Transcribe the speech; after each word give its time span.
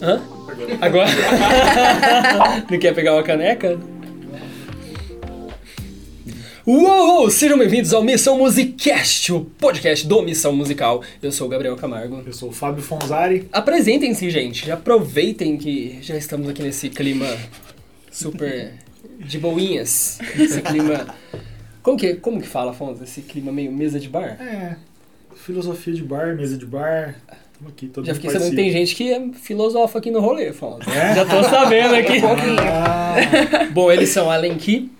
Hã? 0.00 0.20
Agora? 0.80 1.08
Não 2.70 2.78
quer 2.78 2.94
pegar 2.94 3.14
uma 3.14 3.22
caneca? 3.22 3.78
Uou! 6.66 7.30
Sejam 7.30 7.56
bem-vindos 7.56 7.94
ao 7.94 8.02
Missão 8.02 8.36
Musicast, 8.38 9.32
o 9.32 9.44
podcast 9.44 10.06
do 10.06 10.20
Missão 10.22 10.54
Musical. 10.54 11.02
Eu 11.22 11.32
sou 11.32 11.46
o 11.46 11.50
Gabriel 11.50 11.76
Camargo. 11.76 12.22
Eu 12.26 12.32
sou 12.32 12.50
o 12.50 12.52
Fábio 12.52 12.82
Fonzari. 12.82 13.48
Apresentem-se, 13.52 14.28
gente. 14.28 14.70
Aproveitem 14.70 15.56
que 15.56 15.98
já 16.02 16.16
estamos 16.16 16.48
aqui 16.48 16.62
nesse 16.62 16.90
clima 16.90 17.26
super 18.10 18.74
de 19.18 19.38
boinhas. 19.38 20.18
Esse 20.38 20.60
clima. 20.60 21.06
Como 21.82 21.96
que, 21.96 22.14
como 22.14 22.40
que 22.40 22.48
fala, 22.48 22.72
Afonso? 22.72 23.02
Esse 23.02 23.22
clima 23.22 23.52
meio 23.52 23.72
mesa 23.72 23.98
de 23.98 24.08
bar? 24.08 24.36
É, 24.42 24.76
filosofia 25.36 25.94
de 25.94 26.02
bar, 26.02 26.34
mesa 26.34 26.58
de 26.58 26.66
bar. 26.66 27.14
Aqui, 27.66 27.86
todo 27.88 28.04
Já 28.06 28.14
fiquei 28.14 28.30
sabendo 28.30 28.50
que 28.50 28.56
tem 28.56 28.70
gente 28.70 28.94
que 28.94 29.12
é 29.12 29.20
filosofa 29.32 29.98
aqui 29.98 30.10
no 30.10 30.20
rolê, 30.20 30.48
Afonso. 30.48 30.88
É? 30.90 31.14
Já 31.14 31.24
tô 31.24 31.42
sabendo 31.42 31.94
aqui. 31.94 32.20
Ah, 32.68 33.16
Bom, 33.70 33.90
eles 33.90 34.10
são 34.10 34.30
Allen 34.30 34.56
Key. 34.56 34.90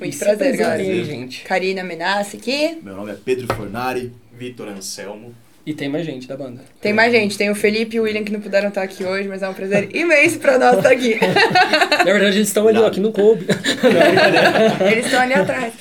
Muito 0.00 0.12
E 0.12 0.16
se 0.16 0.24
prazer, 0.24 0.56
galera. 0.56 0.82
gente. 1.04 1.44
Karina 1.44 1.84
Menassi 1.84 2.36
aqui. 2.36 2.78
Meu 2.82 2.96
nome 2.96 3.12
é 3.12 3.16
Pedro 3.24 3.46
Fornari. 3.54 4.12
Vitor 4.36 4.68
Anselmo. 4.68 5.34
E 5.64 5.72
tem 5.74 5.88
mais 5.88 6.04
gente 6.06 6.26
da 6.26 6.36
banda. 6.36 6.62
Tem 6.80 6.92
mais 6.92 7.12
gente, 7.12 7.36
tem 7.36 7.50
o 7.50 7.54
Felipe 7.54 7.96
e 7.96 8.00
o 8.00 8.04
William 8.04 8.24
que 8.24 8.32
não 8.32 8.40
puderam 8.40 8.70
estar 8.70 8.82
aqui 8.82 9.04
hoje, 9.04 9.28
mas 9.28 9.42
é 9.42 9.48
um 9.48 9.52
prazer 9.54 9.94
imenso 9.94 10.38
pra 10.38 10.58
nós 10.58 10.78
estar 10.78 10.90
aqui. 10.90 11.18
Na 11.98 12.04
verdade, 12.04 12.36
eles 12.38 12.48
estão 12.48 12.66
ali, 12.66 12.78
ó, 12.78 12.86
aqui 12.86 12.98
no 12.98 13.12
coube. 13.12 13.44
Eles 14.90 15.04
estão 15.04 15.20
ali 15.20 15.34
atrás. 15.34 15.72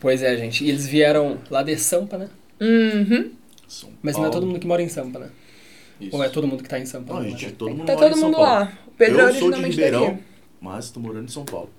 Pois 0.00 0.22
é, 0.22 0.36
gente. 0.36 0.64
E 0.64 0.68
eles 0.70 0.86
vieram 0.86 1.38
lá 1.50 1.62
de 1.62 1.76
Sampa, 1.76 2.16
né? 2.18 2.28
Uhum. 2.60 3.30
São 3.74 3.90
Mas 4.02 4.16
não 4.16 4.26
é 4.26 4.30
todo 4.30 4.46
mundo 4.46 4.58
que 4.58 4.66
mora 4.66 4.82
em 4.82 4.88
Sampa, 4.88 5.18
né? 5.18 5.28
Isso. 6.00 6.16
Ou 6.16 6.22
é 6.24 6.28
todo 6.28 6.46
mundo 6.46 6.62
que 6.62 6.68
tá 6.68 6.78
em 6.78 6.86
Sampa? 6.86 7.14
Não, 7.14 7.20
né? 7.22 7.30
gente, 7.30 7.52
todo 7.52 7.70
mundo 7.74 7.86
Tá 7.86 7.96
todo 7.96 8.16
mundo 8.16 8.40
lá. 8.40 8.72
O 8.86 8.90
Pedro 8.92 9.20
é 9.20 9.22
Eu 9.22 9.26
sou 9.28 9.32
de 9.32 9.44
originalmente 9.44 9.70
Ribeirão, 9.76 10.06
daqui. 10.06 10.18
mas 10.60 10.90
tô 10.90 11.00
morando 11.00 11.24
em 11.24 11.28
São 11.32 11.44
Paulo. 11.44 11.70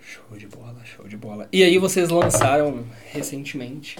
Show 0.00 0.38
de 0.38 0.46
bola, 0.46 0.76
show 0.84 1.06
de 1.08 1.16
bola. 1.16 1.48
E 1.52 1.62
aí 1.64 1.78
vocês 1.78 2.08
lançaram 2.10 2.84
recentemente 3.12 3.96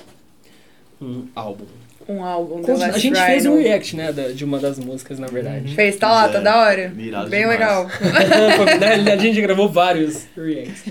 um 1.01 1.27
álbum. 1.34 1.65
Um 2.09 2.23
álbum 2.25 2.61
do 2.62 2.71
a 2.84 2.97
gente 2.99 3.21
fez 3.21 3.45
um 3.47 3.57
Rhino. 3.57 3.62
react, 3.65 3.97
né, 3.97 4.12
de 4.12 4.45
uma 4.45 4.61
das 4.61 4.79
músicas, 4.79 5.19
na 5.19 5.27
verdade. 5.27 5.75
Fez, 5.75 5.97
tá 5.97 6.09
lá, 6.09 6.29
tá 6.29 6.39
É, 6.39 6.43
da 6.43 6.57
hora. 6.61 6.89
mirado 6.91 7.29
Bem 7.29 7.41
demais. 7.41 7.59
legal. 7.59 7.87
Realidade, 8.79 9.21
a 9.21 9.25
gente 9.25 9.41
gravou 9.41 9.69
vários 9.69 10.25
reacts. 10.37 10.84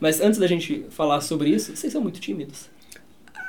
Mas 0.00 0.20
antes 0.20 0.40
da 0.40 0.46
gente 0.48 0.84
falar 0.90 1.20
sobre 1.20 1.50
isso, 1.50 1.76
vocês 1.76 1.92
são 1.92 2.02
muito 2.02 2.18
tímidos. 2.18 2.68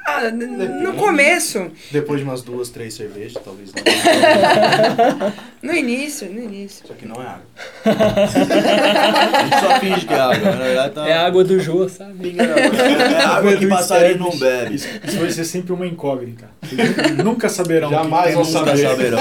Ah, 0.09 0.29
n- 0.31 0.45
no 0.45 0.93
começo, 0.93 1.69
Depois 1.91 2.21
de 2.21 2.25
umas 2.25 2.41
duas, 2.41 2.69
três 2.69 2.93
cervejas, 2.93 3.33
talvez 3.43 3.71
não. 3.73 3.83
no 5.61 5.75
início, 5.75 6.29
no 6.31 6.39
início. 6.41 6.87
Só 6.87 6.93
que 6.93 7.05
não 7.05 7.15
é 7.21 7.25
água. 7.25 7.41
A 7.85 9.43
gente 9.43 9.59
só 9.59 9.79
finge 9.81 10.05
que 10.05 10.13
é 10.13 10.17
água, 10.19 10.37
mas 10.45 10.55
na 10.59 10.63
verdade 10.65 10.93
tá... 10.93 11.07
É 11.09 11.13
água 11.17 11.43
do 11.43 11.59
Jô, 11.59 11.89
sabe? 11.89 12.31
Na 12.31 12.43
água. 12.45 12.57
É 12.61 13.21
água 13.25 13.57
que 13.57 13.67
passarinho 13.67 14.19
não 14.19 14.37
bebe. 14.37 14.75
isso 14.75 14.87
vai 15.19 15.29
ser 15.29 15.43
sempre 15.43 15.73
uma 15.73 15.85
incógnita. 15.85 16.49
Vocês 16.61 17.17
nunca 17.21 17.49
saberão. 17.49 17.89
Jamais 17.89 18.33
vão 18.33 18.45
saber. 18.45 18.77
Saberão. 18.77 19.19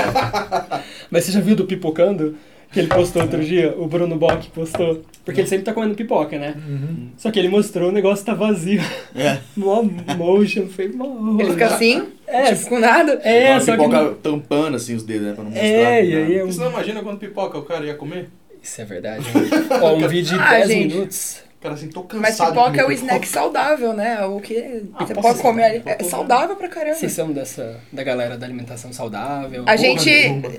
Mas 1.10 1.24
você 1.24 1.32
já 1.32 1.40
viu 1.40 1.56
do 1.56 1.64
Pipocando? 1.64 2.36
Que 2.72 2.80
ele 2.80 2.88
postou 2.88 3.22
outro 3.22 3.42
dia? 3.44 3.74
O 3.78 3.86
Bruno 3.86 4.16
Bock 4.16 4.48
postou. 4.50 5.02
Porque 5.24 5.40
ele 5.40 5.48
sempre 5.48 5.64
tá 5.64 5.72
comendo 5.72 5.94
pipoca, 5.94 6.38
né? 6.38 6.54
Uhum. 6.56 7.08
Só 7.16 7.30
que 7.30 7.38
ele 7.38 7.48
mostrou 7.48 7.88
o 7.88 7.92
negócio 7.92 8.24
tá 8.24 8.34
vazio. 8.34 8.80
É. 9.14 9.38
Mó 9.56 9.82
motion, 10.16 10.66
foi 10.68 10.88
mó... 10.88 11.40
Ele 11.40 11.50
fica 11.52 11.66
assim, 11.66 12.06
É, 12.26 12.54
tipo, 12.54 12.68
com 12.70 12.78
nada. 12.78 13.12
é, 13.24 13.50
Uma 13.52 13.60
só 13.60 13.72
que... 13.76 13.82
pipoca 13.82 14.14
tampando 14.22 14.76
assim 14.76 14.94
os 14.94 15.02
dedos, 15.04 15.26
né? 15.28 15.32
Pra 15.32 15.44
não 15.44 15.50
mostrar. 15.50 15.66
É, 15.68 16.04
e 16.04 16.16
aí 16.16 16.38
é 16.38 16.44
um... 16.44 16.46
Você 16.52 16.60
não 16.60 16.70
imagina 16.70 17.02
quando 17.02 17.18
pipoca 17.18 17.58
o 17.58 17.62
cara 17.62 17.84
ia 17.86 17.94
comer? 17.94 18.28
Isso 18.62 18.80
é 18.80 18.84
verdade. 18.84 19.24
Ó, 19.80 19.94
um 19.94 20.08
vídeo 20.08 20.34
de 20.36 20.40
Ah, 20.42 20.50
10 20.58 20.68
gente. 20.68 20.94
minutos. 20.94 21.42
Cara 21.66 21.74
assim, 21.74 21.88
tô 21.88 22.02
cansado. 22.02 22.20
Mas 22.22 22.36
pipoca 22.36 22.54
comer 22.70 22.78
é 22.78 22.84
o 22.84 22.88
pipoca. 22.88 22.94
snack 22.94 23.28
saudável, 23.28 23.92
né? 23.92 24.24
O 24.24 24.40
que 24.40 24.82
Ah, 24.94 25.04
você 25.06 25.14
pode 25.14 25.40
comer 25.40 25.64
ali. 25.64 25.82
É 25.84 26.02
saudável 26.04 26.56
pra 26.56 26.68
caramba. 26.68 26.94
Vocês 26.96 27.12
são 27.12 27.32
dessa, 27.32 27.80
da 27.92 28.02
galera 28.02 28.36
da 28.36 28.46
alimentação 28.46 28.92
saudável? 28.92 29.64
A 29.66 29.76
gente 29.76 30.10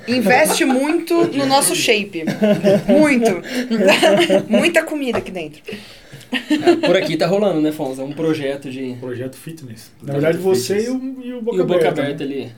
investe 0.08 0.66
muito 0.66 1.28
no 1.36 1.46
nosso 1.46 1.76
shape. 1.76 2.24
Muito. 2.88 3.42
Muita 4.50 4.84
comida 4.84 5.18
aqui 5.20 5.32
dentro. 5.32 5.62
É, 6.32 6.76
por 6.86 6.98
aqui 6.98 7.16
tá 7.16 7.26
rolando, 7.26 7.62
né, 7.62 7.72
Fonza? 7.72 8.04
Um 8.04 8.12
projeto 8.12 8.70
de... 8.70 8.98
Projeto 9.00 9.38
Fitness. 9.38 9.92
Na 10.02 10.14
Projeto 10.14 10.22
verdade, 10.22 10.38
você 10.44 10.86
e 10.86 10.90
o, 10.90 11.22
e 11.24 11.34
o 11.34 11.42
Boca 11.42 11.58
E 11.58 11.62
o 11.62 11.66
boca 11.66 11.88
Aberta, 11.88 12.02
aberta 12.02 12.26
né? 12.26 12.34
ali. 12.34 12.52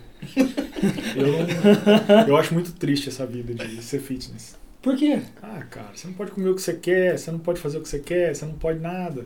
Eu, 1.15 2.27
eu 2.27 2.37
acho 2.37 2.53
muito 2.53 2.71
triste 2.73 3.09
essa 3.09 3.25
vida 3.25 3.53
de 3.65 3.81
ser 3.83 3.99
fitness. 4.01 4.55
Por 4.81 4.95
quê? 4.95 5.19
Ah, 5.43 5.61
cara, 5.69 5.87
você 5.93 6.07
não 6.07 6.13
pode 6.13 6.31
comer 6.31 6.49
o 6.49 6.55
que 6.55 6.61
você 6.61 6.73
quer, 6.73 7.17
você 7.17 7.31
não 7.31 7.39
pode 7.39 7.59
fazer 7.59 7.77
o 7.77 7.81
que 7.81 7.89
você 7.89 7.99
quer, 7.99 8.33
você 8.35 8.45
não 8.45 8.53
pode 8.53 8.79
nada. 8.79 9.25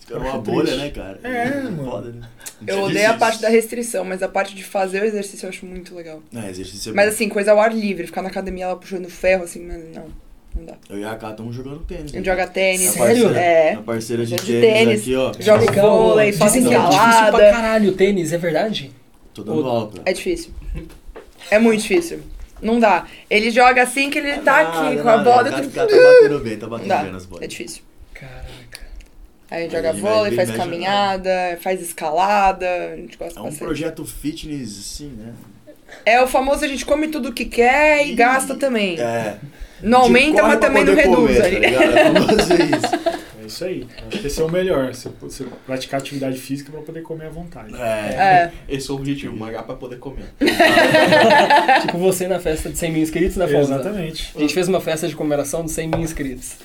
Fica 0.00 0.18
numa 0.18 0.30
Acho 0.30 0.40
bolha, 0.40 0.66
triste. 0.66 0.78
né, 0.80 0.90
cara? 0.90 1.20
É, 1.22 1.62
mano. 1.62 1.84
Foda, 1.84 2.10
né? 2.10 2.28
Eu 2.66 2.82
odeio 2.84 3.10
a 3.10 3.14
parte 3.14 3.40
da 3.40 3.48
restrição, 3.48 4.04
mas 4.04 4.22
a 4.22 4.28
parte 4.28 4.54
de 4.54 4.64
fazer 4.64 5.02
o 5.02 5.04
exercício 5.04 5.44
eu 5.46 5.50
acho 5.50 5.64
muito 5.66 5.94
legal. 5.94 6.22
É, 6.34 6.48
exercício 6.50 6.90
é 6.90 6.94
Mas 6.94 7.08
assim, 7.14 7.28
coisa 7.28 7.52
ao 7.52 7.60
ar 7.60 7.72
livre, 7.74 8.06
ficar 8.06 8.22
na 8.22 8.28
academia 8.28 8.68
lá 8.68 8.76
puxando 8.76 9.08
ferro, 9.08 9.44
assim, 9.44 9.64
mano, 9.66 9.84
não. 9.94 10.06
Não 10.54 10.66
dá. 10.66 10.74
Eu 10.90 10.98
e 10.98 11.04
a 11.04 11.14
Cá 11.16 11.30
estamos 11.30 11.54
jogando 11.56 11.78
tênis. 11.84 12.04
A 12.12 12.16
gente 12.16 12.18
né? 12.18 12.24
joga 12.24 12.46
tênis. 12.46 12.90
Sério? 12.90 13.22
parceira- 13.24 13.40
É. 13.40 13.70
minha 13.72 13.82
parceira 13.82 14.26
de 14.26 14.36
tênis, 14.36 14.60
tênis. 14.60 15.00
aqui, 15.00 15.14
ó. 15.16 15.32
Joga 15.40 15.72
vôlei, 15.82 16.30
Dizem 16.30 16.62
que 16.68 16.74
é 16.74 16.78
difícil 16.78 16.98
pra 16.98 17.08
escalada. 17.10 17.50
caralho 17.52 17.90
o 17.90 17.94
tênis, 17.94 18.32
é 18.34 18.38
verdade? 18.38 18.90
Tô 19.32 19.42
dando 19.42 19.66
aula 19.66 19.90
É 20.04 20.12
difícil. 20.12 20.50
É 21.50 21.58
muito 21.58 21.80
difícil. 21.80 22.20
Não 22.62 22.78
dá. 22.78 23.06
Ele 23.28 23.50
joga 23.50 23.82
assim 23.82 24.08
que 24.08 24.18
ele 24.18 24.38
tá 24.38 24.60
aqui 24.60 25.02
com 25.02 25.08
a 25.08 25.18
bola. 25.18 25.50
Tá, 25.50 25.58
eu 25.58 25.70
tá, 25.70 25.86
tá 25.86 25.96
batendo 25.96 26.38
bem, 26.38 26.56
tá 26.56 26.66
batendo 26.68 26.88
dá. 26.88 27.02
bem 27.02 27.12
nas 27.12 27.26
bolas. 27.26 27.44
É 27.44 27.48
difícil. 27.48 27.82
Caraca. 28.14 28.80
Aí 29.50 29.58
a 29.58 29.62
gente 29.64 29.76
Aí 29.76 29.82
joga 29.82 29.92
vôlei, 29.92 30.32
faz 30.36 30.50
caminhada, 30.52 31.58
faz 31.60 31.82
escalada. 31.82 32.66
A 32.92 32.96
gente 32.96 33.18
gosta 33.18 33.38
É 33.38 33.42
um 33.42 33.46
bastante. 33.46 33.64
projeto 33.64 34.04
fitness, 34.06 34.78
assim, 34.78 35.08
né? 35.08 35.32
É 36.06 36.22
o 36.22 36.26
famoso 36.26 36.64
a 36.64 36.68
gente 36.68 36.86
come 36.86 37.08
tudo 37.08 37.32
que 37.32 37.44
quer 37.44 38.06
e 38.06 38.14
gasta 38.14 38.54
também. 38.54 38.98
É. 38.98 39.36
Não 39.82 40.02
aumenta, 40.02 40.42
mas 40.42 40.60
também 40.60 40.84
não 40.84 40.94
reduz. 40.94 41.16
comer. 41.16 41.42
Tá 41.42 41.48
ligado? 41.48 41.82
É 41.82 42.04
famoso 42.04 42.52
isso. 42.54 43.22
Isso 43.52 43.64
aí. 43.64 43.86
Acho 44.08 44.20
que 44.20 44.26
esse 44.26 44.40
é 44.40 44.44
o 44.44 44.50
melhor. 44.50 44.94
Você, 44.94 45.10
você 45.20 45.46
praticar 45.66 46.00
atividade 46.00 46.38
física 46.38 46.72
pra 46.72 46.80
poder 46.80 47.02
comer 47.02 47.26
à 47.26 47.30
vontade. 47.30 47.74
É. 47.74 47.78
É. 47.78 48.52
Esse 48.68 48.90
é 48.90 48.92
o 48.92 48.96
objetivo, 48.96 49.36
magar 49.36 49.64
pra 49.64 49.74
poder 49.74 49.98
comer. 49.98 50.24
tipo 51.82 51.98
você 51.98 52.26
na 52.26 52.40
festa 52.40 52.70
de 52.70 52.78
100 52.78 52.92
mil 52.92 53.02
inscritos, 53.02 53.36
né, 53.36 53.46
Fonza? 53.46 53.74
Exatamente. 53.74 54.32
A 54.34 54.40
gente 54.40 54.54
fez 54.54 54.68
uma 54.68 54.80
festa 54.80 55.06
de 55.06 55.14
comemoração 55.14 55.64
de 55.64 55.70
100 55.70 55.88
mil 55.88 56.00
inscritos. 56.00 56.56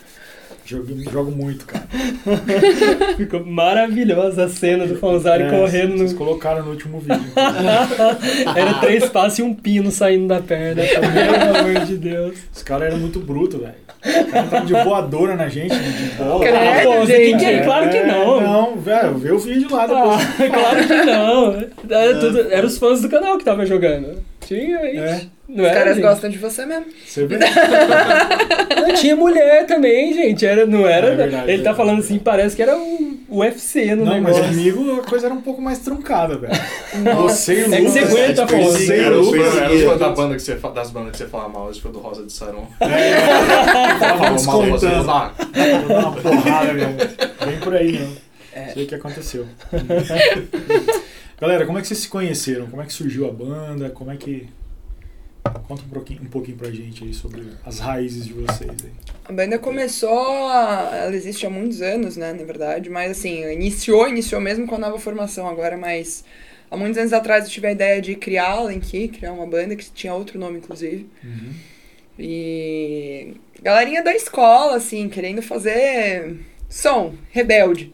Jogo, 0.70 0.86
jogo 1.10 1.32
muito, 1.32 1.66
cara. 1.66 1.88
Ficou 3.16 3.46
maravilhosa 3.46 4.44
a 4.44 4.50
cena 4.50 4.86
do 4.86 4.98
Fonzari 4.98 5.44
É, 5.44 5.50
correndo 5.50 5.96
Vocês 5.98 6.12
no... 6.12 6.18
colocaram 6.18 6.64
no 6.66 6.72
último 6.72 7.00
vídeo. 7.00 7.24
Era 8.54 8.74
três 8.82 9.08
passos 9.08 9.40
e 9.40 9.44
um 9.44 9.54
pino 9.54 9.90
saindo 9.92 10.28
da 10.28 10.42
perna. 10.42 10.82
Pelo 10.84 11.58
amor 11.72 11.86
de 11.86 11.96
Deus. 11.98 12.38
Os 12.54 12.62
caras 12.64 12.88
eram 12.90 12.98
muito 13.00 13.20
brutos, 13.22 13.62
velho. 13.62 13.74
Os 14.06 14.12
caras 14.32 14.46
estavam 14.46 14.66
de 14.66 14.74
voadora 14.74 15.36
na 15.38 15.48
gente, 15.48 15.74
de 15.74 16.06
bola. 16.18 16.40
Credo, 16.42 16.58
Ah, 16.58 16.82
pô, 17.00 17.06
gente. 17.06 17.46
que- 17.46 17.64
claro 17.64 17.90
que 17.90 17.98
É, 17.98 18.06
não. 18.06 18.42
Não, 18.42 18.76
velho, 18.78 19.18
vê 19.18 19.32
o 19.32 19.40
vídeo 19.40 19.70
lá 19.74 19.88
depois. 19.88 20.22
Ah, 20.22 20.50
claro 20.54 20.88
que 20.88 21.06
não. 21.06 21.98
Era, 21.98 22.20
tudo, 22.20 22.42
era 22.52 22.68
os 22.68 22.78
fãs 22.78 23.02
do 23.02 23.10
canal 23.10 23.34
que 23.38 23.42
estavam 23.44 23.66
jogando. 23.66 24.22
Tinha, 24.42 24.80
ixi. 25.16 25.30
É. 25.50 25.54
Não 25.54 25.64
Os 25.64 25.70
era, 25.70 25.80
caras 25.80 25.96
gente? 25.96 26.04
gostam 26.06 26.30
de 26.30 26.38
você 26.38 26.66
mesmo. 26.66 26.86
Você 27.06 27.26
vê? 27.26 27.38
Não, 28.82 28.94
tinha 28.96 29.16
mulher 29.16 29.66
também, 29.66 30.14
gente. 30.14 30.46
Era, 30.46 30.66
não 30.66 30.86
era. 30.88 31.08
É 31.08 31.16
verdade, 31.16 31.44
ele 31.52 31.64
tá 31.64 31.72
verdade. 31.72 31.78
falando 31.78 32.00
assim, 32.00 32.20
parece 32.20 32.56
que 32.56 32.62
era 32.62 32.76
um 32.78 33.18
UFC 33.30 33.96
no 33.96 34.06
Não, 34.06 34.22
mas 34.22 34.36
negócio. 34.36 34.44
comigo 34.50 35.00
a 35.02 35.04
coisa 35.04 35.26
era 35.28 35.34
um 35.34 35.42
pouco 35.42 35.62
mais 35.62 35.80
truncada, 35.80 36.38
velho. 36.38 36.54
Você 37.22 37.62
e 37.62 37.64
o 37.70 37.74
É 37.74 37.78
que 37.82 37.90
você 37.90 38.00
Lucas. 38.02 38.16
aguenta, 38.16 38.46
pô. 38.46 38.58
Você 38.64 39.02
e 39.02 39.10
o 39.10 39.20
os 39.22 39.28
Lucas. 39.28 39.58
era 39.58 39.98
da 39.98 40.10
banda 40.10 40.36
que 40.36 40.42
você 40.42 40.56
das 40.56 40.90
bandas 40.92 41.12
que 41.12 41.18
você 41.18 41.28
fala 41.28 41.50
mal, 41.50 41.70
esse 41.72 41.82
foi 41.82 41.92
do 41.92 42.00
Rosa 42.00 42.26
de 42.26 42.32
Saron. 42.34 42.68
Tava 44.00 44.30
mal, 44.30 44.38
você 44.38 44.88
descontando. 44.88 45.06
dar 45.08 45.34
uma 46.00 46.12
porrada 46.14 46.74
mesmo. 46.74 46.96
Vem 47.46 47.60
por 47.62 47.76
aí, 47.76 48.00
não. 48.00 48.14
É. 48.54 48.68
Sei 48.74 48.84
o 48.84 48.88
que 48.88 48.96
aconteceu. 48.96 49.46
Galera, 51.40 51.66
como 51.66 51.78
é 51.78 51.82
que 51.82 51.88
vocês 51.88 52.00
se 52.00 52.08
conheceram? 52.10 52.68
Como 52.68 52.82
é 52.82 52.86
que 52.86 52.94
surgiu 52.94 53.28
a 53.28 53.32
banda? 53.32 53.90
Como 53.90 54.12
é 54.12 54.16
que. 54.18 54.48
Conta 55.68 55.84
um 55.84 55.90
pouquinho, 55.90 56.22
um 56.22 56.26
pouquinho 56.26 56.58
pra 56.58 56.70
gente 56.72 57.04
aí 57.04 57.14
sobre 57.14 57.44
as 57.66 57.80
raízes 57.80 58.26
de 58.26 58.34
vocês 58.34 58.70
aí. 58.84 58.92
A 59.26 59.32
banda 59.34 59.60
começou, 59.60 60.48
a- 60.48 60.90
ela 61.06 61.16
existe 61.16 61.46
há 61.46 61.50
muitos 61.50 61.82
anos, 61.82 62.16
né, 62.18 62.32
na 62.34 62.44
verdade, 62.44 62.90
mas 62.90 63.12
assim, 63.12 63.44
iniciou, 63.52 64.08
iniciou 64.08 64.40
mesmo 64.42 64.66
com 64.68 64.76
a 64.76 64.80
nova 64.80 64.98
formação 65.00 65.48
agora, 65.48 65.76
mas 65.78 66.24
há 66.72 66.78
muitos 66.78 66.98
anos 66.98 67.12
atrás 67.14 67.46
eu 67.46 67.52
tive 67.52 67.68
a 67.68 67.72
ideia 67.72 68.02
de 68.02 68.16
criar 68.16 68.52
a 68.52 68.64
Lenki, 68.64 69.08
criar 69.10 69.34
uma 69.34 69.46
banda 69.46 69.76
que 69.76 69.90
tinha 69.92 70.14
outro 70.14 70.40
nome, 70.40 70.60
inclusive. 70.60 71.08
E 72.20 73.34
galerinha 73.62 74.04
da 74.04 74.14
escola, 74.16 74.76
assim, 74.78 75.08
querendo 75.10 75.42
fazer 75.42 76.40
som, 76.70 77.14
rebelde. 77.32 77.92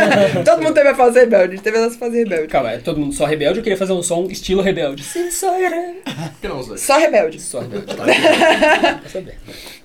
Todo 0.44 0.62
mundo 0.62 0.74
teve 0.74 0.88
a 0.88 0.94
fase 0.94 1.20
rebelde, 1.20 1.54
a 1.54 1.56
gente 1.56 1.62
teve 1.62 1.78
a 1.78 1.90
fase 1.90 2.18
rebelde. 2.18 2.48
Calma, 2.48 2.72
é 2.72 2.78
todo 2.78 3.00
mundo 3.00 3.14
só 3.14 3.24
rebelde 3.24 3.58
ou 3.58 3.62
queria 3.62 3.76
fazer 3.76 3.92
um 3.92 4.02
som 4.02 4.26
estilo 4.30 4.62
rebelde? 4.62 5.02
Sim, 5.02 5.30
só 5.30 5.56
rebelde. 5.56 5.98
Por 6.04 6.40
que 6.40 6.48
não 6.48 6.60
os 6.60 6.68
dois? 6.68 6.80
Só 6.80 6.98
rebelde. 6.98 7.40
Só 7.40 7.60
rebelde. 7.60 7.94
Pra 7.94 9.08
saber. 9.08 9.38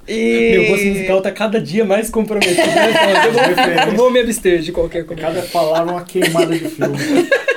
E... 0.08 0.52
Meu 0.52 0.68
gosto 0.70 0.86
musical 0.86 1.22
tá 1.22 1.32
cada 1.32 1.60
dia 1.60 1.84
mais 1.84 2.10
comprometido. 2.10 2.56
né? 2.56 3.26
Eu 3.28 3.32
vou, 3.34 3.92
eu 3.92 3.98
vou 3.98 4.12
me 4.12 4.20
abster 4.20 4.60
de 4.60 4.72
qualquer 4.72 5.06
comentário. 5.06 5.36
Cada 5.36 5.48
palavra 5.50 5.92
é 5.92 5.96
uma 5.96 6.06
queimada 6.06 6.58
de 6.58 6.70
filme. 6.70 6.98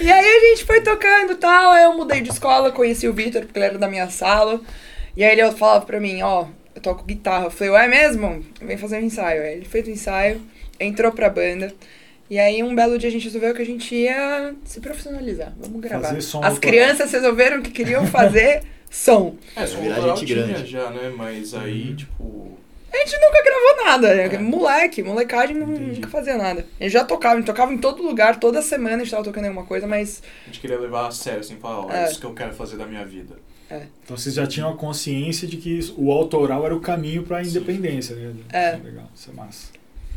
E 0.00 0.10
aí 0.10 0.26
a 0.26 0.40
gente 0.48 0.64
foi 0.64 0.80
tocando 0.80 1.32
e 1.32 1.36
tal, 1.36 1.72
aí 1.72 1.84
eu 1.84 1.94
mudei 1.94 2.22
de 2.22 2.30
escola, 2.30 2.72
conheci 2.72 3.06
o 3.06 3.12
Vitor, 3.12 3.42
porque 3.42 3.58
ele 3.58 3.66
era 3.66 3.78
da 3.78 3.88
minha 3.88 4.08
sala. 4.08 4.58
E 5.14 5.22
aí 5.22 5.38
ele 5.38 5.50
falava 5.52 5.84
pra 5.84 6.00
mim, 6.00 6.22
ó, 6.22 6.46
eu 6.74 6.80
toco 6.82 7.04
guitarra. 7.04 7.46
Eu 7.46 7.50
falei, 7.50 7.72
ué, 7.72 7.84
é 7.84 7.88
mesmo? 7.88 8.44
Vem 8.60 8.76
fazer 8.76 8.96
um 8.98 9.02
ensaio. 9.04 9.42
Aí 9.42 9.54
ele 9.54 9.64
fez 9.64 9.86
o 9.86 9.90
ensaio, 9.90 10.40
entrou 10.78 11.12
pra 11.12 11.28
banda. 11.30 11.72
E 12.28 12.38
aí 12.38 12.62
um 12.62 12.74
belo 12.74 12.96
dia 12.98 13.08
a 13.08 13.12
gente 13.12 13.24
resolveu 13.24 13.52
que 13.54 13.62
a 13.62 13.66
gente 13.66 13.92
ia 13.94 14.54
se 14.64 14.80
profissionalizar. 14.80 15.52
Vamos 15.58 15.80
gravar. 15.80 16.08
Fazer 16.08 16.20
som 16.20 16.42
As 16.44 16.58
crianças 16.58 17.10
resolveram 17.10 17.60
que 17.60 17.70
queriam 17.72 18.06
fazer 18.06 18.62
som. 18.88 19.36
É, 19.56 19.66
som 19.66 19.80
Virar 19.80 20.00
gente 20.16 20.32
grande. 20.32 20.66
já, 20.66 20.90
né? 20.90 21.12
Mas 21.16 21.54
aí, 21.54 21.94
tipo... 21.94 22.56
A 22.92 22.96
gente 22.98 23.16
nunca 23.20 23.42
gravou 23.44 23.84
nada, 23.84 24.14
né? 24.16 24.34
É. 24.34 24.38
Moleque, 24.38 25.00
molecagem 25.02 25.56
não- 25.56 25.72
Entendi. 25.72 25.94
nunca 25.96 26.08
fazia 26.08 26.36
nada. 26.36 26.66
A 26.78 26.82
gente 26.82 26.92
já 26.92 27.04
tocava, 27.04 27.34
a 27.34 27.36
gente 27.38 27.46
tocava 27.46 27.72
em 27.72 27.78
todo 27.78 28.02
lugar, 28.02 28.38
toda 28.40 28.60
semana 28.62 28.96
a 28.96 28.98
gente 28.98 29.10
tava 29.12 29.22
tocando 29.22 29.44
alguma 29.46 29.64
coisa, 29.64 29.86
mas 29.86 30.20
A 30.44 30.46
gente 30.46 30.60
queria 30.60 30.76
levar 30.78 31.06
a 31.06 31.10
sério, 31.12 31.38
assim, 31.40 31.56
falar, 31.56 31.86
ó, 31.86 31.90
é 31.92 32.02
É. 32.04 32.10
isso 32.10 32.18
que 32.20 32.26
eu 32.26 32.34
quero 32.34 32.52
fazer 32.52 32.76
da 32.76 32.86
minha 32.86 33.04
vida. 33.04 33.36
Então 34.04 34.16
vocês 34.16 34.34
já 34.34 34.46
tinham 34.46 34.70
a 34.70 34.76
consciência 34.76 35.46
de 35.46 35.56
que 35.56 35.78
o 35.96 36.10
autoral 36.10 36.64
era 36.66 36.74
o 36.74 36.80
caminho 36.80 37.22
pra 37.22 37.42
independência, 37.42 38.16
né? 38.16 38.32
É. 38.52 38.76
Legal, 38.82 39.08
isso 39.14 39.30
é 39.30 39.32
massa. 39.34 39.68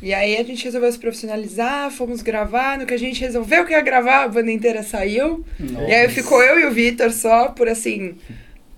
E 0.01 0.13
aí 0.13 0.35
a 0.35 0.44
gente 0.44 0.65
resolveu 0.65 0.91
se 0.91 1.00
profissionalizar, 1.00 1.89
fomos 1.91 2.21
gravar. 2.21 2.77
No 2.77 2.85
que 2.85 2.94
a 2.94 3.00
gente 3.00 3.21
resolveu 3.21 3.65
que 3.65 3.71
ia 3.71 3.79
gravar, 3.81 4.23
a 4.23 4.27
banda 4.27 4.51
inteira 4.51 4.83
saiu. 4.83 5.45
Nossa. 5.59 5.85
E 5.88 5.94
aí 5.94 6.09
ficou 6.09 6.44
eu 6.44 6.59
e 6.59 6.65
o 6.65 6.71
Vitor 6.71 7.11
só 7.11 7.50
por 7.50 7.69
assim, 7.69 8.15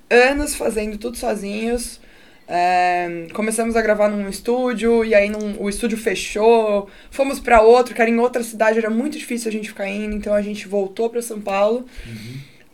anos 0.10 0.54
fazendo 0.54 0.98
tudo 0.98 1.18
sozinhos. 1.18 2.00
É, 2.48 3.25
começamos 3.33 3.75
a 3.75 3.81
gravar 3.81 4.07
num 4.07 4.30
estúdio, 4.30 5.04
e 5.04 5.16
aí 5.16 5.30
num- 5.30 5.56
o 5.60 5.68
estúdio 5.68 5.98
fechou. 5.98 6.88
Fomos 7.10 7.39
pra 7.39 7.62
outro, 7.62 7.95
que 7.95 8.01
era 8.01 8.12
em 8.12 8.19
outra 8.19 8.44
cidade, 8.44 8.77
era 8.77 8.89
muito 8.92 9.18
difícil 9.18 9.50
a 9.50 9.51
gente 9.51 9.69
ficar 9.69 9.89
indo, 9.89 10.16
então 10.16 10.31
a 10.31 10.44
gente 10.44 10.68
voltou 10.68 11.10
pra 11.10 11.24
São 11.24 11.42
Paulo. 11.42 11.88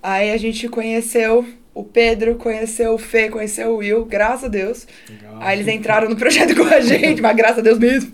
Aí 0.03 0.31
a 0.31 0.37
gente 0.37 0.67
conheceu 0.67 1.47
o 1.73 1.83
Pedro, 1.83 2.35
conheceu 2.35 2.93
o 2.93 2.97
Fê, 2.97 3.29
conheceu 3.29 3.71
o 3.71 3.77
Will, 3.77 4.03
graças 4.05 4.45
a 4.45 4.47
Deus. 4.49 4.85
Legal. 5.09 5.37
Aí 5.39 5.57
eles 5.59 5.73
entraram 5.73 6.09
no 6.09 6.15
projeto 6.15 6.53
com 6.57 6.63
a 6.63 6.79
gente, 6.81 7.21
mas 7.21 7.35
graças 7.35 7.59
a 7.59 7.61
Deus 7.61 7.79
mesmo. 7.79 8.11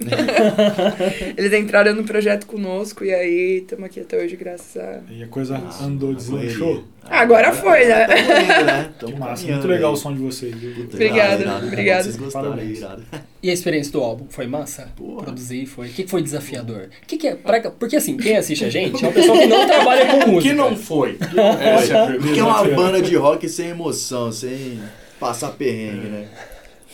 eles 1.35 1.51
entraram 1.53 1.93
no 1.95 2.03
projeto 2.03 2.45
conosco 2.45 3.03
e 3.03 3.13
aí 3.13 3.57
estamos 3.59 3.85
aqui 3.85 3.99
até 3.99 4.17
hoje, 4.23 4.35
graças 4.35 4.77
a. 4.77 4.99
E 5.09 5.23
a 5.23 5.27
coisa 5.27 5.57
Ah, 5.57 5.83
andou, 5.85 6.13
deslanchou. 6.13 6.67
correria. 6.67 6.97
Agora 7.09 7.53
foi, 7.53 7.85
né? 7.85 8.05
Indo, 8.05 8.65
né? 8.65 8.89
Tamo 8.99 9.13
Que 9.13 9.19
massa, 9.19 9.47
muito 9.47 9.67
legal 9.67 9.91
aí. 9.91 9.93
o 9.93 9.97
som 9.97 10.13
de 10.13 10.19
vocês. 10.19 10.53
viu? 10.53 10.87
Irado. 10.99 11.65
obrigada. 11.67 12.03
Vocês 12.03 12.17
gostaram, 12.17 12.49
Parabéns. 12.51 12.77
irado. 12.79 13.03
E 13.47 13.49
a 13.49 13.53
experiência 13.53 13.93
do 13.93 14.01
álbum? 14.03 14.25
Foi 14.29 14.45
massa? 14.45 14.89
Porra. 14.93 15.23
Produzir 15.23 15.65
foi. 15.67 15.87
O 15.87 15.89
que 15.91 16.03
que 16.03 16.09
foi 16.09 16.21
desafiador? 16.21 16.89
O 17.01 17.05
que, 17.07 17.15
que 17.17 17.27
é. 17.29 17.35
pra- 17.35 17.71
Porque 17.71 17.95
assim, 17.95 18.17
quem 18.17 18.35
assiste 18.35 18.65
a 18.65 18.69
gente 18.69 19.01
é 19.01 19.07
uma 19.07 19.13
pessoa 19.13 19.37
que 19.37 19.45
não 19.45 19.65
trabalha 19.65 20.05
com 20.07 20.17
O 20.29 20.33
música. 20.33 20.41
que 20.41 20.53
não 20.53 20.75
foi? 20.75 21.17
Essa 21.21 21.93
é 21.93 21.97
a 22.03 22.05
pergunta. 22.07 22.25
Porque 22.25 22.39
é 22.41 22.43
uma 22.43 22.63
banda 22.65 23.01
de 23.01 23.15
rock 23.15 23.47
sem 23.47 23.69
emoção, 23.69 24.33
sem 24.33 24.81
passar 25.17 25.51
perrengue, 25.51 26.07
né? 26.09 26.27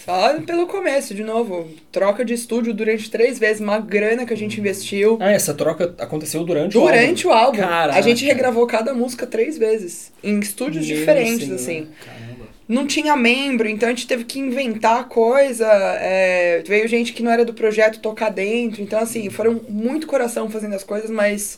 Só 0.06 0.40
pelo 0.42 0.68
começo, 0.68 1.16
de 1.16 1.24
novo. 1.24 1.68
Troca 1.92 2.24
de 2.26 2.34
estúdio 2.34 2.74
durante 2.74 3.10
três 3.10 3.40
vezes, 3.40 3.62
uma 3.62 3.80
grana 3.80 4.26
que 4.26 4.34
a 4.34 4.38
gente 4.38 4.60
investiu. 4.60 5.18
Ah, 5.20 5.32
essa 5.32 5.54
troca 5.54 5.96
aconteceu 5.98 6.44
durante, 6.44 6.78
o 6.78 6.82
Durante 6.82 7.26
o 7.26 7.32
álbum. 7.32 7.58
Caraca. 7.60 7.98
A 7.98 8.02
gente 8.02 8.24
regravou 8.26 8.68
cada 8.68 8.94
música 8.94 9.26
três 9.26 9.58
vezes. 9.58 10.12
Em 10.22 10.40
estúdios 10.40 10.86
Meu 10.86 10.98
diferentes, 10.98 11.46
senhor. 11.46 11.56
assim. 11.56 11.88
Caramba. 12.06 12.33
Não 12.74 12.88
tinha 12.88 13.16
membro, 13.16 13.68
então 13.68 13.88
a 13.88 13.92
gente 13.92 14.08
teve 14.08 14.24
que 14.24 14.40
inventar 14.40 15.08
coisa. 15.08 15.66
é, 16.00 16.64
veio 16.66 16.88
gente 16.88 17.14
que 17.14 17.22
não 17.24 17.32
era 17.32 17.46
do 17.46 17.54
projeto 17.54 18.00
tocar 18.00 18.30
dentro. 18.30 18.82
Então, 18.82 19.00
assim, 19.00 19.30
foram 19.30 19.62
muito 19.70 20.08
coração 20.08 20.50
fazendo 20.50 20.74
as 20.76 20.84
coisas, 20.84 21.10
mas 21.10 21.58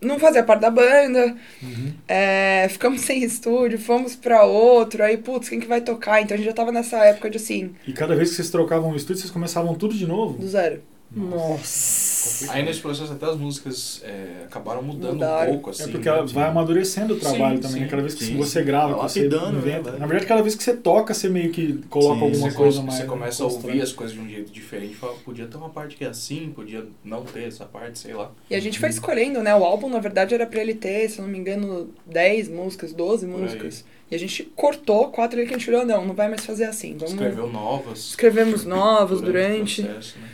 não 0.00 0.18
fazia 0.18 0.42
parte 0.42 0.60
da 0.60 0.70
banda. 0.70 1.36
Uhum. 1.62 1.92
É, 2.06 2.66
ficamos 2.70 3.00
sem 3.06 3.22
estúdio, 3.22 3.78
fomos 3.78 4.16
pra 4.16 4.44
outro. 4.44 5.02
Aí, 5.02 5.16
putz, 5.16 5.48
quem 5.48 5.60
que 5.60 5.66
vai 5.66 5.80
tocar? 5.80 6.20
Então 6.22 6.34
a 6.34 6.38
gente 6.38 6.46
já 6.46 6.52
tava 6.54 6.72
nessa 6.72 6.98
época 7.04 7.30
de 7.30 7.36
assim, 7.36 7.74
E 7.86 7.92
cada 7.92 8.14
vez 8.14 8.30
que 8.30 8.36
vocês 8.36 8.50
trocavam 8.50 8.90
o 8.90 8.96
estúdio, 8.96 9.20
vocês 9.22 9.32
começavam 9.32 9.74
tudo 9.74 9.94
de 9.94 10.06
novo? 10.06 10.38
do 10.38 10.48
zero. 10.48 10.82
Nossa. 11.14 12.07
Aí 12.50 12.62
nesse 12.62 12.80
processo 12.80 13.12
até 13.12 13.26
as 13.26 13.36
músicas 13.36 14.02
é, 14.04 14.44
acabaram 14.44 14.82
mudando 14.82 15.14
Mudaram. 15.14 15.50
um 15.50 15.54
pouco, 15.54 15.70
assim. 15.70 15.84
É 15.84 15.88
porque 15.88 16.08
né? 16.08 16.16
ela 16.16 16.26
vai 16.26 16.48
amadurecendo 16.48 17.14
o 17.14 17.18
trabalho 17.18 17.56
Sim, 17.56 17.62
também. 17.62 17.82
sim, 17.82 17.88
cada 17.88 18.02
vez 18.02 18.14
que 18.14 18.24
sim, 18.24 18.36
você 18.36 18.60
sim. 18.60 18.66
grava, 18.66 18.94
que 18.94 19.00
você 19.02 19.28
né, 19.28 19.36
inventa. 19.50 19.90
vai. 19.90 20.00
Na 20.00 20.06
verdade, 20.06 20.26
cada 20.26 20.42
vez 20.42 20.54
que 20.54 20.62
você 20.62 20.74
toca, 20.74 21.14
você 21.14 21.28
meio 21.28 21.50
que 21.50 21.80
coloca 21.88 22.18
Sim, 22.20 22.24
alguma 22.32 22.52
coisa 22.52 22.82
mais. 22.82 22.98
você 22.98 23.04
começa 23.04 23.42
a 23.42 23.46
ouvir 23.46 23.80
as 23.80 23.92
coisas 23.92 24.14
de 24.14 24.22
um 24.22 24.28
jeito 24.28 24.52
diferente 24.52 24.98
fala, 24.98 25.14
podia 25.24 25.46
ter 25.46 25.56
uma 25.56 25.70
parte 25.70 25.96
que 25.96 26.04
é 26.04 26.08
assim, 26.08 26.52
podia 26.54 26.84
não 27.04 27.22
ter 27.24 27.44
essa 27.44 27.64
parte, 27.64 27.98
sei 27.98 28.14
lá. 28.14 28.30
E 28.50 28.54
a 28.54 28.60
gente 28.60 28.78
foi 28.78 28.88
escolhendo, 28.88 29.42
né? 29.42 29.54
O 29.54 29.64
álbum, 29.64 29.88
na 29.88 30.00
verdade, 30.00 30.34
era 30.34 30.46
pra 30.46 30.60
ele 30.60 30.74
ter, 30.74 31.08
se 31.08 31.18
eu 31.18 31.24
não 31.24 31.32
me 31.32 31.38
engano, 31.38 31.90
10 32.06 32.48
músicas, 32.48 32.92
12 32.92 33.26
Por 33.26 33.34
aí. 33.34 33.42
músicas. 33.42 33.84
E 34.10 34.14
a 34.14 34.18
gente 34.18 34.42
cortou 34.56 35.08
quatro 35.10 35.38
ali 35.38 35.46
que 35.46 35.54
a 35.54 35.58
gente 35.58 35.68
olhou, 35.70 35.84
não, 35.84 36.04
não 36.06 36.14
vai 36.14 36.28
mais 36.28 36.44
fazer 36.44 36.64
assim. 36.64 36.96
Vamos... 36.96 37.12
Escreveu 37.12 37.50
novas. 37.50 37.98
Escrevemos 37.98 38.64
novos 38.66 39.20
durante. 39.20 39.82
o 39.82 39.84
processo, 39.84 40.18
né? 40.18 40.28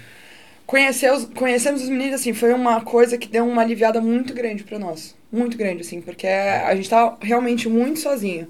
Conheceu, 0.66 1.28
conhecemos 1.34 1.82
os 1.82 1.88
meninos, 1.88 2.20
assim, 2.20 2.32
foi 2.32 2.52
uma 2.52 2.80
coisa 2.80 3.18
que 3.18 3.28
deu 3.28 3.46
uma 3.46 3.62
aliviada 3.62 4.00
muito 4.00 4.32
grande 4.32 4.64
pra 4.64 4.78
nós. 4.78 5.14
Muito 5.30 5.56
grande, 5.58 5.82
assim, 5.82 6.00
porque 6.00 6.26
a 6.26 6.74
gente 6.74 6.88
tava 6.88 7.18
realmente 7.20 7.68
muito 7.68 8.00
sozinho. 8.00 8.48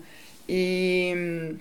E. 0.48 1.56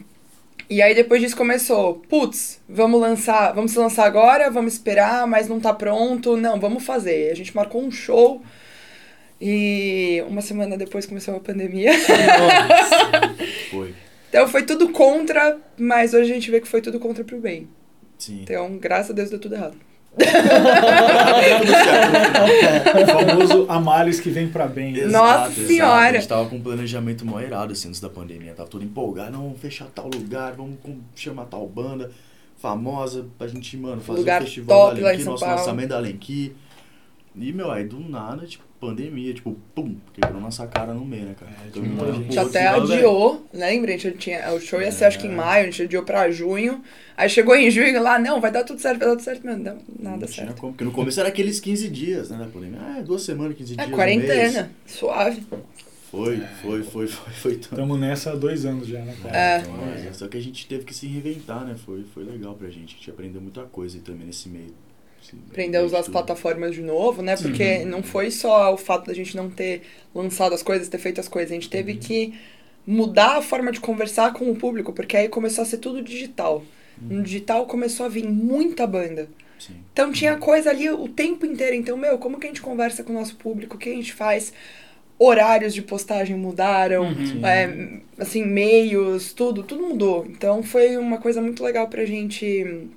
E 0.69 0.81
aí 0.81 0.95
depois 0.95 1.21
disso 1.21 1.35
começou, 1.35 1.95
putz, 2.09 2.59
vamos 2.67 2.99
lançar, 2.99 3.53
vamos 3.53 3.73
se 3.73 3.77
lançar 3.77 4.05
agora, 4.05 4.49
vamos 4.49 4.73
esperar, 4.73 5.27
mas 5.27 5.47
não 5.47 5.59
tá 5.59 5.73
pronto. 5.73 6.37
Não, 6.37 6.59
vamos 6.59 6.83
fazer. 6.83 7.31
A 7.31 7.35
gente 7.35 7.55
marcou 7.55 7.83
um 7.83 7.91
show 7.91 8.41
e 9.39 10.23
uma 10.27 10.41
semana 10.41 10.77
depois 10.77 11.05
começou 11.05 11.35
a 11.35 11.39
pandemia. 11.39 11.91
Foi. 13.69 13.93
Então 14.29 14.47
foi 14.47 14.63
tudo 14.63 14.89
contra, 14.89 15.59
mas 15.77 16.13
hoje 16.13 16.31
a 16.31 16.33
gente 16.33 16.49
vê 16.49 16.59
que 16.59 16.67
foi 16.67 16.81
tudo 16.81 16.99
contra 16.99 17.23
pro 17.23 17.39
bem. 17.39 17.67
Sim. 18.17 18.41
Então, 18.41 18.77
graças 18.77 19.11
a 19.11 19.13
Deus 19.13 19.29
deu 19.29 19.39
tudo 19.39 19.55
errado. 19.55 19.77
O 22.95 23.07
famoso 23.07 23.65
a 23.67 23.79
males 23.79 24.19
que 24.19 24.29
vem 24.29 24.47
pra 24.47 24.67
bem. 24.67 24.95
Exato, 24.95 25.11
Nossa 25.11 25.51
exato. 25.51 25.67
Senhora! 25.67 26.09
A 26.09 26.13
gente 26.13 26.27
tava 26.27 26.49
com 26.49 26.55
um 26.57 26.61
planejamento 26.61 27.25
mó 27.25 27.39
irado, 27.39 27.73
assim, 27.73 27.87
antes 27.87 27.99
da 27.99 28.09
pandemia. 28.09 28.53
Tava 28.53 28.69
todo 28.69 28.83
empolgado, 28.83 29.31
não, 29.31 29.43
vamos 29.43 29.59
fechar 29.59 29.87
tal 29.93 30.07
lugar, 30.13 30.53
vamos 30.53 30.77
chamar 31.15 31.45
tal 31.45 31.67
banda 31.67 32.11
famosa 32.57 33.25
pra 33.37 33.45
gente, 33.47 33.75
mano, 33.75 34.01
fazer 34.01 34.19
Lugar 34.19 34.41
o 34.41 34.45
festival 34.45 34.89
top 34.89 35.01
da 35.01 35.01
lá 35.01 35.09
em 35.09 35.09
Alenquim, 35.09 35.23
São 35.23 35.31
nosso 35.33 35.43
Paulo. 35.45 35.59
lançamento 35.59 35.89
da 35.89 35.97
Alenquim. 35.97 36.53
E, 37.35 37.51
meu, 37.51 37.69
aí 37.71 37.83
do 37.83 37.99
nada, 37.99 38.45
tipo, 38.45 38.63
pandemia, 38.87 39.33
tipo, 39.33 39.55
pum, 39.73 39.95
quebrou 40.13 40.41
nossa 40.41 40.67
cara 40.67 40.93
no 40.93 41.05
meio, 41.05 41.25
né, 41.25 41.35
cara? 41.39 41.51
É, 41.65 41.69
tipo, 41.71 41.79
a 41.85 41.89
gente 41.89 41.99
A 41.99 42.13
pro 42.13 42.23
gente 42.23 42.39
até 42.39 42.65
falando, 42.65 42.93
adiou, 42.93 43.47
lembra? 43.53 43.93
A 43.93 43.97
gente 43.97 44.17
tinha, 44.17 44.53
o 44.53 44.59
show 44.59 44.81
ia 44.81 44.91
ser 44.91 45.05
acho 45.05 45.19
que 45.19 45.27
em 45.27 45.33
maio, 45.35 45.63
a 45.63 45.65
gente 45.65 45.83
adiou 45.83 46.03
pra 46.03 46.29
junho. 46.31 46.81
Aí 47.15 47.29
chegou 47.29 47.55
em 47.55 47.69
junho 47.71 48.01
lá, 48.01 48.19
não, 48.19 48.41
vai 48.41 48.51
dar 48.51 48.63
tudo 48.63 48.79
certo, 48.81 48.99
vai 48.99 49.07
dar 49.07 49.15
tudo 49.15 49.23
certo. 49.23 49.45
Não, 49.45 49.57
não, 49.57 49.77
nada 49.99 50.17
não 50.17 50.27
tinha 50.27 50.47
certo. 50.47 50.59
como, 50.59 50.73
porque 50.73 50.83
no 50.83 50.91
começo 50.91 51.19
era 51.19 51.29
aqueles 51.29 51.59
15 51.59 51.89
dias, 51.89 52.29
né, 52.29 52.37
da 52.37 52.45
pandemia. 52.45 52.79
Ah, 52.81 52.99
é 52.99 53.03
duas 53.03 53.21
semanas, 53.21 53.55
15 53.57 53.73
É, 53.73 53.75
dias. 53.75 53.87
um 53.87 53.89
mês. 53.89 53.95
quarentena, 53.97 54.71
suave. 54.85 55.43
Foi, 56.11 56.37
foi, 56.61 56.83
foi, 56.83 57.07
foi, 57.07 57.33
foi 57.33 57.51
tanto. 57.53 57.69
Estamos 57.73 57.99
nessa 57.99 58.33
há 58.33 58.35
dois 58.35 58.65
anos 58.65 58.87
já, 58.87 58.99
né, 58.99 59.15
cara? 59.23 59.35
É. 59.35 59.59
Então, 59.61 60.09
é, 60.09 60.13
Só 60.13 60.27
que 60.27 60.37
a 60.37 60.41
gente 60.41 60.67
teve 60.67 60.83
que 60.85 60.93
se 60.93 61.07
reinventar, 61.07 61.65
né? 61.65 61.75
Foi, 61.75 62.03
foi 62.13 62.23
legal 62.23 62.53
pra 62.53 62.69
gente. 62.69 62.93
A 62.93 62.97
gente 62.97 63.09
aprendeu 63.09 63.41
muita 63.41 63.63
coisa 63.63 63.97
aí 63.97 64.01
também 64.03 64.27
nesse 64.27 64.47
meio. 64.47 64.73
Aprender 65.51 65.77
a 65.77 65.81
meio 65.81 65.85
usar 65.85 65.99
as 65.99 66.07
plataformas 66.07 66.75
de 66.75 66.81
novo, 66.81 67.21
né? 67.21 67.35
Porque 67.37 67.85
não 67.85 68.01
foi 68.03 68.29
só 68.31 68.73
o 68.73 68.77
fato 68.77 69.07
da 69.07 69.13
gente 69.13 69.35
não 69.35 69.49
ter 69.49 69.81
lançado 70.13 70.53
as 70.53 70.63
coisas, 70.63 70.87
ter 70.89 70.97
feito 70.97 71.19
as 71.21 71.27
coisas. 71.27 71.51
A 71.51 71.55
gente 71.55 71.69
teve 71.69 71.95
que 71.95 72.33
mudar 72.85 73.37
a 73.37 73.41
forma 73.41 73.71
de 73.71 73.79
conversar 73.79 74.33
com 74.33 74.49
o 74.51 74.55
público, 74.55 74.91
porque 74.93 75.15
aí 75.15 75.29
começou 75.29 75.61
a 75.61 75.65
ser 75.65 75.77
tudo 75.77 76.01
digital. 76.01 76.63
No 77.01 77.23
digital 77.23 77.65
começou 77.65 78.05
a 78.05 78.09
vir 78.09 78.25
muita 78.27 78.85
banda. 78.85 79.27
Sim. 79.59 79.75
Então 79.93 80.11
tinha 80.11 80.35
coisa 80.37 80.69
ali 80.69 80.89
o 80.89 81.07
tempo 81.07 81.45
inteiro. 81.45 81.75
Então, 81.75 81.95
meu, 81.97 82.17
como 82.17 82.37
que 82.39 82.45
a 82.45 82.49
gente 82.49 82.61
conversa 82.61 83.03
com 83.03 83.11
o 83.13 83.15
nosso 83.15 83.35
público? 83.35 83.75
O 83.75 83.79
que 83.79 83.89
a 83.89 83.93
gente 83.93 84.13
faz? 84.13 84.51
Horários 85.17 85.73
de 85.73 85.81
postagem 85.81 86.35
mudaram, 86.35 87.03
Uhum. 87.05 87.45
é, 87.45 87.99
assim, 88.17 88.43
meios, 88.45 89.31
tudo, 89.31 89.63
tudo 89.63 89.87
mudou. 89.87 90.25
Então 90.27 90.61
foi 90.63 90.97
uma 90.97 91.17
coisa 91.17 91.41
muito 91.41 91.63
legal 91.63 91.87
pra 91.87 92.03
gente 92.03 92.89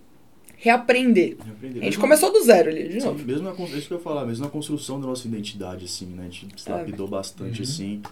reaprender. 0.67 1.37
Aprender. 1.41 1.67
A 1.67 1.73
gente 1.73 1.83
Mesmo- 1.85 2.01
começou 2.01 2.33
do 2.33 2.43
zero 2.43 2.69
ali, 2.71 2.89
de 2.89 3.01
Sim, 3.01 3.07
novo. 3.07 3.25
mesmo 3.25 3.45
na, 3.45 3.53
isso 3.77 3.87
que 3.89 3.93
eu 3.95 3.99
ia 3.99 4.03
falar, 4.03 4.27
mesmo 4.27 4.45
na 4.45 4.51
construção 4.51 5.01
da 5.01 5.07
nossa 5.07 5.27
identidade, 5.27 5.85
assim, 5.85 6.07
né? 6.07 6.27
A 6.27 6.31
gente 6.31 6.61
se 6.61 6.69
É. 6.71 6.73
lapidou 6.75 7.07
bastante, 7.09 7.63
Uhum. 7.63 7.69
assim. 7.69 8.03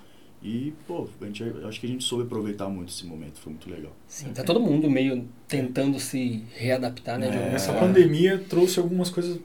E, 0.42 0.75
pô, 0.87 1.08
a 1.23 1.25
gente, 1.25 1.42
acho 1.66 1.80
que 1.80 1.87
a 1.87 1.88
gente 1.88 2.04
soube 2.04 2.25
aproveitar 2.25 2.68
muito 2.68 2.90
esse 2.90 3.06
momento, 3.06 3.38
foi 3.40 3.52
muito 3.54 3.68
legal. 3.70 3.92
Sim, 4.06 4.26
tá 4.34 4.44
todo 4.44 4.61
mundo 4.61 4.90
meio 4.90 5.26
tentando 5.49 5.99
se 5.99 6.42
readaptar, 6.54 7.18
né? 7.18 7.30
de 7.30 7.37
É. 7.38 7.54
Essa 7.54 7.73
pandemia 7.73 8.37
trouxe 8.49 8.78
algumas 8.78 9.08
coisas, 9.08 9.38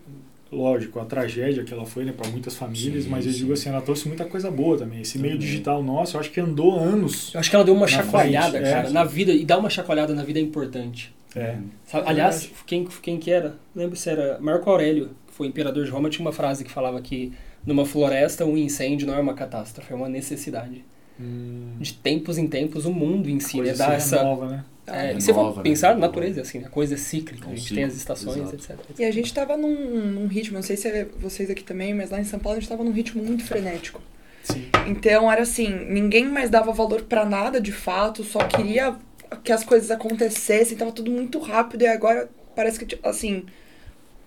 lógico, 0.51 0.99
a 0.99 1.05
tragédia 1.05 1.63
que 1.63 1.73
ela 1.73 1.85
foi 1.85 2.05
né, 2.05 2.11
para 2.11 2.29
muitas 2.29 2.55
famílias, 2.55 3.03
Sim, 3.03 3.09
mas 3.09 3.25
eu 3.25 3.31
sim. 3.31 3.39
digo 3.39 3.53
assim, 3.53 3.69
ela 3.69 3.81
trouxe 3.81 4.07
muita 4.07 4.25
coisa 4.25 4.49
boa 4.49 4.77
também. 4.77 5.01
Esse 5.01 5.17
meio 5.17 5.35
Também. 5.35 5.47
digital 5.47 5.83
nosso, 5.83 6.15
eu 6.15 6.19
acho 6.19 6.31
que 6.31 6.39
andou 6.39 6.79
anos. 6.79 7.33
Eu 7.33 7.39
acho 7.39 7.49
que 7.49 7.55
ela 7.55 7.65
deu 7.65 7.73
uma 7.73 7.87
chacoalhada, 7.87 8.51
frente, 8.51 8.67
é. 8.67 8.71
cara, 8.71 8.89
na 8.89 9.03
vida. 9.03 9.31
E 9.31 9.45
dar 9.45 9.57
uma 9.57 9.69
chacoalhada 9.69 10.13
na 10.13 10.23
vida 10.23 10.39
é 10.39 10.41
importante. 10.41 11.13
É. 11.35 11.57
Sabe? 11.85 12.07
É 12.07 12.09
Aliás, 12.09 12.49
quem, 12.65 12.85
quem 13.01 13.17
que 13.19 13.31
era? 13.31 13.55
Lembro 13.75 13.95
se 13.95 14.09
era 14.09 14.39
Marco 14.39 14.69
Aurélio, 14.69 15.11
que 15.27 15.33
foi 15.33 15.47
imperador 15.47 15.85
de 15.85 15.91
Roma, 15.91 16.09
tinha 16.09 16.25
uma 16.25 16.33
frase 16.33 16.63
que 16.63 16.71
falava 16.71 16.99
que 17.01 17.31
numa 17.65 17.85
floresta 17.85 18.45
um 18.45 18.57
incêndio 18.57 19.05
não 19.05 19.15
é 19.15 19.19
uma 19.19 19.33
catástrofe, 19.33 19.91
é 19.93 19.95
uma 19.95 20.09
necessidade. 20.09 20.83
Hum, 21.19 21.75
De 21.79 21.93
tempos 21.93 22.37
em 22.37 22.47
tempos, 22.47 22.85
o 22.85 22.91
mundo 22.91 23.29
em 23.29 23.39
si, 23.39 23.57
né, 23.57 23.63
coisa 23.65 23.77
dá 23.77 23.89
se 23.89 23.95
essa... 23.95 24.17
renova, 24.17 24.47
né? 24.47 24.65
É, 24.87 25.11
É 25.11 25.19
se 25.19 25.27
você 25.27 25.33
for 25.33 25.55
né? 25.57 25.63
pensar, 25.63 25.91
a 25.91 25.95
natureza 25.95 26.39
é 26.39 26.41
assim, 26.41 26.63
a 26.63 26.69
coisa 26.69 26.95
é 26.95 26.97
cíclica, 26.97 27.45
É 27.45 27.49
um 27.49 27.53
a 27.53 27.55
gente 27.55 27.75
tem 27.75 27.83
as 27.83 27.95
estações, 27.95 28.53
etc, 28.53 28.71
etc. 28.71 28.99
E 28.99 29.03
a 29.05 29.11
gente 29.11 29.33
tava 29.33 29.55
num, 29.55 29.75
num 30.07 30.27
ritmo, 30.27 30.55
não 30.55 30.63
sei 30.63 30.77
se 30.77 30.87
é 30.87 31.05
vocês 31.19 31.49
aqui 31.49 31.63
também, 31.63 31.93
mas 31.93 32.09
lá 32.09 32.19
em 32.19 32.23
São 32.23 32.39
Paulo 32.39 32.57
a 32.57 32.59
gente 32.59 32.69
tava 32.69 32.83
num 32.83 32.91
ritmo 32.91 33.23
muito 33.23 33.43
frenético. 33.43 34.01
Sim. 34.43 34.67
Então 34.87 35.31
era 35.31 35.43
assim, 35.43 35.69
ninguém 35.89 36.25
mais 36.25 36.49
dava 36.49 36.71
valor 36.71 37.03
pra 37.03 37.25
nada 37.25 37.61
de 37.61 37.71
fato, 37.71 38.23
só 38.23 38.39
queria 38.39 38.95
que 39.43 39.51
as 39.51 39.63
coisas 39.63 39.91
acontecessem, 39.91 40.77
tava 40.77 40.91
tudo 40.91 41.11
muito 41.11 41.37
rápido 41.39 41.83
e 41.83 41.87
agora 41.87 42.29
parece 42.55 42.79
que 42.79 42.85
tipo, 42.85 43.07
assim, 43.07 43.45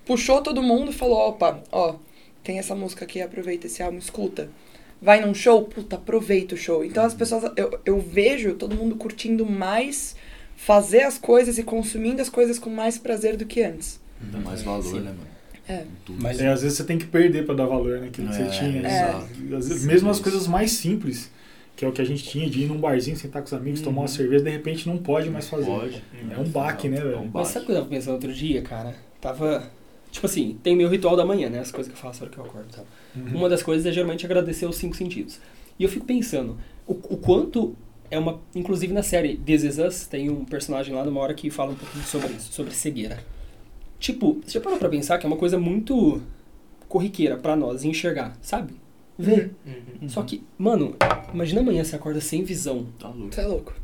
puxou 0.04 0.40
todo 0.42 0.62
mundo 0.62 0.90
e 0.90 0.94
falou, 0.94 1.30
opa, 1.30 1.60
ó, 1.72 1.96
tem 2.44 2.58
essa 2.58 2.74
música 2.74 3.04
aqui, 3.04 3.20
aproveita 3.20 3.66
esse 3.66 3.82
álbum, 3.82 3.98
escuta. 3.98 4.48
Vai 5.02 5.20
num 5.20 5.34
show, 5.34 5.62
puta, 5.64 5.96
aproveita 5.96 6.54
o 6.54 6.58
show. 6.58 6.84
Então 6.84 7.04
as 7.04 7.12
pessoas, 7.12 7.50
eu, 7.56 7.78
eu 7.84 7.98
vejo 8.00 8.54
todo 8.54 8.76
mundo 8.76 8.94
curtindo 8.94 9.44
mais 9.44 10.14
fazer 10.56 11.02
as 11.02 11.18
coisas 11.18 11.58
e 11.58 11.64
consumindo 11.64 12.22
as 12.22 12.28
coisas 12.28 12.56
com 12.58 12.70
mais 12.70 12.96
prazer 12.98 13.36
do 13.36 13.44
que 13.44 13.62
antes. 13.62 14.00
Dá 14.20 14.38
mais 14.38 14.62
valor, 14.62 14.84
Sim. 14.84 15.00
né, 15.00 15.10
mano? 15.10 15.32
É. 15.68 15.84
Mas- 16.20 16.40
É, 16.40 16.48
às 16.48 16.62
vezes 16.62 16.76
você 16.78 16.84
tem 16.84 16.98
que 16.98 17.06
perder 17.06 17.44
pra 17.44 17.54
dar 17.54 17.66
valor 17.66 18.00
naquilo 18.00 18.28
que 18.28 18.34
É, 18.40 18.44
você 18.48 18.58
tinha. 18.58 18.80
né? 18.82 18.88
exato. 18.88 19.56
Às 19.56 19.68
vezes, 19.68 19.84
mesmo 19.84 20.08
as 20.10 20.20
coisas 20.20 20.46
mais 20.46 20.70
simples, 20.72 21.30
que 21.74 21.84
é 21.84 21.88
o 21.88 21.92
que 21.92 22.00
a 22.00 22.04
gente 22.04 22.22
tinha, 22.22 22.48
de 22.48 22.62
ir 22.62 22.66
num 22.66 22.78
barzinho, 22.78 23.16
sentar 23.16 23.42
com 23.42 23.46
os 23.46 23.52
amigos, 23.54 23.80
tomar 23.80 24.02
uma 24.02 24.08
cerveja, 24.08 24.44
de 24.44 24.50
repente 24.50 24.86
não 24.88 24.98
pode 24.98 25.28
mais 25.30 25.48
fazer. 25.48 25.66
Pode. 25.66 26.02
É 26.30 26.38
um 26.38 26.44
baque, 26.44 26.88
né, 26.88 26.98
É 26.98 27.00
velho? 27.02 27.18
um 27.18 27.22
Mas 27.24 27.32
baque. 27.32 27.48
sabe 27.48 27.64
o 27.64 27.66
que 27.66 27.72
eu 27.72 27.76
tava 27.76 27.88
pensando 27.88 28.14
outro 28.14 28.32
dia, 28.32 28.62
cara? 28.62 28.94
Tava. 29.20 29.68
Tipo 30.12 30.26
assim, 30.26 30.58
tem 30.62 30.76
meu 30.76 30.90
ritual 30.90 31.16
da 31.16 31.24
manhã, 31.24 31.48
né? 31.48 31.58
As 31.58 31.72
coisas 31.72 31.90
que 31.90 31.98
eu 31.98 32.00
faço 32.00 32.20
na 32.20 32.26
hora 32.26 32.34
que 32.34 32.38
eu 32.38 32.44
acordo 32.44 32.68
e 32.70 32.76
tal. 32.76 32.86
Uhum. 33.16 33.38
Uma 33.38 33.48
das 33.48 33.62
coisas 33.62 33.86
é 33.86 33.90
geralmente 33.90 34.26
agradecer 34.26 34.66
os 34.66 34.76
cinco 34.76 34.94
sentidos. 34.94 35.40
E 35.78 35.82
eu 35.82 35.88
fico 35.88 36.04
pensando, 36.04 36.58
o, 36.86 36.92
o 36.92 37.16
quanto 37.16 37.74
é 38.10 38.18
uma. 38.18 38.38
Inclusive 38.54 38.92
na 38.92 39.02
série 39.02 39.38
This 39.38 39.64
Is 39.64 39.78
Us, 39.78 40.06
tem 40.06 40.28
um 40.28 40.44
personagem 40.44 40.94
lá 40.94 41.02
numa 41.02 41.18
hora 41.18 41.32
que 41.32 41.50
fala 41.50 41.72
um 41.72 41.74
pouquinho 41.74 42.04
sobre 42.04 42.28
isso, 42.34 42.52
sobre 42.52 42.74
cegueira. 42.74 43.24
Tipo, 43.98 44.38
você 44.44 44.52
já 44.52 44.60
parou 44.60 44.78
pra 44.78 44.90
pensar 44.90 45.16
que 45.16 45.24
é 45.24 45.28
uma 45.28 45.36
coisa 45.36 45.58
muito 45.58 46.20
corriqueira 46.88 47.38
pra 47.38 47.56
nós 47.56 47.82
enxergar, 47.82 48.36
sabe? 48.42 48.74
Ver. 49.18 49.54
Uhum. 49.64 50.08
Só 50.10 50.22
que, 50.22 50.42
mano, 50.58 50.94
imagina 51.32 51.62
amanhã 51.62 51.82
você 51.82 51.96
acorda 51.96 52.20
sem 52.20 52.44
visão. 52.44 52.86
Tá 52.98 53.08
louco. 53.08 53.34
Você 53.34 53.40
é 53.40 53.46
louco. 53.46 53.74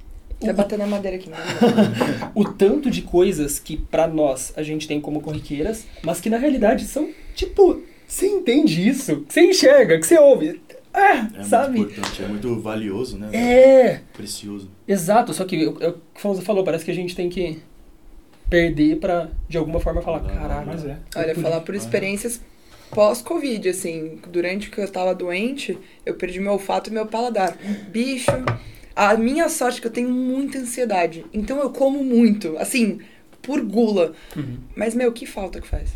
O- 0.41 0.47
Você 0.47 0.53
bater 0.53 0.79
na 0.79 0.87
madeira 0.87 1.17
aqui. 1.17 1.29
Né? 1.29 1.37
o 2.35 2.45
tanto 2.45 2.91
de 2.91 3.03
coisas 3.03 3.59
que 3.59 3.77
pra 3.77 4.07
nós 4.07 4.53
a 4.57 4.63
gente 4.63 4.87
tem 4.87 5.01
como 5.01 5.21
corriqueiras, 5.21 5.87
mas 6.03 6.21
que 6.21 6.31
na 6.31 6.39
realidade 6.39 6.85
são, 6.85 7.11
tipo, 7.35 7.83
você 8.07 8.27
entende 8.27 8.87
isso, 8.89 9.23
que 9.23 9.35
você 9.35 9.41
enxerga, 9.43 9.99
que 9.99 10.07
você 10.07 10.19
ouve. 10.19 10.61
Ah, 10.95 11.29
É 11.39 11.45
sabe? 11.45 11.77
muito 11.79 11.93
importante, 11.93 12.23
é 12.23 12.27
muito 12.29 12.61
valioso, 12.61 13.19
né? 13.19 13.29
É, 13.33 14.01
Precioso. 14.15 14.71
exato, 14.87 15.33
só 15.35 15.45
que 15.45 15.65
é 15.65 15.69
o 15.69 15.73
que 15.75 15.87
o 15.87 15.95
Fonza 16.15 16.41
falou, 16.43 16.65
parece 16.65 16.85
que 16.85 16.91
a 16.91 16.95
gente 16.95 17.15
tem 17.15 17.29
que 17.29 17.59
perder 18.49 18.97
pra, 18.99 19.29
de 19.49 19.59
alguma 19.59 19.79
forma, 19.81 20.01
falar, 20.01 20.23
Não, 20.23 20.35
caraca. 20.35 20.65
Mas 20.67 20.85
é. 20.87 20.97
Olha, 21.17 21.35
falar 21.35 21.61
por 21.61 21.75
experiências 21.75 22.41
pós-Covid, 22.91 23.69
assim, 23.69 24.19
durante 24.33 24.71
que 24.71 24.81
eu 24.81 24.91
tava 24.91 25.15
doente, 25.15 25.77
eu 26.07 26.15
perdi 26.15 26.41
meu 26.41 26.53
olfato 26.53 26.89
e 26.89 26.93
meu 26.93 27.07
paladar. 27.07 27.57
Bicho, 27.91 28.31
a 29.07 29.17
minha 29.17 29.49
sorte 29.49 29.79
é 29.79 29.81
que 29.81 29.87
eu 29.87 29.93
tenho 29.93 30.11
muita 30.11 30.59
ansiedade, 30.59 31.25
então 31.33 31.61
eu 31.61 31.71
como 31.71 32.03
muito, 32.03 32.57
assim, 32.59 32.99
por 33.41 33.61
gula. 33.61 34.13
Uhum. 34.37 34.57
Mas, 34.75 34.95
meu, 34.95 35.13
que 35.13 35.25
falta 35.25 35.61
que 35.61 35.69
faz? 35.69 35.91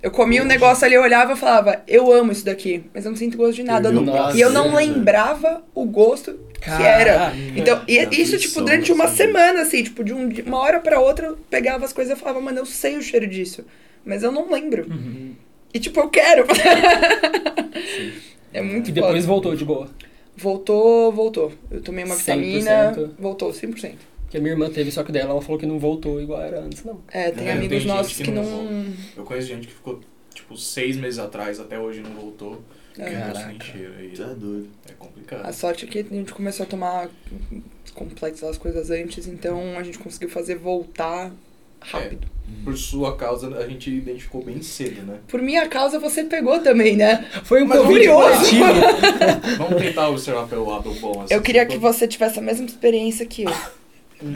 Eu 0.00 0.10
comia 0.10 0.42
um 0.42 0.46
negócio 0.46 0.84
ali, 0.84 0.94
eu 0.94 1.02
olhava 1.02 1.32
e 1.32 1.36
falava, 1.36 1.82
eu 1.88 2.12
amo 2.12 2.30
isso 2.30 2.44
daqui, 2.44 2.84
mas 2.94 3.06
eu 3.06 3.10
não 3.10 3.16
sinto 3.16 3.38
gosto 3.38 3.54
de 3.56 3.62
nada. 3.62 3.88
Eu 3.88 3.92
não- 3.92 4.04
prazer, 4.04 4.36
e 4.36 4.40
eu 4.42 4.50
não 4.50 4.74
lembrava 4.74 5.64
o 5.74 5.86
gosto 5.86 6.38
que 6.60 6.70
era. 6.70 7.32
Então, 7.56 7.82
isso, 8.12 8.36
tipo, 8.38 8.60
durante 8.60 8.92
uma 8.92 9.06
assim. 9.06 9.16
semana, 9.16 9.62
assim, 9.62 9.82
tipo, 9.82 10.04
de 10.04 10.12
um 10.12 10.28
dia- 10.28 10.44
uma 10.46 10.58
hora 10.58 10.78
pra 10.78 11.00
outra, 11.00 11.28
eu 11.28 11.38
pegava 11.50 11.86
as 11.86 11.92
coisas 11.92 12.16
e 12.16 12.20
falava, 12.20 12.38
mano, 12.40 12.58
eu 12.58 12.66
sei 12.66 12.96
o 12.98 13.02
cheiro 13.02 13.26
disso, 13.26 13.64
mas 14.04 14.22
eu 14.22 14.30
não 14.30 14.52
lembro. 14.52 14.86
Uhum. 14.90 15.32
E, 15.72 15.80
tipo, 15.80 15.98
eu 16.00 16.08
quero. 16.10 16.44
é 18.52 18.60
muito 18.62 18.90
E 18.90 18.92
depois 18.92 19.24
foda. 19.24 19.26
voltou 19.26 19.56
de 19.56 19.64
boa. 19.64 19.88
Voltou, 20.36 21.12
voltou. 21.12 21.52
Eu 21.70 21.80
tomei 21.80 22.04
uma 22.04 22.14
100%. 22.14 22.18
vitamina, 22.18 22.92
voltou 23.18 23.50
100%. 23.50 23.94
Porque 24.22 24.36
a 24.38 24.40
minha 24.40 24.52
irmã 24.52 24.68
teve, 24.68 24.90
só 24.90 25.04
que 25.04 25.12
dela 25.12 25.30
ela 25.30 25.42
falou 25.42 25.58
que 25.58 25.66
não 25.66 25.78
voltou 25.78 26.20
igual 26.20 26.42
era 26.42 26.60
antes, 26.60 26.82
não. 26.84 27.00
É, 27.10 27.30
tem 27.30 27.48
É, 27.48 27.52
amigos 27.52 27.78
tem 27.78 27.86
nossos 27.86 28.16
que 28.16 28.24
que, 28.24 28.30
não 28.30 28.42
não... 28.42 28.92
Eu 29.16 29.24
conheço 29.24 29.46
gente 29.46 29.68
que 29.68 29.74
ficou, 29.74 30.00
tipo, 30.34 30.56
seis 30.56 30.96
meses 30.96 31.18
atrás, 31.20 31.60
até 31.60 31.78
hoje 31.78 32.00
não 32.00 32.10
voltou. 32.12 32.60
É. 32.98 33.10
Caraca. 33.10 33.64
Aí 33.98 34.12
é 34.12 34.34
doido. 34.34 34.68
é 34.88 34.92
complicado. 34.92 35.46
A 35.46 35.52
sorte 35.52 35.84
é 35.84 35.88
que 35.88 35.98
a 36.00 36.02
gente 36.02 36.32
começou 36.32 36.64
a 36.64 36.68
tomar 36.68 37.08
complexos 37.94 38.42
as 38.44 38.58
coisas 38.58 38.90
antes, 38.90 39.26
então 39.26 39.78
a 39.78 39.82
gente 39.82 39.98
conseguiu 39.98 40.28
fazer 40.28 40.56
voltar 40.56 41.32
rápido. 41.84 42.26
Por 42.62 42.76
sua 42.76 43.16
causa, 43.16 43.56
a 43.56 43.68
gente 43.68 43.90
identificou 43.90 44.42
bem 44.42 44.62
cedo, 44.62 45.02
né? 45.02 45.18
Por 45.28 45.40
minha 45.40 45.66
causa, 45.68 45.98
você 45.98 46.24
pegou 46.24 46.60
também, 46.60 46.96
né? 46.96 47.26
Foi 47.44 47.62
um 47.62 47.68
Covid 47.68 47.86
curioso. 47.86 48.50
Vamos 49.58 49.82
tentar 49.82 50.08
observar 50.08 50.46
pelo 50.46 50.68
lado 50.68 50.92
bom. 50.94 51.22
assim, 51.22 51.34
Eu 51.34 51.42
queria 51.42 51.64
que 51.64 51.72
tipo, 51.72 51.82
você 51.82 52.06
tivesse 52.06 52.38
a 52.38 52.42
mesma 52.42 52.66
experiência 52.66 53.24
que 53.26 53.44
eu. 53.44 53.52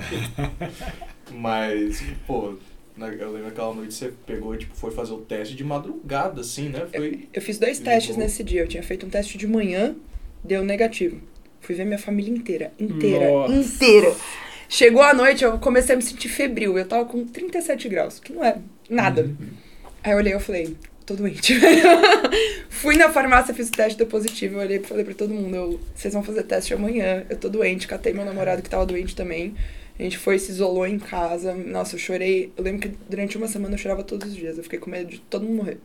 Mas, 1.33 2.03
pô, 2.27 2.55
eu 2.99 3.33
lembro 3.33 3.49
aquela 3.49 3.75
noite 3.75 3.89
que 3.89 3.95
você 3.95 4.13
pegou 4.27 4.55
e 4.55 4.59
tipo, 4.59 4.75
foi 4.75 4.91
fazer 4.91 5.13
o 5.13 5.19
teste 5.19 5.55
de 5.55 5.65
madrugada, 5.65 6.41
assim, 6.41 6.69
né? 6.69 6.87
Foi. 6.91 7.29
Eu 7.33 7.43
fiz 7.43 7.59
dois 7.59 7.79
testes 7.79 8.17
nesse 8.17 8.43
dia. 8.43 8.63
Eu 8.63 8.69
tinha 8.69 8.83
feito 8.83 9.07
um 9.07 9.11
teste 9.11 9.39
de 9.39 9.47
manhã, 9.47 9.95
deu 10.43 10.65
negativo. 10.65 11.21
Fui 11.61 11.75
ver 11.75 11.85
minha 11.85 11.99
família 11.99 12.33
inteira. 12.33 12.73
Inteira. 12.79 13.31
Nossa. 13.31 13.55
Inteira. 13.55 14.15
Chegou 14.69 15.03
a 15.03 15.15
noite, 15.15 15.45
eu 15.45 15.59
comecei 15.59 15.95
a 15.95 15.97
me 15.97 16.03
sentir 16.03 16.29
febril. 16.29 16.77
Eu 16.77 16.87
tava 16.87 17.05
com 17.07 17.25
37 17.25 17.89
graus, 17.89 18.21
que 18.21 18.33
não 18.33 18.45
é 18.45 18.59
nada. 18.89 19.31
Aí 20.05 20.13
eu 20.13 20.19
olhei 20.19 20.35
e 20.35 20.41
falei, 20.41 20.77
tô 21.07 21.15
doente. 21.15 21.59
Fui 22.69 22.97
na 22.97 23.11
farmácia, 23.11 23.55
fiz 23.55 23.69
o 23.71 23.73
teste, 23.73 23.97
deu 23.97 24.07
positivo. 24.07 24.57
Eu 24.57 24.61
olhei 24.61 24.77
e 24.77 24.83
falei 24.83 25.05
pra 25.05 25.15
todo 25.15 25.33
mundo, 25.33 25.57
eu, 25.57 25.81
vocês 25.95 26.13
vão 26.13 26.23
fazer 26.23 26.43
teste 26.43 26.75
amanhã. 26.75 27.25
Eu 27.31 27.37
tô 27.39 27.49
doente, 27.49 27.89
catei 27.89 28.13
meu 28.13 28.25
namorado 28.25 28.61
que 28.61 28.69
tava 28.69 28.85
doente 28.85 29.17
também. 29.17 29.55
A 29.99 30.03
gente 30.03 30.19
foi, 30.19 30.39
se 30.39 30.53
isolou 30.53 30.87
em 30.87 30.99
casa. 30.99 31.55
Nossa, 31.55 31.97
eu 31.97 31.99
chorei. 31.99 32.53
Eu 32.57 32.63
lembro 32.63 32.83
que 32.83 32.97
durante 33.09 33.37
uma 33.37 33.49
semana 33.49 33.75
eu 33.75 33.79
chorava 33.79 34.05
todos 34.05 34.29
os 34.29 34.37
dias. 34.37 34.57
Eu 34.57 34.63
fiquei 34.63 34.79
com 34.79 34.91
medo 34.91 35.11
de 35.11 35.19
todo 35.19 35.45
mundo 35.45 35.57
morrer. 35.57 35.79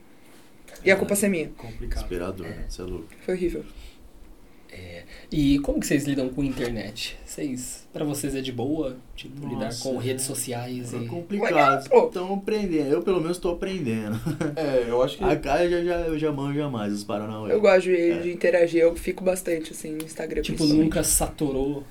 E 0.85 0.91
a 0.91 0.95
culpa 0.95 1.15
ser 1.15 1.29
minha. 1.29 1.49
Complicado. 1.57 2.03
Desesperador, 2.03 2.47
né? 2.47 2.65
Você 2.69 2.81
é 2.81 2.85
louco. 2.85 3.07
Foi 3.25 3.33
horrível. 3.33 3.65
E 5.31 5.57
como 5.59 5.79
que 5.79 5.87
vocês 5.87 6.03
lidam 6.05 6.29
com 6.29 6.43
internet? 6.43 7.17
Vocês, 7.25 7.87
pra 7.91 8.05
vocês 8.05 8.35
é 8.35 8.41
de 8.41 8.51
boa? 8.51 8.97
Tipo, 9.15 9.47
lidar 9.47 9.65
Nossa, 9.65 9.83
com 9.83 9.99
é. 9.99 10.03
redes 10.03 10.25
sociais 10.25 10.93
É 10.93 10.97
e... 10.97 11.07
complicado. 11.07 11.83
Estão 11.83 12.33
aprendendo. 12.35 12.91
Eu, 12.91 13.01
pelo 13.01 13.19
menos, 13.19 13.37
tô 13.39 13.49
aprendendo. 13.49 14.19
É, 14.55 14.85
eu 14.87 15.01
acho 15.01 15.17
que. 15.17 15.23
A 15.23 15.35
cara 15.35 15.67
já, 15.67 15.83
já, 15.83 15.99
eu 16.01 16.19
já 16.19 16.31
manjo 16.31 16.69
mais 16.69 16.93
os 16.93 17.03
Paranauê. 17.03 17.51
Eu 17.51 17.59
gosto 17.59 17.83
de, 17.83 17.95
É. 17.95 18.19
de 18.19 18.31
interagir, 18.31 18.81
eu 18.81 18.95
fico 18.95 19.23
bastante 19.23 19.71
assim 19.71 19.93
no 19.93 20.03
Instagram. 20.03 20.41
Tipo, 20.43 20.65
nunca 20.65 21.03
saturou. 21.03 21.83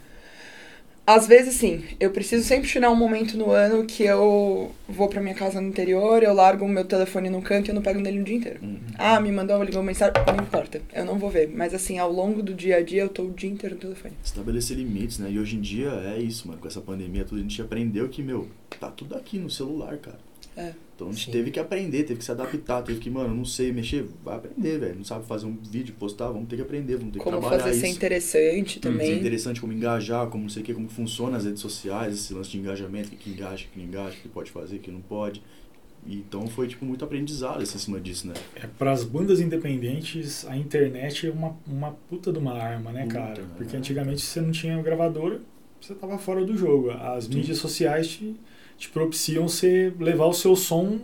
Às 1.04 1.26
vezes 1.26 1.54
sim, 1.54 1.82
eu 1.99 2.11
preciso 2.11 2.44
sempre 2.44 2.68
tirar 2.68 2.88
um 2.90 2.97
momento 2.97 3.37
no 3.37 3.50
ano 3.50 3.85
que 3.85 4.04
eu 4.04 4.71
vou 4.88 5.09
pra 5.09 5.21
minha 5.21 5.35
casa 5.35 5.61
no 5.61 5.66
interior, 5.66 6.23
eu 6.23 6.32
largo 6.32 6.64
o 6.64 6.68
meu 6.68 6.85
telefone 6.85 7.28
no 7.28 7.42
canto 7.42 7.66
e 7.66 7.71
eu 7.71 7.75
não 7.75 7.82
pego 7.82 7.99
nele 7.99 8.21
o 8.21 8.25
dia 8.25 8.37
inteiro. 8.37 8.61
Uhum. 8.62 8.78
Ah, 8.97 9.21
me 9.21 9.32
mandou, 9.32 9.61
ligou 9.64 9.80
uma 9.80 9.87
mensagem, 9.87 10.14
não 10.25 10.44
importa, 10.44 10.80
eu 10.92 11.04
não 11.04 11.18
vou 11.18 11.28
ver. 11.28 11.49
Mas 11.49 11.75
assim, 11.75 11.99
ao 11.99 12.11
longo 12.11 12.40
do 12.40 12.54
dia 12.54 12.76
a 12.76 12.82
dia 12.82 13.02
eu 13.02 13.09
tô 13.09 13.25
o 13.25 13.32
dia 13.32 13.50
inteiro 13.50 13.75
no 13.75 13.80
telefone. 13.80 14.14
Estabelecer 14.23 14.76
limites, 14.76 15.18
né? 15.18 15.28
E 15.28 15.40
hoje 15.40 15.56
em 15.56 15.61
dia 15.61 15.88
é 16.14 16.18
isso, 16.18 16.47
mano. 16.47 16.61
Com 16.61 16.68
essa 16.68 16.80
pandemia, 16.80 17.25
tudo, 17.25 17.38
a 17.38 17.42
gente 17.42 17.61
aprendeu 17.61 18.09
que, 18.09 18.23
meu, 18.23 18.49
tá 18.78 18.88
tudo 18.88 19.16
aqui 19.16 19.38
no 19.38 19.50
celular, 19.50 19.97
cara. 19.99 20.18
É. 20.56 20.73
Então 20.94 21.09
a 21.09 21.12
gente 21.12 21.26
Sim. 21.26 21.32
teve 21.32 21.50
que 21.50 21.59
aprender, 21.59 22.04
teve 22.04 22.18
que 22.18 22.25
se 22.25 22.30
adaptar, 22.30 22.82
teve 22.82 23.00
que, 23.00 23.11
mano, 23.11 23.35
não 23.35 23.44
sei 23.44 23.73
mexer, 23.73 24.06
vai 24.25 24.37
aprender, 24.37 24.78
velho. 24.78 24.97
Não 24.97 25.04
sabe 25.04 25.26
fazer 25.26 25.47
um 25.47 25.56
vídeo, 25.56 25.94
postar, 25.99 26.28
vamos 26.28 26.49
ter 26.49 26.56
que 26.56 26.62
aprender, 26.62 26.97
vamos 26.97 27.12
ter 27.12 27.18
que 27.18 27.25
Como 27.25 27.38
trabalhar 27.38 27.62
fazer 27.62 27.76
isso. 27.76 27.80
ser 27.87 27.88
interessante 27.88 28.75
Ser 28.75 28.80
também. 28.80 29.18
interessante 29.18 29.61
como 29.61 29.73
engajar, 29.73 30.26
como 30.28 30.44
não 30.44 30.50
sei 30.50 30.62
o 30.62 30.64
que, 30.64 30.75
como 30.75 30.88
funciona 30.88 31.37
as 31.37 31.44
redes 31.44 31.61
sociais, 31.61 32.14
esse 32.14 32.35
lance 32.35 32.50
de 32.50 32.59
engajamento, 32.59 33.09
o 33.14 33.16
que, 33.16 33.30
engaja, 33.30 33.64
o 33.64 33.68
que 33.73 33.78
não 33.78 33.87
engaja, 33.87 34.16
o 34.16 34.21
que 34.21 34.28
pode 34.28 34.50
fazer, 34.50 34.76
o 34.76 34.78
que 34.78 34.90
não 34.90 35.00
pode. 35.00 35.42
Então 36.06 36.47
foi, 36.49 36.66
tipo, 36.66 36.85
muito 36.85 37.04
aprendizado 37.04 37.62
assim, 37.62 37.76
em 37.76 37.80
cima 37.80 38.00
disso, 38.00 38.26
né? 38.26 38.35
É, 38.56 38.66
para 38.66 38.90
as 38.92 39.04
bandas 39.04 39.40
independentes, 39.40 40.44
a 40.47 40.56
internet 40.56 41.26
é 41.26 41.30
uma, 41.30 41.56
uma 41.66 41.92
puta 42.09 42.32
de 42.32 42.38
uma 42.38 42.54
arma, 42.54 42.90
né, 42.92 43.02
Puta, 43.04 43.14
cara? 43.14 43.44
Porque 43.56 43.75
é. 43.75 43.78
antigamente 43.78 44.21
você 44.21 44.40
não 44.40 44.50
tinha 44.50 44.80
gravadora, 44.82 45.40
você 45.87 45.95
tava 45.95 46.19
fora 46.19 46.45
do 46.45 46.57
jogo. 46.57 46.91
As 46.91 47.25
Sim. 47.25 47.35
mídias 47.35 47.59
sociais 47.59 48.09
te, 48.09 48.37
te 48.79 48.89
propiciam 48.89 49.49
você 49.49 49.93
levar 49.99 50.27
o 50.27 50.33
seu 50.33 50.55
som 50.55 51.01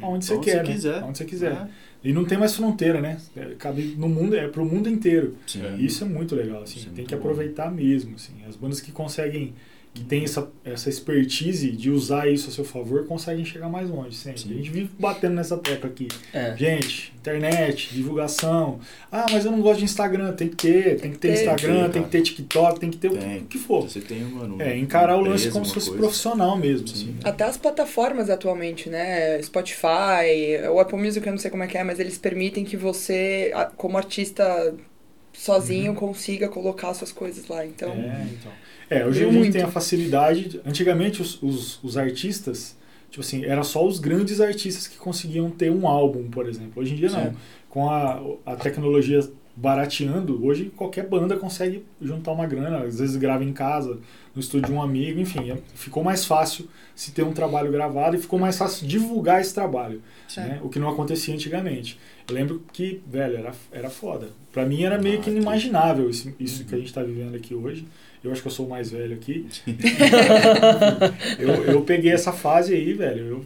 aonde 0.00 0.24
você 0.24 0.38
quer, 0.38 0.50
você 0.50 0.62
né? 0.62 0.72
quiser. 0.72 1.02
Aonde 1.02 1.18
você 1.18 1.24
quiser. 1.24 1.52
É. 1.52 1.68
E 2.04 2.12
não 2.12 2.24
tem 2.24 2.36
mais 2.36 2.54
fronteira, 2.54 3.00
né? 3.00 3.18
É, 3.34 3.54
Cabe 3.58 3.94
no 3.96 4.08
mundo, 4.08 4.36
é 4.36 4.46
pro 4.46 4.64
mundo 4.64 4.90
inteiro. 4.90 5.36
Sim. 5.46 5.62
E 5.78 5.86
Isso 5.86 6.04
é 6.04 6.06
muito 6.06 6.34
legal, 6.34 6.62
assim. 6.62 6.80
Isso 6.80 6.88
é 6.90 6.92
tem 6.92 7.06
que 7.06 7.14
bom. 7.14 7.20
aproveitar 7.20 7.70
mesmo, 7.72 8.14
assim. 8.16 8.34
As 8.46 8.56
bandas 8.56 8.80
que 8.80 8.92
conseguem, 8.92 9.54
que 9.94 10.02
tem 10.02 10.24
essa, 10.24 10.50
essa 10.64 10.88
expertise 10.90 11.70
de 11.70 11.88
usar 11.88 12.28
isso 12.28 12.50
a 12.50 12.52
seu 12.52 12.64
favor, 12.64 13.06
conseguem 13.06 13.44
chegar 13.44 13.68
mais 13.68 13.88
longe, 13.88 14.16
sempre. 14.16 14.40
Sim. 14.40 14.52
A 14.52 14.56
gente 14.56 14.70
vive 14.70 14.90
batendo 14.98 15.34
nessa 15.34 15.56
tecla 15.56 15.88
aqui. 15.88 16.08
É. 16.32 16.56
Gente, 16.56 17.12
internet, 17.16 17.94
divulgação. 17.94 18.80
Ah, 19.10 19.26
mas 19.30 19.44
eu 19.44 19.52
não 19.52 19.60
gosto 19.60 19.78
de 19.78 19.84
Instagram. 19.84 20.32
Tem 20.32 20.48
que 20.48 20.56
ter, 20.56 21.00
tem 21.00 21.12
que 21.12 21.18
ter. 21.18 21.32
Instagram, 21.34 21.82
Tem, 21.84 21.90
tem 21.92 22.02
que 22.02 22.08
ter 22.10 22.22
TikTok, 22.22 22.80
tem 22.80 22.90
que 22.90 22.96
ter 22.98 23.06
o 23.08 23.12
que- 23.12 23.18
Tem. 23.18 23.38
o 23.38 23.44
que 23.44 23.58
for. 23.58 23.82
Você 23.88 24.00
tem, 24.00 24.20
mano. 24.22 24.60
É, 24.60 24.76
encarar 24.76 25.14
o 25.16 25.20
uma 25.20 25.28
lance 25.28 25.46
empresa, 25.48 25.52
como 25.52 25.64
se 25.64 25.70
uma 25.70 25.74
fosse 25.74 25.88
coisa. 25.90 26.02
profissional 26.02 26.56
mesmo, 26.58 26.88
Sim. 26.88 26.94
assim. 26.94 27.06
né? 27.12 27.18
Até 27.22 27.44
as 27.44 27.56
plataformas 27.56 28.28
atualmente, 28.28 28.90
né? 28.90 29.40
Spotify, 29.42 30.66
o 30.72 30.80
Apple 30.80 30.98
Music, 30.98 31.24
eu 31.24 31.30
não 31.32 31.38
sei 31.38 31.50
como 31.52 31.62
é 31.62 31.66
que 31.68 31.78
é, 31.78 31.84
mas 31.84 32.00
eles 32.00 32.18
permitem 32.18 32.64
que 32.64 32.76
você, 32.76 33.52
como 33.76 33.96
artista 33.96 34.74
sozinho, 35.34 35.94
consiga 35.94 36.48
colocar 36.48 36.94
suas 36.94 37.12
coisas 37.12 37.46
lá. 37.48 37.66
Então, 37.66 37.90
É, 37.90 38.26
então. 38.32 38.52
É, 38.88 39.04
hoje 39.06 39.22
a 39.22 39.26
gente 39.26 39.36
muito. 39.38 39.52
tem 39.52 39.62
a 39.62 39.68
facilidade. 39.68 40.48
de- 40.48 40.60
Antigamente, 40.64 41.20
os, 41.20 41.42
os, 41.42 41.82
os 41.82 41.96
artistas, 41.96 42.76
tipo 43.10 43.20
assim, 43.22 43.44
era 43.44 43.62
só 43.62 43.84
os 43.86 43.98
grandes 43.98 44.40
artistas 44.40 44.86
que 44.86 44.96
conseguiam 44.96 45.50
ter 45.50 45.70
um 45.70 45.86
álbum, 45.88 46.28
por 46.30 46.48
exemplo. 46.48 46.80
Hoje 46.82 46.92
em 46.94 46.96
dia, 46.96 47.10
não. 47.10 47.24
Sim. 47.30 47.36
Com 47.68 47.90
a, 47.90 48.22
a 48.46 48.56
tecnologia 48.56 49.20
barateando, 49.56 50.44
hoje 50.44 50.70
qualquer 50.76 51.06
banda 51.08 51.36
consegue 51.36 51.84
juntar 52.00 52.32
uma 52.32 52.46
grana. 52.46 52.78
Às 52.84 52.98
vezes 52.98 53.16
grava 53.16 53.42
em 53.44 53.52
casa, 53.52 53.98
no 54.34 54.40
estúdio 54.40 54.66
de 54.68 54.72
um 54.72 54.82
amigo, 54.82 55.18
enfim. 55.20 55.50
é- 55.50 55.58
Ficou 55.74 56.02
mais 56.04 56.24
fácil 56.24 56.68
se 56.94 57.10
ter 57.12 57.22
um 57.22 57.32
trabalho 57.32 57.70
gravado 57.72 58.16
e 58.16 58.18
ficou 58.20 58.38
mais 58.38 58.56
fácil 58.58 58.86
divulgar 58.86 59.40
esse 59.40 59.54
trabalho. 59.54 60.02
Né? 60.36 60.60
O 60.62 60.68
que 60.68 60.78
não 60.78 60.88
acontecia 60.88 61.32
antigamente. 61.34 61.98
Eu 62.28 62.34
lembro 62.34 62.62
que, 62.72 63.00
velho, 63.06 63.36
era, 63.36 63.52
era 63.72 63.90
foda. 63.90 64.28
Pra 64.54 64.64
mim 64.64 64.82
era 64.84 64.96
meio 64.96 65.16
Ah, 65.16 65.18
que 65.18 65.24
que- 65.24 65.30
inimaginável 65.36 66.08
isso, 66.08 66.32
isso 66.40 66.62
Uhum. 66.62 66.68
que 66.68 66.74
a 66.74 66.78
gente 66.78 66.94
tá 66.94 67.02
vivendo 67.02 67.34
aqui 67.34 67.54
hoje. 67.54 67.84
Eu 68.22 68.32
acho 68.32 68.40
que 68.40 68.48
eu 68.48 68.52
sou 68.52 68.64
o 68.66 68.70
mais 68.70 68.90
velho 68.90 69.12
aqui. 69.14 69.46
eu, 71.38 71.48
eu 71.64 71.80
peguei 71.82 72.12
essa 72.12 72.32
fase 72.32 72.74
aí, 72.74 72.92
velho. 72.92 73.26
Eu, 73.26 73.44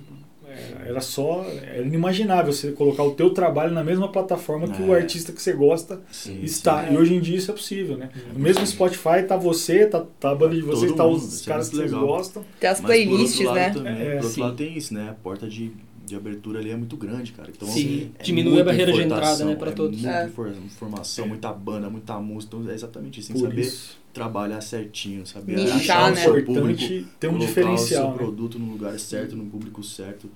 é, 0.48 0.88
era 0.90 1.00
só. 1.00 1.44
Era 1.62 1.82
inimaginável 1.82 2.52
você 2.52 2.72
colocar 2.72 3.02
o 3.02 3.12
teu 3.12 3.30
trabalho 3.30 3.72
na 3.72 3.82
mesma 3.82 4.08
plataforma 4.10 4.68
que 4.68 4.82
o 4.82 4.94
É. 4.94 4.98
artista 5.00 5.32
que 5.32 5.40
você 5.42 5.52
gosta 5.52 6.00
Sim, 6.12 6.40
está. 6.42 6.86
sim. 6.86 6.94
E 6.94 6.96
hoje 6.96 7.14
em 7.14 7.20
dia 7.20 7.36
isso 7.36 7.50
é 7.50 7.54
possível, 7.54 7.96
né? 7.96 8.10
No 8.32 8.38
mesmo 8.38 8.64
Spotify 8.66 9.22
tá 9.26 9.36
você, 9.36 9.86
tá, 9.86 10.04
tá 10.20 10.30
a 10.30 10.34
banda 10.34 10.54
de 10.54 10.62
vocês, 10.62 10.90
Todo 10.92 10.96
tá 10.96 11.04
mundo, 11.04 11.16
os 11.16 11.42
é 11.46 11.50
caras 11.50 11.68
que 11.68 11.76
vocês 11.76 11.90
gostam. 11.92 12.44
tem 12.60 12.70
as 12.70 12.80
playlists, 12.80 13.52
né? 13.52 13.70
Também, 13.70 13.92
É, 13.94 14.04
por 14.10 14.14
outro 14.16 14.28
sim. 14.30 14.40
lado 14.40 14.56
tem 14.56 14.76
isso, 14.76 14.94
né? 14.94 15.08
A 15.10 15.14
porta 15.14 15.48
de, 15.48 15.70
de 16.08 16.16
abertura 16.16 16.58
ali 16.58 16.70
é 16.70 16.76
muito 16.76 16.96
grande, 16.96 17.32
cara. 17.32 17.50
Então, 17.54 17.68
Sim, 17.68 17.72
assim, 17.86 18.10
é 18.18 18.22
diminui 18.22 18.60
a 18.60 18.64
barreira 18.64 18.92
de 18.92 18.98
informação, 19.02 19.32
entrada, 19.32 19.44
né, 19.44 19.56
pra 19.56 19.70
é 19.70 19.74
todos. 19.74 20.00
Muita 20.00 20.18
É. 20.18 20.26
infor- 20.26 20.52
informação, 20.64 21.24
É. 21.24 21.28
muita 21.28 21.52
banda, 21.52 21.90
muita 21.90 22.18
música. 22.18 22.56
Então 22.56 22.70
é 22.70 22.74
exatamente 22.74 23.20
isso. 23.20 23.28
Tem 23.28 23.36
que 23.36 23.42
Por 23.42 23.50
saber 23.50 23.60
isso, 23.62 23.98
trabalhar 24.12 24.60
certinho, 24.60 25.26
saber 25.26 25.56
Nichar, 25.56 25.76
achar 25.76 26.12
o 26.12 26.14
né? 26.14 26.20
seu 26.22 26.36
é 26.36 26.42
público, 26.42 26.50
importante 26.82 27.06
ter 27.20 27.26
um 27.28 27.30
colocar 27.32 27.44
o 27.44 27.48
diferencial, 27.48 28.02
seu 28.02 28.10
né? 28.10 28.16
produto 28.16 28.58
no 28.58 28.72
lugar 28.72 28.98
certo, 28.98 29.36
no 29.36 29.44
público 29.46 29.82
certo, 29.82 30.28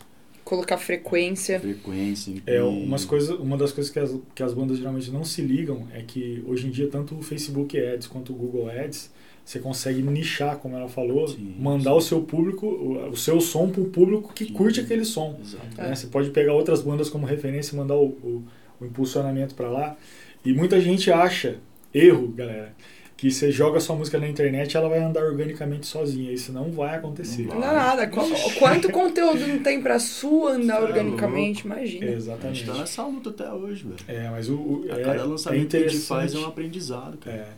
Colocar 0.45 0.77
frequência. 0.77 1.61
frequência. 1.61 2.35
É, 2.47 2.61
umas 2.63 3.05
coisas, 3.05 3.31
uma 3.39 3.57
das 3.57 3.71
coisas 3.73 3.93
que 3.93 3.99
as, 4.01 4.15
que 4.35 4.43
as 4.43 4.53
bandas 4.53 4.77
geralmente 4.77 5.09
não 5.11 5.25
se 5.25 5.41
ligam 5.41 5.87
é 5.93 6.03
que 6.03 6.43
hoje 6.47 6.67
em 6.67 6.71
dia 6.71 6.89
tanto 6.89 7.15
o 7.17 7.23
Facebook 7.23 7.79
Ads 7.79 8.09
quanto 8.09 8.33
o 8.33 8.37
Google 8.37 8.69
Ads 8.69 9.11
você 9.45 9.59
consegue 9.59 10.01
nichar, 10.03 10.57
como 10.59 10.77
ela 10.77 10.89
falou, 10.89 11.27
Sim, 11.29 11.57
mandar 11.59 11.91
sim. 11.93 11.97
o 11.97 12.01
seu 12.01 12.21
público, 12.23 12.67
o, 12.67 13.17
seu 13.17 13.41
som 13.41 13.69
para 13.69 13.81
o 13.81 13.87
público 13.87 14.33
que 14.33 14.45
Sim. 14.47 14.53
curte 14.53 14.81
aquele 14.81 15.05
som. 15.05 15.37
Exato. 15.41 15.65
É. 15.79 15.89
né? 15.89 15.95
Você 15.95 16.07
pode 16.07 16.31
pegar 16.31 16.53
outras 16.55 16.81
bandas 16.83 17.11
como 17.11 17.27
referência 17.27 17.75
e 17.75 17.79
mandar 17.79 17.97
o, 17.97 18.07
o, 18.07 18.45
o 18.81 18.85
impulsionamento 18.87 19.55
para 19.55 19.69
lá. 19.69 19.97
E 20.45 20.53
muita 20.53 20.81
gente 20.81 21.11
acha, 21.11 21.57
erro, 21.93 22.29
galera, 22.29 22.73
que 23.17 23.31
você 23.31 23.53
joga 23.53 23.79
sua 23.79 23.95
música 23.95 24.19
na 24.19 24.27
internet 24.29 24.73
e 24.73 24.77
ela 24.77 24.89
vai 24.89 24.99
andar 25.01 25.23
organicamente 25.25 25.87
sozinha. 25.87 26.33
Isso 26.33 26.53
não 26.53 26.73
vai 26.73 26.97
acontecer. 26.97 27.43
Não 27.47 27.55
Não 27.55 27.61
dá 27.61 27.73
nada. 27.73 28.07
Qu- 28.09 28.59
Quanto 28.59 28.91
conteúdo 28.91 29.47
não 29.47 29.59
tem 29.61 29.81
pra 29.81 29.99
sua 30.01 30.53
andar 30.55 30.81
é 30.81 30.85
organicamente? 30.85 31.63
É, 31.63 31.67
Imagina. 31.67 32.05
A 32.05 32.09
gente 32.09 32.17
exatamente. 32.17 32.65
tá 32.67 32.75
nessa 32.75 33.07
luta 33.07 33.31
até 33.31 33.53
hoje, 33.53 33.85
velho. 33.85 33.97
É, 34.09 34.29
mas 34.31 34.49
o, 34.49 34.55
o- 34.55 34.87
A 34.91 34.99
é, 34.99 35.05
cada 35.05 35.21
é 35.21 35.25
lançamento 35.25 35.69
que 35.69 35.77
a 35.77 35.89
gente 35.89 35.99
faz 35.99 36.35
é 36.35 36.39
um 36.39 36.47
aprendizado, 36.47 37.17
cara. 37.19 37.37
É. 37.37 37.49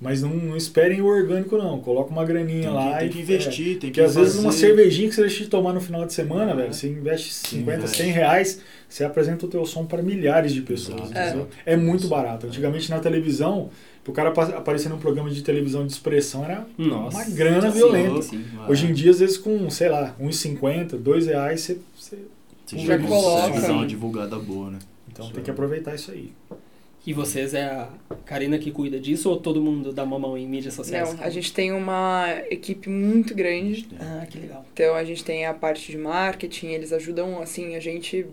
Mas 0.00 0.22
não, 0.22 0.30
não 0.30 0.56
esperem 0.56 1.02
o 1.02 1.06
orgânico, 1.06 1.58
não. 1.58 1.78
Coloca 1.80 2.10
uma 2.10 2.24
graninha 2.24 2.62
Tem, 2.62 2.70
lá 2.72 2.92
que, 2.94 2.98
tem 3.00 3.06
e 3.06 3.10
que 3.10 3.18
investir, 3.20 3.64
tem 3.66 3.74
Porque 3.74 3.90
que 3.90 4.00
às 4.00 4.14
vezes 4.14 4.36
uma 4.38 4.50
cervejinha 4.50 5.08
que 5.10 5.14
você 5.14 5.20
deixa 5.20 5.44
de 5.44 5.50
tomar 5.50 5.74
no 5.74 5.80
final 5.80 6.06
de 6.06 6.14
semana, 6.14 6.52
É. 6.52 6.56
velho, 6.56 6.72
você 6.72 6.88
investe 6.88 7.34
50, 7.34 7.76
investe. 7.80 7.96
100 7.98 8.10
reais, 8.12 8.60
você 8.88 9.04
apresenta 9.04 9.44
o 9.44 9.48
teu 9.48 9.66
som 9.66 9.84
para 9.84 10.02
milhares 10.02 10.54
de 10.54 10.62
pessoas. 10.62 11.10
Exato. 11.10 11.48
É. 11.66 11.76
muito 11.76 12.08
barato. 12.08 12.46
Antigamente 12.46 12.88
na 12.88 12.98
televisão, 12.98 13.68
o 14.08 14.12
cara 14.12 14.30
apa- 14.30 14.56
aparecer 14.56 14.88
num 14.88 14.98
programa 14.98 15.28
de 15.30 15.42
televisão 15.42 15.86
de 15.86 15.92
expressão 15.92 16.44
era 16.46 16.66
Nossa. 16.78 17.18
uma 17.18 17.24
grana 17.36 17.70
Sim, 17.70 17.76
violenta. 17.76 18.22
sim. 18.22 18.42
Hoje 18.68 18.86
em 18.86 18.94
dia, 18.94 19.10
às 19.10 19.20
vezes, 19.20 19.36
com, 19.36 19.68
sei 19.68 19.88
lá, 19.90 20.16
1,50, 20.18 20.96
2 20.96 21.26
reais, 21.26 21.60
você, 21.60 21.78
você- 21.96 22.18
Você 22.66 22.78
Já 22.86 22.98
coloca. 22.98 23.72
uma 23.72 23.86
divulgada 23.86 24.38
boa, 24.38 24.70
né? 24.70 24.78
Então 25.12 25.24
Isso 25.26 25.34
tem 25.34 25.42
é. 25.42 25.44
que 25.44 25.50
aproveitar 25.50 25.94
isso 25.94 26.10
aí. 26.12 26.32
E 27.06 27.14
vocês 27.14 27.54
é 27.54 27.64
a 27.64 27.88
Karina 28.26 28.58
que 28.58 28.70
cuida 28.70 29.00
disso 29.00 29.30
ou 29.30 29.40
todo 29.40 29.60
mundo 29.60 29.92
dá 29.92 30.04
uma 30.04 30.18
mão 30.18 30.36
em 30.36 30.46
mídias 30.46 30.74
sociais? 30.74 31.14
Não, 31.14 31.24
a 31.24 31.30
gente 31.30 31.52
tem 31.52 31.72
uma 31.72 32.26
equipe 32.50 32.90
muito 32.90 33.34
grande. 33.34 33.88
Ah, 33.98 34.26
que 34.28 34.38
legal. 34.38 34.66
Então 34.72 34.94
a 34.94 35.04
gente 35.04 35.24
tem 35.24 35.46
a 35.46 35.54
parte 35.54 35.90
de 35.90 35.96
marketing, 35.96 36.68
eles 36.68 36.92
ajudam 36.92 37.40
assim 37.40 37.74
a 37.74 37.80
gente 37.80 38.26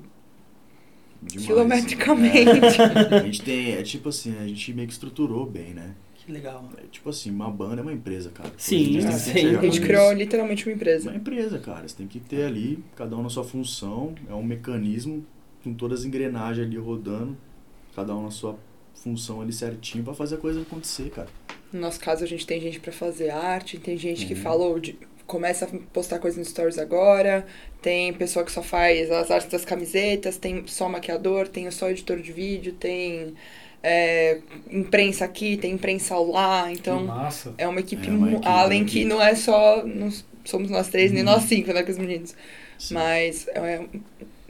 Demais. 1.22 1.48
quilometricamente. 1.48 2.82
É, 2.82 3.16
a 3.16 3.24
gente 3.24 3.42
tem, 3.42 3.72
é 3.72 3.84
tipo 3.84 4.10
assim, 4.10 4.38
a 4.38 4.46
gente 4.46 4.74
meio 4.74 4.88
que 4.88 4.94
estruturou 4.94 5.46
bem, 5.46 5.74
né? 5.74 5.96
Que 6.16 6.32
legal. 6.34 6.70
É 6.78 6.84
tipo 6.92 7.10
assim, 7.10 7.32
uma 7.32 7.50
banda 7.50 7.80
é 7.80 7.82
uma 7.82 7.94
empresa, 7.94 8.30
cara. 8.32 8.52
Sim, 8.58 9.00
sim. 9.12 9.56
A 9.56 9.62
gente 9.62 9.80
criou 9.80 10.10
isso. 10.10 10.20
literalmente 10.20 10.68
uma 10.68 10.76
empresa. 10.76 11.10
Uma 11.10 11.18
empresa, 11.18 11.58
cara. 11.58 11.88
Você 11.88 11.96
tem 11.96 12.08
que 12.08 12.20
ter 12.20 12.44
ali, 12.44 12.84
cada 12.98 13.16
um 13.16 13.24
na 13.24 13.30
sua 13.30 13.46
função, 13.46 14.14
é 14.30 14.34
um 14.34 14.44
mecanismo 14.44 15.26
com 15.64 15.74
todas 15.74 16.02
as 16.02 16.06
engrenagens 16.06 16.68
ali 16.68 16.78
rodando, 16.78 17.38
cada 17.98 18.16
um 18.16 18.24
na 18.24 18.32
sua 18.32 18.56
função 18.94 19.42
ali 19.42 19.52
certinho 19.52 20.04
pra 20.04 20.14
fazer 20.14 20.36
a 20.36 20.38
coisa 20.38 20.62
acontecer, 20.62 21.10
cara. 21.10 21.28
No 21.74 21.82
nosso 21.82 22.00
caso, 22.00 22.24
a 22.24 22.28
gente 22.28 22.46
tem 22.46 22.62
gente 22.62 22.80
pra 22.80 22.94
fazer 22.94 23.32
arte, 23.32 23.78
tem 23.80 23.98
gente 23.98 24.26
que 24.28 24.34
Uhum. 24.36 24.40
falou 24.42 24.80
de 24.80 24.98
começa 25.26 25.66
a 25.66 25.68
postar 25.92 26.20
coisa 26.20 26.40
no 26.40 26.46
stories 26.46 26.78
agora, 26.78 27.46
tem 27.82 28.14
pessoa 28.14 28.46
que 28.46 28.52
só 28.52 28.64
faz 28.64 29.12
as 29.12 29.30
artes 29.30 29.50
das 29.52 29.66
camisetas, 29.66 30.38
tem 30.38 30.66
só 30.68 30.88
maquiador, 30.88 31.50
tem 31.50 31.70
só 31.70 31.90
editor 31.90 32.22
de 32.22 32.32
vídeo, 32.32 32.72
tem 32.74 33.34
é, 33.84 34.40
imprensa 34.72 35.26
aqui, 35.26 35.58
tem 35.58 35.74
imprensa 35.74 36.18
lá, 36.18 36.66
que 36.68 36.74
então 36.74 37.04
massa. 37.06 37.54
é 37.58 37.68
uma 37.68 37.80
equipe, 37.80 38.08
É 38.08 38.12
uma 38.12 38.32
equipe, 38.32 38.48
além 38.48 38.86
que 38.86 39.04
não 39.06 39.22
é 39.22 39.36
só 39.36 39.86
nós- 39.86 40.26
somos 40.46 40.70
nós 40.70 40.88
três 40.88 41.12
nem 41.12 41.24
Uhum. 41.24 41.30
nós 41.32 41.44
cinco, 41.44 41.74
né, 41.74 41.84
com 41.84 41.92
os 41.92 41.98
meninos, 41.98 42.34
Sim. 42.80 42.94
mas 42.96 43.48
é 43.50 43.86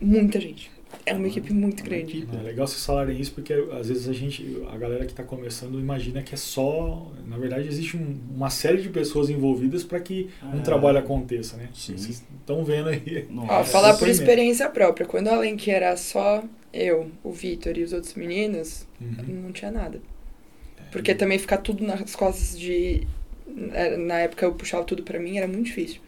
muita 0.01 0.39
gente, 0.39 0.69
é 1.07 1.13
uma 1.13 1.27
equipe 1.27 1.53
muito 1.53 1.83
grande. 1.83 2.17
equipe. 2.17 2.35
É 2.35 2.41
legal 2.41 2.67
vocês 2.67 2.85
falarem 2.85 3.19
isso 3.19 3.31
porque 3.33 3.53
às 3.53 3.87
vezes 3.87 4.07
a 4.07 4.13
gente, 4.13 4.61
a 4.71 4.77
galera 4.77 5.05
que 5.05 5.11
está 5.11 5.23
começando 5.23 5.79
imagina 5.79 6.21
que 6.21 6.33
é 6.33 6.37
só, 6.37 7.11
na 7.25 7.37
verdade 7.37 7.67
existe 7.67 7.95
um- 7.97 8.17
uma 8.35 8.49
série 8.49 8.81
de 8.81 8.89
pessoas 8.89 9.29
envolvidas 9.29 9.83
para 9.83 9.99
que 9.99 10.29
um 10.53 10.59
É. 10.59 10.61
trabalho 10.61 10.97
aconteça, 10.99 11.57
né? 11.57 11.69
Sim. 11.73 11.97
Vocês 11.97 12.23
estão 12.39 12.63
vendo 12.63 12.89
aí. 12.89 13.25
Nossa. 13.29 13.53
Ó, 13.53 13.63
falar 13.63 13.93
por 13.97 14.07
experiência 14.07 14.69
própria, 14.69 15.05
quando 15.05 15.27
além 15.29 15.55
que 15.57 15.71
era 15.71 15.95
só 15.97 16.43
eu, 16.73 17.09
o 17.23 17.31
Vitor 17.31 17.77
e 17.77 17.83
os 17.83 17.93
outros 17.93 18.13
meninos, 18.15 18.85
Uhum. 19.01 19.41
não 19.45 19.51
tinha 19.51 19.71
nada. 19.71 19.99
Porque 20.91 21.13
também 21.15 21.37
ficar 21.39 21.57
tudo 21.57 21.83
nas 21.83 22.15
costas 22.15 22.57
de. 22.57 23.05
na- 23.97 24.19
época 24.19 24.45
eu 24.45 24.53
puxava 24.53 24.83
tudo 24.83 25.03
pra 25.03 25.19
mim, 25.19 25.37
era 25.37 25.47
muito 25.47 25.65
difícil. 25.65 25.99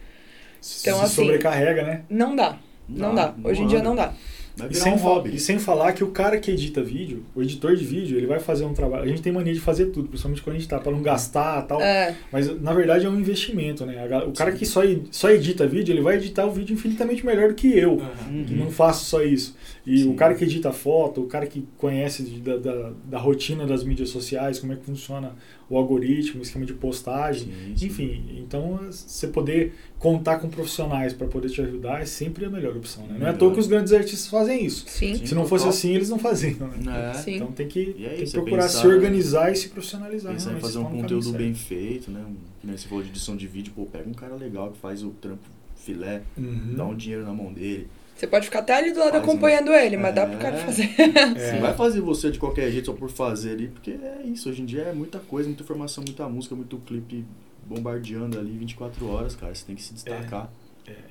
Se 0.60 0.88
Então, 0.88 1.00
assim, 1.02 1.14
sobrecarrega, 1.16 1.82
né? 1.82 2.02
Não 2.08 2.36
dá. 2.36 2.58
Não 2.88 3.14
dá. 3.14 3.34
Hoje 3.42 3.62
em 3.62 3.66
dia 3.66 3.82
não 3.82 3.94
dá. 3.96 4.12
Vai 4.56 4.68
E 4.70 4.74
sem, 4.74 4.92
um 4.92 4.96
hobby. 4.96 5.34
e 5.34 5.38
sem 5.38 5.58
falar 5.58 5.92
que 5.92 6.02
o 6.04 6.08
cara 6.08 6.38
que 6.38 6.50
edita 6.50 6.82
vídeo, 6.82 7.24
o 7.34 7.42
editor 7.42 7.74
de 7.76 7.84
vídeo, 7.84 8.16
ele 8.18 8.26
vai 8.26 8.38
fazer 8.40 8.64
um 8.64 8.74
trabalho. 8.74 9.04
A 9.04 9.06
gente 9.06 9.22
tem 9.22 9.32
mania 9.32 9.54
de 9.54 9.60
fazer 9.60 9.86
tudo, 9.86 10.08
principalmente 10.08 10.42
quando 10.42 10.56
a 10.56 10.58
gente 10.58 10.68
tá, 10.68 10.78
pra 10.78 10.92
não 10.92 11.02
gastar 11.02 11.64
e 11.64 11.66
tal. 11.68 11.80
É, 11.80 12.14
Mas 12.32 12.60
na 12.60 12.72
verdade 12.74 13.06
é 13.06 13.08
um 13.08 13.18
investimento, 13.18 13.86
né? 13.86 13.94
O 14.26 14.32
cara 14.32 14.52
que 14.52 14.66
só, 14.66 14.82
só 15.10 15.30
edita 15.30 15.66
vídeo, 15.66 15.92
ele 15.92 16.02
vai 16.02 16.16
editar 16.16 16.44
o 16.46 16.50
vídeo 16.52 16.74
infinitamente 16.74 17.24
melhor 17.24 17.48
do 17.48 17.54
que 17.54 17.68
eu. 17.76 18.00
Aham. 18.00 18.44
que 18.44 18.54
não 18.54 18.70
faço 18.70 19.04
só 19.06 19.22
isso. 19.22 19.56
E 19.86 19.98
Sim. 20.02 20.10
o 20.10 20.14
cara 20.14 20.34
que 20.34 20.44
edita 20.44 20.72
foto, 20.72 21.22
o 21.22 21.26
cara 21.26 21.46
que 21.46 21.66
conhece 21.78 22.22
de- 22.22 22.40
da, 22.40 22.56
da, 22.58 22.92
da 23.04 23.18
rotina 23.18 23.66
das 23.66 23.82
mídias 23.82 24.10
sociais, 24.10 24.58
como 24.58 24.72
é 24.72 24.76
que 24.76 24.84
funciona 24.84 25.34
o 25.70 25.76
algoritmo, 25.76 26.40
o 26.40 26.42
esquema 26.42 26.66
de 26.66 26.74
postagem, 26.74 27.48
Sim, 27.76 27.86
enfim. 27.86 28.24
Então, 28.38 28.78
você 28.90 29.28
poder 29.28 29.72
contar 29.98 30.38
com 30.38 30.48
profissionais 30.50 31.12
para 31.12 31.26
poder 31.28 31.48
te 31.48 31.60
ajudar 31.62 32.02
é 32.02 32.04
sempre 32.04 32.44
a 32.44 32.50
melhor 32.50 32.76
opção. 32.76 33.06
Né? 33.06 33.16
Não 33.20 33.26
é 33.26 33.30
à 33.30 33.32
toa 33.32 33.52
que 33.54 33.60
os 33.60 33.66
grandes 33.66 33.92
artistas 33.92 34.26
fazem 34.28 34.64
isso. 34.66 34.84
sim. 34.86 35.14
Sim, 35.16 35.26
Se 35.26 35.34
não 35.34 35.46
fosse 35.46 35.66
assim, 35.68 35.94
eles 35.94 36.10
não 36.10 36.18
faziam. 36.18 36.68
Né? 36.68 37.10
É. 37.10 37.14
Sim. 37.14 37.36
Então 37.36 37.52
tem 37.52 37.66
que, 37.68 37.94
E 37.96 38.04
é 38.04 38.08
tem 38.10 38.18
que 38.18 38.24
é 38.24 38.30
procurar 38.32 38.62
pensar- 38.64 38.80
se 38.82 38.86
organizar 38.86 39.52
e 39.52 39.56
se 39.56 39.68
profissionalizar. 39.70 40.32
Pensar 40.32 40.50
em 40.50 40.54
realmente, 40.54 40.62
fazer 40.62 40.78
um 40.78 41.00
conteúdo 41.00 41.32
bem 41.32 41.54
feito, 41.54 42.10
né? 42.10 42.22
Um, 42.64 42.76
você 42.76 42.86
falou 42.88 43.02
de 43.02 43.08
edição 43.10 43.36
de 43.36 43.46
vídeo, 43.46 43.72
pô, 43.74 43.86
pega 43.86 44.08
um 44.08 44.12
cara 44.14 44.34
legal 44.34 44.70
que 44.72 44.78
faz 44.78 45.02
o 45.02 45.10
trampo 45.10 45.42
filé. 45.76 46.22
Uhum. 46.36 46.74
dá 46.76 46.84
um 46.84 46.94
dinheiro 46.94 47.24
na 47.24 47.32
mão 47.32 47.50
dele. 47.52 47.88
Você 48.20 48.26
pode 48.26 48.44
ficar 48.44 48.58
até 48.58 48.74
ali 48.76 48.92
do 48.92 48.98
lado 48.98 49.12
Faz 49.12 49.22
acompanhando 49.24 49.72
ele, 49.72 49.96
mas 49.96 50.14
dá 50.14 50.24
É. 50.24 50.26
pro 50.26 50.38
cara 50.38 50.58
fazer. 50.58 50.90
É. 51.38 51.52
Não 51.54 51.60
vai 51.62 51.74
fazer 51.74 52.02
você 52.02 52.30
de 52.30 52.38
qualquer 52.38 52.70
jeito 52.70 52.84
só 52.84 52.92
por 52.92 53.08
fazer 53.08 53.52
ali, 53.52 53.68
porque 53.68 53.92
é 53.92 54.20
isso. 54.26 54.50
Hoje 54.50 54.60
em 54.60 54.66
dia 54.66 54.82
é 54.82 54.92
muita 54.92 55.18
coisa, 55.20 55.48
muita 55.48 55.62
informação, 55.62 56.04
muita 56.06 56.28
música, 56.28 56.54
muito 56.54 56.76
clipe 56.80 57.24
bombardeando 57.64 58.38
ali 58.38 58.50
24 58.58 59.08
horas, 59.08 59.34
cara. 59.34 59.54
Você 59.54 59.64
tem 59.64 59.74
que 59.74 59.82
se 59.82 59.94
destacar. 59.94 60.52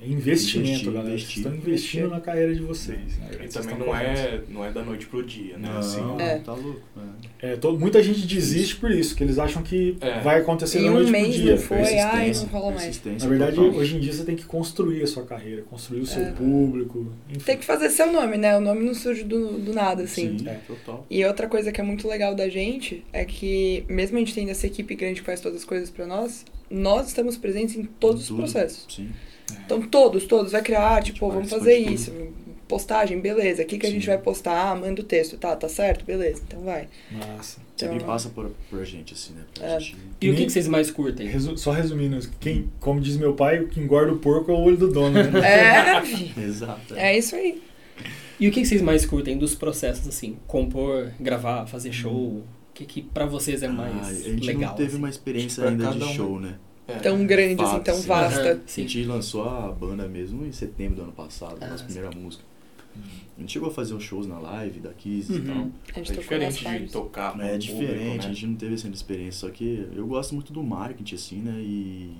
É 0.02 0.06
investimento, 0.08 0.68
Investir, 0.70 0.92
galera. 0.92 1.08
investir. 1.10 1.28
Vocês 1.34 1.46
estão 1.46 1.54
investindo 1.54 2.08
na 2.08 2.20
carreira 2.20 2.54
de 2.54 2.60
vocês. 2.60 3.18
né? 3.18 3.30
E 3.44 3.48
também 3.48 3.78
não 3.78 3.94
é, 3.94 4.40
não 4.48 4.64
é 4.64 4.72
da 4.72 4.82
noite 4.82 5.06
pro 5.06 5.22
dia, 5.24 5.58
né? 5.58 5.68
Não, 5.68 5.78
Assim, 5.78 6.00
É. 6.18 6.38
tá 6.38 6.54
louco. 6.54 6.80
É. 7.42 7.52
É, 7.52 7.56
todo- 7.56 7.78
muita 7.78 8.02
gente 8.02 8.26
desiste 8.26 8.76
por 8.76 8.90
isso, 8.90 9.14
que 9.14 9.22
eles 9.22 9.38
acham 9.38 9.62
que 9.62 9.96
É. 10.00 10.20
vai 10.20 10.40
acontecer 10.40 10.78
Em 10.80 10.84
da 10.84 10.90
um 10.90 10.94
noite 10.94 11.10
pro 11.10 11.20
mês 11.20 11.34
dia. 11.34 11.50
não 11.52 11.58
foi, 11.58 11.76
ai, 11.78 11.84
Persistência, 12.24 12.42
não 12.52 12.60
rola 12.60 12.74
mais. 12.74 13.02
Na 13.04 13.28
verdade, 13.28 13.56
total. 13.56 13.70
hoje 13.74 13.96
em 13.96 14.00
dia 14.00 14.12
você 14.12 14.24
tem 14.24 14.36
que 14.36 14.44
construir 14.44 15.02
a 15.02 15.06
sua 15.06 15.24
carreira, 15.24 15.62
construir 15.62 16.00
o 16.00 16.06
seu 16.06 16.22
É. 16.22 16.30
público, 16.32 17.12
enfim. 17.28 17.40
Tem 17.44 17.56
que 17.58 17.64
fazer 17.64 17.90
seu 17.90 18.10
nome, 18.12 18.36
né? 18.36 18.56
O 18.56 18.60
nome 18.60 18.84
não 18.84 18.94
surge 18.94 19.24
do, 19.24 19.58
do 19.58 19.72
nada, 19.72 20.02
assim. 20.04 20.38
Sim, 20.38 20.48
É. 20.48 20.54
total. 20.66 21.06
E 21.10 21.24
outra 21.24 21.46
coisa 21.48 21.70
que 21.72 21.80
é 21.80 21.84
muito 21.84 22.08
legal 22.08 22.34
da 22.34 22.48
gente 22.48 23.04
é 23.12 23.24
que, 23.24 23.84
mesmo 23.88 24.16
a 24.16 24.20
gente 24.20 24.34
tendo 24.34 24.50
essa 24.50 24.66
equipe 24.66 24.94
grande 24.94 25.20
que 25.20 25.26
faz 25.26 25.40
todas 25.40 25.58
as 25.58 25.64
coisas 25.64 25.90
pra 25.90 26.06
nós, 26.06 26.44
nós 26.70 27.08
estamos 27.08 27.36
presentes 27.36 27.76
em 27.76 27.82
todos 27.84 28.22
os 28.22 28.28
Tudo. 28.28 28.38
processos. 28.38 28.86
Sim. 28.94 29.10
Então, 29.64 29.82
todos, 29.82 30.24
todos. 30.26 30.52
Vai 30.52 30.62
criar 30.62 30.82
arte, 30.82 31.12
pô, 31.12 31.14
Tipo, 31.14 31.28
vamos 31.32 31.50
participa 31.50 31.58
fazer 31.60 31.76
isso. 31.92 32.12
Postagem, 32.68 33.20
beleza. 33.20 33.62
O 33.62 33.66
que, 33.66 33.78
que 33.78 33.86
a 33.86 33.90
gente 33.90 34.06
vai 34.06 34.16
postar? 34.18 34.70
Ah, 34.70 34.74
manda 34.76 35.00
o 35.00 35.04
texto. 35.04 35.36
Tá, 35.36 35.56
tá 35.56 35.68
certo? 35.68 36.04
Beleza. 36.04 36.40
Então 36.46 36.60
vai. 36.60 36.86
Massa. 37.10 37.58
Sempre 37.76 37.96
Então- 37.96 38.06
passa 38.06 38.28
por, 38.28 38.52
por 38.70 38.84
gente, 38.84 39.12
assim, 39.14 39.32
né? 39.32 39.42
É. 39.60 39.80
gente... 39.80 39.96
E 40.20 40.30
o 40.30 40.36
que, 40.36 40.44
que 40.46 40.52
vocês 40.52 40.68
mais 40.68 40.90
curtem? 40.90 41.26
Resu- 41.26 41.56
só 41.56 41.72
resumindo, 41.72 42.18
quem, 42.38 42.70
como 42.78 43.00
diz 43.00 43.16
meu 43.16 43.34
pai, 43.34 43.58
o 43.60 43.68
que 43.68 43.80
engorda 43.80 44.12
o 44.12 44.18
porco 44.18 44.52
é 44.52 44.54
o 44.54 44.58
olho 44.58 44.76
do 44.76 44.88
dono, 44.92 45.14
né? 45.20 45.30
É. 46.36 46.40
Exato. 46.42 46.94
é 46.94 47.18
isso 47.18 47.34
aí. 47.34 47.60
E 48.38 48.46
o 48.48 48.52
que, 48.52 48.60
que 48.62 48.66
vocês 48.68 48.80
mais 48.82 49.04
curtem 49.04 49.36
dos 49.36 49.54
processos, 49.54 50.06
assim? 50.06 50.36
Compor, 50.46 51.10
gravar, 51.18 51.66
fazer 51.66 51.92
show? 51.92 52.12
O 52.14 52.44
que, 52.72 52.84
que 52.84 53.02
pra 53.02 53.26
vocês 53.26 53.62
é 53.62 53.68
mais 53.68 53.96
Ah, 53.96 54.06
a 54.10 54.14
gente 54.14 54.46
legal? 54.46 54.70
não 54.70 54.76
teve 54.76 54.88
assim? 54.90 54.98
uma 54.98 55.08
experiência 55.10 55.62
Pra 55.62 55.70
ainda 55.72 55.90
de 55.90 56.04
um. 56.04 56.14
show, 56.14 56.38
né? 56.40 56.54
É. 56.96 56.98
Tão 56.98 57.26
grande, 57.26 57.62
assim, 57.62 57.72
Fato, 57.72 57.84
tão 57.84 57.94
sim. 57.96 58.06
vasta. 58.08 58.52
A 58.52 58.58
sim. 58.68 58.82
gente 58.82 59.04
lançou 59.04 59.48
a 59.48 59.70
banda 59.72 60.06
mesmo 60.08 60.44
em 60.44 60.52
setembro 60.52 60.96
do 60.96 61.02
ano 61.02 61.12
passado, 61.12 61.56
Ah, 61.60 61.68
nossa 61.68 61.84
primeira 61.84 62.10
música. 62.10 62.44
A 63.36 63.40
gente 63.40 63.52
chegou 63.52 63.70
a 63.70 63.72
fazer 63.72 63.94
uns 63.94 64.02
shows 64.02 64.26
na 64.26 64.38
live 64.38 64.80
da 64.80 64.90
Kiss 64.92 65.32
e 65.32 65.36
Uhum. 65.36 65.46
tal. 65.46 65.56
A 65.94 65.98
gente 65.98 66.12
É 66.12 66.14
diferente 66.16 66.64
de 66.86 66.92
tocar 66.92 67.28
É 67.28 67.52
público, 67.52 67.58
diferente, 67.58 68.24
né? 68.24 68.30
a 68.30 68.34
gente 68.34 68.46
não 68.46 68.54
teve 68.56 68.74
essa 68.74 68.88
experiência. 68.88 69.48
Só 69.48 69.50
que 69.50 69.88
eu 69.94 70.06
gosto 70.06 70.34
muito 70.34 70.52
do 70.52 70.62
marketing, 70.62 71.14
assim, 71.14 71.36
né? 71.36 71.58
E 71.62 72.12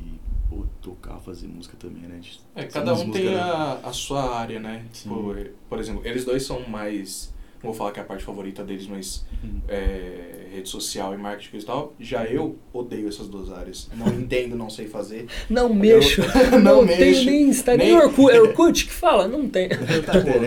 pô, 0.49 0.65
tocar, 0.81 1.19
fazer 1.21 1.47
música 1.49 1.77
também, 1.79 2.03
né? 2.03 2.15
A 2.15 2.17
gente- 2.17 2.41
É, 2.55 2.65
cada 2.65 2.95
um 2.95 3.11
tem 3.11 3.25
músicas- 3.25 3.37
a, 3.37 3.73
a 3.85 3.93
sua 3.93 4.35
área, 4.35 4.59
né? 4.61 4.85
Sim. 4.93 5.09
Por, 5.11 5.51
por 5.69 5.79
exemplo, 5.79 6.01
eles 6.05 6.25
dois 6.25 6.43
são 6.45 6.67
mais. 6.69 7.33
Não 7.63 7.71
vou 7.71 7.75
falar 7.75 7.93
que 7.93 8.01
é 8.01 8.03
a 8.03 8.07
parte 8.07 8.25
favorita 8.25 8.65
deles, 8.65 8.87
mas 8.87 9.25
Hum. 9.45 9.61
é, 9.69 10.47
rede 10.55 10.69
social 10.69 11.13
e 11.15 11.19
marketing 11.19 11.59
e 11.59 11.63
tal. 11.63 11.95
Já 12.01 12.25
eu 12.25 12.57
odeio 12.73 13.07
essas 13.09 13.29
duas 13.29 13.53
áreas. 13.53 13.89
Não 13.95 14.07
entendo, 14.19 14.57
não 14.57 14.71
sei 14.71 14.87
fazer. 14.89 15.27
Não 15.49 15.73
mexo. 15.75 16.23
não 16.63 16.87
tem 16.87 16.99
mexo. 16.99 17.25
nem 17.27 17.43
Insta, 17.49 17.77
nem, 17.77 17.89
nem- 17.89 17.97
Orkut. 17.97 18.31
É 18.35 18.41
Orkut 18.41 18.87
que 18.87 18.93
fala? 18.93 19.29
Não 19.29 19.47
tem. 19.49 19.69
Tá 19.69 19.77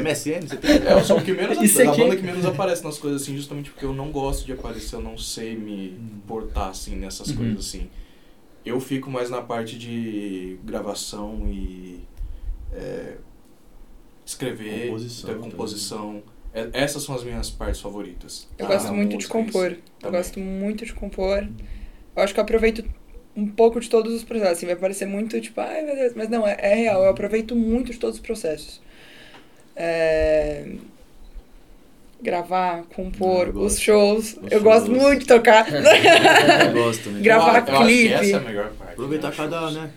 MSN, 0.01 0.41
você 0.47 0.57
tem. 0.57 0.71
É, 0.71 0.93
eu 0.93 1.03
sou 1.03 1.19
o 1.19 1.23
que 1.23 1.31
menos 1.33 1.61
Isso 1.61 1.81
a 1.81 1.89
aqui- 1.91 2.01
banda 2.01 2.15
que 2.15 2.23
menos 2.23 2.45
aparece 2.45 2.83
nas 2.83 2.97
coisas 2.97 3.21
assim, 3.21 3.35
justamente 3.37 3.69
porque 3.69 3.85
eu 3.85 3.93
não 3.93 4.11
gosto 4.11 4.45
de 4.45 4.51
aparecer, 4.53 4.95
eu 4.95 5.01
não 5.01 5.17
sei 5.17 5.55
me 5.55 5.89
Hum. 5.91 6.19
portar 6.27 6.69
assim 6.69 6.95
nessas 6.95 7.29
Uhum. 7.29 7.35
coisas 7.37 7.59
assim. 7.59 7.89
Eu 8.65 8.79
fico 8.79 9.09
mais 9.11 9.29
na 9.29 9.41
parte 9.41 9.77
de 9.77 10.57
gravação 10.63 11.47
e 11.47 11.99
é, 12.73 13.17
escrever, 14.25 14.87
Composição 14.87 15.29
ter 15.29 15.37
composição. 15.39 16.23
É, 16.53 16.69
essas 16.73 17.03
são 17.03 17.15
as 17.15 17.23
minhas 17.23 17.49
partes 17.49 17.81
favoritas. 17.81 18.47
Eu 18.57 18.65
Ah, 18.65 18.69
gosto 18.69 18.85
na 18.87 18.93
muito 18.93 19.17
de 19.17 19.27
compor. 19.27 19.71
isso 19.71 19.81
Eu 19.81 19.99
também. 20.01 20.19
gosto 20.19 20.39
muito 20.39 20.85
de 20.85 20.93
compor. 20.93 21.47
Eu 22.15 22.23
acho 22.23 22.33
que 22.33 22.39
eu 22.39 22.43
aproveito 22.43 22.85
um 23.35 23.47
pouco 23.47 23.79
de 23.79 23.89
todos 23.89 24.13
os 24.13 24.23
processos. 24.23 24.57
Assim, 24.57 24.65
vai 24.67 24.75
parecer 24.75 25.05
muito 25.07 25.39
tipo, 25.41 25.59
ai 25.59 25.81
meu 25.81 25.95
Deus, 25.95 26.13
mas 26.15 26.29
não, 26.29 26.45
é, 26.47 26.55
é 26.59 26.75
real. 26.75 27.03
Eu 27.03 27.09
aproveito 27.09 27.55
muito 27.55 27.91
de 27.91 27.97
todos 27.97 28.17
os 28.17 28.21
processos. 28.21 28.81
É, 29.75 30.67
Gravar, 32.21 32.83
compor, 32.95 33.47
Ah, 33.47 33.49
os 33.49 33.53
gosto. 33.55 33.81
shows. 33.81 34.37
Os 34.41 34.51
eu 34.51 34.61
gosto 34.61 34.85
shows. 34.85 34.97
muito 35.01 35.19
de 35.21 35.27
tocar. 35.27 35.65
Eu 35.73 36.71
gosto 36.73 37.03
também. 37.05 37.21
Gravar 37.21 37.45
eu 37.49 37.55
acho 37.57 37.65
que 37.65 37.83
clipe. 37.85 38.13
Essa 38.13 38.25
é 38.25 38.33
a 38.35 38.39
melhor 38.39 38.69
parte. 38.73 38.93
Aproveitar 38.93 39.29
né? 39.29 39.33
cada, 39.35 39.71
né? 39.71 39.89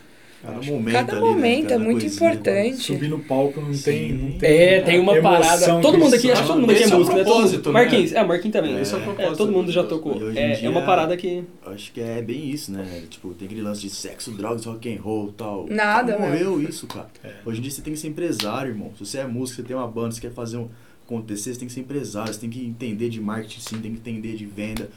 Cada 0.42 0.62
momento 0.62 0.92
Cada 0.92 1.12
ali, 1.12 1.20
momento 1.20 1.62
né? 1.62 1.68
Cada 1.70 1.74
é 1.74 1.78
muito 1.78 2.00
coisinha. 2.00 2.30
importante. 2.34 2.76
Subir 2.82 3.08
no 3.08 3.18
palco 3.20 3.60
não 3.60 3.72
tem, 3.76 4.12
não 4.12 4.32
tem. 4.38 4.50
É, 4.50 4.80
tem 4.80 5.00
uma 5.00 5.20
parada. 5.20 5.80
Todo 5.80 5.98
mundo 5.98 6.14
aqui, 6.14 6.30
acho 6.30 6.42
que 6.42 6.46
todo 6.48 6.60
mundo 6.60 6.70
aqui 6.70 6.82
é 6.82 6.86
é 6.86 6.90
músico, 6.94 7.16
né? 7.16 7.24
Todo 7.24 7.66
né? 7.66 7.72
Marquinhos, 7.72 8.12
é, 8.12 8.24
Marquinhos 8.24 8.52
também. 8.52 8.80
Esse 8.80 8.94
é 8.94 8.98
É, 8.98 9.00
propósito. 9.00 9.36
todo 9.36 9.52
mundo 9.52 9.72
já 9.72 9.82
tocou. 9.82 10.30
É, 10.36 10.52
é 10.52 10.56
dia- 10.56 10.70
uma 10.70 10.82
parada 10.82 11.16
que. 11.16 11.42
Acho 11.64 11.92
que 11.92 12.00
é 12.00 12.22
bem 12.22 12.50
isso, 12.50 12.70
né? 12.70 13.02
Tipo, 13.10 13.34
tem 13.34 13.46
aquele 13.46 13.62
lance 13.62 13.80
de 13.80 13.90
sexo, 13.90 14.30
drogas, 14.30 14.64
rock 14.66 14.92
and 14.94 15.00
roll 15.00 15.30
e 15.30 15.32
tal. 15.32 15.66
Nada, 15.68 16.12
Cara. 16.14 16.28
Morreu 16.30 16.62
isso, 16.62 16.86
cara. 16.86 17.08
É. 17.24 17.30
Hoje 17.44 17.58
em 17.58 17.62
dia 17.62 17.70
você 17.72 17.82
tem 17.82 17.92
que 17.94 17.98
ser 17.98 18.08
empresário, 18.08 18.70
irmão. 18.70 18.92
Se 18.96 19.04
você 19.04 19.18
é 19.18 19.26
músico, 19.26 19.56
você 19.62 19.66
tem 19.66 19.74
uma 19.76 19.88
banda, 19.88 20.12
você 20.14 20.20
quer 20.20 20.32
fazer 20.32 20.58
um 20.58 20.68
acontecer, 21.04 21.54
você 21.54 21.58
tem 21.60 21.68
que 21.68 21.74
ser 21.74 21.80
empresário, 21.80 22.32
você 22.32 22.40
tem 22.40 22.50
que 22.50 22.64
entender 22.64 23.08
de 23.08 23.20
marketing, 23.20 23.60
sim, 23.60 23.78
tem 23.80 23.92
que 23.92 23.98
entender 23.98 24.34
de 24.36 24.44
venda. 24.44 24.90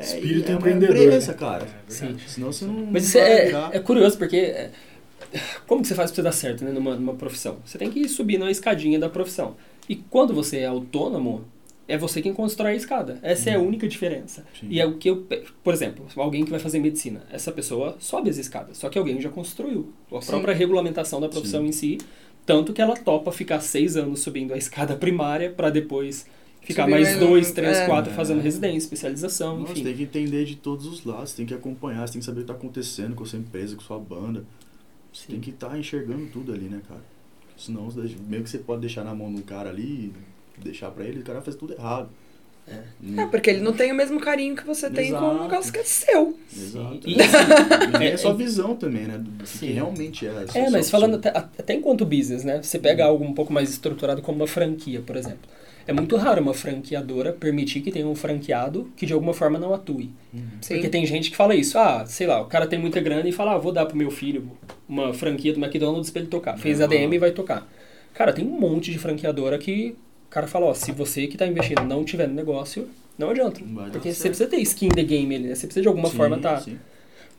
É, 0.00 0.02
Espírito 0.02 0.46
é 0.48 0.50
uma 0.52 0.58
empreendedor. 0.58 0.96
empresa, 0.96 1.32
né? 1.32 1.38
cara. 1.38 1.64
É, 1.64 1.92
verdade. 1.92 2.22
Senão 2.30 2.52
você 2.52 2.64
não. 2.64 2.86
Mas 2.86 3.04
isso 3.04 3.18
é, 3.18 3.52
é 3.72 3.78
curioso, 3.80 4.16
porque. 4.18 4.36
é, 4.36 4.70
Como 5.66 5.82
que 5.82 5.88
você 5.88 5.94
faz 5.94 6.10
pra 6.10 6.16
você 6.16 6.22
dar 6.22 6.32
certo 6.32 6.64
né, 6.64 6.72
numa, 6.72 6.96
numa 6.96 7.14
profissão? 7.14 7.58
Você 7.64 7.78
tem 7.78 7.90
que 7.90 8.08
subir 8.08 8.38
na 8.38 8.50
escadinha 8.50 8.98
da 8.98 9.08
profissão. 9.08 9.56
E 9.88 9.96
quando 9.96 10.32
você 10.34 10.58
é 10.58 10.66
autônomo, 10.66 11.44
é 11.86 11.98
você 11.98 12.22
quem 12.22 12.32
constrói 12.32 12.72
a 12.72 12.76
escada. 12.76 13.18
Essa 13.22 13.50
é 13.50 13.54
a 13.54 13.58
única 13.60 13.86
diferença. 13.86 14.44
Sim. 14.58 14.68
E 14.70 14.80
é 14.80 14.86
o 14.86 14.96
que 14.96 15.10
eu. 15.10 15.26
Por 15.62 15.74
exemplo, 15.74 16.06
alguém 16.16 16.44
que 16.44 16.50
vai 16.50 16.60
fazer 16.60 16.78
medicina. 16.78 17.22
Essa 17.30 17.52
pessoa 17.52 17.96
sobe 17.98 18.30
as 18.30 18.38
escadas. 18.38 18.78
Só 18.78 18.88
que 18.88 18.98
alguém 18.98 19.20
já 19.20 19.28
construiu. 19.28 19.92
A 20.12 20.20
Sim. 20.20 20.28
própria 20.28 20.54
regulamentação 20.54 21.20
da 21.20 21.28
profissão 21.28 21.62
Sim. 21.62 21.68
em 21.68 21.72
si. 21.72 21.98
Tanto 22.46 22.72
que 22.72 22.80
ela 22.80 22.96
topa 22.96 23.30
ficar 23.30 23.60
seis 23.60 23.96
anos 23.96 24.20
subindo 24.20 24.54
a 24.54 24.56
escada 24.56 24.96
primária 24.96 25.50
para 25.50 25.68
depois 25.70 26.26
ficar 26.62 26.82
Subir 26.84 26.92
mais 26.92 27.18
dois, 27.18 27.50
um, 27.50 27.54
três, 27.54 27.76
é. 27.78 27.86
quatro 27.86 28.12
fazendo 28.12 28.40
residência, 28.40 28.78
especialização, 28.78 29.58
Nossa, 29.60 29.72
enfim. 29.72 29.84
tem 29.84 29.94
que 29.96 30.02
entender 30.02 30.44
de 30.44 30.56
todos 30.56 30.86
os 30.86 31.04
lados, 31.04 31.32
tem 31.32 31.44
que 31.46 31.54
acompanhar, 31.54 32.06
você 32.06 32.12
tem 32.14 32.20
que 32.20 32.26
saber 32.26 32.40
o 32.40 32.44
que 32.44 32.50
está 32.52 32.54
acontecendo 32.60 33.14
com 33.14 33.24
a 33.24 33.26
sua 33.26 33.38
empresa, 33.38 33.74
com 33.76 33.82
a 33.82 33.84
sua 33.86 33.98
banda. 33.98 34.44
Você 35.12 35.22
Sim. 35.26 35.32
tem 35.32 35.40
que 35.40 35.50
estar 35.50 35.76
enxergando 35.78 36.26
tudo 36.26 36.52
ali, 36.52 36.66
né, 36.68 36.80
cara? 36.88 37.00
Senão, 37.56 37.90
você- 37.90 38.14
meio 38.28 38.42
que 38.44 38.50
você 38.50 38.58
pode 38.58 38.80
deixar 38.82 39.04
na 39.04 39.14
mão 39.14 39.32
de 39.32 39.40
um 39.40 39.42
cara 39.42 39.68
ali, 39.70 40.12
deixar 40.62 40.90
pra 40.90 41.04
ele, 41.04 41.20
o 41.20 41.24
cara 41.24 41.40
faz 41.42 41.56
tudo 41.56 41.72
errado. 41.72 42.08
É. 42.68 43.22
É, 43.22 43.26
porque 43.26 43.50
ele 43.50 43.60
não 43.60 43.72
tem 43.72 43.90
o 43.90 43.94
mesmo 43.96 44.20
carinho 44.20 44.54
que 44.54 44.64
você 44.64 44.88
tem 44.88 45.10
com 45.10 45.18
um 45.18 45.30
Exato. 45.30 45.42
negócio 45.48 45.72
que 45.72 45.78
é 45.80 45.82
seu. 45.82 46.38
Exato. 46.56 47.00
E- 47.08 47.14
E 47.16 47.16
É, 48.04 48.12
é 48.12 48.16
sua 48.16 48.30
é- 48.30 48.34
visão 48.34 48.76
também, 48.76 49.06
né? 49.06 49.18
Do 49.18 49.42
que 49.44 49.66
realmente 49.66 50.24
é. 50.26 50.44
É, 50.54 50.70
mas 50.70 50.88
falando 50.88 51.16
até, 51.16 51.30
até 51.30 51.74
enquanto 51.74 52.04
business, 52.06 52.44
né? 52.44 52.62
Você 52.62 52.78
pega 52.78 53.06
algo 53.06 53.24
um 53.24 53.34
pouco 53.34 53.52
mais 53.52 53.70
estruturado 53.70 54.22
como 54.22 54.38
uma 54.38 54.46
franquia, 54.46 55.00
por 55.02 55.16
exemplo. 55.16 55.40
É 55.86 55.92
muito 55.92 56.16
raro 56.16 56.40
uma 56.40 56.54
franqueadora 56.54 57.32
permitir 57.32 57.80
que 57.80 57.90
tenha 57.90 58.06
um 58.06 58.14
franqueado 58.14 58.90
que 58.96 59.06
de 59.06 59.12
alguma 59.12 59.34
forma 59.34 59.58
não 59.58 59.74
atue. 59.74 60.10
Sim. 60.60 60.74
Porque 60.74 60.88
tem 60.88 61.04
gente 61.06 61.30
que 61.30 61.36
fala 61.36 61.54
isso, 61.54 61.78
ah, 61.78 62.04
sei 62.06 62.26
lá, 62.26 62.40
o 62.40 62.46
cara 62.46 62.66
tem 62.66 62.78
muita 62.78 63.00
grana 63.00 63.28
e 63.28 63.32
fala, 63.32 63.54
ah, 63.54 63.58
vou 63.58 63.72
dar 63.72 63.86
pro 63.86 63.96
meu 63.96 64.10
filho 64.10 64.50
uma 64.88 65.12
franquia 65.14 65.52
do 65.52 65.60
McDonald's 65.60 66.10
pra 66.10 66.20
ele 66.20 66.30
tocar. 66.30 66.56
Fez. 66.58 66.80
ADM 66.80 67.14
e 67.14 67.18
vai 67.18 67.30
tocar. 67.30 67.66
Cara, 68.14 68.32
tem 68.32 68.44
um 68.44 68.58
monte 68.60 68.90
de 68.90 68.98
franqueadora 68.98 69.58
que 69.58 69.96
o 70.26 70.30
cara 70.30 70.46
fala, 70.46 70.66
ó, 70.66 70.74
se 70.74 70.92
você 70.92 71.26
que 71.26 71.36
tá 71.36 71.46
investindo 71.46 71.82
não 71.84 72.04
tiver 72.04 72.28
no 72.28 72.34
negócio, 72.34 72.88
não 73.18 73.30
adianta. 73.30 73.60
Não 73.64 73.90
Porque 73.90 74.12
você 74.12 74.28
precisa 74.28 74.48
ter 74.48 74.58
skin 74.58 74.86
in 74.86 74.90
the 74.90 75.02
game 75.02 75.34
ali, 75.34 75.48
né? 75.48 75.54
Você 75.54 75.66
precisa 75.66 75.82
de 75.82 75.88
alguma 75.88 76.08
forma 76.08 76.36
estar 76.36 76.60
Sim. 76.60 76.78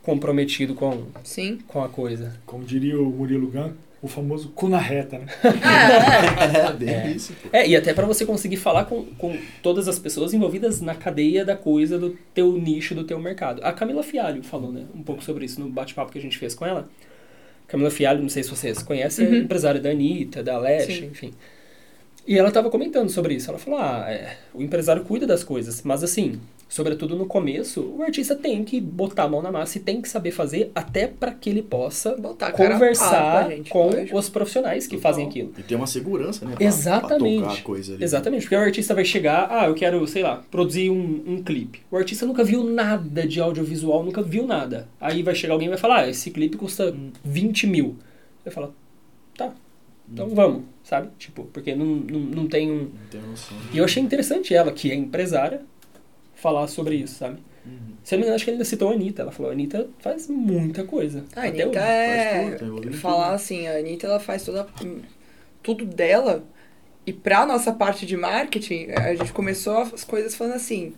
comprometido 0.02 0.74
com, 0.74 1.06
Sim. 1.24 1.58
com 1.66 1.82
a 1.82 1.88
coisa. 1.88 2.36
Como 2.46 2.64
diria 2.64 3.00
o 3.00 3.06
Murilo 3.06 3.48
Gun, 3.48 3.72
o 4.02 4.08
famoso 4.08 4.48
cu 4.50 4.68
na 4.68 4.78
reta, 4.78 5.18
né? 5.18 5.26
É, 6.68 6.72
bem 6.72 7.16
isso, 7.16 7.32
pô. 7.40 7.48
É, 7.52 7.66
e 7.68 7.76
até 7.76 7.94
pra 7.94 8.04
você 8.04 8.26
conseguir 8.26 8.56
falar 8.56 8.84
com, 8.86 9.04
com 9.16 9.36
todas 9.62 9.86
as 9.88 9.98
pessoas 9.98 10.34
envolvidas 10.34 10.80
na 10.80 10.94
cadeia 10.94 11.44
da 11.44 11.56
coisa 11.56 11.98
do 11.98 12.10
teu 12.34 12.52
nicho, 12.52 12.94
do 12.94 13.04
teu 13.04 13.18
mercado. 13.20 13.62
A 13.64 13.72
Camila 13.72 14.02
Fialho 14.02 14.42
falou, 14.42 14.72
né, 14.72 14.84
um 14.94 15.02
pouco 15.02 15.22
sobre 15.22 15.44
isso 15.44 15.60
no 15.60 15.68
bate-papo 15.68 16.10
que 16.12 16.18
a 16.18 16.22
gente 16.22 16.36
fez 16.38 16.54
com 16.54 16.66
ela. 16.66 16.88
Camila 17.68 17.90
Fialho, 17.90 18.20
não 18.20 18.28
sei 18.28 18.42
se 18.42 18.50
vocês 18.50 18.82
conhecem, 18.82 19.26
Uhum. 19.26 19.34
é 19.34 19.38
empresária 19.38 19.80
da 19.80 19.90
Anitta, 19.90 20.42
da 20.42 20.58
Leste, 20.58 21.04
enfim. 21.04 21.32
E 22.26 22.38
ela 22.38 22.50
tava 22.50 22.70
comentando 22.70 23.08
sobre 23.08 23.34
isso. 23.34 23.50
Ela 23.50 23.58
falou, 23.58 23.80
ah, 23.80 24.04
é, 24.08 24.36
o 24.52 24.62
empresário 24.62 25.02
cuida 25.04 25.26
das 25.26 25.42
coisas, 25.42 25.82
mas 25.82 26.04
assim, 26.04 26.40
sobretudo 26.72 27.14
no 27.14 27.26
começo, 27.26 27.82
o 27.82 28.02
artista 28.02 28.34
tem 28.34 28.64
que 28.64 28.80
botar 28.80 29.24
a 29.24 29.28
mão 29.28 29.42
na 29.42 29.52
massa 29.52 29.76
e 29.76 29.80
tem 29.82 30.00
que 30.00 30.08
saber 30.08 30.30
fazer 30.30 30.72
até 30.74 31.06
pra 31.06 31.30
que 31.30 31.50
ele 31.50 31.60
possa 31.60 32.16
conversar 32.56 33.50
com 33.68 33.90
os 34.10 34.30
profissionais 34.30 34.86
que 34.86 34.96
Total. 34.96 35.12
fazem 35.12 35.28
aquilo. 35.28 35.52
E 35.58 35.62
tem 35.62 35.76
uma 35.76 35.86
segurança, 35.86 36.46
né? 36.46 36.56
Pra, 36.56 36.64
Exatamente. 36.64 37.40
Pra 37.40 37.48
tocar 37.50 37.60
a 37.60 37.62
coisa 37.62 37.94
ali. 37.94 38.02
Exatamente, 38.02 38.42
porque 38.44 38.56
o 38.56 38.58
artista 38.60 38.94
vai 38.94 39.04
chegar, 39.04 39.48
ah, 39.50 39.66
eu 39.66 39.74
quero, 39.74 40.06
sei 40.06 40.22
lá, 40.22 40.42
produzir 40.50 40.88
um, 40.88 41.22
um 41.26 41.42
clipe. 41.42 41.82
O 41.90 41.96
artista 41.98 42.24
nunca 42.24 42.42
viu 42.42 42.64
nada 42.64 43.26
de 43.26 43.38
audiovisual, 43.38 44.02
nunca 44.02 44.22
viu 44.22 44.46
nada. 44.46 44.88
Aí 44.98 45.22
vai 45.22 45.34
chegar 45.34 45.52
alguém 45.52 45.66
e 45.66 45.70
vai 45.70 45.78
falar, 45.78 46.04
ah, 46.04 46.08
esse 46.08 46.30
clipe 46.30 46.56
custa 46.56 46.96
20 47.22 47.66
mil. 47.66 47.98
Vai 48.42 48.54
falar, 48.54 48.70
tá, 49.36 49.52
então 50.10 50.30
vamos, 50.30 50.62
sabe? 50.82 51.10
Tipo, 51.18 51.44
porque 51.52 51.74
não, 51.74 51.86
não, 51.86 52.20
não 52.20 52.46
tem 52.46 52.70
um... 52.70 52.78
Não 52.78 53.08
tenho 53.10 53.26
noção. 53.26 53.56
E 53.74 53.76
eu 53.76 53.84
achei 53.84 54.02
interessante 54.02 54.54
ela, 54.54 54.72
que 54.72 54.90
é 54.90 54.94
empresária, 54.94 55.60
falar 56.42 56.66
sobre 56.66 56.96
isso, 56.96 57.14
sabe? 57.18 57.38
Uhum. 57.64 57.92
Se 58.02 58.14
eu 58.14 58.18
não 58.18 58.20
me 58.20 58.24
engano, 58.24 58.34
acho 58.34 58.44
que 58.44 58.50
ele 58.50 58.56
ainda 58.56 58.64
citou 58.64 58.90
a 58.90 58.92
Anitta. 58.92 59.22
Ela 59.22 59.30
falou, 59.32 59.50
a 59.50 59.54
Anitta 59.54 59.88
faz 60.00 60.26
muita 60.28 60.82
coisa. 60.84 61.24
A 61.36 61.40
Até 61.46 61.48
Anitta 61.62 61.68
hoje. 61.68 61.78
é. 61.78 62.44
faz 62.48 62.58
tudo, 62.60 62.92
falar 62.98 63.24
tudo. 63.26 63.34
assim, 63.34 63.66
a 63.68 63.76
Anitta 63.78 64.06
ela 64.06 64.18
faz 64.20 64.44
toda. 64.44 64.66
tudo 65.62 65.84
dela. 65.86 66.44
E 67.06 67.12
pra 67.12 67.44
nossa 67.46 67.72
parte 67.72 68.04
de 68.06 68.16
marketing, 68.16 68.88
a 68.90 69.14
gente 69.14 69.32
começou 69.32 69.78
as 69.78 70.04
coisas 70.04 70.34
falando 70.34 70.54
assim. 70.54 70.92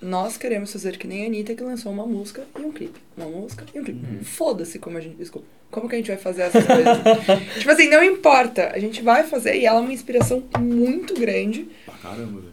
Nós 0.00 0.36
queremos 0.36 0.70
fazer 0.72 0.98
que 0.98 1.06
nem 1.06 1.24
a 1.24 1.26
Anitta 1.26 1.54
que 1.54 1.62
lançou 1.62 1.90
uma 1.90 2.04
música 2.06 2.44
e 2.56 2.60
um 2.60 2.70
clipe. 2.70 3.00
Uma 3.16 3.26
música 3.28 3.64
e 3.74 3.80
um 3.80 3.84
clipe. 3.84 4.04
Uhum. 4.06 4.22
Foda-se 4.22 4.78
como 4.78 4.98
a 4.98 5.00
gente. 5.00 5.16
Desculpa. 5.16 5.46
Como 5.70 5.88
que 5.88 5.94
a 5.94 5.98
gente 5.98 6.08
vai 6.08 6.16
fazer 6.18 6.42
essas 6.42 6.64
coisas? 6.66 6.98
tipo 7.58 7.70
assim, 7.70 7.88
não 7.88 8.04
importa. 8.04 8.70
A 8.74 8.78
gente 8.78 9.02
vai 9.02 9.24
fazer. 9.24 9.56
E 9.56 9.64
ela 9.66 9.78
é 9.78 9.82
uma 9.82 9.92
inspiração 9.92 10.44
muito 10.60 11.14
grande 11.18 11.68
Pra 11.86 11.94
caramba, 11.94 12.40
velho. 12.40 12.52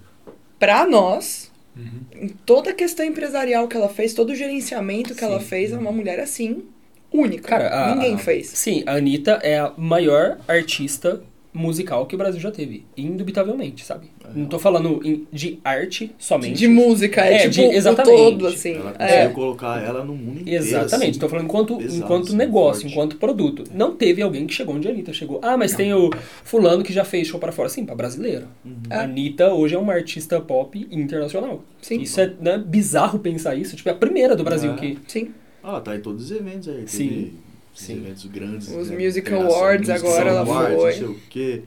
pra 0.58 0.88
nós. 0.88 1.52
Uhum. 1.76 2.02
Em 2.24 2.28
toda 2.30 2.70
a 2.70 2.74
questão 2.74 3.06
empresarial 3.06 3.68
que 3.68 3.76
ela 3.76 3.90
fez, 3.90 4.14
todo 4.14 4.32
o 4.32 4.36
gerenciamento 4.36 5.16
que 5.16 5.24
ela 5.24 5.40
Sim. 5.40 5.46
fez, 5.46 5.72
é 5.72 5.78
uma 5.78 5.92
mulher 5.92 6.20
assim, 6.20 6.64
única. 7.12 7.48
Cara, 7.50 7.92
a- 7.92 7.96
Ninguém 7.96 8.18
fez. 8.18 8.48
Sim, 8.48 8.84
a 8.86 8.94
Anitta 8.96 9.40
é 9.44 9.60
a 9.60 9.74
maior 9.78 10.38
artista 10.48 11.22
musical 11.54 12.06
que 12.08 12.16
o 12.16 12.18
Brasil 12.18 12.40
já 12.42 12.50
teve. 12.52 12.84
Indubitavelmente, 12.98 13.86
sabe? 13.86 14.08
Não 14.36 14.48
tô 14.48 14.58
falando 14.58 15.00
em- 15.06 15.28
de 15.32 15.60
arte 15.64 16.12
somente. 16.18 16.58
De 16.58 16.68
música, 16.68 17.22
é, 17.26 17.34
É, 17.34 17.38
tipo 17.42 17.52
de- 17.54 17.62
o 17.62 17.72
exatamente. 17.74 18.18
todo, 18.18 18.48
assim. 18.48 18.74
Ela 18.74 18.96
É. 19.00 19.28
colocar 19.30 19.82
ela 19.84 20.04
no 20.04 20.16
mundo 20.16 20.42
inteiro. 20.42 20.64
Exatamente, 20.64 21.12
assim. 21.12 21.20
tô 21.20 21.30
falando 21.30 21.46
enquanto, 21.46 21.78
pesado, 21.78 21.98
enquanto 22.04 22.28
assim, 22.28 22.36
negócio, 22.36 22.82
forte. 22.82 22.94
enquanto 22.94 23.18
produto. 23.18 23.64
Não 23.74 23.96
teve 23.96 24.22
alguém 24.22 24.48
que 24.48 24.54
chegou 24.54 24.76
onde 24.76 24.88
a 24.88 24.92
Anitta 24.92 25.14
chegou. 25.14 25.40
Ah, 25.44 25.56
mas 25.58 25.74
tem 25.74 25.94
o 25.94 26.10
fulano 26.44 26.84
que 26.84 26.92
já 26.92 27.04
fez 27.06 27.28
show 27.28 27.40
para 27.40 27.52
fora. 27.52 27.70
Sim, 27.70 27.86
pra 27.86 27.94
brasileiro. 27.96 28.48
Uhum. 28.66 28.74
É. 28.90 28.96
A 28.96 29.02
Anitta 29.04 29.54
hoje 29.54 29.76
é 29.76 29.78
uma 29.80 29.94
artista 29.94 30.40
pop 30.42 30.88
internacional. 30.92 31.64
Sim. 31.82 32.02
Isso 32.02 32.20
é 32.20 32.34
né, 32.42 32.58
bizarro 32.58 33.20
pensar 33.20 33.56
isso. 33.56 33.76
Tipo, 33.76 33.90
é 33.90 33.92
a 33.92 33.96
primeira 33.96 34.36
do 34.36 34.44
Brasil 34.44 34.72
É. 34.72 34.76
que... 34.76 34.98
Sim. 35.08 35.30
Ah, 35.62 35.80
tá 35.80 35.96
em 35.96 36.00
todos 36.02 36.26
os 36.26 36.32
eventos 36.32 36.68
aí. 36.68 36.84
Sim. 36.88 37.34
Esses 37.76 37.88
Sim. 37.88 37.98
eventos 37.98 38.26
grandes. 38.26 38.68
Os 38.70 38.90
né, 38.90 38.98
Music 39.04 39.34
Awards 39.34 39.90
Music 39.90 40.08
agora 40.08 40.30
ela 40.30 40.40
Awards, 40.42 40.76
foi. 40.76 40.92
Não 40.92 40.98
sei 40.98 41.06
o 41.08 41.20
quê. 41.30 41.62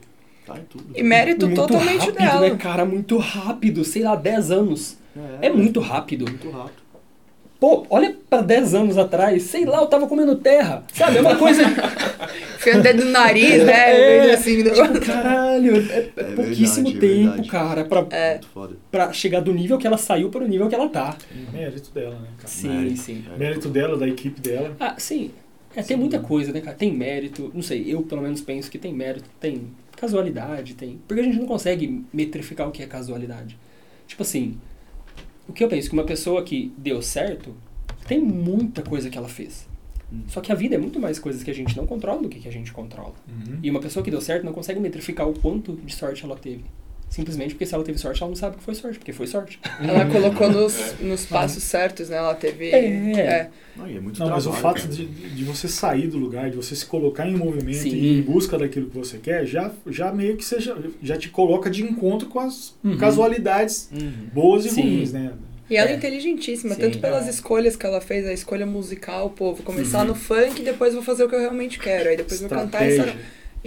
Tá 0.47 0.55
em 0.59 0.63
tudo. 0.63 0.85
E 0.95 1.03
mérito 1.03 1.47
muito 1.47 1.61
totalmente 1.61 1.99
rápido, 2.07 2.19
dela. 2.19 2.41
né, 2.49 2.57
cara? 2.57 2.85
Muito 2.85 3.17
rápido. 3.19 3.85
Sei 3.85 4.03
lá, 4.03 4.15
10 4.15 4.51
anos. 4.53 4.97
É 5.43 5.49
muito 5.51 5.81
rápido. 5.81 6.25
Muito 6.29 6.51
rápido. 6.51 6.87
Pô, 7.59 7.87
olha 7.89 8.15
pra 8.29 8.43
10 8.43 8.75
anos 8.75 8.99
atrás. 8.99 9.43
Sei 9.45 9.65
lá, 9.65 9.79
eu 9.81 9.87
tava 9.87 10.07
comendo 10.07 10.37
terra. 10.37 10.85
Sabe? 10.93 11.17
É 11.17 11.21
uma 11.23 11.37
coisa... 11.37 11.63
Fica 12.59 12.79
até 12.79 12.93
do 12.93 13.07
nariz, 13.07 13.65
né? 13.65 14.27
É, 14.29 14.35
assim, 14.35 14.63
tipo, 14.63 15.01
caralho. 15.07 15.77
É, 15.91 15.99
é 15.99 16.13
É 16.17 16.23
pouquíssimo 16.23 16.91
verdade, 16.91 16.97
é 17.07 17.09
tempo, 17.17 17.29
verdade. 17.31 17.49
cara, 17.49 17.85
pra, 17.85 18.07
É. 18.11 18.41
Pra 18.91 19.13
chegar 19.13 19.41
do 19.41 19.53
nível 19.55 19.79
que 19.79 19.87
ela 19.87 19.97
saiu 19.99 20.29
pro 20.29 20.47
nível 20.47 20.69
que 20.69 20.75
ela 20.75 20.89
tá. 20.89 21.17
Mérito 21.53 21.91
dela, 21.93 22.11
né, 22.17 22.29
cara? 22.37 22.49
Sim, 22.49 22.69
Mérito. 22.69 23.01
sim. 23.01 23.25
É. 23.35 23.39
Mérito 23.39 23.69
dela, 23.69 23.97
da 23.97 24.07
equipe 24.07 24.41
dela. 24.41 24.77
Ah, 24.79 24.95
sim. 24.99 25.31
É, 25.77 25.83
tem 25.83 25.97
muita 25.97 26.19
coisa, 26.19 26.53
né, 26.53 26.63
cara? 26.63 26.75
Tem 26.75 26.91
mérito. 26.91 27.51
Não 27.55 27.61
sei, 27.61 27.85
eu 27.87 28.03
pelo 28.03 28.23
menos 28.23 28.41
penso 28.41 28.71
que 28.71 28.79
tem 28.79 28.95
mérito. 28.95 29.29
Tem 29.39 29.69
casualidade, 29.95 30.75
tem. 30.75 30.99
Porque 31.07 31.21
a 31.21 31.25
gente 31.25 31.39
não 31.39 31.47
consegue 31.47 32.03
metrificar 32.13 32.67
o 32.67 32.73
que 32.73 32.83
é 32.83 32.87
casualidade. 32.87 33.59
Tipo 34.09 34.23
assim, 34.23 34.57
o 35.47 35.53
que 35.53 35.63
eu 35.63 35.69
penso? 35.69 35.91
Que 35.91 35.95
uma 35.95 36.05
pessoa 36.05 36.43
que 36.43 36.73
deu 36.79 37.03
certo, 37.03 37.55
tem 38.09 38.19
muita 38.19 38.83
coisa 38.83 39.11
que 39.11 39.19
ela 39.19 39.29
fez. 39.29 39.69
Hum. 40.11 40.23
Só 40.29 40.41
que 40.41 40.51
a 40.51 40.55
vida 40.55 40.77
é 40.77 40.79
muito 40.79 40.99
mais 40.99 41.19
coisas 41.19 41.43
que 41.43 41.51
a 41.51 41.55
gente 41.55 41.77
não 41.77 41.87
controla 41.87 42.23
do 42.23 42.29
que 42.31 42.41
que 42.41 42.49
a 42.49 42.53
gente 42.53 42.73
controla. 42.73 43.15
Uhum. 43.29 43.59
E 43.63 43.71
uma 43.71 43.81
pessoa 43.81 44.03
que 44.03 44.11
deu 44.11 44.21
certo 44.21 44.45
não 44.45 44.55
consegue 44.55 44.81
metrificar 44.81 45.29
o 45.29 45.39
quanto 45.39 45.75
de 45.77 45.95
sorte 45.95 46.25
ela 46.25 46.37
teve. 46.37 46.65
Simplesmente 47.09 47.55
porque 47.55 47.65
se 47.65 47.75
ela 47.75 47.85
teve 47.85 47.99
sorte, 47.99 48.21
ela 48.21 48.29
não 48.29 48.37
sabe 48.37 48.57
que 48.57 48.63
foi 48.63 48.75
sorte, 48.75 48.99
porque 48.99 49.13
foi 49.13 49.27
sorte. 49.27 49.59
Ela 49.81 50.05
colocou 50.11 50.51
nos, 50.51 50.95
nos 51.01 51.25
passos 51.25 51.63
certos, 51.63 52.09
né? 52.11 52.17
Ela 52.17 52.35
teve. 52.35 52.71
É. 52.71 53.49
Não, 53.77 53.89
e 53.89 53.97
é 53.97 54.01
muito 54.01 54.19
Não, 54.19 54.29
mas 54.29 54.47
o 54.47 54.51
trabalho, 54.51 54.63
fato 54.63 54.83
cara. 54.83 54.95
de, 54.95 55.07
de 55.07 55.45
você 55.45 55.69
sair 55.69 56.09
do 56.09 56.19
lugar, 56.19 56.51
de 56.51 56.57
você 56.57 56.75
se 56.75 56.85
colocar 56.85 57.27
em 57.27 57.35
movimento 57.37 57.79
Sim. 57.79 57.91
e 57.91 58.19
em 58.19 58.23
busca 58.23 58.59
daquilo 58.59 58.91
que 58.91 58.97
você 58.99 59.19
quer, 59.19 59.47
já, 59.47 59.71
já 59.87 60.13
meio 60.13 60.37
que 60.37 60.45
seja, 60.45 60.77
já 61.03 61.17
te 61.17 61.29
coloca 61.31 61.71
de 61.71 61.83
encontro 61.83 62.29
com 62.29 62.41
as 62.41 62.75
Uhum. 62.85 62.97
casualidades 62.99 63.89
Uhum. 63.93 64.13
boas 64.33 64.67
e 64.67 64.71
Sim. 64.71 64.83
ruins, 64.83 65.13
né? 65.13 65.33
E 65.71 65.77
ela 65.77 65.91
é 65.91 65.93
É. 65.95 65.97
inteligentíssima, 65.97 66.75
Sim. 66.75 66.81
tanto 66.81 66.99
pelas 66.99 67.27
É. 67.27 67.31
escolhas 67.31 67.77
que 67.77 67.85
ela 67.87 68.01
fez, 68.01 68.27
a 68.27 68.33
escolha 68.33 68.67
musical, 68.67 69.31
pô, 69.31 69.53
vou 69.55 69.65
começar 69.65 70.01
Uhum. 70.01 70.09
no 70.09 70.15
funk 70.15 70.61
e 70.61 70.65
depois 70.65 70.93
vou 70.95 71.03
fazer 71.03 71.25
o 71.25 71.29
que 71.29 71.35
eu 71.35 71.41
realmente 71.41 71.79
quero. 71.79 72.09
Aí 72.09 72.17
depois 72.17 72.41
vou 72.41 72.49
cantar 72.51 72.85
essa. 72.85 73.15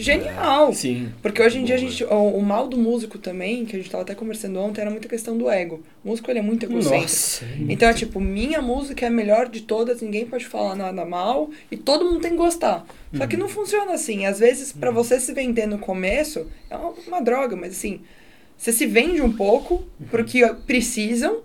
Genial! 0.02 0.74
Sim. 0.74 1.12
Porque 1.22 1.42
hoje 1.42 1.60
em 1.60 1.64
dia 1.64 1.76
a 1.76 1.78
gente. 1.78 2.04
O, 2.04 2.38
o 2.38 2.42
mal 2.42 2.68
do 2.68 2.78
músico 2.78 3.18
também, 3.18 3.66
que 3.66 3.76
a 3.76 3.80
gente 3.80 3.92
tava 3.92 4.04
até 4.04 4.16
conversando 4.16 4.60
ontem, 4.60 4.82
era 4.82 4.90
muita 4.90 5.08
questão 5.08 5.38
do 5.38 5.50
ego. 5.50 5.84
O 6.04 6.10
músico 6.10 6.32
ele 6.32 6.40
é 6.40 6.42
muito 6.42 6.66
egocêntrico. 6.66 7.02
Nossa. 7.02 7.46
Então 7.68 7.90
é 7.90 7.94
tipo, 7.94 8.20
minha 8.20 8.62
música 8.62 9.06
é 9.06 9.10
a 9.10 9.12
melhor 9.12 9.50
de 9.50 9.62
todas, 9.62 10.02
ninguém 10.02 10.26
pode 10.26 10.46
falar 10.46 10.76
nada 10.76 11.06
mal 11.06 11.50
e 11.72 11.78
todo 11.78 12.06
mundo 12.06 12.22
tem 12.22 12.32
que 12.32 12.38
gostar. 12.38 12.86
Só 13.14 13.28
que 13.28 13.36
não 13.36 13.50
funciona 13.50 13.94
assim. 13.94 14.26
Às 14.26 14.40
vezes, 14.40 14.72
pra 14.72 14.92
você 14.92 15.20
se 15.20 15.34
vender 15.34 15.66
no 15.66 15.80
começo, 15.80 16.48
é 16.70 16.76
uma, 16.76 16.94
uma 17.08 17.22
droga, 17.22 17.56
mas 17.56 17.72
assim, 17.72 18.02
você 18.58 18.72
se 18.72 18.86
vende 18.86 19.22
um 19.22 19.32
pouco 19.32 19.84
porque 20.12 20.46
precisam, 20.68 21.42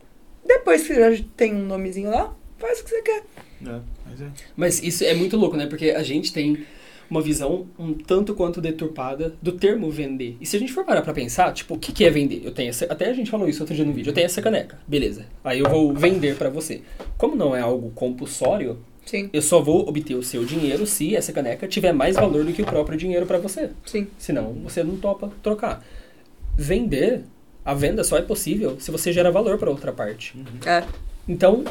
depois 0.46 0.86
que 0.86 0.94
já 0.94 1.24
tem 1.36 1.54
um 1.54 1.64
nomezinho 1.64 2.10
lá, 2.10 2.34
faz 2.58 2.80
o 2.80 2.84
que 2.84 2.90
você 2.90 3.02
quer. 3.02 3.22
É. 3.66 3.80
Mas 4.06 4.20
é. 4.20 4.26
Mas 4.56 4.82
isso 4.82 5.04
é 5.04 5.14
muito 5.14 5.36
louco, 5.36 5.56
né? 5.56 5.66
Porque 5.66 5.90
a 5.90 6.02
gente 6.02 6.32
tem 6.32 6.66
uma 7.10 7.20
visão 7.20 7.66
um 7.78 7.94
tanto 7.94 8.34
quanto 8.34 8.60
deturpada 8.60 9.34
do 9.40 9.52
termo 9.52 9.90
vender. 9.90 10.36
E 10.40 10.46
se 10.46 10.56
a 10.56 10.58
gente 10.58 10.72
for 10.72 10.84
parar 10.84 11.02
pra 11.02 11.12
pensar, 11.12 11.52
tipo, 11.52 11.74
o 11.74 11.78
que, 11.78 11.92
que 11.92 12.04
é 12.04 12.10
vender? 12.10 12.42
Eu 12.44 12.52
tenho 12.52 12.70
essa, 12.70 12.84
até 12.86 13.08
a 13.08 13.12
gente 13.12 13.30
falou 13.30 13.48
isso 13.48 13.62
outro 13.62 13.74
dia 13.74 13.84
no 13.84 13.92
vídeo. 13.92 14.10
Eu 14.10 14.14
tenho 14.14 14.26
essa 14.26 14.42
caneca, 14.42 14.78
beleza. 14.86 15.26
Aí 15.42 15.60
eu 15.60 15.68
vou 15.68 15.92
vender 15.92 16.36
pra 16.36 16.48
você. 16.48 16.82
Como 17.16 17.36
não 17.36 17.54
é 17.54 17.60
algo 17.60 17.90
compulsório, 17.90 18.78
Sim, 19.04 19.28
eu 19.32 19.42
só 19.42 19.60
vou 19.60 19.86
obter 19.88 20.14
o 20.14 20.22
seu 20.22 20.44
dinheiro 20.44 20.86
se 20.86 21.14
essa 21.14 21.32
caneca 21.32 21.68
tiver 21.68 21.92
mais 21.92 22.16
valor 22.16 22.44
do 22.44 22.52
que 22.52 22.62
o 22.62 22.66
próprio 22.66 22.96
dinheiro 22.96 23.26
pra 23.26 23.38
você. 23.38 23.70
sim. 23.84 24.06
Senão 24.18 24.52
você 24.54 24.82
não 24.82 24.96
topa 24.96 25.30
trocar. 25.42 25.84
Vender, 26.56 27.22
a 27.64 27.74
venda 27.74 28.02
só 28.02 28.16
é 28.16 28.22
possível 28.22 28.78
se 28.80 28.90
você 28.90 29.12
gera 29.12 29.30
valor 29.30 29.58
para 29.58 29.70
outra 29.70 29.92
parte. 29.92 30.34
É. 30.64 30.84
Então, 31.28 31.64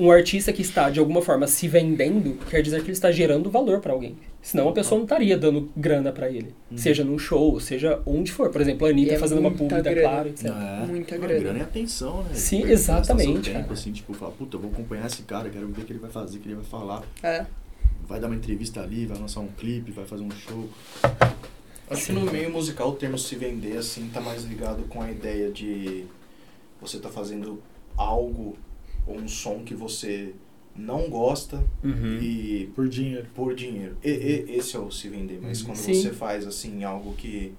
um 0.00 0.10
artista 0.10 0.50
que 0.50 0.62
está 0.62 0.88
de 0.88 0.98
alguma 0.98 1.20
forma 1.20 1.46
se 1.46 1.68
vendendo 1.68 2.38
quer 2.48 2.62
dizer 2.62 2.78
que 2.80 2.86
ele 2.86 2.92
está 2.92 3.12
gerando 3.12 3.50
valor 3.50 3.80
para 3.80 3.92
alguém. 3.92 4.16
Senão 4.40 4.66
a 4.70 4.72
pessoa 4.72 4.96
não 4.96 5.04
estaria 5.04 5.36
dando 5.36 5.70
grana 5.76 6.10
para 6.10 6.30
ele. 6.30 6.54
Seja 6.74 7.04
num 7.04 7.18
show, 7.18 7.60
seja 7.60 8.00
onde 8.06 8.32
for. 8.32 8.48
Por 8.48 8.62
exemplo, 8.62 8.86
a 8.86 8.90
Anitta 8.90 9.12
é 9.12 9.18
fazendo 9.18 9.40
uma 9.40 9.50
da 9.50 9.80
grana. 9.82 10.00
Claro, 10.00 10.28
etc. 10.30 10.46
É. 10.46 10.86
Muita 10.86 11.18
grana. 11.18 11.40
grana 11.40 11.58
e 11.58 11.62
atenção, 11.62 12.22
né? 12.22 12.30
Sim, 12.32 12.62
seu 12.62 12.70
exatamente, 12.70 13.50
Tempo, 13.50 13.74
assim, 13.74 13.92
tipo, 13.92 14.14
falar, 14.14 14.32
puta, 14.32 14.56
eu 14.56 14.60
vou 14.60 14.70
acompanhar 14.70 15.06
esse 15.06 15.20
cara, 15.22 15.50
quero 15.50 15.68
ver 15.68 15.82
o 15.82 15.84
que 15.84 15.92
ele 15.92 15.98
vai 15.98 16.10
fazer, 16.10 16.38
o 16.38 16.40
que 16.40 16.48
ele 16.48 16.54
vai 16.54 16.64
falar. 16.64 17.02
É. 17.22 17.44
Vai 18.08 18.18
dar 18.18 18.28
uma 18.28 18.36
entrevista 18.36 18.80
ali, 18.80 19.04
vai 19.04 19.18
lançar 19.18 19.40
um 19.40 19.48
clipe, 19.48 19.90
vai 19.90 20.06
fazer 20.06 20.22
um 20.22 20.30
show. 20.30 20.66
Acho 21.90 22.06
que 22.06 22.12
no 22.12 22.22
meio 22.22 22.50
musical 22.50 22.88
o 22.88 22.94
termo 22.94 23.18
se 23.18 23.36
vender 23.36 23.76
assim 23.76 24.08
tá 24.08 24.20
mais 24.20 24.44
ligado 24.44 24.84
com 24.84 25.02
a 25.02 25.10
ideia 25.10 25.50
de 25.50 26.06
você 26.80 26.98
tá 26.98 27.10
fazendo 27.10 27.60
algo 27.96 28.56
ou 29.10 29.18
um 29.18 29.28
som 29.28 29.60
que 29.64 29.74
você 29.74 30.32
não 30.76 31.10
gosta 31.10 31.62
Uhum. 31.84 32.18
e 32.22 32.70
Por 32.74 32.88
dinheiro. 32.88 33.26
por 33.34 33.54
dinheiro. 33.54 33.96
E, 34.04 34.08
e- 34.10 34.56
esse 34.56 34.76
é 34.76 34.78
o 34.78 34.90
se 34.90 35.08
vender, 35.08 35.38
mas 35.42 35.60
Uhum. 35.60 35.66
quando 35.66 35.76
Sim. 35.78 35.94
você 35.94 36.10
faz 36.10 36.46
assim 36.46 36.84
algo 36.84 37.12
que 37.14 37.52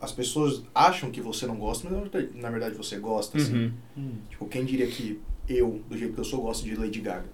as 0.00 0.10
pessoas 0.12 0.62
acham 0.74 1.10
que 1.10 1.20
você 1.20 1.46
não 1.46 1.54
gosta, 1.56 1.88
mas 1.88 2.34
na 2.34 2.50
verdade, 2.50 2.74
você 2.74 2.96
gosta 2.98 3.38
assim. 3.38 3.72
Uhum. 3.96 4.14
Tipo, 4.28 4.46
quem 4.46 4.64
diria 4.64 4.86
que 4.88 5.20
eu, 5.48 5.80
do 5.88 5.96
jeito 5.96 6.12
que 6.14 6.20
eu 6.20 6.24
sou, 6.24 6.42
gosto 6.42 6.64
de 6.64 6.74
Lady 6.74 7.00
Gaga? 7.00 7.26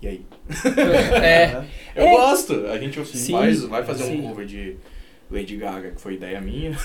E 0.00 0.06
aí? 0.08 0.26
É. 1.22 1.64
Eu 1.94 2.04
É. 2.06 2.10
gosto. 2.10 2.66
A 2.66 2.78
gente 2.78 3.04
Sim. 3.06 3.32
faz, 3.32 3.62
vai 3.64 3.84
fazer 3.84 4.04
Sim. 4.04 4.18
um 4.20 4.28
cover 4.28 4.46
de 4.46 4.76
Lady 5.30 5.56
Gaga, 5.56 5.90
que 5.92 6.00
foi 6.00 6.14
ideia 6.14 6.40
minha. 6.40 6.76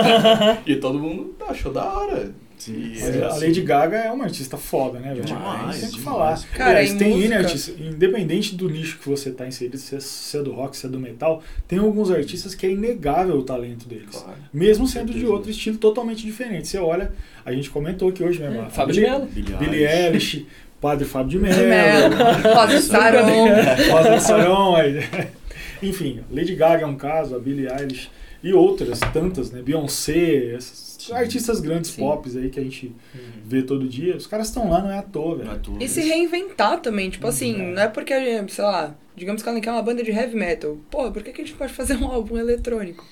e 0.66 0.76
todo 0.76 0.98
mundo 0.98 1.34
achou 1.46 1.72
da 1.72 1.84
hora. 1.84 2.34
Sim. 2.58 2.90
Mas 3.00 3.16
é 3.16 3.24
a. 3.24 3.34
Lady 3.36 3.60
Gaga 3.62 3.96
é 3.98 4.10
uma 4.10 4.24
artista 4.24 4.56
foda, 4.56 4.98
né, 4.98 5.08
velho? 5.12 5.24
Demais, 5.24 5.80
Tem 5.80 5.90
que 5.90 6.00
falar. 6.00 6.40
Cara, 6.54 6.70
Aliás, 6.70 6.92
em 6.92 6.98
tem 6.98 7.16
música- 7.16 7.72
independente 7.82 8.54
do 8.54 8.68
nicho 8.70 8.98
que 8.98 9.08
você 9.08 9.30
tá 9.30 9.46
inserido, 9.46 9.76
se 9.76 9.96
é, 9.96 10.00
se 10.00 10.36
é 10.36 10.42
do 10.42 10.52
rock, 10.52 10.76
se 10.76 10.86
é 10.86 10.88
do 10.88 10.98
metal, 11.00 11.42
tem 11.68 11.78
alguns 11.78 12.10
artistas 12.10 12.54
que 12.54 12.64
é 12.66 12.70
inegável 12.70 13.36
o 13.36 13.42
talento 13.42 13.86
deles. 13.88 14.16
Claro. 14.16 14.38
Mesmo 14.52 14.86
sendo 14.86 15.12
de 15.12 15.26
outro 15.26 15.50
estilo 15.50 15.76
totalmente 15.78 16.24
diferente. 16.24 16.68
Você 16.68 16.78
olha, 16.78 17.12
a 17.44 17.52
gente 17.52 17.68
comentou 17.70 18.08
aqui 18.08 18.22
hoje 18.22 18.40
mesmo. 18.40 18.62
a 18.62 18.70
Fábio 18.70 18.94
de 18.94 19.00
Billie- 19.00 19.12
Mello. 19.18 19.30
Billie 19.30 19.56
Billie 19.58 19.86
Eilish, 19.86 20.46
Padre 20.80 21.04
Fábio 21.06 21.30
de 21.30 21.38
Mello, 21.38 21.68
Melo, 21.68 22.14
Rosa 22.54 22.80
Saron. 22.82 23.48
Padre 23.90 24.20
Sarão, 24.20 24.76
aí. 24.76 25.00
Enfim, 25.82 26.20
Lady 26.30 26.54
Gaga 26.54 26.84
é 26.84 26.86
um 26.86 26.96
caso, 26.96 27.34
a 27.34 27.38
Billie 27.38 27.66
Eilish 27.66 28.08
e 28.44 28.52
outras 28.52 29.00
tantas, 29.12 29.50
né? 29.50 29.62
Beyoncé, 29.62 30.54
esses 30.56 30.96
Sim. 30.98 31.12
artistas 31.14 31.60
grandes 31.60 31.90
Sim. 31.92 32.02
pops 32.02 32.36
aí 32.36 32.50
que 32.50 32.60
a 32.60 32.62
gente 32.62 32.86
Uhum. 33.14 33.20
vê 33.44 33.62
todo 33.62 33.88
dia. 33.88 34.16
Os 34.16 34.26
caras 34.26 34.48
estão 34.48 34.70
lá, 34.70 34.82
não 34.82 34.90
é 34.90 34.98
à 34.98 35.02
toa, 35.02 35.36
velho. 35.38 35.50
É 35.50 35.54
tudo. 35.56 35.82
E 35.82 35.88
se 35.88 36.00
reinventar 36.02 36.80
também, 36.80 37.08
tipo 37.10 37.26
assim, 37.26 37.54
Uhum. 37.54 37.72
não 37.72 37.82
é 37.82 37.88
porque, 37.88 38.14
sei 38.48 38.64
lá, 38.64 38.94
digamos 39.16 39.42
que 39.42 39.48
ela 39.48 39.60
quer 39.60 39.70
uma 39.72 39.82
banda 39.82 40.02
de 40.02 40.10
heavy 40.10 40.36
metal. 40.36 40.76
Pô, 40.90 41.10
por 41.10 41.22
que, 41.22 41.32
que 41.32 41.40
a 41.42 41.44
gente 41.44 41.56
pode 41.56 41.72
fazer 41.72 41.94
um 41.96 42.04
álbum 42.12 42.36
eletrônico? 42.38 43.04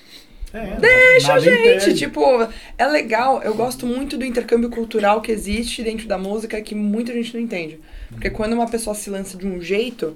É, 0.54 0.76
Deixa, 0.78 1.38
gente! 1.38 1.58
impede. 1.60 1.94
Tipo, 1.94 2.20
é 2.76 2.86
legal. 2.86 3.42
Eu 3.42 3.54
gosto 3.54 3.86
muito 3.86 4.18
do 4.18 4.24
intercâmbio 4.26 4.68
cultural 4.68 5.22
que 5.22 5.32
existe 5.32 5.82
dentro 5.82 6.06
da 6.06 6.18
música 6.18 6.60
que 6.60 6.74
muita 6.74 7.10
gente 7.14 7.32
não 7.32 7.40
entende. 7.40 7.80
Porque 8.10 8.28
quando 8.28 8.52
uma 8.52 8.68
pessoa 8.68 8.94
se 8.94 9.08
lança 9.08 9.38
de 9.38 9.46
um 9.46 9.62
jeito, 9.62 10.14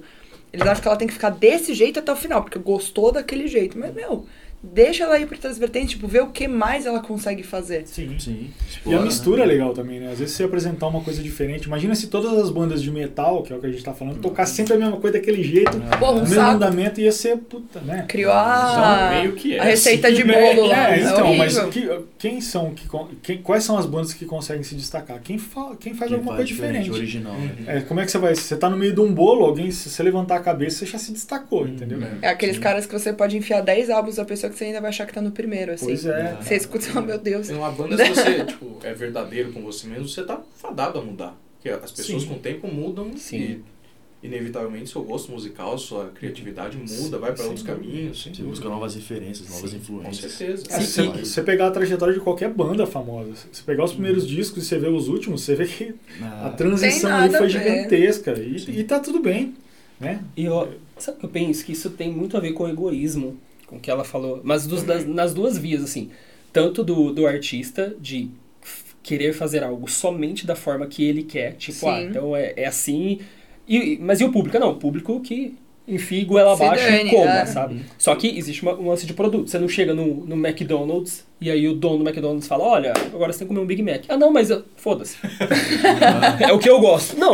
eles 0.53 0.67
acham 0.67 0.79
que 0.83 0.87
ela 0.87 0.97
tem 0.97 1.07
que 1.07 1.13
ficar 1.15 1.31
desse 1.31 1.73
jeito 1.73 1.97
até 1.97 2.11
o 2.11 2.15
final, 2.15 2.43
porque 2.43 2.59
gostou 2.59 3.11
daquele 3.11 3.47
jeito. 3.47 3.79
Mas, 3.79 3.91
meu, 3.95 4.27
deixa 4.63 5.03
ela 5.03 5.19
ir 5.19 5.25
por 5.27 5.35
outras 5.35 5.57
vertentes, 5.57 5.91
tipo, 5.91 6.07
ver 6.07 6.21
o 6.23 6.27
que 6.27 6.47
mais 6.47 6.85
ela 6.85 6.99
consegue 6.99 7.43
fazer. 7.43 7.83
Sim. 7.87 8.15
Sim. 8.19 8.49
E 8.85 8.93
a 8.93 8.99
mistura 9.01 9.43
é 9.43 9.45
né? 9.47 9.53
legal 9.53 9.73
também, 9.73 9.99
né? 9.99 10.11
Às 10.11 10.19
vezes 10.19 10.35
você 10.35 10.43
apresentar 10.43 10.87
uma 10.87 11.01
coisa 11.01 11.21
diferente. 11.21 11.65
Imagina 11.65 11.93
se 11.95 12.07
todas 12.07 12.33
as 12.33 12.49
bandas 12.49 12.81
de 12.81 12.89
metal, 12.91 13.43
que 13.43 13.53
é 13.53 13.55
o 13.55 13.59
que 13.59 13.67
a 13.67 13.71
gente 13.71 13.83
tá 13.83 13.93
falando, 13.93 14.19
tocar 14.19 14.45
sempre 14.45 14.73
a 14.73 14.77
mesma 14.77 14.97
coisa 14.97 15.17
daquele 15.19 15.43
jeito, 15.43 15.77
o 15.77 16.05
um 16.11 16.19
mesmo 16.21 16.35
saco. 16.35 16.51
andamento 16.55 16.99
ia 16.99 17.11
ser 17.11 17.37
puta, 17.37 17.79
né? 17.81 18.05
Criou 18.07 18.31
a, 18.31 19.09
Então, 19.09 19.21
meio 19.21 19.33
que 19.35 19.55
é 19.55 19.59
a 19.59 19.63
receita 19.63 20.11
de 20.11 20.23
bolo 20.23 20.67
lá. 20.67 20.91
É, 20.95 20.99
É, 20.99 21.03
então, 21.03 21.35
mas 21.35 21.57
horrível. 21.57 22.01
que- 22.01 22.05
quem 22.17 22.41
são 22.41 22.73
que 22.73 22.87
quem- 23.21 23.41
quais 23.41 23.63
são 23.63 23.77
as 23.77 23.85
bandas 23.85 24.13
que 24.13 24.25
conseguem 24.25 24.63
se 24.63 24.75
destacar? 24.75 25.19
Quem, 25.21 25.37
fa, 25.37 25.75
quem 25.79 25.93
faz 25.93 26.09
Quem 26.09 26.17
alguma 26.17 26.35
faz 26.35 26.47
coisa 26.49 26.61
diferente? 26.67 26.91
original, 26.91 27.33
né? 27.33 27.55
Uhum. 27.59 27.65
É, 27.71 27.81
como 27.81 27.99
é 27.99 28.05
que 28.05 28.11
você 28.11 28.17
vai? 28.17 28.35
Você 28.35 28.55
tá 28.57 28.69
no 28.69 28.77
meio 28.77 28.93
de 28.93 28.99
um 28.99 29.13
bolo, 29.13 29.45
alguém, 29.45 29.69
se 29.71 29.89
você 29.89 30.01
levantar 30.03 30.37
a 30.37 30.39
cabeça, 30.39 30.79
você 30.79 30.85
já 30.87 30.97
se 30.97 31.11
destacou, 31.11 31.67
entendeu? 31.67 31.99
É 32.21 32.29
aqueles 32.29 32.55
Sim. 32.55 32.61
caras 32.61 32.85
que 32.85 32.93
você 32.93 33.13
pode 33.13 33.37
enfiar 33.37 33.61
10 33.61 33.89
álbuns 33.89 34.15
da 34.15 34.25
pessoa 34.25 34.46
que 34.49 34.57
você 34.57 34.65
ainda 34.65 34.81
vai 34.81 34.89
achar 34.89 35.05
que 35.05 35.13
tá 35.13 35.21
no 35.21 35.31
primeiro, 35.31 35.71
assim. 35.73 35.85
Pois 35.85 36.05
é. 36.05 36.37
Você 36.41 36.55
escuta 36.55 36.85
fala, 36.87 37.05
meu 37.05 37.17
Deus. 37.17 37.47
Tem 37.47 37.55
uma 37.57 37.71
banda, 37.71 37.97
se 37.97 38.09
você 38.09 38.43
tipo, 38.45 38.77
é 38.83 38.93
verdadeiro 38.93 39.51
com 39.51 39.61
você 39.61 39.87
mesmo, 39.87 40.07
você 40.07 40.23
tá 40.23 40.41
fadado 40.57 40.99
a 40.99 41.01
mudar. 41.01 41.35
Porque 41.55 41.69
as 41.69 41.91
pessoas 41.91 42.23
Sim. 42.23 42.27
com 42.29 42.35
o 42.35 42.39
tempo 42.39 42.67
mudam 42.67 43.15
Sim. 43.17 43.37
e, 43.37 44.27
inevitavelmente, 44.27 44.89
seu 44.89 45.03
gosto 45.03 45.31
musical, 45.31 45.77
sua 45.77 46.07
criatividade 46.07 46.77
muda, 46.77 47.17
vai 47.19 47.33
para 47.33 47.43
outros 47.45 47.63
caminhos. 47.63 48.21
sem 48.23 48.33
Você 48.33 48.41
busca 48.43 48.67
novas 48.67 48.95
referências, 48.95 49.47
novas 49.49 49.71
Com 49.71 49.77
influências. 49.77 50.31
certeza. 50.33 50.65
É, 50.69 50.79
se 50.79 50.85
Sim, 50.87 51.11
você, 51.11 51.19
você 51.25 51.43
pegar 51.43 51.67
a 51.67 51.71
trajetória 51.71 52.13
de 52.13 52.19
qualquer 52.19 52.49
banda 52.49 52.85
famosa, 52.87 53.35
se 53.35 53.47
você 53.51 53.61
pegar 53.63 53.83
os 53.85 53.93
primeiros 53.93 54.27
discos 54.27 54.63
e 54.63 54.65
você 54.67 54.77
ver 54.79 54.89
os 54.89 55.07
últimos, 55.07 55.41
você 55.43 55.55
vê 55.55 55.65
que 55.65 55.95
a 56.21 56.47
Ah, 56.47 56.49
transição 56.49 57.09
Tem 57.09 57.19
ali 57.19 57.37
foi 57.37 57.45
a 57.45 57.49
gigantesca. 57.49 58.33
E, 58.39 58.59
Sim. 58.59 58.71
e 58.71 58.83
tá 58.83 58.99
tudo 58.99 59.19
bem, 59.19 59.53
né? 59.99 60.21
E 60.35 60.45
eu, 60.45 60.73
sabe 60.97 61.17
o 61.17 61.19
que 61.21 61.25
eu 61.25 61.29
penso? 61.29 61.63
Que 61.65 61.71
isso 61.73 61.89
tem 61.91 62.11
muito 62.11 62.35
a 62.37 62.39
ver 62.39 62.53
com 62.53 62.63
o 62.63 62.67
egoísmo, 62.69 63.37
com 63.67 63.75
o 63.75 63.79
que 63.79 63.91
ela 63.91 64.03
falou. 64.03 64.41
Mas 64.43 64.65
dos- 64.65 64.81
das- 64.83 65.05
nas 65.05 65.33
duas 65.33 65.57
vias, 65.57 65.83
assim. 65.83 66.09
Tanto 66.51 66.83
do, 66.83 67.11
do 67.13 67.27
artista, 67.27 67.93
de 67.99 68.29
querer 69.03 69.33
fazer 69.33 69.63
algo 69.63 69.89
somente 69.89 70.45
da 70.47 70.55
forma 70.55 70.87
que 70.87 71.03
ele 71.03 71.23
quer. 71.23 71.53
Tipo, 71.53 71.79
Sim. 71.81 71.89
ah, 71.89 72.01
então 72.01 72.35
é, 72.35 72.53
é 72.57 72.65
assim. 72.65 73.19
E, 73.67 73.97
mas 74.01 74.19
e 74.19 74.23
o 74.25 74.31
público? 74.31 74.57
Não, 74.57 74.71
o 74.71 74.75
público 74.75 75.19
que 75.21 75.55
enfia 75.87 76.25
goela 76.25 76.51
abaixo 76.53 76.83
e 76.89 77.09
coma, 77.09 77.39
é. 77.39 77.45
sabe? 77.45 77.81
Só 77.97 78.13
que 78.15 78.27
existe 78.37 78.61
uma, 78.61 78.73
um 78.73 78.89
lance 78.89 79.05
de 79.05 79.13
produto. 79.13 79.49
Você 79.49 79.57
não 79.57 79.69
chega 79.69 79.93
no, 79.93 80.25
no 80.25 80.35
McDonald's 80.35 81.25
e 81.39 81.49
aí 81.49 81.65
o 81.69 81.73
dono 81.73 81.99
do 82.03 82.09
McDonald's 82.09 82.45
fala, 82.47 82.63
olha, 82.65 82.91
agora 83.13 83.31
você 83.31 83.39
tem 83.39 83.47
que 83.47 83.53
comer 83.53 83.61
um 83.63 83.65
Big 83.67 83.81
Mac. 83.81 84.03
Ah, 84.09 84.17
não, 84.17 84.29
mas 84.31 84.49
eu- 84.49 84.65
foda-se. 84.75 85.15
é 86.45 86.51
o 86.51 86.59
que 86.59 86.69
eu 86.69 86.79
gosto. 86.81 87.17
Não. 87.17 87.31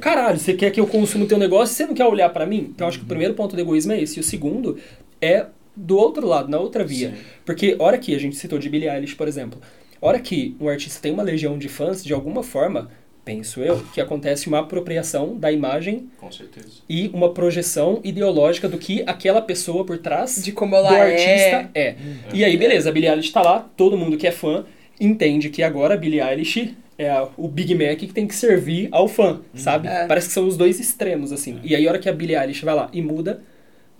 Caralho, 0.00 0.38
você 0.38 0.54
quer 0.54 0.70
que 0.72 0.80
eu 0.80 0.86
consuma 0.86 1.24
o 1.24 1.28
teu 1.28 1.38
negócio 1.38 1.72
e 1.72 1.76
você 1.76 1.86
não 1.86 1.94
quer 1.94 2.06
olhar 2.06 2.28
pra 2.30 2.44
mim? 2.46 2.70
Então 2.74 2.88
acho 2.88 2.98
que 2.98 3.04
o 3.04 3.08
primeiro 3.08 3.34
ponto 3.34 3.54
do 3.54 3.60
egoísmo 3.60 3.92
é 3.92 4.00
esse. 4.02 4.18
E 4.18 4.20
o 4.20 4.24
segundo 4.24 4.76
é 5.20 5.46
do 5.76 5.96
outro 5.98 6.26
lado, 6.26 6.48
na 6.48 6.58
outra 6.58 6.84
via. 6.84 7.10
Sim. 7.10 7.16
Porque 7.44 7.76
hora 7.78 7.98
que 7.98 8.14
a 8.14 8.18
gente 8.18 8.36
citou 8.36 8.58
de 8.58 8.68
Billie 8.68 8.88
Eilish, 8.88 9.14
por 9.14 9.28
exemplo, 9.28 9.60
hora 10.00 10.18
que 10.18 10.56
um 10.60 10.68
artista 10.68 11.00
tem 11.00 11.12
uma 11.12 11.22
legião 11.22 11.58
de 11.58 11.68
fãs, 11.68 12.02
de 12.02 12.14
alguma 12.14 12.42
forma, 12.42 12.90
penso 13.24 13.60
eu, 13.60 13.82
que 13.92 14.00
acontece 14.00 14.46
uma 14.46 14.60
apropriação 14.60 15.36
da 15.36 15.50
imagem 15.50 16.08
Com 16.16 16.30
certeza. 16.30 16.68
e 16.88 17.10
uma 17.12 17.34
projeção 17.34 18.00
ideológica 18.04 18.68
do 18.68 18.78
que 18.78 19.02
aquela 19.06 19.42
pessoa 19.42 19.84
por 19.84 19.98
trás 19.98 20.42
De 20.44 20.52
como 20.52 20.70
do 20.70 20.76
ela 20.76 20.90
artista 20.90 21.70
é. 21.74 21.80
é. 21.80 21.96
E 22.32 22.44
aí, 22.44 22.56
beleza, 22.56 22.88
a 22.88 22.92
Billie 22.92 23.10
Eilish 23.10 23.32
tá 23.32 23.42
lá, 23.42 23.68
todo 23.76 23.96
mundo 23.98 24.16
que 24.16 24.26
é 24.26 24.32
fã 24.32 24.64
entende 24.98 25.50
que 25.50 25.62
agora 25.62 25.94
a 25.94 25.96
Billie 25.96 26.20
Eilish 26.20 26.74
é 26.98 27.12
o 27.36 27.48
Big 27.48 27.74
Mac 27.74 27.98
que 27.98 28.06
tem 28.06 28.26
que 28.26 28.34
servir 28.34 28.88
ao 28.90 29.06
fã, 29.08 29.40
sabe? 29.54 29.88
É. 29.88 30.06
Parece 30.06 30.28
que 30.28 30.32
são 30.32 30.46
os 30.46 30.56
dois 30.56 30.80
extremos, 30.80 31.32
assim. 31.32 31.60
E 31.62 31.74
aí, 31.74 31.86
a 31.86 31.90
hora 31.90 31.98
que 31.98 32.08
a 32.08 32.12
Billie 32.12 32.36
Eilish 32.36 32.64
vai 32.64 32.74
lá 32.74 32.88
e 32.92 33.02
muda, 33.02 33.42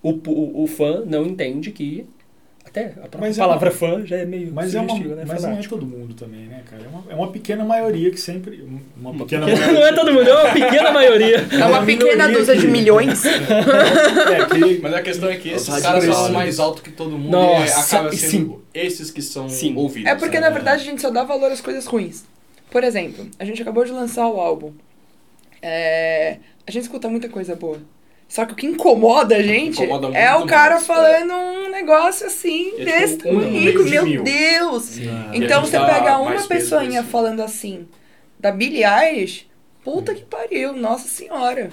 o, 0.03 0.11
o, 0.11 0.63
o 0.65 0.67
fã 0.67 1.03
não 1.07 1.27
entende 1.27 1.71
que... 1.71 2.07
Até 2.65 2.87
a 2.87 2.91
própria 2.91 3.21
Mas 3.21 3.39
é 3.39 3.41
palavra 3.41 3.71
fã 3.71 4.05
já 4.05 4.17
é 4.17 4.27
meio 4.27 4.53
Mas, 4.53 4.75
é 4.75 4.81
uma, 4.81 4.99
né? 4.99 5.25
mas 5.27 5.43
não 5.45 5.53
é 5.53 5.63
todo 5.63 5.87
mundo 5.87 6.15
também, 6.15 6.47
né, 6.47 6.63
cara? 6.69 6.83
É 6.83 6.89
uma, 6.89 7.05
é 7.11 7.15
uma 7.15 7.31
pequena 7.31 7.65
maioria 7.65 8.11
que 8.11 8.21
sempre. 8.21 8.61
Uma, 8.97 9.11
Uma 9.11 9.25
pequena. 9.25 9.47
Não 9.73 9.87
é 9.87 9.93
todo 9.93 10.13
mundo, 10.13 10.29
é 10.29 10.35
uma 10.35 10.53
pequena 10.53 10.91
maioria. 10.91 11.47
É 11.49 11.65
uma 11.65 11.87
pequena 11.87 12.29
dúzia 12.29 12.57
de 12.57 12.67
milhões. 12.67 13.23
É, 14.27 14.45
que, 14.47 14.81
Mas 14.81 14.93
a 14.93 15.03
questão 15.03 15.29
é 15.31 15.37
que 15.37 15.51
esses 15.51 15.69
Os 15.69 15.81
caras 15.81 16.05
falam 16.05 16.33
mais 16.33 16.59
alto 16.59 16.83
que 16.83 16.91
todo 16.91 17.17
mundo 17.17 17.31
Nossa, 17.31 17.65
e 17.65 17.71
acaba 17.71 18.13
sendo 18.13 18.65
esses 18.75 19.11
que 19.11 19.23
são 19.23 19.49
Sim. 19.49 19.77
ouvidos. 19.77 20.11
É 20.11 20.15
porque, 20.17 20.41
né? 20.41 20.49
na 20.49 20.51
verdade, 20.51 20.83
a 20.83 20.85
gente 20.85 21.01
só 21.01 21.11
dá 21.11 21.23
valor 21.23 21.53
às 21.53 21.61
coisas 21.61 21.87
ruins. 21.87 22.25
Por 22.71 22.83
exemplo, 22.83 23.27
a 23.39 23.45
gente 23.45 23.63
acabou 23.63 23.85
de 23.85 23.93
lançar 23.93 24.29
o 24.29 24.41
álbum. 24.41 24.73
É, 25.63 26.39
A 26.67 26.71
gente 26.71 26.83
escuta 26.83 27.09
muita 27.09 27.29
coisa 27.29 27.55
boa. 27.55 27.79
Só 28.29 28.45
que 28.45 28.53
o 28.53 28.57
que 28.57 28.67
incomoda 28.67 29.37
a 29.37 29.43
gente 29.43 29.83
Incomoda 29.83 30.09
é 30.19 30.35
o 30.35 30.47
cara 30.47 30.75
mais, 30.75 30.87
falando 30.87 31.33
um 31.33 31.71
negócio 31.71 32.27
assim, 32.27 32.69
É 32.69 32.71
tipo 32.73 32.85
desse 32.85 33.17
tamanho. 33.19 33.51
meio 33.53 33.85
de 33.85 33.91
Meu 33.91 34.05
mil. 34.05 34.23
Deus! 34.25 34.99
Ah, 34.99 35.31
Então 35.33 35.61
você 35.61 35.79
dá 35.79 35.87
pega 35.87 36.19
uma 36.19 36.43
pessoinha 36.47 37.01
isso. 37.01 37.09
falando 37.11 37.41
assim, 37.41 37.87
da 38.39 38.51
Billie 38.51 38.85
Eilish, 38.85 39.47
puta 39.85 40.13
que 40.15 40.25
pariu, 40.25 40.73
nossa 40.73 41.07
senhora. 41.07 41.71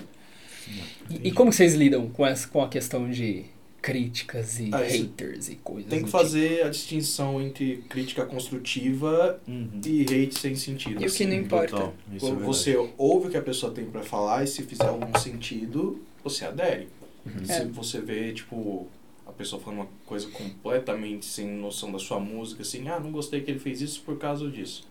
E, 1.10 1.30
e 1.30 1.32
como 1.32 1.52
vocês 1.52 1.74
lidam 1.74 2.08
com, 2.10 2.26
essa, 2.26 2.48
com 2.48 2.62
a 2.62 2.70
questão 2.70 3.10
de 3.10 3.46
críticas 3.82 4.60
e 4.60 4.70
Ah, 4.72 4.78
haters 4.78 5.50
e 5.50 5.56
coisas 5.56 5.90
Tem 5.90 6.00
que 6.00 6.06
do 6.06 6.12
fazer 6.12 6.64
a 6.66 6.70
distinção 6.70 7.42
entre 7.42 7.84
crítica 7.90 8.26
construtiva 8.26 9.40
Uhum. 9.48 9.82
e 9.86 10.04
hate 10.04 10.40
sem 10.40 10.56
sentido. 10.56 10.94
E 10.94 10.96
o 10.96 11.00
que 11.00 11.06
assim. 11.08 11.26
não 11.26 11.36
importa. 11.36 11.92
É 12.14 12.18
você 12.46 12.78
ouve 12.98 13.28
o 13.28 13.30
que 13.32 13.38
a 13.38 13.42
pessoa 13.42 13.74
tem 13.74 13.84
pra 13.86 14.02
falar 14.04 14.44
e 14.44 14.48
se 14.48 14.64
fizer 14.64 14.86
algum 14.88 15.18
sentido, 15.20 16.00
você 16.24 16.46
adere. 16.46 16.88
Uhum. 17.26 17.46
Se 17.46 17.52
É. 17.62 17.66
você 17.66 18.00
vê, 18.02 18.32
tipo, 18.34 18.88
a 19.26 19.32
pessoa 19.32 19.62
falando 19.62 19.80
uma 19.80 19.88
coisa 20.06 20.28
completamente 20.28 21.26
sem 21.26 21.48
noção 21.48 21.92
da 21.92 22.00
sua 22.00 22.20
música, 22.20 22.62
assim, 22.62 22.88
ah, 22.90 23.00
não 23.00 23.12
gostei 23.12 23.42
que 23.42 23.50
ele 23.52 23.60
fez 23.60 23.82
isso 23.82 24.02
por 24.02 24.18
causa 24.18 24.50
disso. 24.50 24.88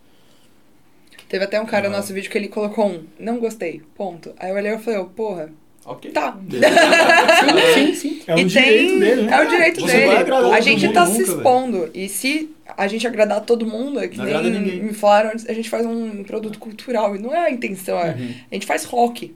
Teve 1.28 1.44
até 1.44 1.60
um 1.60 1.66
cara 1.66 1.88
no 1.88 1.94
Ah. 1.94 1.98
nosso 1.98 2.12
vídeo 2.12 2.30
que 2.30 2.36
ele 2.38 2.48
colocou 2.48 2.86
um, 2.86 3.04
não 3.18 3.38
gostei, 3.38 3.82
ponto. 3.94 4.32
Aí 4.38 4.50
eu 4.50 4.56
olhei 4.56 4.72
e 4.74 4.78
falei, 4.78 5.00
oh, 5.00 5.06
porra, 5.06 5.50
Ok. 5.84 6.10
tá. 6.10 6.38
Sim, 7.74 7.94
sim. 7.94 8.22
é 8.26 8.34
um 8.34 8.38
E 8.38 8.44
direito 8.44 8.88
tem- 8.88 8.98
dele, 8.98 9.22
né? 9.22 9.36
É 9.36 9.42
o 9.44 9.48
direito 9.48 9.80
Você 9.80 9.92
dele. 9.92 10.32
A 10.54 10.60
gente 10.60 10.84
mundo 10.86 10.94
tá 10.94 11.04
nunca, 11.06 11.16
se 11.16 11.22
velho. 11.24 11.36
expondo. 11.36 11.90
E 11.94 12.08
se 12.08 12.50
a 12.76 12.86
gente 12.86 13.06
agradar 13.06 13.40
todo 13.44 13.66
mundo, 13.66 13.98
é 14.00 14.08
que 14.08 14.16
Não 14.18 14.24
nem 14.24 14.82
me 14.82 14.92
falaram 14.94 15.30
antes, 15.30 15.48
a 15.48 15.52
gente 15.52 15.68
faz 15.68 15.84
um 15.86 16.22
produto 16.24 16.58
cultural. 16.58 17.14
E 17.16 17.18
não 17.18 17.34
é 17.34 17.46
a 17.46 17.50
intenção, 17.50 17.98
é, 17.98 18.12
Uhum. 18.14 18.34
a 18.50 18.54
gente 18.54 18.66
faz 18.66 18.84
rock. 18.84 19.34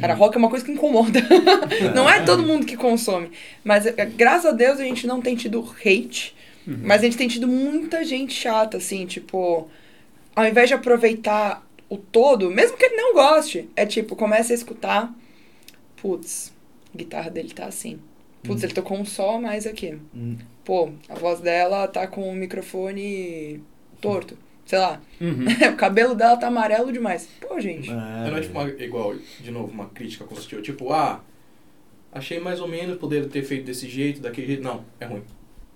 Cara, 0.00 0.14
rock 0.14 0.36
é 0.36 0.38
uma 0.38 0.48
coisa 0.48 0.64
que 0.64 0.72
incomoda. 0.72 1.20
não 1.94 2.08
é 2.08 2.22
todo 2.22 2.42
mundo 2.42 2.64
que 2.64 2.76
consome. 2.76 3.30
Mas 3.62 3.86
é, 3.86 3.92
graças 4.06 4.46
a 4.46 4.52
Deus 4.52 4.80
a 4.80 4.84
gente 4.84 5.06
não 5.06 5.20
tem 5.20 5.36
tido 5.36 5.60
hate. 5.84 6.34
Mas 6.66 7.02
a 7.02 7.04
gente 7.04 7.16
tem 7.16 7.28
tido 7.28 7.46
muita 7.46 8.04
gente 8.04 8.34
chata, 8.34 8.76
assim, 8.78 9.06
tipo... 9.06 9.68
Ao 10.34 10.44
invés 10.46 10.68
de 10.68 10.74
aproveitar 10.74 11.64
o 11.88 11.96
todo, 11.96 12.50
mesmo 12.50 12.76
que 12.76 12.84
ele 12.84 12.96
não 12.96 13.14
goste, 13.14 13.68
é 13.76 13.86
tipo, 13.86 14.16
começa 14.16 14.52
a 14.52 14.56
escutar... 14.56 15.14
Putz, 15.96 16.52
a 16.92 16.98
guitarra 16.98 17.30
dele 17.30 17.50
tá 17.50 17.66
assim. 17.66 17.98
Putz, 18.42 18.62
ele 18.62 18.74
tocou 18.74 18.98
um 18.98 19.04
sol 19.04 19.36
a 19.36 19.40
mais 19.40 19.66
aqui. 19.66 19.98
Hum. 20.14 20.36
Pô, 20.64 20.90
a 21.08 21.14
voz 21.14 21.40
dela 21.40 21.86
tá 21.86 22.06
com 22.06 22.28
o 22.28 22.34
microfone 22.34 23.62
torto. 24.00 24.36
Sei 24.66 24.78
lá, 24.78 25.00
Uhum. 25.20 25.46
o 25.72 25.76
cabelo 25.76 26.14
dela 26.14 26.36
tá 26.36 26.48
amarelo 26.48 26.92
demais. 26.92 27.26
Pô, 27.40 27.58
gente. 27.58 27.88
É, 27.90 27.94
não 27.94 28.36
é 28.36 28.40
tipo 28.42 28.58
uma, 28.58 28.68
igual, 28.68 29.14
de 29.40 29.50
novo, 29.50 29.72
uma 29.72 29.86
crítica 29.86 30.24
construtiva. 30.24 30.60
Tipo, 30.60 30.92
ah, 30.92 31.20
achei 32.12 32.38
mais 32.38 32.60
ou 32.60 32.68
menos, 32.68 32.98
poderia 32.98 33.28
ter 33.28 33.42
feito 33.42 33.64
desse 33.64 33.88
jeito, 33.88 34.20
daquele 34.20 34.46
jeito. 34.48 34.62
Não, 34.62 34.84
é 35.00 35.06
ruim. 35.06 35.22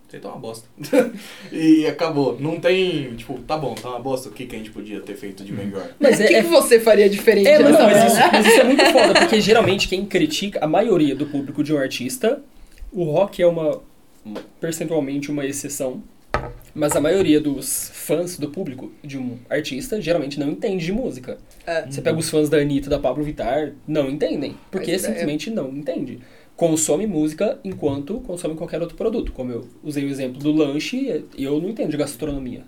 Você 0.09 0.18
tá 0.18 0.29
uma 0.29 0.38
bosta. 0.38 0.66
e 1.53 1.87
acabou. 1.87 2.37
Não 2.40 2.59
tem, 2.59 3.14
tipo, 3.14 3.38
tá 3.43 3.57
bom, 3.57 3.74
tá 3.76 3.91
uma 3.91 4.01
bosta. 4.01 4.28
O 4.28 4.32
que, 4.32 4.45
que 4.45 4.57
a 4.57 4.59
gente 4.59 4.70
podia 4.72 5.01
ter 5.01 5.14
feito 5.14 5.45
de 5.45 5.53
melhor? 5.53 5.88
Mas 6.01 6.18
o 6.18 6.22
é, 6.22 6.26
que, 6.26 6.34
é 6.34 6.43
que 6.43 6.49
você 6.49 6.80
faria 6.80 7.09
diferente 7.09 7.47
É, 7.47 7.59
mas, 7.61 7.72
não, 7.72 7.82
mas, 7.86 8.12
isso, 8.12 8.20
mas 8.32 8.47
isso 8.47 8.61
é 8.61 8.64
muito 8.64 8.84
foda, 8.91 9.14
porque 9.20 9.41
geralmente 9.41 9.86
quem 9.88 10.05
critica, 10.05 10.59
a 10.62 10.66
maioria 10.66 11.14
do 11.14 11.26
público 11.26 11.62
de 11.62 11.72
um 11.72 11.78
artista, 11.78 12.43
o 12.93 13.05
rock 13.05 13.41
é 13.41 13.47
uma, 13.47 13.80
uma- 14.24 14.41
percentualmente 14.61 15.30
uma 15.30 15.47
exceção, 15.47 16.03
mas 16.74 16.95
a 16.97 17.01
maioria 17.01 17.41
dos 17.41 17.91
fãs 17.93 18.38
do 18.38 18.49
público 18.49 18.93
de 19.03 19.18
um 19.18 19.38
artista 19.49 20.01
geralmente 20.01 20.38
não 20.38 20.51
entende 20.51 20.84
de 20.84 20.93
música. 20.93 21.38
É. 21.66 21.86
Você 21.86 22.01
pega 22.01 22.18
os 22.18 22.28
fãs 22.30 22.49
da 22.49 22.59
Anitta, 22.59 22.88
da 22.91 22.99
Pablo 22.99 23.24
Vittar, 23.24 23.72
não 23.86 24.09
entendem, 24.11 24.57
porque 24.70 24.93
é- 24.93 24.99
simplesmente 24.99 25.51
não 25.51 25.68
entende. 25.70 26.20
Consome 26.57 27.07
música 27.07 27.59
enquanto 27.64 28.20
consome 28.20 28.55
qualquer 28.55 28.82
outro 28.82 28.97
produto. 28.97 29.32
Como 29.32 29.51
eu 29.51 29.66
usei 29.82 30.05
o 30.05 30.09
exemplo 30.09 30.38
do 30.38 30.53
lanche, 30.53 31.24
eu 31.36 31.61
não 31.61 31.70
entendo 31.70 31.91
de 31.91 31.97
gastronomia. 31.97 32.64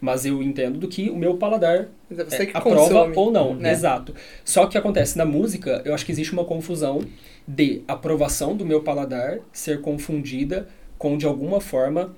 Mas 0.00 0.26
eu 0.26 0.42
entendo 0.42 0.78
do 0.78 0.88
que 0.88 1.08
o 1.08 1.16
meu 1.16 1.36
paladar 1.36 1.88
é 2.10 2.42
é, 2.42 2.50
aprova 2.52 2.88
consome. 2.88 3.12
ou 3.16 3.30
não, 3.30 3.54
né? 3.54 3.70
exato. 3.70 4.12
Só 4.44 4.62
que 4.62 4.66
o 4.66 4.70
que 4.72 4.78
acontece 4.78 5.16
na 5.16 5.24
música, 5.24 5.80
eu 5.84 5.94
acho 5.94 6.04
que 6.04 6.12
existe 6.12 6.32
uma 6.32 6.44
confusão 6.44 7.00
de 7.46 7.82
aprovação 7.86 8.56
do 8.56 8.66
meu 8.66 8.82
paladar 8.82 9.38
ser 9.52 9.80
confundida 9.80 10.68
com, 10.98 11.16
de 11.16 11.24
alguma 11.24 11.60
forma, 11.60 12.14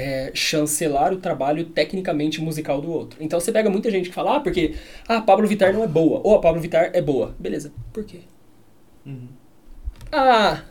é, 0.00 0.30
chancelar 0.32 1.12
o 1.12 1.16
trabalho 1.16 1.64
tecnicamente 1.64 2.40
musical 2.40 2.80
do 2.80 2.88
outro. 2.90 3.18
Então 3.20 3.40
você 3.40 3.50
pega 3.50 3.68
muita 3.68 3.90
gente 3.90 4.08
que 4.08 4.14
fala, 4.14 4.36
ah, 4.36 4.40
porque 4.40 4.74
ah, 5.08 5.16
a 5.16 5.20
Pablo 5.20 5.46
Vittar 5.48 5.72
não 5.74 5.82
é 5.82 5.88
boa, 5.88 6.20
ou 6.22 6.36
a 6.36 6.40
Pablo 6.40 6.60
Vittar 6.60 6.90
é 6.94 7.02
boa. 7.02 7.34
Beleza, 7.38 7.72
por 7.92 8.04
quê? 8.04 8.20
Uhum. 9.04 9.26
Ah, 10.12 10.62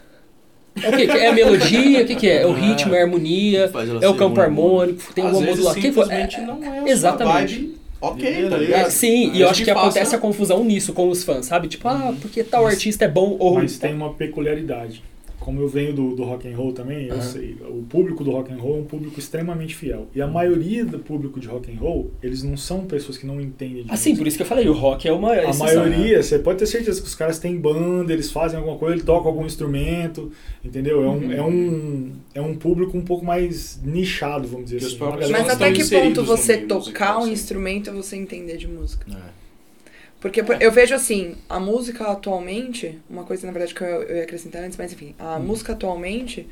é 0.82 0.90
o 0.90 0.94
que? 0.96 1.02
É 1.04 1.28
a 1.28 1.34
melodia? 1.34 2.04
O 2.04 2.06
que, 2.08 2.16
que 2.16 2.30
é? 2.30 2.42
É 2.44 2.48
o 2.48 2.52
Ah, 2.54 2.56
ritmo, 2.56 2.96
é 2.96 3.00
a 3.00 3.04
harmonia, 3.04 3.72
é 4.02 4.08
o 4.08 4.16
campo 4.16 4.40
harmônico, 4.40 5.14
tem 5.14 5.26
uma 5.26 5.34
modulação. 5.42 5.74
que 5.74 5.82
simplesmente 5.82 6.40
não 6.42 6.64
é 6.64 6.90
Exatamente. 6.90 7.56
vibe. 7.56 7.78
Ok, 8.00 8.50
tá 8.50 8.58
ligado? 8.58 8.92
Sim, 8.92 9.32
e 9.34 9.42
É 9.42 9.44
eu 9.44 9.50
acho 9.50 9.64
que 9.64 9.74
faça- 9.74 9.82
acontece 9.82 10.16
a 10.16 10.20
confusão 10.20 10.64
nisso 10.64 10.94
com 10.94 11.10
os 11.10 11.24
fãs, 11.24 11.48
sabe? 11.48 11.68
Tipo, 11.68 11.88
ah, 11.90 12.14
porque 12.22 12.44
tal 12.44 12.66
artista 12.66 13.06
é 13.06 13.08
bom 13.08 13.36
ou 13.40 13.56
Mas 13.56 13.78
tem 13.80 13.94
uma 13.94 14.14
peculiaridade. 14.14 15.04
Como 15.48 15.62
eu 15.62 15.68
venho 15.70 15.94
do, 15.94 16.14
do 16.14 16.26
rock 16.26 16.46
and 16.46 16.58
roll 16.58 16.74
também, 16.74 17.06
eu 17.08 17.14
Aham. 17.14 17.22
sei, 17.22 17.56
o 17.70 17.82
público 17.84 18.22
do 18.22 18.32
rock 18.32 18.52
and 18.52 18.58
roll 18.58 18.76
é 18.76 18.80
um 18.82 18.84
público 18.84 19.18
extremamente 19.18 19.76
fiel. 19.76 20.08
E 20.14 20.22
a 20.22 20.28
maioria 20.28 20.84
do 20.84 21.00
público 21.00 21.40
de 21.40 21.48
rock 21.48 21.72
and 21.72 21.80
roll, 21.80 22.12
eles 22.22 22.44
não 22.44 22.58
são 22.58 22.82
pessoas 22.86 23.18
que 23.18 23.26
não 23.26 23.40
entendem 23.40 23.86
de 23.86 23.90
Assim, 23.90 24.10
música. 24.10 24.18
por 24.18 24.28
isso 24.28 24.36
que 24.36 24.44
eu 24.44 24.48
falei, 24.48 24.68
o 24.68 24.74
rock 24.74 25.08
é 25.08 25.12
uma 25.14 25.32
A 25.32 25.44
exceção. 25.50 25.66
maioria, 25.68 26.22
você 26.22 26.38
pode 26.38 26.60
ter 26.60 26.66
certeza 26.66 27.00
que 27.00 27.08
os 27.08 27.16
caras 27.16 27.40
têm 27.40 27.58
banda, 27.58 28.12
eles 28.12 28.30
fazem 28.30 28.60
alguma 28.60 28.78
coisa, 28.78 28.96
eles 28.96 29.06
tocam 29.06 29.30
algum 29.32 29.46
instrumento, 29.46 30.30
entendeu? 30.66 31.02
É 31.02 31.08
um, 31.08 31.14
Uhum. 31.18 31.32
é 31.32 31.42
um, 31.42 32.12
é 32.36 32.42
um 32.42 32.54
público 32.54 32.98
um 32.98 33.02
pouco 33.06 33.24
mais 33.24 33.80
nichado, 33.82 34.50
vamos 34.50 34.66
dizer 34.70 34.80
Que 34.80 34.86
assim. 35.02 35.32
Mas 35.32 35.48
até 35.50 35.72
que 35.72 35.86
ponto 35.90 36.26
você 36.26 36.58
tocar 36.58 37.20
um 37.20 37.24
sim. 37.28 37.32
instrumento 37.32 37.90
é 37.90 37.94
você 37.94 38.18
entender 38.18 38.58
de 38.58 38.68
música? 38.68 39.06
É. 39.10 39.47
Porque 40.20 40.42
por- 40.44 40.62
eu 40.62 40.72
vejo 40.72 40.96
assim, 40.96 41.36
a 41.48 41.60
música 41.60 42.06
atualmente, 42.12 43.00
uma 43.10 43.24
coisa 43.24 43.46
na 43.46 43.54
verdade 43.54 43.74
que 43.76 43.82
eu, 43.84 43.88
eu 44.04 44.18
ia 44.18 44.24
acrescentar 44.24 44.64
antes, 44.64 44.78
mas 44.78 44.92
enfim, 44.92 45.14
a 45.20 45.38
Hum. 45.38 45.44
música 45.44 45.74
atualmente 45.74 46.48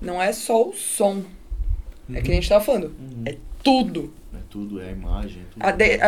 não 0.00 0.20
é 0.20 0.32
só 0.32 0.68
o 0.68 0.72
som. 0.72 1.22
É 2.12 2.16
Uhum. 2.16 2.22
que 2.22 2.30
a 2.32 2.34
gente 2.34 2.48
tava 2.48 2.64
falando. 2.64 2.86
Uhum. 2.86 3.22
É 3.26 3.36
tudo. 3.62 4.12
É 4.34 4.38
tudo, 4.50 4.80
é 4.80 4.88
a 4.88 4.90
imagem. 4.92 5.42
é 5.42 5.44
tudo. 5.52 5.62
A 5.62 5.70
de- 5.70 6.00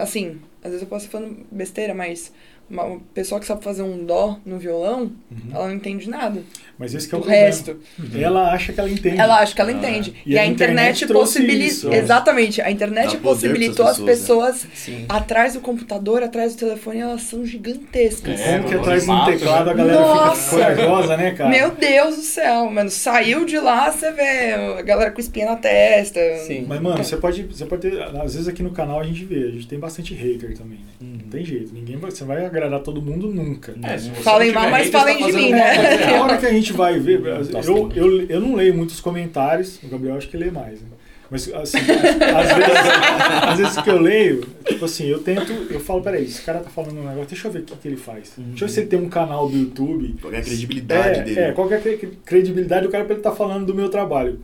a- 0.00 0.02
assim, 0.02 0.40
às 0.64 0.70
vezes 0.70 0.82
eu 0.82 0.88
posso 0.88 1.06
estar 1.06 1.18
falando 1.18 1.46
besteira, 1.50 1.94
mas 1.94 2.32
uma, 2.72 2.98
pessoa 3.14 3.38
que 3.40 3.46
sabe 3.46 3.62
fazer 3.62 3.82
um 3.82 4.04
dó 4.04 4.38
no 4.44 4.58
violão, 4.58 5.12
Uhum. 5.30 5.38
ela 5.54 5.68
não 5.68 5.74
entende 5.74 6.08
nada. 6.08 6.40
Mas 6.78 6.94
esse 6.94 7.06
que 7.08 7.14
é 7.14 7.18
o, 7.18 7.20
o 7.20 7.22
problema. 7.24 7.46
resto. 7.46 7.76
Ela 8.18 8.52
acha 8.52 8.72
que 8.72 8.80
ela 8.80 8.90
entende. 8.90 9.18
Ela 9.20 9.38
acha 9.40 9.54
que 9.54 9.60
ela 9.60 9.70
Ah, 9.70 9.74
entende. 9.74 10.14
e 10.26 10.32
E, 10.32 10.38
a 10.38 10.42
a 10.42 10.46
internet 10.46 11.04
internet, 11.04 11.12
possibilitou. 11.12 11.90
né? 11.90 11.98
Exatamente. 11.98 12.60
A 12.62 12.70
internet 12.70 13.16
Dá 13.16 13.22
possibilitou 13.22 13.86
as 13.86 13.98
pessoas, 14.00 14.62
pessoas 14.62 14.66
Sim. 14.74 15.04
atrás 15.08 15.54
do 15.54 15.60
computador, 15.60 16.22
atrás 16.22 16.54
do 16.54 16.58
telefone, 16.58 16.98
elas 17.00 17.22
são 17.22 17.44
gigantescas. 17.46 18.40
É, 18.40 18.54
Como 18.58 18.64
que 18.64 18.70
mano, 18.70 18.80
atrás 18.80 19.04
de 19.04 19.10
um 19.10 19.24
teclado 19.26 19.66
né? 19.66 19.70
a 19.70 19.74
galera 19.74 20.00
Nossa! 20.00 20.50
fica 20.56 20.74
corajosa, 20.74 21.16
né, 21.16 21.30
cara? 21.32 21.50
Meu 21.50 21.70
Deus 21.72 22.16
do 22.16 22.22
céu, 22.22 22.70
mano. 22.70 22.90
Saiu 22.90 23.44
de 23.44 23.58
lá, 23.58 23.90
você 23.92 24.10
vê 24.10 24.52
a 24.78 24.82
galera 24.82 25.10
com 25.10 25.20
espinha 25.20 25.46
na 25.46 25.56
testa. 25.56 26.20
Sim. 26.46 26.64
Mas, 26.66 26.80
mano, 26.80 27.02
você 27.04 27.16
pode, 27.16 27.42
você 27.44 27.64
pode 27.66 27.82
ter. 27.82 28.02
Às 28.02 28.32
vezes 28.34 28.48
aqui 28.48 28.62
no 28.62 28.70
canal 28.70 28.98
a 29.00 29.04
gente 29.04 29.24
vê, 29.24 29.44
a 29.46 29.50
gente 29.50 29.68
tem 29.68 29.78
bastante 29.78 30.14
hater 30.14 30.56
também, 30.56 30.78
né? 30.78 30.84
Uhum. 31.00 31.18
Não 31.22 31.28
tem 31.30 31.44
jeito. 31.44 31.72
Ninguém 31.72 31.96
vai, 31.96 32.10
você 32.10 32.24
vai 32.24 32.44
agradar 32.44 32.61
todo 32.80 33.00
mundo 33.02 33.28
nunca. 33.28 33.74
É, 33.82 33.98
se 33.98 34.10
você 34.10 34.22
Falem 34.22 34.52
mal, 34.52 34.70
mas 34.70 34.88
falem 34.90 35.18
tá 35.18 35.26
de 35.26 35.32
mim, 35.32 35.50
né? 35.50 35.94
errada. 35.94 36.22
hora 36.22 36.36
que 36.38 36.46
a 36.46 36.52
gente 36.52 36.72
vai 36.72 36.98
ver, 36.98 37.20
Nossa, 37.20 37.70
eu, 37.70 37.90
eu, 37.94 38.26
eu 38.28 38.40
não 38.40 38.54
leio 38.54 38.74
muitos 38.74 39.00
comentários, 39.00 39.78
o 39.82 39.88
Gabriel 39.88 40.16
acho 40.16 40.28
que 40.28 40.36
lê 40.36 40.50
mais, 40.50 40.80
né? 40.80 40.88
Mas 41.32 41.50
assim, 41.54 41.78
às 41.78 42.56
vezes, 42.56 43.42
às 43.42 43.58
vezes 43.58 43.80
que 43.80 43.88
eu 43.88 43.98
leio, 43.98 44.46
tipo 44.66 44.84
assim, 44.84 45.06
eu 45.06 45.18
tento, 45.18 45.50
eu 45.70 45.80
falo, 45.80 46.02
peraí, 46.02 46.24
esse 46.24 46.42
cara 46.42 46.58
tá 46.60 46.68
falando 46.68 46.98
um 47.00 47.04
negócio, 47.08 47.30
deixa 47.30 47.48
eu 47.48 47.52
ver 47.52 47.60
o 47.60 47.62
que, 47.62 47.74
que 47.74 47.88
ele 47.88 47.96
faz. 47.96 48.34
Uhum. 48.36 48.44
Deixa 48.50 48.64
eu 48.64 48.68
ver 48.68 48.74
se 48.74 48.80
ele 48.80 48.88
tem 48.88 48.98
um 49.00 49.08
canal 49.08 49.48
do 49.48 49.56
YouTube. 49.56 50.14
Qual 50.20 50.30
é 50.30 50.36
a 50.36 50.42
credibilidade 50.42 51.20
é, 51.20 51.22
dele? 51.22 51.40
É, 51.40 51.52
qual 51.52 51.72
é 51.72 51.76
a 51.76 51.80
cre- 51.80 52.18
credibilidade 52.22 52.86
do 52.86 52.92
cara 52.92 53.04
pra 53.04 53.14
ele 53.14 53.20
estar 53.20 53.32
falando 53.32 53.64
do 53.64 53.74
meu 53.74 53.88
trabalho? 53.88 54.40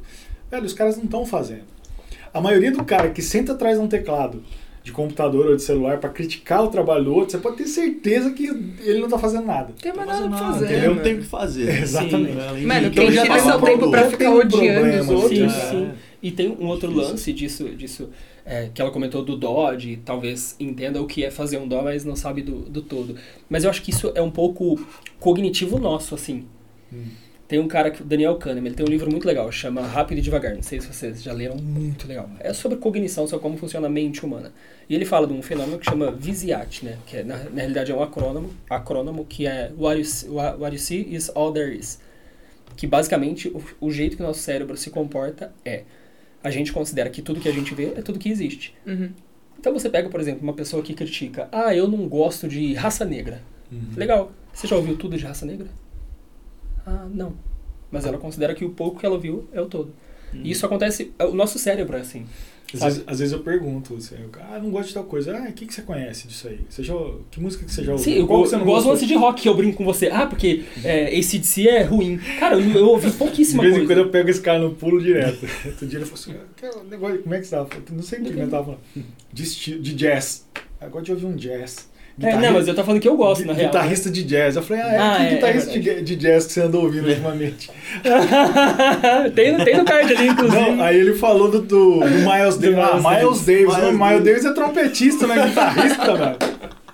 Velho, 0.50 0.64
os 0.64 0.72
caras 0.72 0.96
não 0.96 1.04
estão 1.04 1.26
fazendo. 1.26 1.64
A 2.32 2.40
maioria 2.40 2.72
do 2.72 2.82
cara 2.82 3.10
que 3.10 3.20
senta 3.20 3.52
atrás 3.52 3.76
de 3.76 3.84
um 3.84 3.88
teclado 3.88 4.42
de 4.88 4.92
computador 4.92 5.48
ou 5.48 5.56
de 5.56 5.62
celular 5.62 5.98
pra 5.98 6.08
criticar 6.08 6.64
o 6.64 6.68
trabalho 6.68 7.04
do 7.04 7.14
outro, 7.14 7.32
você 7.32 7.38
pode 7.38 7.58
ter 7.58 7.66
certeza 7.66 8.30
que 8.32 8.46
ele 8.80 9.00
não 9.00 9.08
tá 9.08 9.18
fazendo 9.18 9.44
nada. 9.44 9.68
Não 9.68 9.74
tem 9.74 9.92
mais 9.92 10.08
faz 10.08 10.20
nada 10.22 10.36
pra 10.36 10.46
fazer. 10.52 10.64
entendeu? 10.64 10.82
Não 10.82 10.90
mano. 10.94 11.02
tem 11.02 11.14
o 11.14 11.18
que 11.18 11.24
fazer. 11.26 11.68
Exatamente. 11.82 12.32
Sim, 12.32 12.66
Mano, 12.66 12.90
quem 12.90 13.02
Então 13.04 13.12
já 13.12 13.22
tira 13.22 13.34
tá 13.34 13.40
seu 13.42 13.60
tempo 13.60 13.90
pra 13.90 14.00
produção. 14.00 14.10
ficar 14.10 14.30
um 14.30 14.38
odiando 14.38 14.80
problema, 14.80 15.02
os 15.02 15.08
outros. 15.10 15.30
Sim, 15.38 15.42
né? 15.42 15.48
sim. 15.70 15.90
E 16.22 16.30
tem 16.32 16.48
um 16.48 16.66
outro 16.66 16.88
Difícil. 16.88 17.10
lance 17.10 17.32
disso, 17.32 17.64
disso 17.76 18.08
é, 18.46 18.70
que 18.72 18.80
ela 18.80 18.90
comentou 18.90 19.22
do 19.22 19.36
dó, 19.36 19.74
de 19.74 19.98
talvez 19.98 20.56
entenda 20.58 21.00
o 21.02 21.06
que 21.06 21.22
é 21.22 21.30
fazer 21.30 21.58
um 21.58 21.68
dó, 21.68 21.82
mas 21.82 22.04
não 22.04 22.16
sabe 22.16 22.40
do, 22.40 22.60
do 22.62 22.80
todo. 22.80 23.14
Mas 23.48 23.64
eu 23.64 23.70
acho 23.70 23.82
que 23.82 23.90
isso 23.90 24.10
é 24.14 24.22
um 24.22 24.30
pouco 24.30 24.80
cognitivo 25.20 25.78
nosso, 25.78 26.14
assim. 26.14 26.46
Hum. 26.92 27.04
Tem 27.48 27.58
um 27.58 27.66
cara, 27.66 27.90
que- 27.90 28.02
o 28.02 28.04
Daniel 28.04 28.36
Kahneman, 28.36 28.66
ele 28.66 28.74
tem 28.76 28.84
um 28.84 28.88
livro 28.90 29.10
muito 29.10 29.26
legal, 29.26 29.50
chama 29.50 29.80
Rápido 29.80 30.18
e 30.18 30.20
Devagar. 30.20 30.54
Não 30.54 30.62
sei 30.62 30.80
se 30.82 30.86
vocês 30.86 31.22
já 31.22 31.32
leram, 31.32 31.56
muito 31.56 32.06
legal. 32.06 32.28
É 32.40 32.52
sobre 32.52 32.76
cognição, 32.76 33.26
sobre 33.26 33.42
como 33.42 33.56
funciona 33.56 33.86
a 33.86 33.90
mente 33.90 34.22
humana. 34.24 34.52
E 34.86 34.94
ele 34.94 35.06
fala 35.06 35.26
de 35.26 35.32
um 35.32 35.40
fenômeno 35.40 35.78
que 35.78 35.86
chama 35.86 36.10
VISIAT, 36.10 36.84
né? 36.84 36.98
Que 37.06 37.16
é, 37.18 37.24
na, 37.24 37.36
na 37.38 37.56
realidade 37.60 37.90
é 37.90 37.94
um 37.94 38.02
acrônimo, 38.02 38.50
acrônimo 38.68 39.24
que 39.24 39.46
é 39.46 39.72
what 39.78 39.98
you, 39.98 40.04
see- 40.04 40.28
what 40.28 40.60
what 40.60 40.74
you 40.76 40.80
see 40.80 41.08
is 41.10 41.30
all 41.34 41.50
there 41.50 41.74
is. 41.74 41.98
Que 42.76 42.86
basicamente 42.86 43.48
o, 43.48 43.62
o 43.80 43.90
jeito 43.90 44.16
que 44.16 44.22
o 44.22 44.26
nosso 44.26 44.40
cérebro 44.40 44.76
se 44.76 44.90
comporta 44.90 45.50
é 45.64 45.84
a 46.44 46.50
gente 46.50 46.70
considera 46.70 47.08
que 47.08 47.22
tudo 47.22 47.40
que 47.40 47.48
a 47.48 47.52
gente 47.52 47.74
vê 47.74 47.94
é 47.96 48.02
tudo 48.02 48.18
que 48.18 48.28
existe. 48.28 48.74
Uhum. 48.86 49.08
Então 49.58 49.72
você 49.72 49.88
pega, 49.88 50.08
por 50.10 50.20
exemplo, 50.20 50.42
uma 50.42 50.52
pessoa 50.52 50.82
que 50.82 50.92
critica, 50.94 51.48
ah, 51.50 51.74
eu 51.74 51.88
não 51.88 52.06
gosto 52.06 52.46
de 52.46 52.74
raça 52.74 53.04
negra. 53.06 53.40
Uhum. 53.72 53.80
Legal. 53.96 54.30
Você 54.52 54.66
já 54.66 54.76
ouviu 54.76 54.96
tudo 54.96 55.16
de 55.16 55.24
raça 55.24 55.44
negra? 55.46 55.66
Ah, 56.88 57.06
não. 57.12 57.34
Mas 57.90 58.04
ela 58.06 58.18
considera 58.18 58.54
que 58.54 58.64
o 58.64 58.70
pouco 58.70 58.98
que 59.00 59.06
ela 59.06 59.14
ouviu 59.14 59.48
é 59.52 59.60
o 59.60 59.66
todo. 59.66 59.92
E 60.32 60.50
isso 60.50 60.64
acontece, 60.66 61.12
o 61.20 61.32
nosso 61.34 61.58
cérebro 61.58 61.96
é 61.96 62.00
assim. 62.00 62.26
Às 62.74 62.80
vezes, 62.82 63.04
às 63.06 63.18
vezes 63.18 63.32
eu 63.32 63.40
pergunto, 63.40 63.96
assim, 63.96 64.16
eu, 64.20 64.28
ah, 64.42 64.58
não 64.62 64.70
gosto 64.70 64.88
de 64.88 64.94
tal 64.94 65.04
coisa. 65.04 65.34
Ah, 65.34 65.48
o 65.48 65.52
que, 65.54 65.64
que 65.64 65.72
você 65.72 65.80
conhece 65.80 66.28
disso 66.28 66.48
aí? 66.48 66.60
Você 66.68 66.82
já, 66.82 66.92
que 67.30 67.40
música 67.40 67.64
que 67.64 67.72
você 67.72 67.82
já 67.82 67.92
ouviu? 67.92 68.04
Sim, 68.04 68.12
eu, 68.18 68.26
Qual 68.26 68.42
que 68.42 68.48
você 68.50 68.54
eu 68.56 68.58
não 68.58 68.66
gosto 68.66 68.82
do 68.84 68.88
gostou? 68.88 68.92
lance 68.92 69.06
de 69.06 69.14
rock, 69.14 69.40
que 69.42 69.48
eu 69.48 69.54
brinco 69.56 69.78
com 69.78 69.84
você. 69.86 70.08
Ah, 70.08 70.26
porque 70.26 70.64
é, 70.84 71.06
ACDC 71.18 71.66
é 71.66 71.82
ruim. 71.82 72.18
Cara, 72.38 72.56
eu, 72.60 72.70
eu 72.76 72.88
ouvi 72.90 73.10
De 73.10 73.16
pouquíssima 73.16 73.62
vez 73.62 73.72
em 73.74 73.78
coisa. 73.78 73.94
quando 73.94 74.04
eu 74.06 74.10
pego 74.10 74.28
esse 74.28 74.40
cara 74.42 74.58
no 74.58 74.74
pulo 74.74 75.00
direto. 75.00 75.46
Outro 75.64 75.86
dia 75.86 75.98
ele 75.98 76.04
falou 76.04 76.20
assim, 76.20 76.34
"Que 76.56 76.66
é 76.66 76.70
o 76.70 76.84
negócio, 76.84 77.22
como 77.22 77.34
é 77.34 77.38
que 77.38 77.44
você 77.46 77.50
tava 77.56 77.66
falando? 77.70 77.90
Não 77.90 78.02
sei 78.02 78.18
o 78.18 78.22
que 78.24 78.28
ele 78.32 78.46
tava 78.48 78.64
falando. 78.64 78.80
De, 79.32 79.42
esti- 79.42 79.78
de 79.78 79.94
jazz. 79.94 80.46
Agora 80.78 81.02
de 81.02 81.12
ouvir 81.12 81.24
um 81.24 81.36
jazz. 81.36 81.87
É, 82.20 82.36
não, 82.36 82.52
mas 82.54 82.66
eu 82.66 82.74
tô 82.74 82.82
falando 82.82 83.00
que 83.00 83.08
eu 83.08 83.16
gosto, 83.16 83.44
na 83.46 83.52
real. 83.52 83.68
Guitarrista 83.68 84.10
de 84.10 84.24
jazz. 84.24 84.56
Eu 84.56 84.62
falei, 84.62 84.82
ah, 84.82 84.92
é, 84.92 84.98
Ah, 84.98 85.16
que 85.18 85.22
é, 85.22 85.34
guitarrista 85.36 85.70
é 85.70 86.00
de, 86.00 86.16
jazz 86.16 86.46
que 86.46 86.52
você 86.52 86.62
andou 86.62 86.82
ouvindo 86.84 87.06
ultimamente? 87.08 87.70
tem, 89.34 89.52
no- 89.56 89.64
tem 89.64 89.76
no 89.76 89.84
card 89.84 90.12
ali, 90.16 90.28
inclusive. 90.28 90.60
Não, 90.70 90.82
aí 90.82 90.96
ele 90.98 91.14
falou 91.14 91.50
do, 91.50 91.60
do, 91.60 92.00
do 92.00 92.00
Miles 92.28 92.56
Do 92.56 92.72
Davis. 92.72 92.78
Ah, 92.78 92.96
Miles 92.96 93.44
Davis. 93.44 93.46
Davis. 93.46 93.76
Miles 93.76 93.76
Miles, 93.92 93.98
Miles 94.10 94.24
Davis 94.24 94.44
é 94.44 94.52
trompetista, 94.52 95.26
não 95.26 95.34
é 95.34 95.48
guitarrista, 95.48 96.14
velho. 96.16 96.36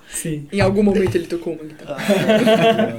Sim. 0.09 0.47
Em 0.51 0.61
algum 0.61 0.83
momento 0.83 1.15
ele 1.15 1.27
tocou 1.27 1.53
uma 1.53 1.63
guitarra. 1.63 2.97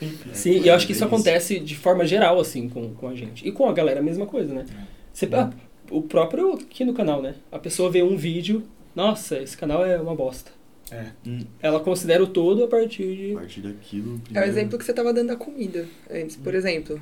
Enfim. 0.00 0.30
Sim, 0.32 0.50
e 0.62 0.68
eu 0.68 0.74
acho 0.74 0.86
que 0.86 0.92
isso 0.92 1.04
acontece 1.04 1.58
de 1.58 1.74
forma 1.76 2.04
geral, 2.06 2.38
assim, 2.38 2.68
com, 2.68 2.92
com 2.94 3.08
a 3.08 3.14
gente. 3.14 3.46
E 3.46 3.50
com 3.50 3.68
a 3.68 3.72
galera, 3.72 4.00
a 4.00 4.02
mesma 4.02 4.26
coisa, 4.26 4.52
né? 4.54 4.64
Você, 5.12 5.28
ah, 5.32 5.50
o 5.90 6.02
próprio 6.02 6.52
aqui 6.54 6.84
no 6.84 6.92
canal, 6.92 7.20
né? 7.22 7.34
A 7.50 7.58
pessoa 7.58 7.90
vê 7.90 8.02
um 8.02 8.16
vídeo, 8.16 8.62
nossa, 8.94 9.38
esse 9.38 9.56
canal 9.56 9.84
é 9.84 9.98
uma 9.98 10.14
bosta. 10.14 10.50
É. 10.90 11.06
Hum, 11.26 11.40
Ela 11.60 11.80
considera 11.80 12.22
o 12.22 12.26
todo 12.26 12.64
a 12.64 12.68
partir 12.68 13.14
de... 13.16 13.32
a 13.32 13.38
partir 13.40 13.60
daquilo. 13.60 14.12
É 14.12 14.16
o 14.16 14.20
primeiro- 14.20 14.48
exemplo 14.48 14.78
que 14.78 14.84
você 14.84 14.92
tava 14.92 15.12
dando 15.12 15.28
da 15.28 15.36
comida 15.36 15.86
antes. 16.10 16.36
Por 16.36 16.54
exemplo, 16.54 17.00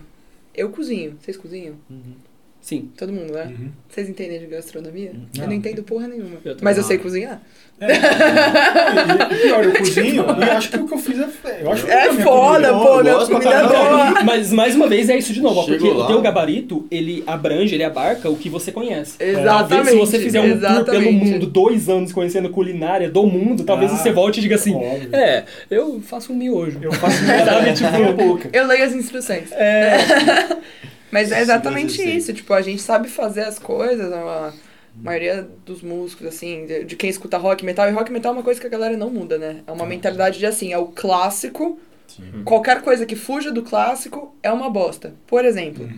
eu 0.54 0.70
cozinho. 0.70 1.16
Vocês 1.20 1.36
cozinham? 1.36 1.76
Uhum. 1.88 2.14
Sim. 2.66 2.90
Todo 2.98 3.12
mundo, 3.12 3.32
né? 3.32 3.44
Uhum. 3.44 3.68
Vocês 3.88 4.08
entendem 4.08 4.40
de 4.40 4.46
gastronomia? 4.46 5.12
Eu 5.36 5.40
Não. 5.42 5.46
não 5.46 5.52
entendo 5.52 5.84
porra 5.84 6.08
nenhuma. 6.08 6.38
Eu 6.44 6.56
Mas 6.60 6.76
eu 6.76 6.82
não. 6.82 6.88
sei 6.88 6.98
cozinhar. 6.98 7.40
É. 7.80 7.86
E, 7.92 9.42
pior, 9.42 9.64
eu 9.64 9.72
cozinho 9.78 10.24
e 10.40 10.42
acho 10.50 10.70
que 10.70 10.76
o 10.78 10.88
que 10.88 10.94
eu 10.94 10.98
fiz 10.98 11.16
é. 11.20 11.62
Eu 11.62 11.70
acho 11.70 11.84
que 11.84 11.90
É 11.92 12.12
foda, 12.14 12.72
comida- 12.72 12.72
pô, 12.72 12.96
eu 12.98 13.02
minha 13.04 13.14
gosto 13.14 13.28
pra 13.30 13.40
comida 13.40 13.54
é 13.54 13.68
boa. 13.68 14.22
Mas 14.26 14.52
mais 14.52 14.74
uma 14.74 14.88
vez 14.88 15.08
é 15.08 15.16
isso 15.16 15.32
de 15.32 15.40
novo, 15.40 15.60
ó, 15.60 15.64
porque 15.64 15.78
Chegou 15.78 15.94
o 15.94 15.98
lá. 15.98 16.06
teu 16.08 16.20
gabarito, 16.20 16.86
ele 16.90 17.22
abrange, 17.24 17.72
ele 17.76 17.84
abarca 17.84 18.28
o 18.28 18.36
que 18.36 18.48
você 18.48 18.72
conhece. 18.72 19.14
Exatamente. 19.20 19.68
Talvez 19.68 19.88
se 19.90 19.96
você 19.96 20.18
fizer 20.18 20.40
um 20.40 20.50
tour 20.50 20.60
pelo 20.60 20.74
exatamente. 20.74 21.12
mundo, 21.24 21.46
dois 21.46 21.88
anos 21.88 22.12
conhecendo 22.12 22.50
culinária 22.50 23.08
do 23.08 23.24
mundo, 23.28 23.62
talvez 23.62 23.92
Ah, 23.92 23.96
você 23.96 24.10
volte 24.10 24.38
e 24.38 24.40
diga 24.42 24.56
assim, 24.56 24.74
óbvio. 24.74 25.10
é, 25.14 25.44
eu 25.70 26.00
faço 26.00 26.32
um 26.32 26.36
miojo. 26.36 26.80
Eu 26.82 26.90
faço 26.92 27.16
Sabe, 27.24 27.72
tipo 27.74 27.90
tipo, 27.92 28.12
boca. 28.14 28.50
Eu 28.52 28.66
leio 28.66 28.82
as 28.84 28.92
instruções. 28.92 29.52
É, 29.52 29.98
Mas 31.10 31.30
é 31.30 31.40
exatamente 31.40 31.92
sim, 31.92 32.02
sim. 32.02 32.16
isso. 32.16 32.32
Tipo, 32.32 32.52
a 32.54 32.62
gente 32.62 32.82
sabe 32.82 33.08
fazer 33.08 33.44
as 33.44 33.58
coisas. 33.58 34.12
A 34.12 34.52
maioria 34.94 35.46
dos 35.64 35.82
músicos, 35.82 36.26
assim, 36.26 36.66
de, 36.66 36.84
de 36.84 36.96
quem 36.96 37.10
escuta 37.10 37.36
rock 37.36 37.64
metal. 37.64 37.88
E 37.88 37.92
rock 37.92 38.10
metal 38.10 38.32
é 38.32 38.36
uma 38.36 38.42
coisa 38.42 38.60
que 38.60 38.66
a 38.66 38.70
galera 38.70 38.96
não 38.96 39.10
muda, 39.10 39.38
né? 39.38 39.62
É 39.66 39.72
uma 39.72 39.86
mentalidade 39.86 40.38
de 40.38 40.46
assim, 40.46 40.72
é 40.72 40.78
o 40.78 40.86
clássico. 40.86 41.78
Sim. 42.08 42.42
Qualquer 42.44 42.82
coisa 42.82 43.04
que 43.04 43.16
fuja 43.16 43.50
do 43.50 43.62
clássico 43.62 44.34
é 44.42 44.50
uma 44.50 44.70
bosta. 44.70 45.14
Por 45.26 45.44
exemplo, 45.44 45.88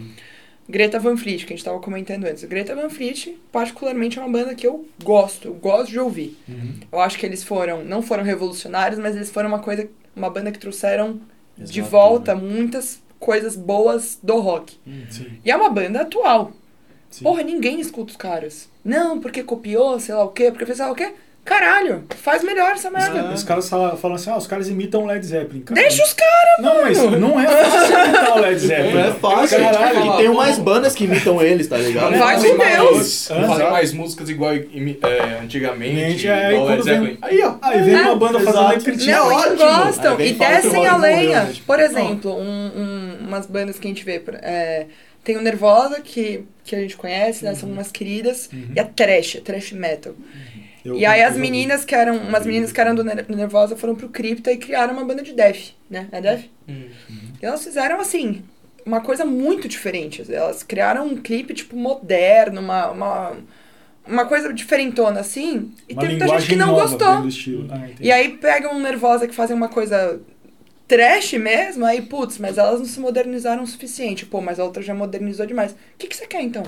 Greta 0.69 0.99
Van 0.99 1.17
Fleet, 1.17 1.47
que 1.47 1.53
a 1.53 1.57
gente 1.57 1.65
tava 1.65 1.81
comentando 1.81 2.25
antes. 2.25 2.45
Greta 2.45 2.75
Van 2.75 2.91
Fleet, 2.91 3.39
particularmente, 3.51 4.19
é 4.19 4.23
uma 4.23 4.31
banda 4.31 4.55
que 4.55 4.67
eu 4.67 4.87
gosto, 5.03 5.49
eu 5.49 5.55
gosto 5.55 5.91
de 5.91 5.99
ouvir. 5.99 6.37
Uhum. 6.47 6.75
Eu 6.93 7.01
acho 7.01 7.19
que 7.19 7.25
eles 7.25 7.43
foram, 7.43 7.85
não 7.85 8.03
foram 8.03 8.23
revolucionários, 8.23 9.01
mas 9.01 9.17
eles 9.17 9.31
foram 9.31 9.49
uma 9.49 9.61
coisa, 9.61 9.89
uma 10.15 10.29
banda 10.29 10.53
que 10.53 10.59
trouxeram 10.59 11.21
de 11.57 11.81
Exato, 11.81 11.91
volta 11.91 12.35
né? 12.35 12.41
muitas 12.41 13.01
coisas 13.19 13.57
boas 13.57 14.19
do 14.23 14.39
rock. 14.41 14.79
Sim, 15.11 15.39
E 15.45 15.51
é 15.51 15.57
uma 15.57 15.71
banda 15.71 16.03
atual. 16.03 16.53
sim. 17.11 17.25
Porra, 17.25 17.43
ninguém 17.43 17.81
escuta 17.81 18.11
os 18.13 18.17
caras. 18.17 18.69
Não, 18.85 19.21
porque 19.21 19.43
copiou, 19.43 19.99
sei 20.01 20.15
lá 20.15 20.25
o 20.25 20.29
quê, 20.31 20.51
porque 20.51 20.65
fez 20.67 20.79
sei 20.79 20.87
lá 20.87 20.93
o 20.93 20.95
quê. 20.97 21.15
Caralho, 21.49 22.05
faz 22.17 22.45
melhor 22.45 22.73
essa 22.73 22.91
merda. 22.91 23.33
os 23.33 23.43
caras 23.43 23.69
falam, 23.71 24.15
assim, 24.15 24.31
ah, 24.31 24.37
os 24.37 24.47
caras 24.47 24.69
imitam 24.69 25.07
Led 25.07 25.25
Zeppelin. 25.25 25.63
Cara, 25.63 25.81
Deixa 25.81 26.03
os 26.05 26.13
caras. 26.13 26.59
Não, 26.61 26.83
mas 26.83 26.99
não 27.19 27.41
é 27.41 27.47
fácil 27.47 27.99
imitar 28.05 28.37
o 28.37 28.41
Led 28.41 28.59
Zeppelin. 28.61 28.93
Não 28.93 29.01
é 29.01 29.13
fácil, 29.13 29.59
Caralho. 29.59 30.15
e 30.15 30.17
tem 30.19 30.29
umas 30.29 30.59
bandas 30.59 30.95
que 30.95 31.05
imitam 31.05 31.41
eles, 31.41 31.67
tá 31.67 31.79
ligado? 31.79 32.11
Vai 32.11 32.35
Fazem 32.35 32.51
com 32.51 32.59
mais- 32.59 32.77
Deus. 32.77 33.29
Não 33.31 33.49
fazem 33.49 33.71
mais 33.71 33.93
músicas 33.95 34.29
igual 34.29 34.53
é, 34.53 35.39
antigamente, 35.43 36.11
Gente, 36.19 36.29
é, 36.29 36.53
igual 36.53 36.67
Led 36.67 36.77
quando 36.83 36.85
vem- 36.85 36.95
Zeppelin. 36.95 37.19
Aí, 37.23 37.43
ó. 37.43 37.55
Aí 37.63 37.83
vem 37.83 37.95
uma 37.97 38.17
banda 38.17 38.41
fazendo 38.41 38.75
e 38.75 38.81
critica. 38.83 39.13
Não, 39.13 39.27
ótimo. 39.33 39.55
e 39.55 39.57
gostam. 39.57 40.21
E 40.21 40.33
descem 40.35 40.87
a 40.87 40.97
lenha. 40.99 41.51
Por 41.67 41.81
exemplo, 41.81 42.37
um, 42.37 42.43
um- 42.77 43.17
umas 43.27 43.47
bandas 43.47 43.79
que 43.79 43.87
a 43.87 43.91
gente 43.91 44.05
vê. 44.05 44.23
é, 44.43 44.85
tem 45.25 45.37
o 45.37 45.41
Nervosa, 45.43 46.01
que, 46.03 46.45
que 46.65 46.75
a 46.77 46.81
gente 46.81 46.97
conhece, 46.97 47.45
né? 47.45 47.55
São 47.55 47.69
umas 47.71 47.91
queridas. 47.91 48.49
Uhum. 48.53 48.69
E 48.75 48.81
a 48.81 48.85
Trash, 48.85 49.37
a 49.37 49.41
Trash 49.41 49.73
Metal. 49.73 50.15
Eu- 50.89 50.99
e 50.99 51.05
aí 51.07 51.23
as 51.23 51.37
meninas 51.37 51.85
que 51.85 51.95
eram. 51.95 52.17
Umas 52.17 52.45
meninas 52.47 52.73
que 52.73 52.81
eram 52.81 52.95
do 52.95 53.05
Ner- 53.05 53.25
do 53.25 53.37
Nervosa 53.37 53.77
foram 53.77 53.95
pro 53.95 54.09
Cripta 54.09 54.53
e 54.53 54.57
criaram 54.57 54.93
uma 54.95 55.05
banda 55.05 55.23
de 55.23 55.33
Death, 55.33 55.73
né? 55.91 56.09
É 56.13 56.21
Death? 56.21 56.45
E 56.69 57.45
elas 57.47 57.63
fizeram 57.65 58.01
assim. 58.01 58.43
Uma 58.87 59.01
coisa 59.03 59.25
muito 59.25 59.69
diferente. 59.69 60.25
Elas 60.33 60.63
criaram 60.63 61.07
um 61.07 61.17
clipe, 61.17 61.53
tipo, 61.53 61.77
moderno, 61.77 62.61
uma, 62.61 62.91
uma, 62.91 63.37
uma 64.07 64.25
coisa 64.27 64.51
diferentona, 64.53 65.21
assim. 65.21 65.73
E 65.89 65.93
Uma 65.93 66.01
tem 66.01 66.11
muita 66.11 66.27
gente 66.29 66.47
que 66.49 66.57
não 66.57 66.73
gostou. 66.75 67.27
estilo. 67.29 67.69
Ah. 67.71 67.87
E 68.01 68.11
aí 68.11 68.31
pegam 68.39 68.75
um 68.75 68.81
Nervosa 68.81 69.29
que 69.29 69.35
fazem 69.35 69.55
uma 69.55 69.69
coisa 69.69 70.21
trash 70.87 71.35
mesmo, 71.35 71.85
aí, 71.85 72.01
putz, 72.01 72.39
mas 72.39 72.57
elas 72.57 72.79
não 72.79 72.87
se 72.87 72.99
modernizaram 72.99 73.63
o 73.63 73.67
suficiente. 73.67 74.25
Pô, 74.25 74.41
mas 74.41 74.59
a 74.59 74.65
outra 74.65 74.83
já 74.83 74.95
modernizou 74.95 75.45
demais. 75.45 75.73
O 75.73 75.77
que, 75.99 76.07
que 76.07 76.17
você 76.17 76.27
quer, 76.27 76.41
então? 76.43 76.63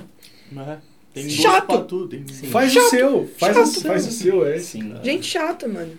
É. 0.58 0.76
Tem 1.12 1.28
Chato. 1.28 1.66
gosto 1.66 1.66
pra 1.66 1.78
tudo. 1.84 2.08
Tem... 2.08 2.24
Faz 2.24 2.74
o 2.76 2.88
seu, 2.88 3.26
faz, 3.36 3.56
o, 3.56 3.66
chato. 3.66 3.82
faz 3.86 4.06
o 4.06 4.10
seu, 4.12 4.46
é. 4.46 4.58
sim. 4.58 4.94
Gente 5.02 5.26
chata, 5.26 5.66
mano. 5.66 5.92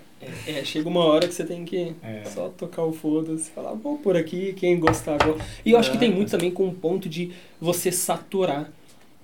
É, 0.47 0.63
chega 0.63 0.87
uma 0.87 1.03
hora 1.03 1.27
que 1.27 1.33
você 1.33 1.43
tem 1.43 1.65
que 1.65 1.93
É. 2.03 2.23
só 2.25 2.47
tocar 2.49 2.83
o 2.83 2.93
foda-se, 2.93 3.49
falar, 3.49 3.73
vou 3.73 3.97
por 3.97 4.15
aqui, 4.15 4.53
quem 4.53 4.79
gostar 4.79 5.15
agora. 5.21 5.43
E 5.65 5.71
eu 5.71 5.77
acho 5.79 5.91
que 5.91 5.97
tem 5.97 6.11
muito 6.13 6.29
também 6.29 6.51
com 6.51 6.67
o 6.67 6.73
ponto 6.73 7.09
de 7.09 7.31
você 7.59 7.91
saturar. 7.91 8.71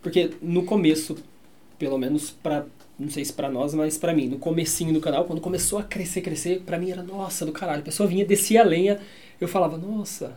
Porque 0.01 0.31
no 0.41 0.63
começo, 0.63 1.15
pelo 1.77 1.97
menos 1.97 2.31
pra. 2.31 2.65
Não 2.99 3.11
sei 3.11 3.23
se 3.23 3.31
pra 3.31 3.47
nós, 3.47 3.75
mas 3.75 3.95
pra 3.95 4.11
mim, 4.11 4.25
no 4.27 4.39
comecinho 4.39 4.91
do 4.91 4.99
canal, 4.99 5.25
quando 5.25 5.39
começou 5.39 5.77
a 5.77 5.83
crescer, 5.83 6.21
crescer, 6.21 6.61
pra 6.65 6.79
mim 6.79 6.89
era, 6.89 7.03
nossa, 7.03 7.45
do 7.45 7.51
caralho. 7.51 7.81
A 7.81 7.83
pessoa 7.85 8.09
vinha, 8.09 8.25
descia 8.25 8.61
a 8.61 8.65
lenha, 8.65 8.99
eu 9.39 9.47
falava, 9.47 9.77
nossa. 9.77 10.35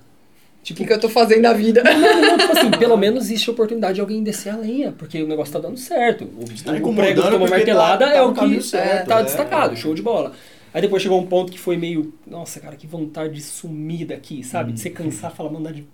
O 0.60 0.62
Tipo, 0.62 0.78
que, 0.80 0.86
que 0.86 0.92
eu 0.92 1.00
tô 1.00 1.08
fazendo 1.08 1.42
da 1.42 1.52
vida? 1.54 1.82
não, 1.82 2.20
não, 2.20 2.38
tipo 2.38 2.52
assim, 2.58 2.70
pelo 2.70 2.96
menos 2.96 3.24
existe 3.24 3.48
a 3.48 3.52
oportunidade 3.52 3.94
de 3.94 4.00
alguém 4.02 4.22
descer 4.22 4.50
a 4.50 4.56
lenha, 4.56 4.92
porque 4.92 5.22
o 5.22 5.26
negócio 5.26 5.52
tá 5.54 5.58
dando 5.58 5.78
certo. 5.78 6.24
O, 6.24 6.44
Tá 6.62 6.72
o 6.72 6.94
prego 6.94 7.22
que 7.22 7.28
toma 7.28 7.38
porque 7.38 7.50
martelada 7.54 8.06
tá- 8.06 8.12
tá 8.12 8.18
é 8.18 8.22
o 8.22 8.32
que 8.34 8.56
é, 8.56 8.60
certo, 8.60 9.08
tá 9.08 9.20
é. 9.20 9.22
destacado, 9.24 9.76
show 9.76 9.94
de 9.94 10.02
bola. 10.02 10.32
Aí 10.72 10.82
depois 10.82 11.02
chegou 11.02 11.18
um 11.18 11.26
ponto 11.26 11.50
que 11.50 11.58
foi 11.58 11.76
meio, 11.76 12.12
nossa, 12.26 12.60
cara, 12.60 12.76
que 12.76 12.86
vontade 12.86 13.34
de 13.34 13.40
sumir 13.42 14.06
daqui, 14.06 14.44
sabe? 14.44 14.72
De 14.72 14.80
você 14.80 14.90
cansar, 14.90 15.32
falar, 15.34 15.50
mandar, 15.50 15.72
de, 15.72 15.84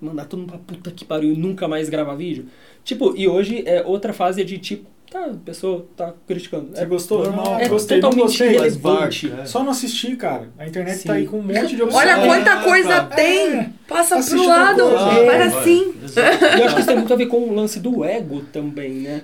mandar 0.00 0.24
todo 0.26 0.40
mundo 0.40 0.50
pra 0.50 0.58
puta 0.58 0.90
que 0.90 1.04
pariu 1.04 1.32
e 1.32 1.36
nunca 1.36 1.66
mais 1.68 1.88
gravar 1.88 2.14
vídeo. 2.14 2.46
Tipo, 2.84 3.14
e 3.16 3.26
hoje 3.28 3.62
é 3.66 3.82
outra 3.86 4.12
fase 4.12 4.44
de 4.44 4.58
tipo, 4.58 4.84
tá, 5.10 5.24
a 5.26 5.34
pessoa 5.34 5.86
tá 5.96 6.14
criticando. 6.26 6.70
Você 6.74 6.82
É, 6.82 6.86
gostou? 6.86 7.22
normal. 7.24 7.44
Não, 7.44 7.60
é 7.60 7.68
gostei, 7.68 8.00
não 8.00 8.10
totalmente 8.10 8.26
gostei. 8.38 8.48
Relevante. 8.48 9.28
parte, 9.28 9.32
é. 9.40 9.46
Só 9.46 9.62
não 9.62 9.70
assistir, 9.70 10.16
cara. 10.16 10.50
A 10.58 10.66
internet 10.66 10.98
Sim. 10.98 11.08
tá 11.08 11.14
aí 11.14 11.26
com 11.26 11.38
um 11.38 11.42
monte 11.42 11.76
de 11.76 11.82
opções. 11.82 12.02
Olha 12.06 12.10
É, 12.22 12.26
quanta 12.26 12.62
coisa 12.62 12.88
tá. 12.88 13.04
tem! 13.16 13.54
É. 13.58 13.70
Passa 13.88 14.16
Assiste 14.16 14.36
pro 14.36 14.48
lado, 14.48 14.82
coisa. 14.82 15.26
faz 15.26 15.56
assim. 15.56 15.94
E 16.56 16.60
eu 16.60 16.64
acho 16.66 16.74
que 16.74 16.80
isso 16.80 16.88
tem 16.88 16.96
muito 16.96 17.12
a 17.12 17.16
ver 17.16 17.26
com 17.26 17.36
o 17.38 17.54
lance 17.54 17.80
do 17.80 18.04
ego 18.04 18.42
também, 18.52 18.90
né? 18.92 19.22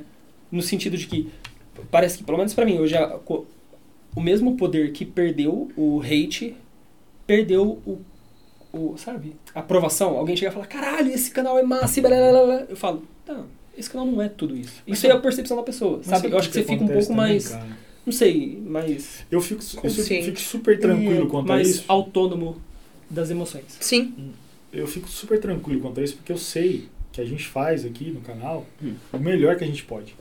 No 0.51 0.63
sentido 0.63 0.97
de 0.97 1.07
que 1.07 1.31
parece 1.91 2.19
que, 2.19 2.25
pelo 2.25 2.39
menos 2.39 2.55
pra 2.55 2.65
mim, 2.65 2.79
hoje 2.79 2.97
a- 2.97 3.19
o 4.17 4.21
mesmo 4.21 4.57
poder 4.57 4.93
que 4.93 5.05
perdeu 5.05 5.71
o 5.77 6.01
hate, 6.03 6.57
perdeu 7.27 7.81
o, 7.87 7.99
o 8.73 8.97
sabe, 8.97 9.35
a 9.55 9.61
aprovação. 9.61 10.17
Alguém 10.17 10.37
chega 10.37 10.51
e 10.51 10.55
fala, 10.55 10.67
caralho, 10.67 11.11
esse 11.13 11.31
canal 11.31 11.59
é 11.59 11.63
massa, 11.63 11.99
e 11.99 12.03
blá, 12.03 12.11
blá, 12.11 12.31
blá, 12.31 12.45
blá. 12.45 12.67
Eu 12.69 12.77
falo, 12.77 13.03
não, 13.27 13.47
esse 13.77 13.91
canal 13.91 14.07
não 14.07 14.21
é 14.23 14.29
tudo 14.29 14.57
isso. 14.57 14.83
Mas 14.87 14.99
Isso 14.99 15.07
é 15.07 15.11
sabe- 15.11 15.19
a 15.21 15.23
percepção 15.23 15.57
da 15.57 15.63
pessoa, 15.63 16.03
sabe? 16.03 16.31
Eu 16.31 16.39
acho 16.39 16.49
que 16.49 16.55
você 16.55 16.63
fica 16.63 16.83
um 16.85 16.89
pouco 16.89 17.01
também, 17.03 17.17
mais, 17.17 17.49
cara? 17.49 17.67
não 18.07 18.13
sei, 18.13 18.63
mais, 18.67 19.25
Eu 19.31 19.41
fico, 19.41 19.63
eu 19.83 19.91
fico, 19.91 20.41
super 20.41 20.79
tranquilo 20.79 21.27
é, 21.27 21.31
quanto 21.31 21.51
a 21.53 21.57
mais 21.57 21.69
isso. 21.69 21.85
autônomo 21.89 22.57
das 23.11 23.31
emoções. 23.31 23.65
Sim. 23.81 24.15
Eu 24.73 24.87
fico 24.87 25.09
super 25.09 25.39
tranquilo 25.41 25.81
quanto 25.81 26.01
a 26.01 26.05
isso, 26.05 26.17
porque 26.17 26.33
eu 26.33 26.39
sei 26.39 26.89
que 27.13 27.21
a 27.21 27.25
gente 27.25 27.47
faz 27.47 27.85
aqui 27.85 28.11
no 28.11 28.21
canal 28.21 28.67
Hum. 28.83 28.95
o 29.13 29.19
melhor 29.19 29.57
que 29.57 29.65
a 29.65 29.67
gente 29.67 29.85
pode. 29.85 30.15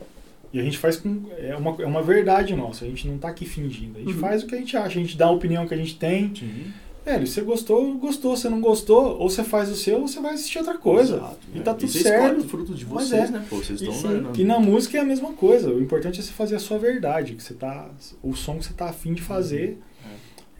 E 0.52 0.60
a 0.60 0.62
gente 0.62 0.78
faz 0.78 0.96
com. 0.96 1.22
É 1.38 1.56
uma, 1.56 1.74
é 1.82 1.86
uma 1.86 2.00
verdade 2.00 2.54
nossa. 2.54 2.84
A 2.84 2.88
gente 2.88 3.08
não 3.08 3.18
tá 3.18 3.26
aqui 3.28 3.44
fingindo. 3.44 3.96
A 3.96 4.00
gente 4.00 4.12
Uhum. 4.14 4.20
faz 4.20 4.44
o 4.44 4.46
que 4.46 4.54
a 4.54 4.58
gente 4.58 4.76
acha. 4.76 4.86
A 5.00 5.02
gente 5.02 5.16
dá 5.16 5.26
a 5.26 5.30
opinião 5.32 5.66
que 5.66 5.74
a 5.74 5.76
gente 5.76 5.96
tem. 5.96 6.32
Sim. 6.32 6.66
Velho, 7.04 7.26
você 7.26 7.40
gostou, 7.42 7.94
gostou. 7.98 8.36
Você 8.36 8.48
não 8.48 8.60
gostou, 8.60 9.18
ou 9.18 9.28
você 9.28 9.44
faz 9.44 9.68
o 9.70 9.76
seu, 9.76 10.00
ou 10.00 10.08
você 10.08 10.20
vai 10.20 10.34
assistir 10.34 10.58
outra 10.58 10.78
coisa. 10.78 11.16
Exato, 11.16 11.38
e 11.54 11.58
é. 11.58 11.62
tá 11.62 11.74
tudo 11.74 11.90
você 11.92 12.02
certo. 12.02 12.40
o 12.40 12.48
fruto 12.48 12.74
de 12.74 12.86
Mas 12.86 13.08
vocês, 13.08 13.28
é. 13.28 13.32
né? 13.32 13.46
Pô, 13.48 13.56
vocês 13.56 13.80
E 13.80 13.84
estão 13.88 14.10
sim. 14.10 14.20
né, 14.20 14.32
E 14.38 14.44
na 14.44 14.58
música 14.58 14.96
é 14.96 15.00
a 15.00 15.04
mesma 15.04 15.32
coisa. 15.32 15.68
O 15.70 15.80
importante 15.82 16.20
é 16.20 16.22
você 16.22 16.32
fazer 16.32 16.56
a 16.56 16.60
sua 16.60 16.78
verdade, 16.78 17.34
que 17.34 17.42
você 17.42 17.54
tá, 17.54 17.90
o 18.22 18.34
som 18.34 18.58
que 18.58 18.64
você 18.66 18.72
tá 18.72 18.86
afim 18.88 19.12
de 19.12 19.22
fazer. 19.22 19.78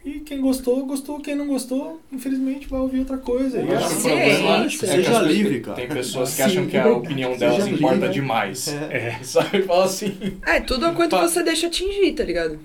E 0.05 0.19
quem 0.19 0.39
gostou, 0.39 0.85
gostou. 0.85 1.19
Quem 1.19 1.35
não 1.35 1.47
gostou, 1.47 1.99
infelizmente 2.11 2.67
vai 2.67 2.79
ouvir 2.79 2.99
outra 2.99 3.17
coisa. 3.17 3.59
E 3.59 3.71
acho 3.73 3.85
assim, 3.87 4.01
Sim, 4.01 4.09
é 4.11 4.65
que 4.67 4.77
Seja 4.77 5.19
livre, 5.23 5.59
cara. 5.61 5.75
Tem 5.77 5.87
pessoas 5.87 6.29
que 6.29 6.35
Sim, 6.35 6.43
acham 6.43 6.67
que 6.67 6.77
a 6.77 6.87
opinião 6.89 7.35
delas 7.35 7.63
livre, 7.65 7.73
importa 7.79 8.05
né? 8.05 8.07
demais. 8.09 8.67
É. 8.67 8.97
é. 9.19 9.19
Sabe? 9.23 9.63
Fala 9.63 9.85
assim. 9.85 10.15
É, 10.45 10.59
tudo 10.59 10.85
a 10.85 10.91
quanto 10.93 11.09
Pa- 11.11 11.27
você 11.27 11.41
deixa 11.41 11.65
atingir, 11.67 12.11
tá 12.13 12.23
ligado? 12.23 12.59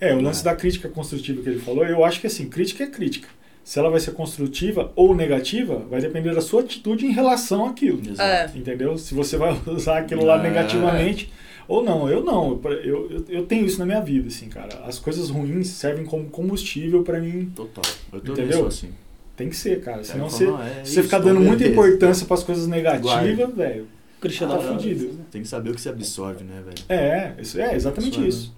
É, 0.00 0.14
o 0.14 0.20
lance 0.20 0.44
da 0.44 0.54
crítica 0.54 0.88
construtiva 0.88 1.42
que 1.42 1.48
ele 1.48 1.58
falou, 1.58 1.84
eu 1.84 2.04
acho 2.04 2.20
que 2.20 2.28
assim, 2.28 2.48
crítica 2.48 2.84
é 2.84 2.86
crítica. 2.86 3.28
Se 3.64 3.80
ela 3.80 3.90
vai 3.90 3.98
ser 3.98 4.12
construtiva 4.12 4.92
ou 4.94 5.12
negativa, 5.12 5.84
vai 5.90 6.00
depender 6.00 6.32
da 6.32 6.40
sua 6.40 6.60
atitude 6.60 7.04
em 7.04 7.10
relação 7.10 7.66
àquilo. 7.66 8.00
Exato. 8.08 8.56
Entendeu? 8.56 8.96
Se 8.96 9.12
você 9.12 9.36
vai 9.36 9.58
usar 9.66 9.98
aquilo 9.98 10.24
lá 10.24 10.38
É. 10.38 10.42
negativamente 10.44 11.32
ou 11.68 11.82
não. 11.84 12.08
Eu 12.10 12.22
não. 12.24 12.60
Eu, 12.64 13.10
eu, 13.10 13.24
eu 13.28 13.46
tenho 13.46 13.66
isso 13.66 13.78
na 13.78 13.86
minha 13.86 14.00
vida, 14.00 14.28
assim, 14.28 14.48
cara. 14.48 14.82
As 14.84 14.98
coisas 14.98 15.30
ruins 15.30 15.68
servem 15.68 16.04
como 16.04 16.24
combustível 16.30 17.02
pra 17.02 17.20
mim. 17.20 17.50
Total. 17.54 17.84
Eu 18.12 18.18
Entendeu? 18.18 18.66
assim. 18.66 18.90
Tem 19.36 19.48
que 19.50 19.56
ser, 19.56 19.80
cara. 19.82 20.02
Senão 20.02 20.26
É, 20.26 20.30
você, 20.30 20.44
não, 20.46 20.62
é 20.62 20.84
se 20.84 20.94
você 20.94 21.02
ficar 21.02 21.18
dando 21.18 21.40
muita 21.40 21.66
importância 21.66 22.26
pras 22.26 22.42
coisas 22.42 22.66
negativas, 22.66 23.54
velho. 23.54 23.86
Cristiano 24.20 24.54
Tá 24.54 24.58
Ronaldo. 24.60 24.82
fudido. 24.82 25.18
Tem 25.30 25.42
que 25.42 25.48
saber 25.48 25.70
o 25.70 25.74
que 25.74 25.80
se 25.80 25.88
absorve, 25.90 26.42
né, 26.42 26.62
velho? 26.64 26.84
É, 26.88 27.34
isso, 27.40 27.60
é 27.60 27.74
exatamente 27.74 28.14
Isso 28.14 28.24
é, 28.24 28.28
isso. 28.28 28.54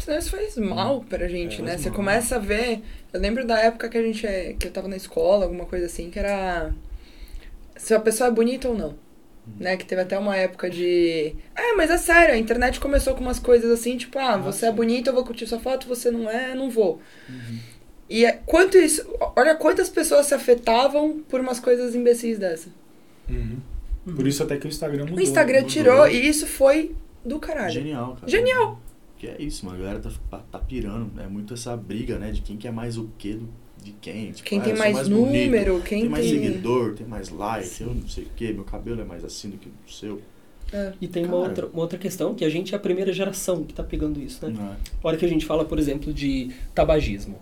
Senão 0.00 0.18
isso 0.18 0.30
faz 0.30 0.56
mal 0.58 1.00
pra 1.08 1.28
gente, 1.28 1.60
É, 1.60 1.64
né? 1.64 1.78
Você 1.78 1.88
mal. 1.90 1.96
começa 1.96 2.36
a 2.36 2.38
ver. 2.40 2.82
Eu 3.12 3.20
lembro 3.20 3.46
da 3.46 3.58
época 3.60 3.88
que 3.88 3.96
a 3.96 4.02
gente 4.02 4.26
é, 4.26 4.52
que 4.58 4.66
eu 4.66 4.70
tava 4.72 4.88
na 4.88 4.96
escola, 4.96 5.44
alguma 5.44 5.64
coisa 5.64 5.86
assim, 5.86 6.10
que 6.10 6.18
era. 6.18 6.74
Se 7.76 7.94
a 7.94 8.00
pessoa 8.00 8.28
é 8.28 8.32
bonita 8.32 8.68
ou 8.68 8.76
não. 8.76 8.94
Né? 9.58 9.76
Que 9.76 9.86
teve 9.86 10.02
até 10.02 10.18
uma 10.18 10.36
época 10.36 10.68
de. 10.68 11.34
É, 11.54 11.72
mas 11.74 11.90
é 11.90 11.96
sério, 11.96 12.34
a 12.34 12.38
internet 12.38 12.80
começou 12.80 13.14
com 13.14 13.20
umas 13.20 13.38
coisas 13.38 13.70
assim, 13.70 13.96
tipo, 13.96 14.18
ah, 14.18 14.36
você 14.36 14.66
é 14.66 14.72
bonita, 14.72 15.10
eu 15.10 15.14
vou 15.14 15.24
curtir 15.24 15.46
sua 15.46 15.60
foto, 15.60 15.86
você 15.86 16.10
não 16.10 16.28
é, 16.28 16.52
eu 16.52 16.56
não 16.56 16.68
vou. 16.68 17.00
E 18.08 18.24
é, 18.24 18.32
quanto 18.44 18.76
isso. 18.76 19.06
Olha 19.36 19.54
quantas 19.54 19.88
pessoas 19.88 20.26
se 20.26 20.34
afetavam 20.34 21.20
por 21.28 21.40
umas 21.40 21.60
coisas 21.60 21.94
imbecis 21.94 22.38
dessa. 22.38 22.68
Uhum. 23.28 23.58
Por 24.14 24.26
isso 24.26 24.42
até 24.42 24.56
que 24.56 24.66
o 24.66 24.68
Instagram 24.68 25.04
mudou. 25.04 25.18
O 25.18 25.20
Instagram 25.20 25.62
mudou. 25.62 25.70
tirou 25.70 26.08
e 26.08 26.28
isso 26.28 26.46
foi 26.46 26.94
do 27.24 27.38
caralho. 27.40 27.72
Genial, 27.72 28.14
cara. 28.14 28.28
Genial. 28.28 28.80
Que 29.18 29.26
é 29.26 29.36
isso, 29.40 29.66
mano. 29.66 29.78
A 29.78 29.80
galera 29.80 30.00
tá, 30.30 30.38
tá 30.52 30.58
pirando. 30.58 31.20
É 31.20 31.26
muito 31.26 31.54
essa 31.54 31.76
briga, 31.76 32.18
né? 32.18 32.30
De 32.30 32.42
quem 32.42 32.56
quer 32.56 32.70
mais 32.70 32.96
o 32.96 33.10
quê 33.18 33.34
do, 33.34 33.48
de 33.86 33.92
quem. 34.00 34.32
Tipo, 34.32 34.48
Quem 34.48 34.58
ah, 34.58 34.62
tem 34.62 34.76
mais, 34.76 35.08
bonito, 35.08 35.46
número, 35.46 35.82
quem 35.82 36.00
tem 36.02 36.08
mais 36.08 36.24
tem. 36.24 36.40
seguidor, 36.40 36.94
tem 36.94 37.06
mais 37.06 37.30
like, 37.30 37.80
eu 37.80 37.94
não 37.94 38.08
sei 38.08 38.24
o 38.24 38.28
quê. 38.34 38.52
Meu 38.52 38.64
cabelo 38.64 39.00
é 39.00 39.04
mais 39.04 39.24
assim 39.24 39.50
do 39.50 39.56
que 39.56 39.68
o 39.68 39.90
seu. 39.90 40.20
É. 40.72 40.92
E 41.00 41.06
tem 41.06 41.24
uma 41.24 41.36
outra, 41.36 41.66
uma 41.66 41.82
outra 41.82 41.96
questão, 41.96 42.34
que 42.34 42.44
a 42.44 42.50
gente 42.50 42.74
é 42.74 42.76
a 42.76 42.80
primeira 42.80 43.12
geração 43.12 43.62
que 43.62 43.72
tá 43.72 43.84
pegando 43.84 44.20
isso, 44.20 44.44
né? 44.44 44.52
Não 44.56 44.72
é? 44.72 44.76
A 45.02 45.08
hora 45.08 45.16
que 45.16 45.24
a 45.24 45.28
gente 45.28 45.46
fala, 45.46 45.64
por 45.64 45.78
exemplo, 45.78 46.12
de 46.12 46.50
tabagismo. 46.74 47.38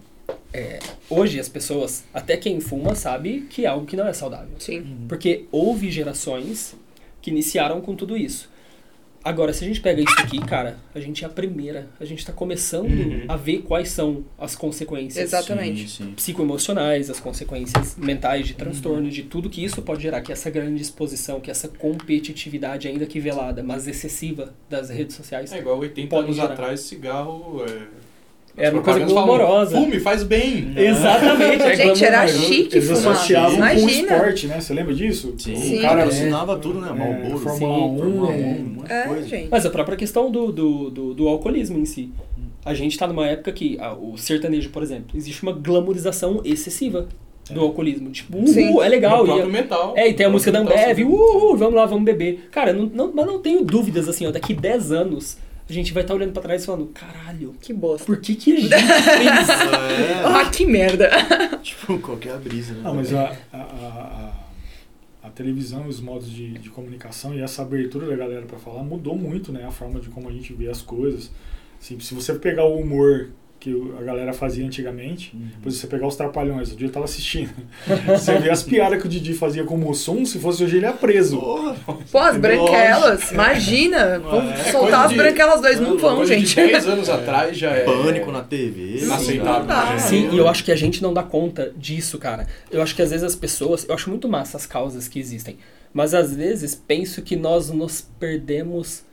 É, 0.53 0.79
hoje 1.09 1.41
as 1.41 1.49
pessoas, 1.49 2.05
até 2.13 2.37
quem 2.37 2.61
fuma, 2.61 2.95
sabe 2.95 3.47
que 3.51 3.65
é 3.65 3.69
algo 3.69 3.87
que 3.87 3.97
não 3.97 4.07
é 4.07 4.13
saudável. 4.13 4.55
Sim. 4.59 5.07
Porque 5.09 5.47
houve 5.51 5.91
gerações 5.91 6.77
que 7.23 7.31
iniciaram 7.31 7.81
com 7.81 7.97
tudo 7.97 8.17
isso. 8.17 8.51
Agora, 9.25 9.55
se 9.55 9.65
a 9.65 9.67
gente 9.67 9.81
pega 9.81 10.03
isso 10.03 10.15
aqui, 10.21 10.39
cara, 10.39 10.77
a 10.95 11.01
gente 11.01 11.25
é 11.25 11.27
a 11.27 11.31
primeira. 11.31 11.89
A 11.99 12.05
gente 12.05 12.25
tá 12.27 12.33
começando 12.33 12.91
Uhum. 12.91 13.25
a 13.27 13.37
ver 13.37 13.63
quais 13.63 13.89
são 13.89 14.23
as 14.39 14.55
consequências 14.55 15.25
Exatamente. 15.25 15.89
Sim, 15.89 16.05
sim. 16.05 16.13
psicoemocionais, 16.13 17.09
as 17.09 17.19
consequências 17.21 17.97
mentais 17.97 18.47
de 18.47 18.53
transtorno, 18.55 19.09
de 19.11 19.23
tudo 19.23 19.49
que 19.49 19.65
isso 19.65 19.81
pode 19.81 20.03
gerar, 20.03 20.21
que 20.21 20.31
essa 20.31 20.51
grande 20.51 20.83
exposição, 20.83 21.41
que 21.41 21.51
essa 21.51 21.69
competitividade 21.69 22.87
ainda 22.87 23.07
que 23.07 23.19
velada, 23.19 23.63
mas 23.63 23.89
excessiva 23.89 24.53
das 24.69 24.91
redes 24.91 25.17
sociais. 25.17 25.53
É 25.53 25.59
igual 25.59 25.79
80 25.79 26.09
Pode 26.11 26.25
anos 26.27 26.37
gerar. 26.37 26.53
atrás, 26.53 26.81
cigarro. 26.81 27.65
É, 27.67 27.83
Era 28.57 28.73
uma 28.73 28.81
as 28.81 28.85
coisa 28.87 29.05
glamourosa. 29.13 29.77
Fume, 29.77 29.99
faz 29.99 30.23
bem. 30.23 30.73
Exatamente. 30.77 31.63
é 31.63 31.77
Gente, 31.77 32.05
era 32.05 32.27
chique 32.29 32.77
Eles 32.77 32.89
fumar. 32.89 33.13
associavam 33.15 33.57
com 33.57 33.85
o 33.85 33.89
esporte, 33.91 34.47
né? 34.47 34.61
Você 34.61 34.73
lembra 34.75 34.95
disso? 34.95 35.35
Sim, 35.39 35.57
Sim. 35.57 35.79
O 35.79 35.83
cara 35.83 36.03
É. 36.03 36.07
ensinava 36.07 36.57
tudo, 36.59 36.81
né? 36.81 36.93
Malboro, 36.93 37.39
Fórmula 37.39 37.57
sim, 37.57 37.65
1, 37.65 37.99
Fórmula 37.99 38.31
1, 38.31 38.33
é, 38.33 38.37
um 38.37 38.77
É, 38.89 39.03
coisa. 39.09 39.29
gente. 39.29 39.49
Mas 39.51 39.67
a 39.67 39.71
própria 39.71 39.97
questão 39.97 40.31
do, 40.31 40.53
do, 40.53 40.91
do, 40.91 41.15
do 41.15 41.29
alcoolismo 41.29 41.79
em 41.79 41.85
si. 41.85 42.11
A 42.65 42.73
gente 42.75 42.97
tá 42.97 43.07
numa 43.07 43.27
época 43.27 43.53
que 43.53 43.77
ah, 43.81 43.93
o 43.93 44.17
sertanejo, 44.17 44.71
por 44.71 44.83
exemplo, 44.83 45.17
existe 45.17 45.43
uma 45.43 45.53
glamorização 45.53 46.41
excessiva 46.45 47.09
do 47.51 47.61
alcoolismo. 47.61 48.09
Tipo, 48.11 48.39
uhul, 48.39 48.83
é 48.83 48.89
legal. 48.89 49.27
No 49.27 49.39
e 49.39 49.47
metal. 49.53 49.93
É, 49.97 50.09
e 50.09 50.15
tem 50.15 50.25
a 50.27 50.31
música 50.31 50.51
da 50.53 50.61
Ambev, 50.61 51.01
uhul, 51.05 51.57
vamos 51.57 51.75
lá, 51.75 51.85
vamos 51.87 52.05
beber. 52.05 52.49
Cara, 52.51 52.73
não, 52.73 52.87
não, 52.87 53.13
mas 53.13 53.27
não 53.27 53.39
tenho 53.41 53.63
dúvidas, 53.65 54.09
assim, 54.09 54.27
ó, 54.27 54.31
daqui 54.31 54.55
10 54.55 54.93
anos 54.93 55.37
a 55.69 55.73
gente 55.73 55.93
vai 55.93 56.03
estar 56.03 56.15
olhando 56.15 56.33
pra 56.33 56.43
trás 56.43 56.63
e 56.63 56.67
falando, 56.67 56.87
caralho, 56.87 57.55
Que 57.61 57.73
bosta. 57.73 58.05
por 58.07 58.19
que 58.21 58.35
que 58.35 58.53
a 58.53 58.61
gente 58.61 58.69
fez 58.69 59.49
É, 59.49 60.23
Ah, 60.25 60.51
que 60.51 60.67
merda. 60.67 61.11
tipo, 61.63 61.99
qualquer 61.99 62.37
brisa, 62.39 62.75
né? 62.75 62.81
Não, 62.83 62.95
mas 62.95 63.13
a, 63.15 63.35
a, 63.53 63.57
a, 63.59 64.33
a- 65.23 65.31
televisão, 65.31 65.89
os 65.89 66.01
modos 66.01 66.31
de, 66.31 66.59
de 66.59 66.71
comunicação 66.71 67.35
e 67.35 67.41
essa 67.41 67.63
abertura 67.63 68.07
da 68.07 68.15
galera 68.15 68.47
pra 68.47 68.59
falar 68.59 68.83
mudou 68.85 69.17
muito, 69.17 69.51
né? 69.53 69.65
A 69.65 69.71
forma 69.71 69.99
de 69.99 70.09
como 70.11 70.29
a 70.29 70.33
gente 70.33 70.53
vê 70.53 70.69
as 70.69 70.81
coisas. 70.83 71.31
Assim, 71.81 71.99
se 71.99 72.15
você 72.15 72.35
pegar 72.35 72.65
o 72.67 72.79
humor 72.79 73.31
que 73.65 73.95
a 73.99 74.03
galera 74.03 74.35
fazia 74.35 74.65
antigamente, 74.67 75.31
Uhum. 75.35 75.47
depois 75.57 75.77
você 75.77 75.87
pegar 75.87 76.07
os 76.07 76.15
Trapalhões, 76.17 76.71
o 76.71 76.77
dia 76.77 76.87
eu 76.87 76.93
tava 76.93 77.07
assistindo. 77.07 77.49
Você 78.07 78.39
vê 78.39 78.51
as 78.51 78.63
piadas 78.63 79.01
que 79.01 79.07
o 79.07 79.09
Didi 79.09 79.33
fazia 79.33 79.65
com 79.65 79.75
o 79.75 79.79
Mussum, 79.79 80.27
se 80.27 80.39
fosse 80.39 80.63
hoje 80.63 80.77
ele 80.77 80.85
é 80.87 80.93
preso. 80.93 81.39
Porra, 81.41 81.75
Pô, 82.13 82.19
as 82.19 82.37
branquelas, 82.37 83.33
imagina. 83.33 84.19
Vão 84.19 84.43
É, 84.51 84.57
soltar 84.71 85.07
as 85.07 85.11
de- 85.13 85.17
branquelas 85.17 85.61
dois, 85.63 85.81
não 85.81 85.93
Não, 85.93 85.99
vão, 85.99 86.27
gente. 86.27 86.47
De 86.47 86.55
10 86.57 86.87
anos 86.89 87.09
atrás 87.09 87.57
já 87.57 87.71
é. 87.71 87.85
pânico 87.85 88.31
na 88.31 88.43
TV. 88.43 88.99
Inaceitável. 88.99 89.61
Não 89.61 89.67
dá. 89.67 89.85
né? 89.93 89.99
Sim, 89.99 90.29
e 90.31 90.37
eu 90.37 90.47
acho 90.47 90.63
que 90.63 90.71
a 90.71 90.77
gente 90.77 91.03
não 91.03 91.15
dá 91.15 91.23
conta 91.23 91.73
disso, 91.77 92.19
cara. 92.19 92.47
Eu 92.71 92.83
acho 92.83 92.95
que 92.95 93.01
às 93.01 93.11
vezes 93.11 93.25
as 93.25 93.35
pessoas. 93.35 93.87
Eu 93.89 93.95
acho 93.95 94.11
muito 94.11 94.29
massa 94.29 94.57
as 94.59 94.67
causas 94.67 95.09
que 95.09 95.19
existem. 95.19 95.57
Mas 95.93 96.13
às 96.13 96.35
vezes 96.35 96.75
penso 96.75 97.23
que 97.23 97.35
nós 97.37 97.71
nos 97.71 98.03
perdemos 98.21 99.05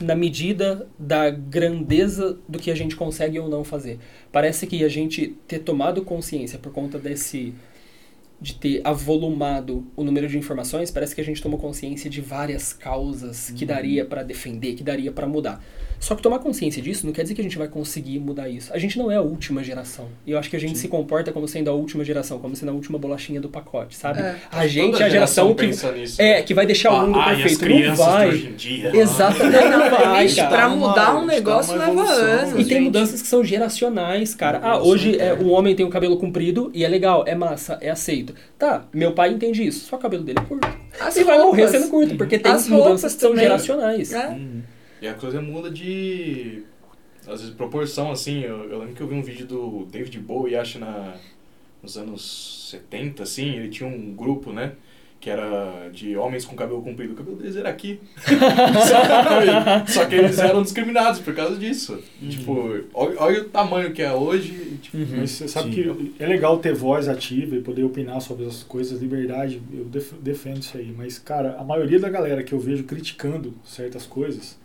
na 0.00 0.14
medida 0.14 0.88
da 0.98 1.30
grandeza 1.30 2.38
do 2.48 2.58
que 2.58 2.70
a 2.70 2.74
gente 2.74 2.96
consegue 2.96 3.38
ou 3.38 3.48
não 3.48 3.64
fazer. 3.64 3.98
Parece 4.32 4.66
que 4.66 4.84
a 4.84 4.88
gente 4.88 5.36
ter 5.46 5.60
tomado 5.60 6.02
consciência 6.02 6.58
por 6.58 6.72
conta 6.72 6.98
desse. 6.98 7.54
De 8.40 8.54
ter 8.54 8.80
avolumado 8.84 9.86
o 9.94 10.02
número 10.02 10.26
de 10.26 10.38
informações, 10.38 10.90
parece 10.90 11.14
que 11.14 11.20
a 11.20 11.24
gente 11.24 11.42
tomou 11.42 11.58
consciência 11.58 12.08
de 12.08 12.20
várias 12.20 12.72
causas 12.72 13.50
que 13.54 13.66
daria 13.66 14.04
pra 14.04 14.22
defender, 14.22 14.74
que 14.74 14.82
daria 14.82 15.12
pra 15.12 15.26
mudar. 15.26 15.62
Só 15.98 16.14
que 16.14 16.22
tomar 16.22 16.38
consciência 16.38 16.80
disso 16.80 17.04
não 17.04 17.12
quer 17.12 17.20
dizer 17.22 17.34
que 17.34 17.42
a 17.42 17.44
gente 17.44 17.58
vai 17.58 17.68
conseguir 17.68 18.18
mudar 18.18 18.48
isso. 18.48 18.72
A 18.72 18.78
gente 18.78 18.98
não 18.98 19.10
é 19.10 19.16
a 19.16 19.20
última 19.20 19.62
geração. 19.62 20.06
E 20.26 20.30
eu 20.30 20.38
acho 20.38 20.48
que 20.48 20.56
a 20.56 20.58
gente 20.58 20.78
se 20.78 20.88
comporta 20.88 21.30
como 21.30 21.46
sendo 21.46 21.68
a 21.68 21.74
última 21.74 22.02
geração, 22.02 22.38
como 22.38 22.56
sendo 22.56 22.70
a 22.70 22.72
última 22.72 22.98
bolachinha 22.98 23.38
do 23.38 23.50
pacote, 23.50 23.94
sabe? 23.96 24.20
É. 24.20 24.36
A 24.50 24.66
gente 24.66 24.92
Toda 24.92 25.04
é 25.04 25.06
a 25.06 25.10
geração 25.10 25.54
que 25.54 25.66
pensa 25.66 25.92
nisso. 25.92 26.22
é 26.22 26.40
que 26.40 26.54
vai 26.54 26.64
deixar 26.64 26.90
o 26.92 27.06
mundo 27.06 27.20
Ah, 27.20 27.34
e 27.34 27.42
as 27.42 27.54
perfeito. 27.58 27.88
Não 27.88 27.96
vai. 27.96 28.28
hoje 28.30 28.46
em 28.48 28.54
dia. 28.54 28.96
Exatamente, 28.96 29.68
não 29.68 29.90
vai, 29.90 30.28
cara. 30.34 30.48
pra 30.48 30.68
mudar 30.70 31.16
um 31.16 31.20
está 31.24 31.34
negócio 31.34 31.74
uma 31.74 31.86
leva 31.86 32.10
anos. 32.10 32.60
E 32.60 32.64
tem 32.64 32.80
mudanças 32.80 33.20
que 33.20 33.28
são 33.28 33.44
geracionais, 33.44 34.34
cara. 34.34 34.58
Ah, 34.62 34.82
hoje 34.82 35.18
é, 35.18 35.34
o 35.34 35.48
homem 35.48 35.74
tem 35.76 35.84
o 35.84 35.90
cabelo 35.90 36.16
comprido 36.16 36.70
e 36.72 36.82
é 36.82 36.88
legal, 36.88 37.24
é 37.26 37.34
massa, 37.34 37.76
é 37.82 37.90
aceito. 37.90 38.29
Tá, 38.58 38.86
meu 38.92 39.12
pai 39.12 39.30
entende 39.32 39.66
isso, 39.66 39.86
só 39.86 39.96
o 39.96 39.98
cabelo 39.98 40.22
dele 40.24 40.38
é 40.38 40.44
curto. 40.44 40.68
As 41.00 41.16
e 41.16 41.24
vai 41.24 41.38
morrer 41.38 41.64
roupas. 41.64 41.80
sendo 41.80 41.90
curto, 41.90 42.16
porque 42.16 42.38
tem 42.38 42.52
As 42.52 42.68
mudanças 42.68 42.86
roupas 42.86 43.14
que 43.14 43.20
são 43.20 43.30
também. 43.30 43.44
geracionais. 43.44 44.12
É. 44.12 44.28
Uhum. 44.28 44.62
E 45.02 45.08
a 45.08 45.14
coisa 45.14 45.40
muda 45.40 45.70
de. 45.70 46.62
Às 47.26 47.40
vezes, 47.40 47.50
proporção, 47.54 48.10
assim. 48.10 48.40
Eu, 48.40 48.70
eu 48.70 48.78
lembro 48.78 48.94
que 48.94 49.00
eu 49.00 49.06
vi 49.06 49.14
um 49.14 49.22
vídeo 49.22 49.46
do 49.46 49.86
David 49.90 50.18
Bowie, 50.18 50.56
acho, 50.56 50.78
na, 50.78 51.14
nos 51.82 51.96
anos 51.96 52.68
70, 52.70 53.22
assim. 53.22 53.56
Ele 53.56 53.68
tinha 53.68 53.88
um 53.88 54.14
grupo, 54.14 54.52
né? 54.52 54.72
Que 55.20 55.28
era 55.28 55.90
de 55.92 56.16
homens 56.16 56.46
com 56.46 56.56
cabelo 56.56 56.80
comprido. 56.82 57.12
O 57.12 57.16
cabelo 57.16 57.36
deles 57.36 57.54
era 57.54 57.68
aqui. 57.68 58.00
Só 59.88 60.06
que 60.06 60.14
eles 60.14 60.38
eram 60.38 60.62
discriminados 60.62 61.20
por 61.20 61.34
causa 61.34 61.56
disso. 61.56 61.98
Tipo, 62.28 62.80
olha, 62.94 63.16
olha 63.20 63.40
o 63.42 63.44
tamanho 63.44 63.92
que 63.92 64.02
é 64.02 64.12
hoje. 64.12 64.78
Tipo, 64.80 64.96
Mas 65.16 65.30
você 65.32 65.46
sabe 65.48 65.74
Sim. 65.74 65.74
que 66.14 66.14
é 66.18 66.26
legal 66.26 66.58
ter 66.58 66.72
voz 66.74 67.08
ativa 67.08 67.56
e 67.56 67.60
poder 67.60 67.84
opinar 67.84 68.20
sobre 68.20 68.46
as 68.46 68.62
coisas, 68.62 69.00
liberdade, 69.00 69.60
eu 69.72 69.84
def- 69.84 70.14
defendo 70.20 70.62
isso 70.62 70.76
aí. 70.76 70.92
Mas, 70.96 71.18
cara, 71.18 71.56
a 71.58 71.64
maioria 71.64 71.98
da 72.00 72.08
galera 72.08 72.42
que 72.42 72.52
eu 72.52 72.58
vejo 72.58 72.84
criticando 72.84 73.54
certas 73.64 74.06
coisas, 74.06 74.58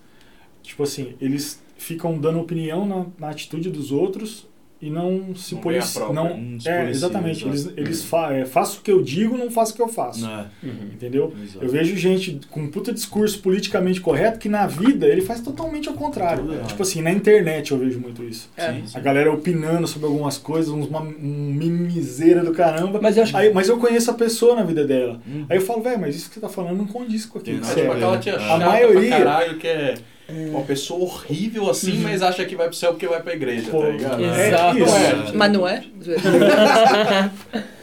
tipo 0.64 0.84
assim, 0.84 1.16
eles 1.20 1.62
ficam 1.78 2.18
dando 2.18 2.40
opinião 2.40 2.86
na, 2.88 3.06
na 3.20 3.30
atitude 3.30 3.70
dos 3.70 3.92
outros 3.92 4.48
e 4.82 4.90
não 4.90 5.34
se 5.36 5.56
Não 5.56 5.62
vem 5.62 5.72
a 5.72 5.82
policiam. 5.82 6.06
própria. 6.14 6.30
Não, 6.30 6.38
Não 6.38 6.60
se 6.60 6.68
é, 6.70 6.74
policia, 6.82 6.92
exatamente. 6.92 7.46
Eles, 7.48 7.72
eles 7.78 8.04
fa 8.04 8.34
é, 8.34 8.46
faço 8.46 8.80
o 8.80 8.82
que 8.84 8.92
eu 8.92 9.02
digo, 9.02 9.38
não 9.38 9.50
faço 9.50 9.72
o 9.74 9.76
que 9.76 9.82
eu 9.82 9.88
faço. 9.88 10.26
É, 10.26 10.46
Uhum. 10.64 10.90
Entendeu? 10.94 11.34
exato. 11.44 11.66
Eu 11.66 11.70
vejo 11.72 11.96
gente 11.96 12.40
com 12.52 12.62
um 12.62 12.68
puta 12.70 12.92
discurso 12.94 13.40
politicamente 13.40 14.02
correto 14.02 14.38
que 14.38 14.50
na 14.50 14.68
vida 14.68 15.08
ele 15.08 15.22
faz 15.22 15.40
totalmente 15.42 15.88
ao 15.88 15.96
contrário. 15.96 16.52
Errado. 16.52 16.68
Tipo 16.68 16.84
assim, 16.84 17.02
na 17.02 17.12
internet 17.12 17.72
eu 17.72 17.78
vejo 17.80 18.00
muito 18.00 18.24
isso. 18.24 18.50
É. 18.58 18.74
Sim, 18.74 18.84
sim. 18.88 18.98
A 18.98 19.00
galera 19.00 19.32
opinando 19.32 19.88
sobre 19.88 20.08
algumas 20.08 20.38
coisas, 20.38 20.70
uns 20.72 20.88
uma, 20.88 21.02
um 21.02 21.54
mimizeira 21.54 22.44
do 22.44 22.52
caramba. 22.54 23.00
Mas 23.02 23.18
eu 23.18 23.24
acho 23.24 23.32
que- 23.32 23.38
Aí, 23.38 23.54
mas 23.54 23.70
eu 23.70 23.78
conheço 23.78 24.12
a 24.12 24.14
pessoa 24.14 24.56
na 24.56 24.64
vida 24.64 24.86
dela. 24.86 25.22
Uhum. 25.28 25.46
Aí 25.50 25.58
eu 25.58 25.62
falo, 25.62 25.82
velho, 25.82 26.00
mas 26.02 26.16
isso 26.16 26.28
que 26.30 26.36
você 26.36 26.42
tá 26.42 26.50
falando 26.50 26.78
não 26.78 26.86
condiz 26.88 27.26
com 27.26 27.40
aquilo 27.40 27.60
que 27.60 27.66
é 27.66 27.68
você 27.68 27.82
tipo 27.82 27.94
a 27.94 27.98
é. 27.98 28.36
A 28.36 28.40
chata 28.40 28.66
maioria- 28.66 29.10
pra 29.10 29.18
caralho 29.18 29.58
que 29.58 29.68
é 29.68 29.96
uma 30.28 30.62
pessoa 30.64 31.02
horrível 31.02 31.70
assim, 31.70 32.00
mas 32.00 32.22
acha 32.22 32.44
que 32.46 32.56
vai 32.56 32.68
pro 32.68 32.76
céu 32.76 32.92
porque 32.92 33.08
vai 33.08 33.22
pra 33.22 33.34
igreja, 33.34 33.70
Pô, 33.70 33.82
tá 33.82 33.90
ligado? 33.90 34.24
é 34.24 34.48
Exato. 34.48 34.78
isso. 34.78 34.88
Não 34.88 34.98
é. 34.98 35.32
Mas 35.34 35.52
não 35.52 35.68
é? 35.68 35.84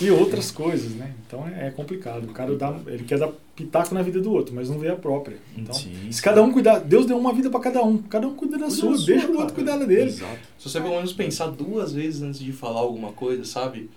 E 0.00 0.10
outras 0.12 0.52
coisas, 0.52 0.92
né? 0.92 1.12
Então 1.26 1.46
é, 1.48 1.66
é 1.66 1.70
complicado. 1.70 2.24
O 2.30 2.32
cara 2.32 2.54
dá, 2.56 2.72
ele 2.86 3.02
quer 3.02 3.18
dar 3.18 3.30
pitaco 3.56 3.92
na 3.92 4.00
vida 4.00 4.20
do 4.20 4.32
outro, 4.32 4.54
mas 4.54 4.70
não 4.70 4.78
vê 4.78 4.88
a 4.88 4.94
própria. 4.94 5.36
Então, 5.56 5.74
Sim, 5.74 6.10
se 6.12 6.22
cada 6.22 6.40
um 6.40 6.52
cuidar, 6.52 6.78
Deus 6.78 7.04
deu 7.04 7.18
uma 7.18 7.32
vida 7.32 7.50
pra 7.50 7.58
cada 7.58 7.82
um. 7.82 7.98
Cada 7.98 8.28
um 8.28 8.34
cuida 8.34 8.56
da 8.56 8.66
Cuida 8.66 8.76
sua, 8.76 8.92
da 8.92 8.98
sua, 8.98 9.06
deixa 9.06 9.26
o 9.26 9.36
outro 9.36 9.54
cuidar 9.54 9.76
da 9.76 9.84
dele. 9.84 10.10
Exato. 10.10 10.38
Se 10.56 10.68
você 10.68 10.80
pelo 10.80 10.94
menos 10.94 11.12
pensar 11.12 11.48
duas 11.48 11.92
vezes 11.92 12.22
antes 12.22 12.38
de 12.38 12.52
falar 12.52 12.78
alguma 12.80 13.12
coisa, 13.12 13.44
sabe? 13.44 13.90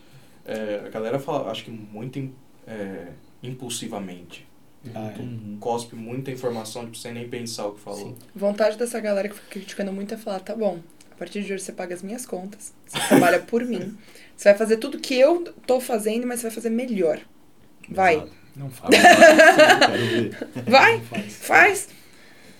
É, 0.43 0.81
a 0.87 0.89
galera 0.89 1.19
fala, 1.19 1.51
acho 1.51 1.65
que 1.65 1.71
muito 1.71 2.17
é, 2.65 3.09
impulsivamente. 3.43 4.47
Ah, 4.95 5.13
é. 5.15 5.19
Uhum. 5.21 5.57
Cospe 5.59 5.95
muita 5.95 6.31
informação 6.31 6.85
tipo, 6.85 6.97
sem 6.97 7.13
nem 7.13 7.27
pensar 7.29 7.67
o 7.67 7.73
que 7.73 7.81
falou. 7.81 7.99
Sim. 7.99 8.15
Vontade 8.35 8.77
dessa 8.77 8.99
galera 8.99 9.29
que 9.29 9.35
fica 9.35 9.47
criticando 9.49 9.91
muito 9.93 10.13
é 10.13 10.17
falar, 10.17 10.39
tá 10.39 10.55
bom, 10.55 10.79
a 11.11 11.15
partir 11.15 11.43
de 11.43 11.53
hoje 11.53 11.63
você 11.63 11.71
paga 11.71 11.93
as 11.93 12.01
minhas 12.01 12.25
contas, 12.25 12.73
você 12.87 12.99
trabalha 13.07 13.39
por 13.39 13.63
mim, 13.63 13.95
você 14.35 14.49
vai 14.49 14.57
fazer 14.57 14.77
tudo 14.77 14.99
que 14.99 15.13
eu 15.15 15.43
tô 15.67 15.79
fazendo, 15.79 16.25
mas 16.25 16.39
você 16.39 16.47
vai 16.47 16.55
fazer 16.55 16.69
melhor. 16.69 17.19
Vai, 17.89 18.15
Exato. 18.15 18.31
Não 18.55 18.69
faz. 18.69 18.95
ver. 18.95 20.37
vai, 20.67 20.97
Não 20.97 21.03
faz. 21.05 21.33
faz. 21.35 21.89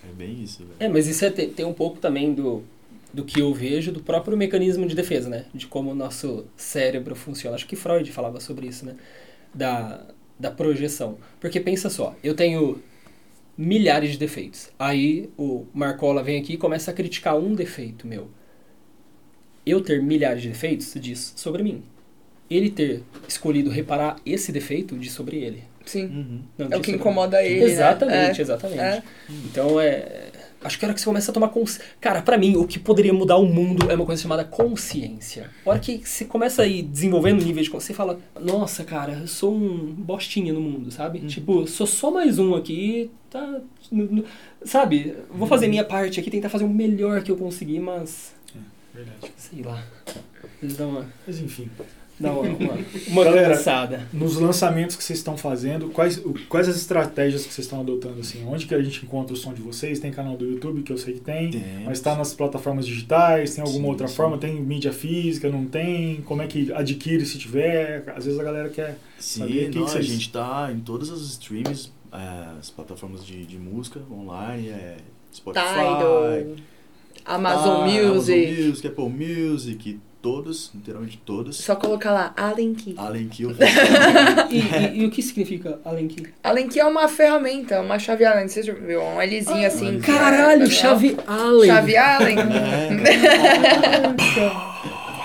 É 0.08 0.12
bem 0.12 0.42
isso, 0.42 0.58
velho. 0.64 0.76
É, 0.80 0.88
mas 0.88 1.06
isso 1.06 1.24
é, 1.24 1.30
tem, 1.30 1.50
tem 1.50 1.66
um 1.66 1.72
pouco 1.74 1.98
também 1.98 2.32
do, 2.32 2.62
do 3.12 3.24
que 3.24 3.40
eu 3.40 3.52
vejo 3.52 3.92
do 3.92 4.02
próprio 4.02 4.36
mecanismo 4.36 4.86
de 4.86 4.94
defesa, 4.94 5.28
né? 5.28 5.44
De 5.54 5.66
como 5.66 5.90
o 5.90 5.94
nosso 5.94 6.46
cérebro 6.56 7.14
funciona. 7.14 7.54
Acho 7.56 7.66
que 7.66 7.76
Freud 7.76 8.10
falava 8.10 8.40
sobre 8.40 8.66
isso, 8.66 8.86
né? 8.86 8.96
Da, 9.54 10.06
da 10.42 10.50
projeção. 10.50 11.16
Porque 11.40 11.60
pensa 11.60 11.88
só, 11.88 12.14
eu 12.22 12.34
tenho 12.34 12.82
milhares 13.56 14.10
de 14.10 14.18
defeitos. 14.18 14.68
Aí 14.78 15.30
o 15.38 15.66
Marcola 15.72 16.22
vem 16.22 16.38
aqui 16.40 16.54
e 16.54 16.56
começa 16.56 16.90
a 16.90 16.94
criticar 16.94 17.38
um 17.38 17.54
defeito 17.54 18.06
meu. 18.06 18.28
Eu 19.64 19.80
ter 19.80 20.02
milhares 20.02 20.42
de 20.42 20.48
defeitos 20.48 20.92
diz 20.98 21.32
sobre 21.36 21.62
mim. 21.62 21.82
ele 22.50 22.68
ter 22.68 23.02
escolhido 23.26 23.70
reparar 23.70 24.16
esse 24.26 24.52
defeito 24.52 24.98
de 24.98 25.08
sobre 25.08 25.36
ele. 25.38 25.62
Sim. 25.86 26.04
Uhum. 26.04 26.42
Não 26.58 26.66
É 26.66 26.76
o 26.76 26.80
diz 26.80 26.86
que 26.86 26.92
incomoda 26.92 27.42
ele, 27.42 27.60
né? 27.64 27.70
Exatamente, 27.72 28.38
É. 28.38 28.42
exatamente. 28.42 28.80
É. 28.80 29.02
Então 29.46 29.80
é. 29.80 30.31
Acho 30.64 30.78
que 30.78 30.84
a 30.84 30.88
hora 30.88 30.94
que 30.94 31.00
você 31.00 31.06
começa 31.06 31.30
a 31.30 31.34
tomar 31.34 31.48
consciência. 31.48 31.84
Cara, 32.00 32.22
pra 32.22 32.38
mim, 32.38 32.56
o 32.56 32.66
que 32.66 32.78
poderia 32.78 33.12
mudar 33.12 33.36
o 33.36 33.46
mundo 33.46 33.90
é 33.90 33.94
uma 33.94 34.06
coisa 34.06 34.22
chamada 34.22 34.44
consciência. 34.44 35.50
A 35.64 35.70
hora 35.70 35.78
que 35.78 36.02
você 36.04 36.24
começa 36.24 36.62
a 36.62 36.66
ir 36.66 36.82
desenvolvendo 36.82 37.44
nível 37.44 37.62
de 37.62 37.70
consciência, 37.70 37.94
você 37.94 37.96
fala: 37.96 38.20
Nossa, 38.40 38.84
cara, 38.84 39.12
eu 39.12 39.26
sou 39.26 39.54
um 39.54 39.92
bostinha 39.92 40.52
no 40.52 40.60
mundo, 40.60 40.90
sabe? 40.90 41.20
Tipo, 41.20 41.66
sou 41.66 41.86
só 41.86 42.10
mais 42.10 42.38
um 42.38 42.54
aqui, 42.54 43.10
tá. 43.30 43.60
Sabe? 44.64 45.16
Vou 45.30 45.48
fazer 45.48 45.68
minha 45.68 45.84
parte 45.84 46.20
aqui, 46.20 46.30
tentar 46.30 46.48
fazer 46.48 46.64
o 46.64 46.68
melhor 46.68 47.22
que 47.22 47.30
eu 47.30 47.36
conseguir, 47.36 47.80
mas. 47.80 48.34
Verdade. 48.94 49.32
Sei 49.36 49.62
lá. 49.62 49.82
Uma. 50.62 51.08
Mas 51.26 51.40
enfim. 51.40 51.68
Dá 52.22 52.32
uma, 52.32 52.42
uma, 53.08 53.24
Galera, 53.24 53.56
cansada. 53.56 54.08
Nos 54.12 54.36
lançamentos 54.36 54.94
que 54.94 55.02
vocês 55.02 55.18
estão 55.18 55.36
fazendo, 55.36 55.88
quais, 55.88 56.22
quais 56.48 56.68
as 56.68 56.76
estratégias 56.76 57.44
que 57.44 57.52
vocês 57.52 57.66
estão 57.66 57.80
adotando? 57.80 58.20
Assim? 58.20 58.44
Onde 58.46 58.64
que 58.66 58.74
a 58.74 58.80
gente 58.82 59.04
encontra 59.04 59.34
o 59.34 59.36
som 59.36 59.52
de 59.52 59.60
vocês? 59.60 59.98
Tem 59.98 60.12
canal 60.12 60.36
do 60.36 60.44
YouTube, 60.46 60.82
que 60.82 60.92
eu 60.92 60.98
sei 60.98 61.14
que 61.14 61.20
tem. 61.20 61.50
Temos. 61.50 61.84
Mas 61.84 61.98
está 61.98 62.14
nas 62.14 62.32
plataformas 62.32 62.86
digitais? 62.86 63.54
Tem 63.56 63.62
alguma 63.62 63.84
Sim, 63.84 63.90
outra 63.90 64.06
sim. 64.08 64.14
forma? 64.14 64.38
Tem 64.38 64.54
mídia 64.54 64.92
física? 64.92 65.48
Não 65.50 65.64
tem? 65.64 66.22
Como 66.22 66.40
é 66.42 66.46
que 66.46 66.72
adquire 66.72 67.26
se 67.26 67.38
tiver? 67.38 68.04
Às 68.16 68.24
vezes 68.24 68.38
a 68.38 68.44
galera 68.44 68.68
quer. 68.68 68.96
Sim? 69.18 69.46
Que 69.46 69.64
não, 69.64 69.70
que 69.70 69.78
a 69.78 69.80
vocês- 69.82 70.06
gente 70.06 70.30
tá 70.30 70.70
em 70.72 70.78
todas 70.78 71.10
as 71.10 71.20
streams, 71.22 71.90
é, 72.12 72.58
as 72.60 72.70
plataformas 72.70 73.26
de, 73.26 73.44
de 73.44 73.58
música 73.58 74.00
online, 74.10 74.68
é, 74.68 74.96
Spotify, 75.34 75.64
Tidal, 75.66 76.22
Amazon 77.24 77.88
Tidal, 77.88 78.14
Music. 78.14 78.32
Amazon 78.44 78.68
Music, 78.68 78.86
Apple 78.86 79.08
Music, 79.08 80.00
todos, 80.22 80.70
literalmente 80.74 81.20
todos. 81.26 81.56
Só 81.56 81.74
colocar 81.76 82.12
lá, 82.12 82.32
Allen 82.36 82.74
Key. 82.74 82.94
Além 82.96 83.28
que 83.28 83.42
eu 83.42 83.50
E, 84.50 84.58
e- 84.58 85.00
e 85.02 85.04
o 85.06 85.10
que 85.10 85.20
significa 85.20 85.80
Allen 85.84 86.06
Key? 86.08 86.28
Allen 86.42 86.68
Key 86.68 86.78
é 86.80 86.84
uma 86.86 87.08
ferramenta, 87.08 87.80
uma 87.80 87.98
chave 87.98 88.24
Allen. 88.24 88.46
Você 88.48 88.62
já 88.62 88.72
viu? 88.72 89.02
Um 89.02 89.20
Lzinho 89.20 89.66
assim. 89.66 90.00
que 90.00 90.10
é 90.10 90.14
Caralho, 90.14 90.70
chave 90.70 91.16
Allen. 91.26 91.66
Chave 91.66 91.96
Allen. 91.96 92.36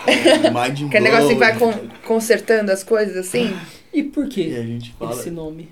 É, 0.07 0.43
Mind 0.49 0.87
Aquele 0.87 1.03
negócio 1.03 1.27
que 1.29 1.35
vai 1.35 1.57
con- 1.57 1.73
consertando 2.05 2.71
as 2.71 2.83
coisas 2.83 3.15
assim. 3.17 3.55
E 3.93 4.03
por 4.03 4.25
E 4.25 4.29
que 4.29 4.55
a 4.55 4.63
gente 4.63 4.93
fala, 4.97 5.11
esse 5.13 5.29
nome? 5.29 5.69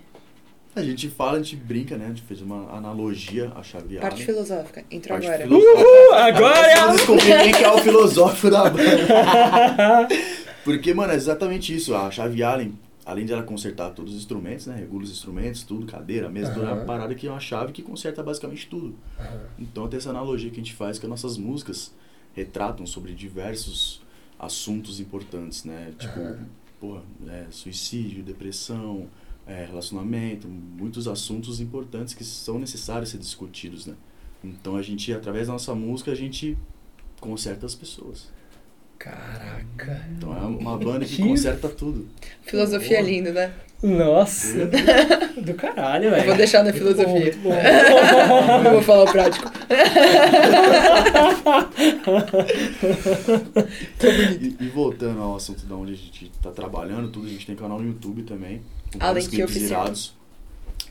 A 0.75 0.83
gente 0.83 1.09
fala, 1.09 1.37
a 1.37 1.41
gente 1.41 1.55
brinca, 1.55 1.97
né? 1.97 2.05
A 2.05 2.09
gente 2.09 2.21
fez 2.23 2.41
uma 2.41 2.69
analogia 2.75 3.51
à 3.55 3.63
chave 3.63 3.97
Parte 3.97 4.15
Allen. 4.15 4.25
filosófica. 4.25 4.83
Entrou 4.91 5.17
Parte 5.17 5.27
agora. 5.31 5.43
filosófica. 5.47 6.15
agora 6.25 6.75
Vamos 6.81 6.95
descobrir 6.97 7.43
quem 7.43 7.51
que 7.53 7.63
é 7.63 7.71
o 7.71 7.77
filosófico 7.83 8.49
da 8.49 8.69
banda. 8.69 10.07
Porque, 10.63 10.93
mano, 10.93 11.13
é 11.13 11.15
exatamente 11.15 11.75
isso. 11.75 11.95
A 11.95 12.09
chave 12.11 12.41
Allen, 12.43 12.77
além 13.05 13.25
de 13.25 13.31
ela 13.33 13.43
consertar 13.43 13.91
todos 13.91 14.13
os 14.13 14.19
instrumentos, 14.19 14.65
né? 14.67 14.75
Regula 14.77 15.03
os 15.03 15.11
instrumentos, 15.11 15.63
tudo, 15.63 15.85
cadeira, 15.85 16.27
mesa, 16.29 16.51
tudo, 16.53 16.65
é 16.65 16.69
Aham. 16.69 16.75
uma 16.77 16.85
parada 16.85 17.13
que 17.15 17.27
é 17.27 17.31
uma 17.31 17.39
chave 17.39 17.71
que 17.71 17.81
conserta 17.81 18.21
basicamente 18.23 18.67
tudo. 18.67 18.95
Então 19.59 19.87
tem 19.87 19.97
essa 19.97 20.09
analogia 20.09 20.49
que 20.49 20.59
a 20.59 20.63
gente 20.63 20.73
faz 20.73 20.97
que 20.99 21.05
as 21.05 21.09
nossas 21.09 21.37
músicas 21.37 21.93
retratam 22.35 22.85
sobre 22.85 23.13
diversos 23.13 24.01
assuntos 24.37 24.99
importantes, 24.99 25.63
né? 25.63 25.93
Tipo, 25.97 26.19
Aham. 26.19 26.45
porra, 26.81 27.01
é, 27.29 27.45
suicídio, 27.51 28.23
depressão, 28.23 29.07
é, 29.47 29.65
relacionamento, 29.65 30.47
muitos 30.47 31.07
assuntos 31.07 31.59
importantes 31.59 32.13
que 32.13 32.23
são 32.23 32.57
necessários 32.59 33.09
ser 33.09 33.17
discutidos, 33.17 33.85
né? 33.85 33.93
Então 34.43 34.75
a 34.75 34.81
gente, 34.81 35.11
através 35.13 35.47
da 35.47 35.53
nossa 35.53 35.73
música, 35.75 36.11
a 36.11 36.15
gente 36.15 36.57
conserta 37.19 37.65
as 37.65 37.75
pessoas. 37.75 38.33
Caraca. 38.97 40.07
Então 40.17 40.35
é 40.35 40.41
uma 40.41 40.77
banda 40.79 41.05
que 41.05 41.21
conserta 41.21 41.67
tudo. 41.69 42.07
Filosofia 42.43 42.99
é 42.99 43.01
lindo, 43.01 43.31
né? 43.33 43.53
Nossa. 43.83 44.65
Do 45.37 45.53
caralho, 45.53 46.05
Eu 46.05 46.11
vou 46.11 46.19
velho. 46.21 46.37
deixar 46.37 46.63
na 46.63 46.71
filosofia. 46.73 47.07
Muito 47.19 47.37
bom. 47.43 47.53
Não 48.63 48.71
vou 48.71 48.81
falar 48.81 49.03
o 49.03 49.11
prático. 49.11 49.51
E, 54.41 54.63
e 54.63 54.69
voltando 54.69 55.21
ao 55.21 55.35
assunto 55.35 55.65
da 55.65 55.75
onde 55.75 55.93
a 55.93 55.95
gente 55.95 56.31
tá 56.41 56.51
trabalhando, 56.51 57.09
tudo, 57.09 57.27
a 57.27 57.29
gente 57.29 57.45
tem 57.45 57.55
canal 57.55 57.79
no 57.79 57.87
YouTube 57.87 58.23
também. 58.23 58.61
Além 58.99 59.27
que 59.27 59.43
oficial. 59.43 59.91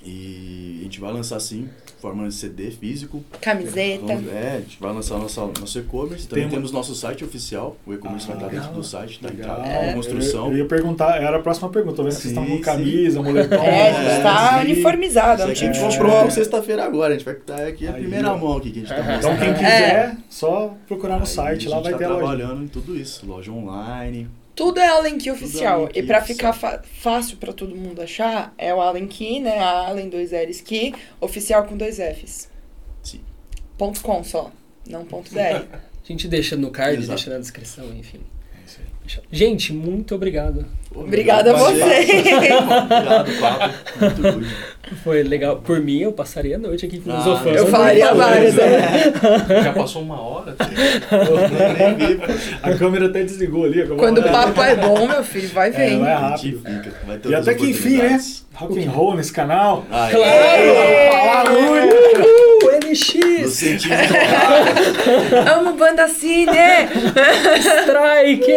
E 0.06 0.78
a 0.80 0.84
gente 0.84 1.00
vai 1.00 1.10
lançar 1.14 1.40
sim, 1.40 1.66
forma 1.98 2.28
de 2.28 2.34
CD 2.34 2.70
físico. 2.70 3.24
Camiseta. 3.40 4.04
Vamos- 4.04 4.30
é, 4.30 4.56
a 4.56 4.60
gente 4.60 4.76
vai 4.78 4.92
lançar 4.92 5.16
nossa, 5.18 5.40
nosso 5.58 5.78
e-commerce. 5.78 6.28
Também 6.28 6.42
Tem 6.44 6.52
uma- 6.52 6.56
temos 6.58 6.72
nosso 6.72 6.94
site 6.94 7.24
oficial. 7.24 7.74
O 7.86 7.94
e-commerce 7.94 8.26
vai 8.26 8.36
Ah, 8.36 8.38
estar 8.40 8.48
dentro 8.50 8.66
legal. 8.66 8.80
do 8.82 8.86
site, 8.86 9.18
tá 9.18 9.28
em 9.30 9.36
Legal. 9.36 9.56
tra- 9.56 9.66
É. 9.66 9.94
construção. 9.94 10.46
Eu, 10.48 10.52
eu 10.52 10.58
ia 10.58 10.64
perguntar, 10.66 11.16
era 11.22 11.38
a 11.38 11.40
próxima 11.40 11.70
pergunta. 11.70 11.96
Tô 11.96 12.02
vendo 12.02 12.14
que 12.14 12.20
vocês 12.20 12.32
estão 12.36 12.44
com 12.46 12.60
camisa, 12.60 13.22
moletom. 13.22 13.54
É, 13.56 13.90
a 13.90 14.10
gente 14.12 14.22
tá 14.22 14.58
sim. 14.58 14.64
uniformizado. 14.72 15.42
A 15.42 15.46
gente 15.46 15.58
gente 15.60 15.78
comprou. 15.80 16.30
sexta-feira 16.30 16.84
agora. 16.84 17.14
A 17.14 17.16
gente 17.16 17.24
vai 17.24 17.34
estar 17.34 17.66
aqui 17.66 17.86
a 17.86 17.94
Aí, 17.94 18.00
primeira 18.02 18.30
ó. 18.30 18.36
mão 18.36 18.58
aqui 18.58 18.70
que 18.72 18.80
a 18.80 18.82
gente 18.82 18.88
tá 18.94 19.16
Então, 19.16 19.32
Então 19.32 19.36
quem 19.38 19.54
quiser, 19.54 20.16
só 20.28 20.74
procurar 20.86 21.14
no 21.16 21.22
Aí 21.22 21.26
site, 21.26 21.66
lá 21.66 21.80
vai 21.80 21.92
tá 21.92 21.98
ter 21.98 22.04
a 22.04 22.08
loja. 22.08 22.18
trabalhando 22.20 22.62
em 22.64 22.68
tudo 22.68 22.94
isso. 22.94 23.24
Loja 23.26 23.50
online. 23.50 24.28
Tudo 24.54 24.78
é 24.78 24.86
Allen 24.86 25.18
Key 25.18 25.32
Tudo 25.32 25.44
oficial. 25.44 25.74
Allen 25.80 25.88
Key 25.92 26.00
e 26.00 26.06
pra 26.06 26.18
oficial. 26.18 26.52
ficar 26.54 26.82
fácil 26.84 27.36
pra 27.38 27.52
todo 27.52 27.74
mundo 27.74 28.00
achar, 28.00 28.54
é 28.56 28.72
o 28.74 28.80
Allen 28.80 29.06
Key, 29.08 29.40
né? 29.40 29.58
A 29.58 29.88
Allen 29.88 30.08
2 30.08 30.30
L's 30.30 30.60
Key, 30.60 30.94
oficial 31.20 31.64
com 31.64 31.76
dois 31.76 31.96
Fs. 31.96 32.48
Sim. 33.02 33.20
Ponto 33.76 34.00
.com 34.00 34.22
só, 34.22 34.52
não 34.88 35.04
ponto 35.04 35.32
.br. 35.32 35.38
A 36.04 36.06
gente 36.06 36.28
deixa 36.28 36.54
no 36.54 36.70
card, 36.70 36.98
Exato. 36.98 37.08
deixa 37.16 37.30
na 37.30 37.38
descrição, 37.38 37.86
enfim. 37.96 38.20
É 38.66 39.20
Gente, 39.30 39.72
muito 39.72 40.14
obrigado. 40.14 40.64
Obrigada 40.94 41.50
a 41.50 41.54
você. 41.58 41.82
Obrigado, 41.82 43.30
papo. 43.40 43.74
Muito. 44.00 44.46
Foi 45.02 45.22
legal. 45.24 45.56
Por 45.56 45.80
mim, 45.80 45.98
eu 46.00 46.12
passaria 46.12 46.54
a 46.56 46.58
noite 46.58 46.86
aqui 46.86 47.00
filosofando. 47.00 47.56
eu 47.56 47.66
falaria 47.66 48.14
várias, 48.14 48.54
né? 48.54 49.12
Já 49.64 49.72
passou 49.72 50.02
uma 50.02 50.20
hora? 50.20 50.54
Nem 51.76 51.94
vi, 51.96 52.14
pô. 52.16 52.32
A 52.62 52.74
câmera 52.78 53.06
até 53.06 53.22
desligou 53.24 53.64
ali. 53.64 53.86
Quando 53.88 54.18
o 54.18 54.26
É, 54.26 54.30
papo 54.30 54.62
é 54.62 54.76
bom, 54.76 55.06
meu 55.08 55.24
filho, 55.24 55.48
vai 55.48 55.68
É, 55.68 55.72
vendo. 55.72 56.00
vai 56.00 56.12
A 56.12 56.36
gente 56.36 56.56
rápido. 56.56 56.92
vai 57.06 57.20
E 57.32 57.34
até 57.34 57.54
que 57.54 57.70
enfim, 57.70 57.96
né? 57.98 58.20
Rock 58.54 58.84
and 58.84 58.90
roll 58.90 59.16
nesse 59.16 59.32
canal. 59.32 59.84
Aí, 59.90 60.12
Claro! 60.14 61.44
Fala 61.44 61.50
No 63.42 63.48
sentido 63.48 63.94
de 63.96 65.48
Amo 65.50 65.72
banda 65.74 66.04
assim, 66.04 66.46
né? 66.46 66.88
Strike! 67.58 68.52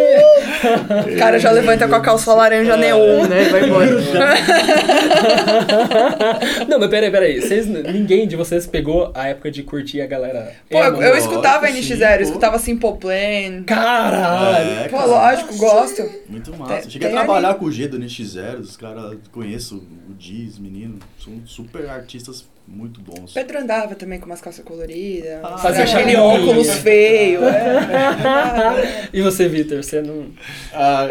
O 1.14 1.18
cara 1.18 1.38
já 1.38 1.50
levanta 1.50 1.86
com 1.88 1.94
a 1.94 2.00
calça 2.00 2.32
laranja 2.34 2.76
neon, 2.76 3.26
né? 3.26 3.44
Vai 3.50 3.64
embora. 3.64 3.86
Não, 6.68 6.78
mas 6.78 6.88
peraí, 6.90 7.10
peraí. 7.10 7.40
Vocês, 7.40 7.66
ninguém 7.66 8.26
de 8.26 8.36
vocês 8.36 8.66
pegou 8.66 9.10
a 9.14 9.28
época 9.28 9.50
de 9.50 9.62
curtir 9.62 10.00
a 10.00 10.06
galera. 10.06 10.52
Pô, 10.70 10.78
eu, 10.82 11.02
eu 11.02 11.16
escutava 11.16 11.66
lógico, 11.66 11.82
sim, 11.82 11.94
NX0, 11.94 12.16
eu 12.16 12.22
escutava 12.22 12.58
Simple 12.58 12.92
Plan. 12.98 13.62
Caralho! 13.66 14.70
É, 14.84 14.88
Pô, 14.88 15.04
lógico, 15.04 15.56
gosto. 15.56 16.02
Muito 16.28 16.56
massa. 16.56 16.82
Tem- 16.82 16.90
Cheguei 16.90 17.08
a 17.08 17.12
trabalhar 17.12 17.54
com 17.54 17.64
o 17.66 17.72
G 17.72 17.88
do 17.88 17.98
NX0, 17.98 18.60
os 18.60 18.76
caras 18.76 19.16
conheço 19.32 19.76
o 20.08 20.14
Diz, 20.14 20.58
menino, 20.58 20.98
são 21.22 21.32
super 21.46 21.88
artistas 21.88 22.44
muito 22.70 23.00
bons. 23.00 23.32
Pedro 23.32 23.58
andava 23.58 23.94
também 23.94 24.20
com 24.20 24.26
umas 24.26 24.40
calças 24.40 24.64
coloridas. 24.64 25.38
Ah, 25.42 25.58
Fazia 25.58 25.84
aquele 25.84 26.12
chapinha. 26.12 26.22
óculos 26.22 26.70
feio. 26.76 27.44
É. 27.44 29.08
E 29.12 29.22
você, 29.22 29.48
Vitor? 29.48 29.82
Você 29.82 30.02
não. 30.02 30.26
Ah, 30.72 31.08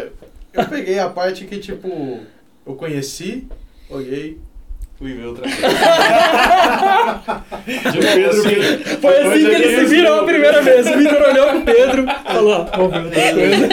eu 0.54 0.66
peguei 0.68 1.00
a 1.00 1.10
parte 1.10 1.46
que, 1.46 1.58
tipo, 1.58 2.20
eu 2.66 2.76
conheci, 2.76 3.48
olhei, 3.90 4.38
fui 4.98 5.14
ver 5.14 5.26
outra 5.26 5.44
coisa. 5.44 5.58
De 7.92 8.00
Pedro 8.00 9.00
Foi 9.02 9.18
assim 9.18 9.46
que 9.46 9.52
ele 9.56 9.80
se 9.80 9.86
virou 9.86 10.22
a 10.22 10.24
primeira 10.24 10.62
vez. 10.62 10.88
O 10.88 10.98
Vitor 10.98 11.22
olhou 11.22 11.50
pro 11.50 11.62
Pedro 11.62 12.06
falou: 12.26 12.68
"Ó, 12.72 12.88
vamos 12.90 13.10
ver 13.10 13.18
outra 13.18 13.34
coisa. 13.34 13.64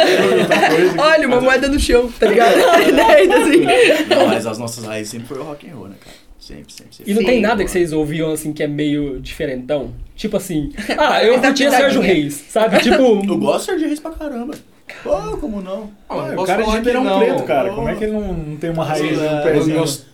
outra 0.41 0.68
coisa. 0.70 1.01
Olha, 1.03 1.28
uma 1.28 1.41
moeda 1.41 1.68
no 1.68 1.78
chão, 1.78 2.11
tá 2.18 2.26
ligado? 2.26 2.55
Daí, 2.97 3.32
assim. 3.32 3.64
Não, 4.09 4.26
mas 4.26 4.47
as 4.47 4.59
nossas 4.59 4.85
raízes 4.85 5.12
sempre 5.12 5.28
foi 5.28 5.39
o 5.39 5.43
rock 5.45 5.68
and 5.70 5.74
roll, 5.74 5.89
né, 5.89 5.95
cara? 6.01 6.16
Sempre, 6.45 6.75
sempre, 6.75 6.95
sempre. 6.95 7.11
E 7.11 7.15
não 7.15 7.23
Sim. 7.23 7.27
tem 7.27 7.41
nada 7.41 7.65
que 7.65 7.71
vocês 7.71 7.91
ouviam 7.91 8.31
assim 8.31 8.53
que 8.53 8.63
é 8.63 8.69
meio 8.69 9.19
diferentão? 9.19 9.95
Tipo 10.15 10.37
assim, 10.37 10.71
ah, 10.99 11.25
eu 11.25 11.41
curtia. 11.41 11.71
Sérgio 11.71 12.03
Reis, 12.03 12.35
sabe? 12.51 12.81
Tipo. 12.81 13.03
Eu 13.27 13.39
gosto 13.39 13.61
de 13.61 13.65
Sérgio 13.65 13.87
Reis 13.87 13.99
pra 13.99 14.11
caramba. 14.11 14.55
Pô, 15.03 15.39
como 15.39 15.63
não? 15.63 15.91
Ah, 16.07 16.35
o 16.37 16.45
cara 16.45 16.63
é 16.63 16.67
de 16.67 16.71
Ribeirão 16.73 17.03
não. 17.03 17.19
Preto, 17.19 17.43
cara. 17.45 17.73
Como 17.73 17.89
é 17.89 17.95
que 17.95 18.05
ele 18.05 18.13
não, 18.13 18.35
não 18.35 18.57
tem 18.59 18.69
uma 18.69 18.85
raiz 18.85 19.17
no 19.17 19.25
é, 19.25 19.35
Nos 19.37 19.45
pezinho? 19.45 19.77
meus 19.77 20.05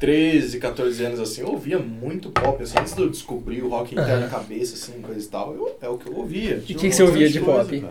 13, 0.00 0.58
14 0.58 1.04
anos, 1.04 1.20
assim, 1.20 1.42
eu 1.42 1.48
ouvia 1.48 1.78
muito 1.78 2.30
pop, 2.30 2.60
assim, 2.60 2.76
antes 2.78 2.94
de 2.94 3.00
eu 3.00 3.08
descobrir 3.08 3.62
o 3.62 3.68
rock 3.68 3.94
interno 3.94 4.22
na 4.22 4.28
cabeça, 4.28 4.74
assim, 4.74 5.00
coisa 5.00 5.24
e 5.24 5.28
tal, 5.28 5.54
eu, 5.54 5.76
é 5.80 5.88
o 5.88 5.96
que 5.96 6.08
eu 6.08 6.16
ouvia. 6.16 6.56
E 6.68 6.74
o 6.74 6.76
que, 6.76 6.88
que 6.88 6.92
você 6.92 7.02
ouvia 7.04 7.28
de 7.28 7.40
pop? 7.40 7.84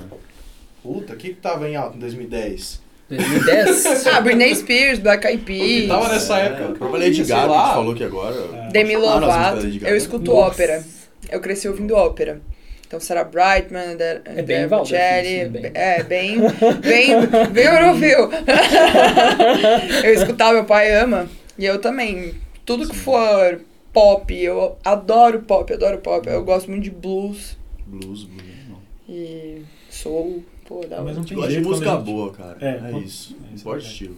Puta, 0.84 1.14
o 1.14 1.18
que 1.18 1.30
que 1.30 1.36
tava 1.36 1.70
em 1.70 1.76
alta 1.78 1.96
em 1.96 2.00
2010? 2.00 2.82
2010? 3.10 4.08
Ah, 4.14 4.22
Britney 4.22 4.54
Spears, 4.56 5.00
Black 5.00 5.26
Eyed 5.28 5.44
que 5.44 5.46
Peas, 5.46 5.88
tava 5.88 6.10
nessa 6.14 6.40
É, 6.40 6.46
época? 6.48 6.64
que 6.66 6.72
eu 6.72 6.76
própria 6.78 7.00
Lady 7.06 7.16
sei 7.26 7.26
Gaga, 7.36 7.54
gente 7.54 7.74
falou 7.74 7.96
que 7.96 8.04
agora. 8.04 8.36
É. 8.36 8.70
Demi 8.72 8.94
nas 8.96 9.04
Lovato. 9.04 9.68
Eu 9.86 9.96
escuto 9.96 10.32
Nossa. 10.32 10.48
ópera. 10.52 10.84
Eu 11.30 11.40
cresci 11.40 11.68
ouvindo 11.68 11.96
ópera. 11.96 12.42
Então, 12.86 13.00
Sarah 13.02 13.26
Brightman, 13.26 13.94
Andrea 13.94 14.22
É 14.24 14.32
bem 14.42 14.42
Andrea 14.42 14.68
Waldorf, 14.70 14.92
Bocelli, 14.92 15.28
isso, 15.28 15.46
é 15.46 15.50
bem. 15.50 15.72
é 15.76 16.04
bem, 16.04 16.38
bem, 16.80 17.48
bem 17.52 17.66
europeu. 17.66 18.30
eu 20.04 20.14
escutava, 20.14 20.54
meu 20.54 20.64
pai 20.66 20.94
ama, 20.96 21.28
e 21.58 21.66
eu 21.66 21.80
também. 21.82 22.34
Tudo 22.66 22.88
que 22.88 22.96
for 22.96 23.60
pop, 23.92 24.34
eu 24.34 24.78
adoro 24.86 25.42
pop, 25.42 25.74
adoro 25.74 25.98
pop. 25.98 26.28
Eu 26.30 26.44
gosto 26.46 26.70
muito 26.70 26.84
de 26.84 26.92
blues 26.92 27.58
Blues, 27.86 28.24
blues. 28.24 28.44
Não. 28.70 28.78
e 29.10 29.62
soul, 29.90 30.44
pô, 30.68 30.76
hora. 30.80 31.02
Mas 31.02 31.16
não 31.18 31.24
tem 31.24 31.36
Gosto 31.36 31.48
de 31.48 31.54
jeito 31.56 31.68
música 31.70 31.92
gente- 31.92 32.04
boa, 32.04 32.32
cara. 32.34 32.58
É, 32.62 32.68
É, 32.94 33.00
isso. 33.00 33.36
é, 33.52 33.56
isso 33.56 33.56
é 33.56 33.56
importa 33.56 33.86
estilo. 33.86 34.16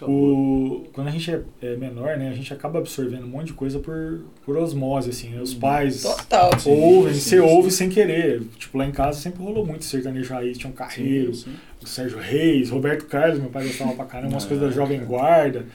É. 0.00 0.04
O, 0.04 0.84
quando 0.92 1.08
a 1.08 1.10
gente 1.10 1.30
é, 1.30 1.40
é 1.62 1.76
menor, 1.76 2.16
né, 2.18 2.28
a 2.28 2.32
gente 2.32 2.52
acaba 2.52 2.78
absorvendo 2.78 3.24
um 3.24 3.28
monte 3.28 3.46
de 3.48 3.52
coisa 3.54 3.78
por, 3.78 4.20
por 4.44 4.56
osmose, 4.56 5.10
assim, 5.10 5.30
né? 5.30 5.40
Os 5.40 5.54
pais 5.54 6.02
Total. 6.02 6.58
Sim, 6.58 6.70
ouvem, 6.70 7.14
sim, 7.14 7.20
você 7.20 7.36
sim. 7.36 7.42
ouve 7.42 7.70
sem 7.70 7.88
querer. 7.88 8.42
Tipo, 8.58 8.76
lá 8.78 8.86
em 8.86 8.92
casa 8.92 9.18
sempre 9.20 9.42
rolou 9.42 9.64
muito 9.64 9.84
sertanejo 9.84 10.32
raiz, 10.34 10.58
tinha 10.58 10.70
um 10.70 10.74
carreiro, 10.74 11.34
Sim, 11.34 11.50
sim. 11.52 11.56
o 11.82 11.86
Sérgio 11.86 12.18
Reis, 12.18 12.70
Roberto 12.70 13.06
Carlos, 13.06 13.38
meu 13.38 13.50
pai 13.50 13.64
gostava 13.66 13.92
pra 13.94 14.04
caramba, 14.04 14.34
umas 14.34 14.44
É. 14.44 14.48
coisas 14.48 14.68
da 14.68 14.74
Jovem 14.74 15.04
Guarda. 15.04 15.66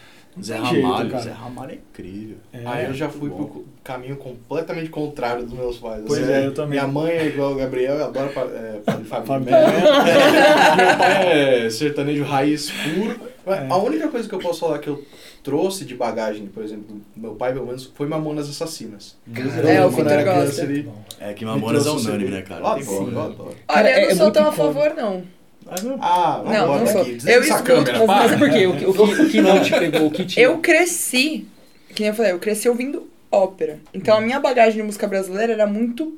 Zé 0.42 0.56
Ramalho, 0.58 0.98
jeito, 0.98 1.12
cara. 1.12 1.24
Zé 1.24 1.32
Ramalho 1.32 1.72
é 1.72 1.76
incrível. 1.76 2.38
É, 2.54 2.62
Aí 2.66 2.86
eu 2.86 2.94
já 2.94 3.10
fui 3.10 3.30
bom. 3.30 3.36
pro 3.46 3.66
caminho 3.84 4.18
completamente 4.18 4.90
contrário 4.90 5.44
dos 5.46 5.54
meus 5.54 5.78
pais. 5.78 6.04
Pois 6.06 6.22
Assim, 6.24 6.32
é, 6.32 6.46
eu 6.46 6.54
também. 6.54 6.72
Minha 6.80 6.88
mãe 6.88 7.12
é 7.12 7.26
igual 7.28 7.54
o 7.54 7.56
Gabriel, 7.56 7.96
eu 7.96 8.06
adoro 8.06 8.30
é, 8.30 8.80
Fábio. 9.06 9.40
Meu 9.42 10.98
pai 10.98 11.38
é 11.66 11.70
sertanejo 11.70 12.24
raiz 12.24 12.72
puro. 12.72 13.20
É. 13.48 13.66
A 13.70 13.78
única 13.78 14.10
coisa 14.10 14.28
que 14.28 14.36
eu 14.36 14.40
posso 14.40 14.60
falar 14.60 14.80
que 14.80 14.90
eu 14.90 15.02
trouxe 15.42 15.86
de 15.86 15.96
bagagem, 15.96 16.48
por 16.48 16.62
exemplo, 16.62 16.98
do 17.16 17.22
meu 17.22 17.34
pai, 17.36 17.54
pelo 17.54 17.66
menos, 17.66 17.90
foi 17.96 18.06
Mamonas 18.06 18.50
Assassinas. 18.50 19.16
É, 19.34 19.40
o 19.40 19.44
Quando 19.44 19.68
eu 19.70 19.90
Vitor 19.90 20.12
era 20.12 20.22
criança, 20.24 20.46
gosta. 20.46 20.62
ele 20.64 20.90
É 21.22 21.34
que 21.34 21.46
Mamonas 21.46 21.86
é 21.88 21.90
o 21.90 21.96
unânime, 21.96 22.32
né, 22.32 22.42
cara? 22.42 22.60
Eu 22.60 22.68
adoro, 22.68 23.12
eu 23.12 23.56
Olha, 23.70 23.88
eu 23.90 23.96
é- 23.96 24.02
não 24.02 24.10
é 24.10 24.16
sou 24.16 24.32
tão 24.32 24.48
a 24.50 24.52
favor, 24.52 24.94
não. 24.98 25.24
Ah, 25.70 25.82
não. 25.84 25.98
Ah, 26.02 26.44
Não, 26.46 26.88
sou. 26.88 27.02
aqui. 27.02 27.18
Eu 27.26 27.42
escuto, 27.42 27.64
câmera, 27.64 27.98
Mas, 28.00 28.08
mas 28.08 28.32
é 28.34 28.38
porque 28.38 28.68
o, 28.68 28.76
que- 28.78 28.86
o, 28.86 28.94
que, 28.94 29.22
o 29.22 29.30
que 29.30 29.42
não 29.42 29.62
te 29.62 29.72
pegou, 29.72 30.08
o 30.08 30.12
que 30.12 30.26
te... 30.26 30.40
Eu 30.40 30.60
cresci, 30.60 31.48
que 31.94 32.02
nem 32.02 32.10
eu 32.10 32.16
falei, 32.16 32.32
eu 32.32 32.40
cresci 32.40 32.70
ouvindo 32.70 33.10
ópera. 33.32 33.80
Então 33.94 34.18
a 34.18 34.22
minha 34.22 34.40
bagagem 34.40 34.78
de 34.78 34.84
música 34.84 35.08
brasileira 35.08 35.54
era 35.54 35.68
muito 35.68 36.18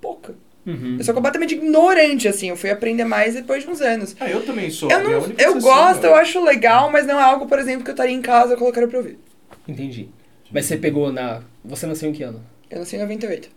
pouca. 0.00 0.34
Uhum. 0.66 0.96
Eu 0.98 1.04
sou 1.04 1.14
completamente 1.14 1.54
ignorante, 1.54 2.28
assim. 2.28 2.48
Eu 2.50 2.56
fui 2.56 2.70
aprender 2.70 3.04
mais 3.04 3.34
depois 3.34 3.64
de 3.64 3.70
uns 3.70 3.80
anos. 3.80 4.14
Ah, 4.20 4.28
eu 4.30 4.44
também 4.44 4.70
sou. 4.70 4.90
Eu, 4.90 5.00
minha 5.00 5.18
não, 5.18 5.32
eu 5.38 5.60
gosto, 5.60 6.02
né? 6.02 6.08
eu 6.08 6.14
acho 6.14 6.42
legal, 6.44 6.90
mas 6.90 7.06
não 7.06 7.18
é 7.18 7.22
algo, 7.22 7.46
por 7.46 7.58
exemplo, 7.58 7.82
que 7.84 7.90
eu 7.90 7.94
estaria 7.94 8.14
em 8.14 8.22
casa 8.22 8.54
e 8.54 8.56
colocaria 8.56 8.88
pra 8.88 8.98
ouvir. 8.98 9.18
Entendi. 9.66 10.08
Mas 10.52 10.66
você 10.66 10.76
pegou 10.76 11.12
na... 11.12 11.42
Você 11.64 11.86
nasceu 11.86 12.08
em 12.10 12.12
que 12.12 12.22
ano? 12.22 12.42
Eu 12.70 12.78
nasci 12.80 12.96
em 12.96 13.00
98. 13.00 13.48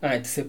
Ah, 0.00 0.16
então 0.16 0.24
você 0.24 0.46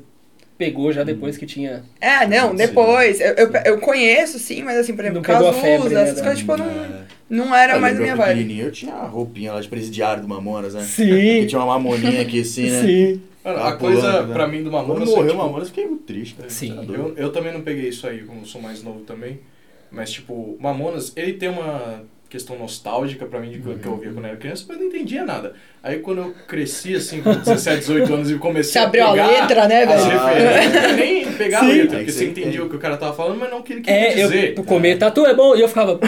pegou 0.57 0.91
já 0.91 1.03
depois 1.03 1.37
que 1.37 1.45
tinha... 1.45 1.83
É, 1.99 2.27
não, 2.27 2.55
depois. 2.55 3.19
Eu, 3.19 3.33
eu, 3.33 3.51
eu 3.65 3.79
conheço, 3.79 4.39
sim, 4.39 4.63
mas 4.63 4.77
assim, 4.77 4.93
por 4.95 5.03
exemplo, 5.03 5.21
Não 5.21 5.25
pegou 5.25 5.49
a 5.49 5.53
Cazuza, 5.53 5.61
febre, 5.61 5.93
né, 5.93 6.03
essas 6.03 6.21
coisas, 6.21 6.39
tipo, 6.39 6.57
não, 6.57 6.65
É. 6.65 7.05
não 7.29 7.55
era 7.55 7.73
Eu 7.75 7.81
mais 7.81 7.97
a 7.97 7.99
minha 8.01 8.13
eu 8.13 8.17
vibe. 8.17 8.59
Eu 8.59 8.71
tinha 8.71 8.93
a 8.93 9.05
roupinha 9.05 9.53
lá 9.53 9.61
de 9.61 9.67
presidiário 9.67 10.21
do 10.21 10.27
Mamonas, 10.27 10.73
né? 10.73 10.81
Que 10.81 10.87
Sim, 10.87 11.47
tinha 11.47 11.59
uma 11.59 11.67
mamoninha 11.79 12.21
aqui 12.21 12.41
assim, 12.41 12.69
né? 12.69 12.81
sim. 12.81 13.21
Mano, 13.43 13.59
a 13.61 13.75
coisa, 13.75 14.23
né? 14.23 14.33
pra 14.33 14.47
mim, 14.47 14.63
do 14.63 14.69
Quando 14.71 14.87
Mamonas 14.87 15.09
morreu 15.09 15.23
é, 15.23 15.25
o 15.25 15.29
tipo, 15.31 15.43
Mamonas, 15.43 15.67
eu 15.67 15.73
fiquei 15.73 15.85
muito 15.85 16.03
triste, 16.03 16.35
cara. 16.35 16.49
Sim. 16.49 16.75
Doido. 16.75 16.93
Eu, 16.95 17.13
eu 17.17 17.31
também 17.31 17.51
não 17.51 17.61
peguei 17.61 17.89
isso 17.89 18.07
aí, 18.07 18.23
como 18.23 18.45
sou 18.45 18.61
mais 18.61 18.81
novo 18.81 19.01
também. 19.01 19.39
Mas, 19.91 20.11
tipo, 20.11 20.57
Mamonas, 20.61 21.11
ele 21.15 21.33
tem 21.33 21.49
uma 21.49 22.03
questão 22.33 22.57
nostálgica 22.57 23.27
pra 23.27 23.39
mim 23.39 23.51
de 23.51 23.59
que, 23.59 23.75
que 23.75 23.85
eu 23.85 23.91
ouvia 23.91 24.11
quando 24.11 24.25
eu 24.25 24.29
era 24.31 24.37
criança, 24.39 24.65
mas 24.67 24.79
não 24.79 24.87
entendia 24.87 25.23
nada. 25.23 25.53
Aí 25.83 25.99
quando 25.99 26.17
eu 26.21 26.33
cresci, 26.47 26.95
assim, 26.95 27.21
com 27.21 27.31
17, 27.31 27.81
18 27.81 28.11
anos 28.13 28.31
e 28.31 28.35
comecei 28.39 28.71
Você 28.73 28.79
abriu 28.79 29.05
a 29.05 29.11
pegar 29.11 29.27
letra, 29.27 29.67
né, 29.67 29.85
velho? 29.85 30.01
Ah, 30.19 30.93
nem 30.93 31.31
pegar 31.33 31.59
a 31.59 31.61
Sim. 31.61 31.67
letra, 31.67 31.83
É 31.83 31.87
porque 31.89 32.05
que 32.05 32.11
você 32.11 32.25
entendia 32.25 32.63
o 32.63 32.69
que 32.69 32.75
o 32.75 32.79
cara 32.79 32.97
tava 32.97 33.13
falando, 33.13 33.37
mas 33.39 33.51
não 33.51 33.59
o 33.59 33.63
que 33.63 33.73
ele 33.73 33.81
queria 33.81 33.99
É, 33.99 34.13
dizer. 34.15 34.55
eu 34.57 34.63
comer 34.63 34.97
tatu 34.97 35.25
é 35.27 35.35
bom, 35.35 35.55
e 35.55 35.61
eu 35.61 35.67
ficava... 35.67 35.99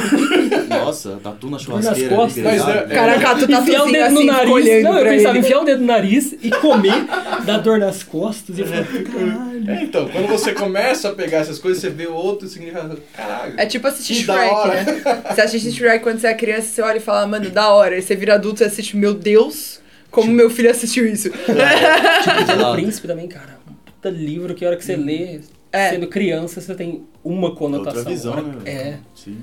Nossa, 0.67 1.19
tatu 1.23 1.45
na 1.45 1.51
nas 1.53 1.61
churrasqueira. 1.61 2.15
costas. 2.15 2.45
ali, 2.45 2.57
Mas, 2.57 2.65
grelhado. 2.65 2.91
é, 2.91 2.95
Caraca, 2.95 3.35
tu 3.35 3.47
tá 3.47 3.59
enfiar 3.59 3.83
o 3.83 3.91
dedo 3.91 3.97
no 4.13 4.17
assim, 4.19 4.25
nariz. 4.25 4.51
olhando 4.51 4.83
Não, 4.83 4.97
eu 4.97 5.05
pensava, 5.05 5.37
ele. 5.37 5.39
enfiar 5.45 5.59
o 5.61 5.63
dedo 5.65 5.79
no 5.81 5.85
nariz 5.87 6.35
e 6.41 6.49
comer, 6.49 7.05
dar 7.45 7.57
dor 7.59 7.77
nas 7.79 8.01
costas. 8.03 8.57
E 8.57 8.61
eu 8.61 8.67
falava, 8.67 8.87
caralho. 8.87 9.54
É, 9.67 9.83
então, 9.83 10.07
quando 10.09 10.27
você 10.27 10.53
começa 10.53 11.09
a 11.09 11.13
pegar 11.13 11.39
essas 11.39 11.59
coisas, 11.59 11.81
você 11.81 11.89
vê 11.89 12.07
outro 12.07 12.47
significado. 12.47 12.99
Caralho. 13.15 13.53
É 13.57 13.65
tipo 13.65 13.87
assistir 13.87 14.15
Shrek, 14.15 14.67
né? 14.67 14.85
Você 15.33 15.41
assiste 15.41 15.71
Shrek 15.71 16.03
quando 16.03 16.19
você 16.19 16.27
é 16.27 16.33
criança, 16.33 16.67
você 16.69 16.81
olha 16.81 16.97
e 16.97 17.01
fala, 17.01 17.25
mano, 17.27 17.49
da 17.49 17.69
hora. 17.69 17.95
Aí 17.95 18.01
você 18.01 18.15
vira 18.15 18.35
adulto 18.35 18.63
e 18.63 18.65
assiste, 18.65 18.95
meu 18.97 19.13
Deus, 19.13 19.79
como 20.11 20.31
meu 20.31 20.49
filho 20.49 20.69
assistiu 20.69 21.07
isso. 21.07 21.29
Tipo, 21.29 21.37
Pequeno 21.45 22.41
Exato. 22.41 22.73
Príncipe 22.73 23.07
também, 23.07 23.27
cara. 23.27 23.57
Um 23.69 23.73
puta 23.73 24.09
livro 24.09 24.53
que 24.53 24.63
a 24.65 24.69
hora 24.69 24.77
que 24.77 24.85
você 24.85 24.95
lê, 24.95 25.39
É. 25.71 25.89
sendo 25.91 26.07
criança, 26.07 26.61
você 26.61 26.73
tem 26.75 27.03
uma 27.23 27.55
conotação. 27.55 27.99
Outra 27.99 28.11
visão, 28.13 28.33
hora- 28.33 28.41
né? 28.43 28.61
É. 28.65 28.97
Sim. 29.15 29.39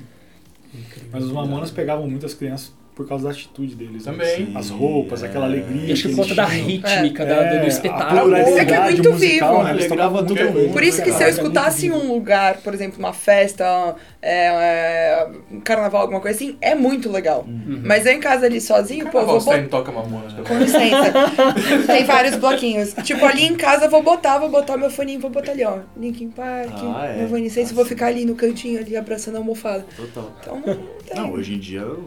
Mas 1.11 1.23
os 1.23 1.31
Mamonas 1.31 1.69
pegavam 1.69 2.07
muitas 2.09 2.33
crianças 2.33 2.71
por 2.95 3.07
causa 3.07 3.23
da 3.25 3.31
atitude 3.31 3.75
deles. 3.75 4.05
né? 4.05 4.11
Também. 4.11 4.51
As 4.55 4.69
roupas, 4.69 5.23
É. 5.23 5.27
aquela 5.27 5.45
alegria. 5.45 5.85
E 5.89 5.91
acho 5.93 6.03
que 6.09 6.15
por 6.15 6.21
conta 6.23 6.35
da 6.35 6.45
rítmica 6.45 7.25
da- 7.25 7.35
É, 7.35 7.59
do 7.59 7.65
a 7.65 7.67
espetáculo. 7.67 8.35
É 8.35 8.65
que 8.65 8.73
é 8.73 8.79
muito 8.83 9.11
musical, 9.11 9.51
vivo. 9.53 9.63
né? 9.63 9.71
Eles 9.71 9.87
tocavam 9.87 10.17
mundo. 10.45 10.53
bem. 10.53 10.71
Por 10.71 10.83
isso 10.83 11.01
que 11.03 11.11
se 11.11 11.23
eu 11.23 11.27
é 11.27 11.29
escutasse 11.29 11.89
um 11.91 12.13
lugar, 12.13 12.57
por 12.57 12.73
exemplo, 12.73 12.99
uma 12.99 13.13
festa, 13.13 13.95
é, 14.21 14.45
é, 14.47 15.27
um 15.51 15.59
carnaval, 15.59 16.01
alguma 16.01 16.19
coisa 16.21 16.35
assim, 16.37 16.55
é 16.61 16.75
muito 16.75 17.11
legal. 17.11 17.45
Uhum. 17.47 17.81
Mas 17.83 18.05
eu 18.05 18.13
em 18.13 18.19
casa 18.19 18.45
ali 18.45 18.61
sozinho, 18.61 19.05
pô, 19.05 19.19
Carnaval, 19.19 19.39
vou 19.39 19.57
indo 19.57 19.69
toca 19.69 19.91
Mamonas. 19.91 20.33
Com 20.47 20.57
licença. 20.57 21.13
Tem 21.87 22.05
vários 22.05 22.35
bloquinhos. 22.35 22.93
Tipo, 23.03 23.25
ali 23.25 23.45
em 23.45 23.55
casa 23.55 23.85
eu 23.85 23.89
vou 23.89 24.03
botar, 24.03 24.37
vou 24.37 24.49
botar 24.49 24.77
meu 24.77 24.89
foninho, 24.89 25.19
vou 25.19 25.29
botar 25.31 25.51
ali, 25.51 25.63
ó. 25.63 25.79
Linkin 25.97 26.29
Park, 26.29 26.71
Ah, 26.95 27.07
é. 27.07 27.15
meu 27.17 27.23
Evanescence, 27.25 27.73
vou 27.73 27.85
ficar 27.85 28.07
ali 28.07 28.25
no 28.25 28.35
cantinho, 28.35 28.79
ali, 28.79 28.95
abraçando 28.95 29.35
a 29.35 29.37
almofada. 29.39 29.85
Total. 29.95 30.31
Então, 30.41 30.55
não 30.57 30.63
tem. 31.05 31.15
Não, 31.15 31.31
hoje 31.31 31.53
em 31.55 31.59
dia 31.59 31.79
eu- 31.81 32.05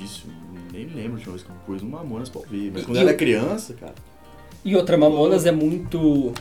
difícil. 0.00 0.24
Nem 0.72 0.86
lembro 0.86 1.18
de 1.18 1.26
uma 1.26 1.32
vez 1.32 1.42
que 1.42 1.50
eu 1.50 1.56
pus 1.66 1.82
um 1.82 1.88
Mamonas 1.88 2.28
pra 2.28 2.40
ouvir. 2.40 2.70
Mas 2.72 2.82
E- 2.82 2.86
quando 2.86 2.96
e 2.96 3.00
eu 3.00 3.08
era 3.08 3.16
criança, 3.16 3.74
cara. 3.74 3.94
E 4.64 4.76
outra, 4.76 4.96
Mamonas 4.96 5.46
é 5.46 5.52
muito 5.52 6.32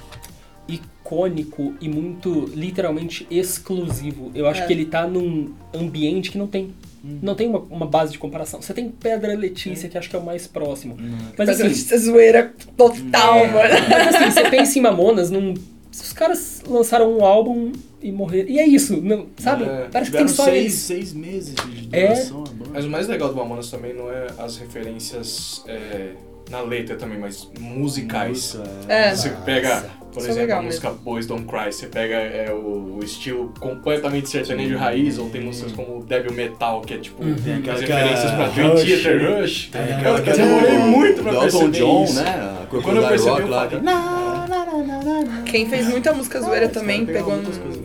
icônico 0.68 1.74
e 1.82 1.90
muito 1.90 2.46
literalmente 2.54 3.26
exclusivo. 3.32 4.32
Eu 4.36 4.48
acho 4.48 4.62
É. 4.62 4.66
que 4.68 4.74
ele 4.74 4.86
tá 4.86 5.08
num 5.08 5.52
ambiente 5.74 6.32
que 6.32 6.38
não 6.38 6.48
tem. 6.48 6.74
Não 7.02 7.34
tem 7.34 7.48
uma, 7.48 7.60
uma 7.60 7.86
base 7.86 8.12
de 8.12 8.20
comparação. 8.20 8.62
Você 8.62 8.74
tem 8.74 8.90
Pedra 8.90 9.34
Letícia, 9.34 9.88
que 9.88 9.98
acho 9.98 10.10
que 10.10 10.16
é 10.18 10.20
o 10.20 10.26
mais 10.26 10.48
próximo. 10.48 10.98
Mas 11.38 11.48
Mas 11.48 11.50
assim, 11.62 11.68
essa 11.68 11.98
zoeira 11.98 12.54
total, 12.76 13.48
mano. 13.48 13.54
mas 13.90 14.16
assim, 14.16 14.32
você 14.32 14.50
pensa 14.50 14.78
em 14.78 14.82
Mamonas, 14.82 15.32
num, 15.32 15.54
os 16.02 16.14
caras 16.14 16.62
lançaram 16.68 17.12
um 17.18 17.24
álbum 17.26 17.72
e 18.02 18.12
morreram. 18.12 18.50
E 18.50 18.60
é 18.60 18.66
isso, 18.68 19.02
não, 19.02 19.26
sabe? 19.38 19.64
É, 19.66 19.88
Parece 19.92 20.12
que 20.12 20.18
tem 20.18 20.28
só 20.28 20.46
seis, 20.46 20.56
eles. 20.58 20.74
seis 20.74 21.14
meses 21.14 21.56
de 21.56 21.90
É. 21.92 22.08
duração. 22.08 22.44
banda. 22.44 22.70
Mas 22.74 22.86
o 22.86 22.90
mais 22.90 23.08
legal 23.08 23.30
do 23.30 23.36
Mamonas 23.36 23.70
também 23.70 23.94
não 23.94 24.12
é 24.12 24.28
as 24.38 24.58
referências 24.58 25.64
é, 25.68 26.12
na 26.50 26.62
letra 26.62 26.96
também, 26.96 27.18
mas 27.20 27.50
musicais. 27.60 28.56
Música, 28.56 28.64
É. 28.94 29.16
Você 29.16 29.30
pega, 29.46 29.86
por 30.14 30.20
Isso 30.20 30.28
é 30.28 30.32
exemplo, 30.32 30.56
a 30.56 30.62
música 30.62 30.90
Boys 30.92 31.28
Don't 31.28 31.46
Cry, 31.46 31.72
você 31.74 31.88
pega 31.88 32.16
é, 32.16 32.52
o, 32.54 32.98
o 32.98 33.04
estilo 33.04 33.54
completamente 33.60 34.30
sertanejo 34.30 34.78
raiz, 34.78 35.18
ou 35.20 35.30
tem 35.30 35.42
músicas 35.42 35.72
como 35.74 36.04
Devil 36.04 36.34
Metal, 36.34 36.82
que 36.82 36.94
é 36.94 36.98
tipo 36.98 37.24
Uhum. 37.24 37.36
Tem 37.36 37.56
aquela 37.56 37.78
as 37.80 37.84
que 37.86 37.92
é 37.92 37.96
referências 37.96 38.32
pra 38.32 38.48
Dream 38.48 38.72
Rush. 38.72 38.84
Theater 38.84 39.42
Rush. 39.42 39.70
Tem 39.72 39.82
Eu 39.82 39.96
aquela 39.98 40.22
que 40.22 40.30
é 40.30 40.34
demorei 40.34 40.78
muito 40.78 41.24
pra 41.24 41.40
perceber 41.40 41.72
John, 41.80 42.04
isso. 42.06 42.16
né? 42.22 42.56
Quando 42.70 42.98
eu 42.98 43.08
percebi, 43.08 43.42
eu 43.42 43.48
falei, 43.48 43.80
Quem 45.46 45.68
fez 45.70 45.88
muita 45.88 46.14
música 46.14 46.40
zoeira 46.42 46.66
Ah, 46.68 46.70
também, 46.70 47.06
pegou 47.06 47.34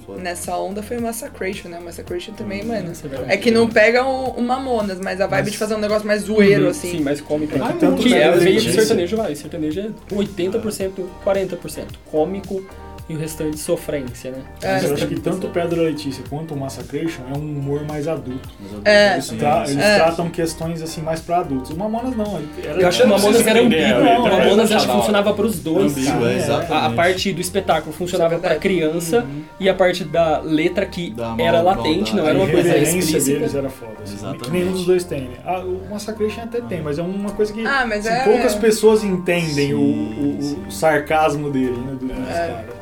foda. 0.06 0.20
nessa 0.20 0.56
onda, 0.56 0.82
foi 0.82 0.98
o 0.98 1.02
Massacration, 1.02 1.68
né? 1.68 1.78
O 1.78 1.84
Massacration 1.84 2.32
também, 2.34 2.64
mano. 2.64 2.92
Isso 2.92 3.06
é. 3.28 3.34
É 3.34 3.36
que 3.36 3.50
não 3.50 3.68
pega 3.68 4.04
o, 4.04 4.30
o 4.30 4.42
Mamonas, 4.42 4.98
mas 5.00 5.20
a 5.20 5.26
vibe 5.26 5.44
Mas- 5.44 5.52
de 5.52 5.58
fazer 5.58 5.74
um 5.74 5.78
negócio 5.80 6.06
mais 6.06 6.22
zoeiro, 6.22 6.64
Uhum, 6.64 6.70
assim. 6.70 6.90
Sim, 6.92 7.00
mais 7.00 7.20
cômico. 7.20 7.56
É 7.56 7.58
que 7.60 7.72
que 7.72 7.78
tanto 7.78 8.02
que 8.02 8.14
é 8.14 8.24
a 8.28 8.32
veia 8.32 8.60
de 8.60 8.72
sertanejo 8.72 9.16
vai. 9.16 9.34
Sertanejo 9.34 9.80
é 9.80 10.14
80%, 10.14 10.92
40% 11.24 11.84
cômico 12.10 12.64
e 13.09 13.14
o 13.14 13.18
restante 13.18 13.59
sofrência, 13.59 14.30
né? 14.30 14.38
É. 14.62 14.84
Eu 14.84 14.94
acho 14.94 15.07
que 15.07 15.20
tanto 15.20 15.46
o 15.46 15.50
Pedra 15.50 15.82
Letícia 15.82 16.24
quanto 16.30 16.55
o 16.55 16.57
Massacration 16.59 17.22
é 17.32 17.36
um 17.36 17.42
humor 17.42 17.84
mais 17.86 18.09
adulto. 18.09 18.48
É. 18.84 19.12
Eles, 19.14 19.28
tra- 19.28 19.64
eles 19.68 19.76
É. 19.82 19.96
tratam 19.96 20.30
questões 20.30 20.80
assim 20.80 21.02
mais 21.02 21.20
pra 21.20 21.38
adultos. 21.40 21.70
O 21.70 21.76
Mamonas 21.76 22.16
não. 22.16 22.40
Era, 22.62 22.80
Eu 22.80 22.88
acho 22.88 23.00
que 23.02 23.07
o 23.07 23.11
Mamonas 23.11 23.46
era 23.46 23.61
ambíguo. 23.61 24.00
O 24.00 24.22
Mamonas 24.22 24.72
acho 24.72 24.86
que 24.86 24.92
funcionava 24.92 25.34
pros 25.34 25.59
dois. 25.61 25.92
Ambíguo, 25.92 26.26
é. 26.26 26.46
A, 26.72 26.86
a 26.86 26.90
parte 26.92 27.32
do 27.32 27.40
espetáculo 27.40 27.92
funcionava 27.94 28.38
pra 28.38 28.57
criança 28.57 29.26
e 29.61 29.68
a 29.68 29.74
parte 29.74 30.05
da 30.05 30.40
letra 30.40 30.86
que 30.86 31.11
Da 31.11 31.34
era 31.38 31.61
latente, 31.61 32.16
não 32.16 32.26
era 32.26 32.38
uma 32.38 32.46
a 32.46 32.50
coisa 32.50 32.68
reverência 32.68 32.94
deles 33.00 33.28
explícita. 33.28 33.59
era 33.59 33.68
foda. 33.68 33.92
Assim. 34.02 34.14
Exatamente. 34.14 34.44
Que 34.44 34.50
nenhum 34.50 34.72
dos 34.72 34.86
dois 34.86 35.05
tem, 35.05 35.22
né? 35.22 35.36
Ah, 35.44 35.59
o 35.61 35.82
Massacration 35.90 36.40
até 36.42 36.61
tem, 36.62 36.80
mas 36.82 36.98
é 36.98 37.02
uma 37.02 37.30
coisa 37.32 37.52
que 37.52 37.66
Ah, 37.66 37.84
mas 37.86 38.07
assim, 38.07 38.16
é- 38.16 38.24
poucas 38.24 38.55
pessoas 38.55 39.05
entendem 39.05 39.68
Sim, 39.68 39.74
o, 39.74 39.78
o- 39.80 40.64
o 40.68 40.70
sarcasmo 40.72 41.50
dele, 41.50 41.76
né? 41.76 41.96
Do, 42.00 42.11
É. 42.12 42.14
cara. 42.34 42.73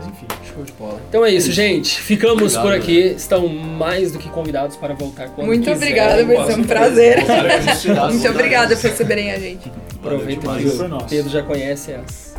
Mas 0.00 0.06
enfim. 0.08 0.26
Show 0.54 0.64
de 0.64 0.72
bola. 0.72 1.00
Então 1.08 1.24
é 1.24 1.30
isso, 1.30 1.52
gente. 1.52 2.00
Ficamos 2.00 2.56
Obrigado, 2.56 2.62
por 2.62 2.72
aqui. 2.72 2.98
Estão 3.16 3.46
mais 3.48 4.12
do 4.12 4.18
que 4.18 4.28
convidados 4.28 4.76
para 4.76 4.94
voltar 4.94 5.28
quando 5.28 5.46
Muito 5.46 5.70
quiserem. 5.70 5.76
obrigada, 5.76 6.24
vai 6.24 6.46
ser 6.46 6.58
um 6.60 6.64
prazer. 6.64 7.16
Muito 8.10 8.28
obrigada 8.28 8.76
por 8.76 8.82
receberem 8.90 9.32
a 9.32 9.38
gente. 9.38 9.70
Aproveita 9.96 10.40
que 10.56 10.66
o 10.66 10.88
nosso. 10.88 11.06
Pedro 11.06 11.30
já 11.30 11.42
conhece 11.42 11.92
as. 11.94 12.30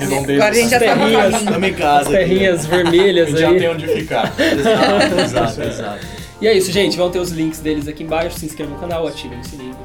Agora 0.00 0.48
a 0.50 0.52
gente 0.52 0.68
já 0.70 0.78
tá 0.78 0.84
terrinhas. 0.94 1.34
Estamos 1.34 1.68
em 1.68 1.70
As 1.72 1.76
casa. 1.78 2.00
aqui, 2.10 2.12
terrinhas 2.18 2.64
A 2.64 2.68
vermelhas 2.68 3.28
gente 3.30 3.40
já 3.40 3.48
aí. 3.48 3.58
tem 3.58 3.68
onde 3.68 3.86
ficar. 3.86 4.34
né? 4.36 4.52
Exato, 4.52 5.20
exato, 5.20 5.62
exato. 5.62 6.06
E 6.40 6.48
é 6.48 6.56
isso, 6.56 6.70
gente. 6.72 6.96
Vão 6.96 7.10
ter 7.10 7.18
os 7.18 7.30
links 7.30 7.60
deles 7.60 7.88
aqui 7.88 8.02
embaixo. 8.02 8.38
Se 8.38 8.46
inscrevam 8.46 8.74
no 8.74 8.80
canal, 8.80 9.06
ativem 9.06 9.38
o 9.40 9.44
sininho. 9.44 9.76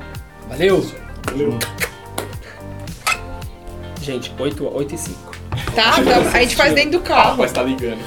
Valeu! 0.49 0.85
Valeu. 1.31 1.57
Gente, 4.01 4.31
8, 4.37 4.71
8 4.75 4.95
e 4.95 4.97
5. 4.97 5.34
Tá, 5.75 5.91
tá, 6.01 6.37
a 6.37 6.41
gente 6.41 6.55
faz 6.55 6.73
dentro 6.73 6.91
do 6.91 6.97
Ah, 6.99 7.07
carro. 7.07 7.37
mas 7.39 7.51
tá 7.51 7.61
ligando. 7.63 7.99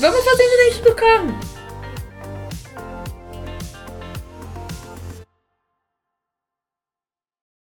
Vamos 0.00 0.24
fazendo 0.24 0.56
dentro 0.70 0.82
do 0.90 0.94
carro. 0.94 1.38